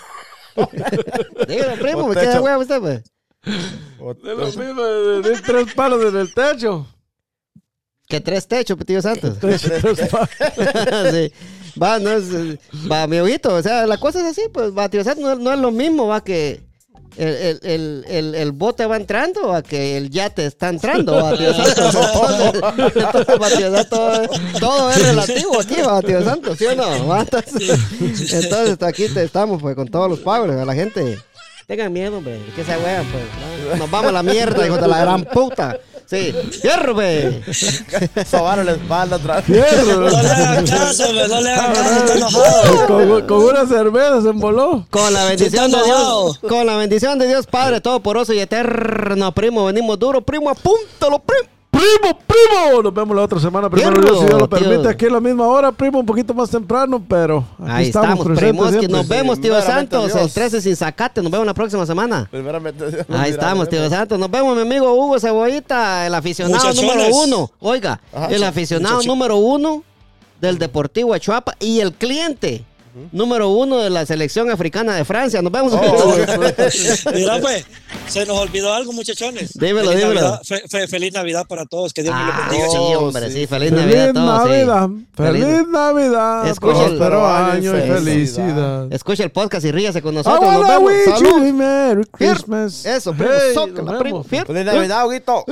dígalo, 1.48 1.80
primo, 1.82 2.08
me 2.08 2.14
queda 2.14 2.40
huevo 2.40 2.60
usted, 2.62 2.80
pues. 2.80 3.02
De 4.22 4.34
lo 4.36 4.46
mismo, 4.46 4.82
de, 4.82 5.22
de 5.22 5.40
tres 5.40 5.74
palos 5.74 6.04
en 6.04 6.16
el 6.20 6.32
techo. 6.34 6.86
Que 8.08 8.20
tres 8.20 8.46
techos, 8.46 8.76
tío 8.86 9.00
Santos. 9.00 9.38
Tres, 9.40 9.62
tres 9.80 10.08
palos. 10.10 10.28
sí. 11.10 11.32
Va, 11.82 11.98
no 11.98 12.10
es, 12.10 12.24
va, 12.90 13.06
mi 13.06 13.18
ojito, 13.18 13.54
o 13.54 13.62
sea, 13.62 13.86
la 13.86 13.96
cosa 13.98 14.20
es 14.20 14.26
así, 14.38 14.42
pues, 14.52 14.76
va, 14.76 14.90
tío 14.90 15.02
Santos, 15.02 15.24
no, 15.24 15.34
no 15.36 15.52
es 15.54 15.58
lo 15.58 15.70
mismo, 15.70 16.06
va, 16.06 16.22
que 16.22 16.60
el, 17.16 17.28
el, 17.28 17.60
el, 17.62 18.04
el, 18.08 18.34
el 18.34 18.52
bote 18.52 18.86
va 18.86 18.96
entrando 18.96 19.52
a 19.52 19.62
que 19.62 19.96
el 19.96 20.10
yate 20.10 20.46
está 20.46 20.68
entrando, 20.68 21.14
va, 21.22 21.36
tío 21.36 21.52
Santos. 21.54 21.94
Entonces, 21.94 23.02
entonces, 23.02 23.36
va, 23.42 23.48
tío 23.50 23.74
Santos, 23.74 23.88
todo, 23.90 24.28
todo 24.60 24.90
es 24.90 25.02
relativo 25.06 25.60
aquí, 25.60 25.76
va, 25.82 26.00
tío 26.02 26.24
Santos, 26.24 26.58
¿sí 26.58 26.66
o 26.66 26.74
no? 26.74 27.06
Va, 27.06 27.20
entonces, 27.20 27.78
entonces, 28.32 28.82
aquí 28.82 29.08
te- 29.08 29.24
estamos, 29.24 29.60
pues, 29.60 29.74
con 29.76 29.88
todos 29.88 30.08
los 30.08 30.20
pagos, 30.20 30.50
a 30.50 30.64
la 30.64 30.74
gente. 30.74 31.18
Tengan 31.66 31.92
miedo, 31.92 32.18
hombre, 32.18 32.40
que 32.56 32.64
se 32.64 32.76
huevan, 32.76 33.06
pues. 33.06 33.24
¿no? 33.70 33.76
Nos 33.76 33.90
vamos 33.90 34.08
a 34.08 34.12
la 34.12 34.22
mierda, 34.22 34.66
hijo 34.66 34.76
de 34.78 34.88
la 34.88 35.00
gran 35.00 35.24
puta. 35.24 35.78
Sí, 36.12 36.30
hierro, 36.62 36.92
güey. 36.92 37.42
Sobaron 38.30 38.66
la 38.66 38.72
espalda 38.72 39.16
otra 39.16 39.36
vez. 39.36 39.46
Fierro. 39.46 40.10
No 40.10 40.10
le 40.10 40.28
hagan 40.28 40.66
caso, 40.66 41.08
hombre, 41.08 41.26
no 41.26 41.40
le 41.40 41.50
hagan 41.50 41.72
caso, 41.72 41.96
está 41.96 42.14
enojado. 42.16 42.86
con, 42.86 43.26
con 43.26 43.38
una 43.44 43.66
cerveza 43.66 44.20
se 44.20 44.28
emboló. 44.28 44.86
Con 44.90 45.10
la 45.14 45.24
bendición 45.24 45.70
de 45.70 45.82
Dios, 45.82 46.38
con 46.46 46.66
la 46.66 46.76
bendición 46.76 47.18
de 47.18 47.28
Dios 47.28 47.46
Padre 47.46 47.80
Todopoderoso 47.80 48.34
y 48.34 48.40
Eterno, 48.40 49.32
primo, 49.32 49.64
venimos 49.64 49.98
duro, 49.98 50.20
primo, 50.20 50.50
apúntalo, 50.50 51.18
primo. 51.20 51.48
Primo, 51.82 52.18
primo. 52.26 52.82
Nos 52.82 52.94
vemos 52.94 53.16
la 53.16 53.22
otra 53.22 53.40
semana. 53.40 53.68
Primero 53.68 54.00
Dios, 54.00 54.20
si 54.20 54.26
Dios 54.26 54.40
lo 54.40 54.48
tío. 54.48 54.58
permite, 54.58 54.88
aquí 54.88 55.06
a 55.06 55.10
la 55.10 55.20
misma 55.20 55.46
hora, 55.46 55.72
primo, 55.72 55.98
un 56.00 56.06
poquito 56.06 56.32
más 56.34 56.48
temprano, 56.50 57.02
pero 57.08 57.44
aquí 57.60 57.70
Ahí 57.70 57.86
estamos, 57.86 58.24
presentes 58.24 58.38
primos, 58.50 58.66
que 58.66 58.78
siempre. 58.78 58.98
nos 58.98 59.08
vemos, 59.08 59.40
tío 59.40 59.60
Santos, 59.62 60.06
Dios. 60.12 60.22
el 60.22 60.32
13 60.32 60.60
sin 60.60 60.76
sacate, 60.76 61.22
nos 61.22 61.30
vemos 61.32 61.46
la 61.46 61.54
próxima 61.54 61.84
semana. 61.86 62.28
Primeramente, 62.30 62.88
Dios 62.90 63.06
Ahí 63.10 63.30
estamos, 63.30 63.68
tío. 63.68 63.88
Santos. 63.88 64.18
Nos 64.18 64.30
vemos, 64.30 64.54
mi 64.56 64.62
amigo 64.62 64.92
Hugo 64.94 65.18
Cebollita, 65.18 66.06
el 66.06 66.14
aficionado 66.14 66.54
Muchachones. 66.64 66.82
número 66.96 67.16
uno. 67.16 67.50
Oiga, 67.60 68.00
Ajá, 68.14 68.26
el 68.28 68.38
sí. 68.38 68.44
aficionado 68.44 68.94
Muchacho- 68.96 69.08
número 69.08 69.36
uno 69.36 69.82
del 70.40 70.58
Deportivo 70.58 71.14
Achuapa 71.14 71.54
y 71.60 71.80
el 71.80 71.92
cliente 71.92 72.64
número 73.12 73.48
uno 73.50 73.78
de 73.78 73.90
la 73.90 74.04
selección 74.06 74.50
africana 74.50 74.94
de 74.96 75.04
Francia. 75.04 75.40
Nos 75.42 75.52
vemos. 75.52 75.72
Oh, 75.74 76.14
Mira, 77.14 77.40
pues, 77.40 77.64
se 78.08 78.24
nos 78.26 78.38
olvidó 78.38 78.72
algo, 78.72 78.92
muchachones. 78.92 79.52
Dímelo, 79.54 79.90
feliz 79.90 80.02
dímelo. 80.04 80.20
Navidad, 80.20 80.40
fe- 80.44 80.62
fe- 80.68 80.88
feliz 80.88 81.12
Navidad 81.12 81.46
para 81.48 81.64
todos. 81.66 81.92
Que 81.92 82.02
Dios 82.02 82.14
me 82.14 82.24
los 82.24 82.34
Ah, 82.34 82.46
bendiga. 82.50 82.70
sí, 82.70 82.76
Oh, 82.78 82.98
hombre, 83.00 83.26
sí, 83.30 83.32
sí. 83.40 83.46
feliz 83.46 83.70
Feliz 83.70 83.86
Navidad 83.86 84.08
a 84.08 84.12
todos. 84.12 84.42
sí. 84.42 84.48
Navidad. 84.48 84.88
Feliz 85.14 85.68
Navidad. 85.68 86.46
Escucha 86.48 86.84
el- 86.86 86.96
Próspero 86.96 87.26
año 87.26 87.78
y 87.78 87.80
felicidad. 87.82 88.92
Escucha 88.92 89.24
el 89.24 89.30
podcast 89.30 89.64
y 89.66 89.72
ríase 89.72 90.02
con 90.02 90.14
nosotros. 90.14 90.52
Nos 90.52 90.68
vemos. 90.68 90.92
Salud. 91.06 91.52
Merry. 91.52 92.04
Christmas. 92.12 92.84
Eso, 92.86 93.12
primo. 93.12 93.30
Hey, 93.32 93.54
nos 93.84 93.98
primo. 94.00 94.24
Feliz 94.24 94.64
Navidad, 94.64 95.06
Huguito. 95.06 95.44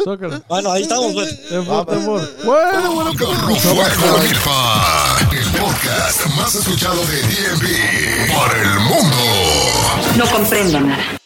Bueno, 0.49 0.72
ahí 0.72 0.82
estamos, 0.82 1.12
pues. 1.12 1.38
Bueno, 2.45 2.95
bueno. 2.95 3.11
Podcast 5.61 6.27
más 6.37 6.55
escuchado 6.55 7.05
de 7.05 7.21
DMV 7.21 8.35
por 8.35 8.57
el 8.57 8.81
mundo. 8.81 9.17
No 10.17 10.25
comprendo 10.31 10.81
nada. 10.81 11.20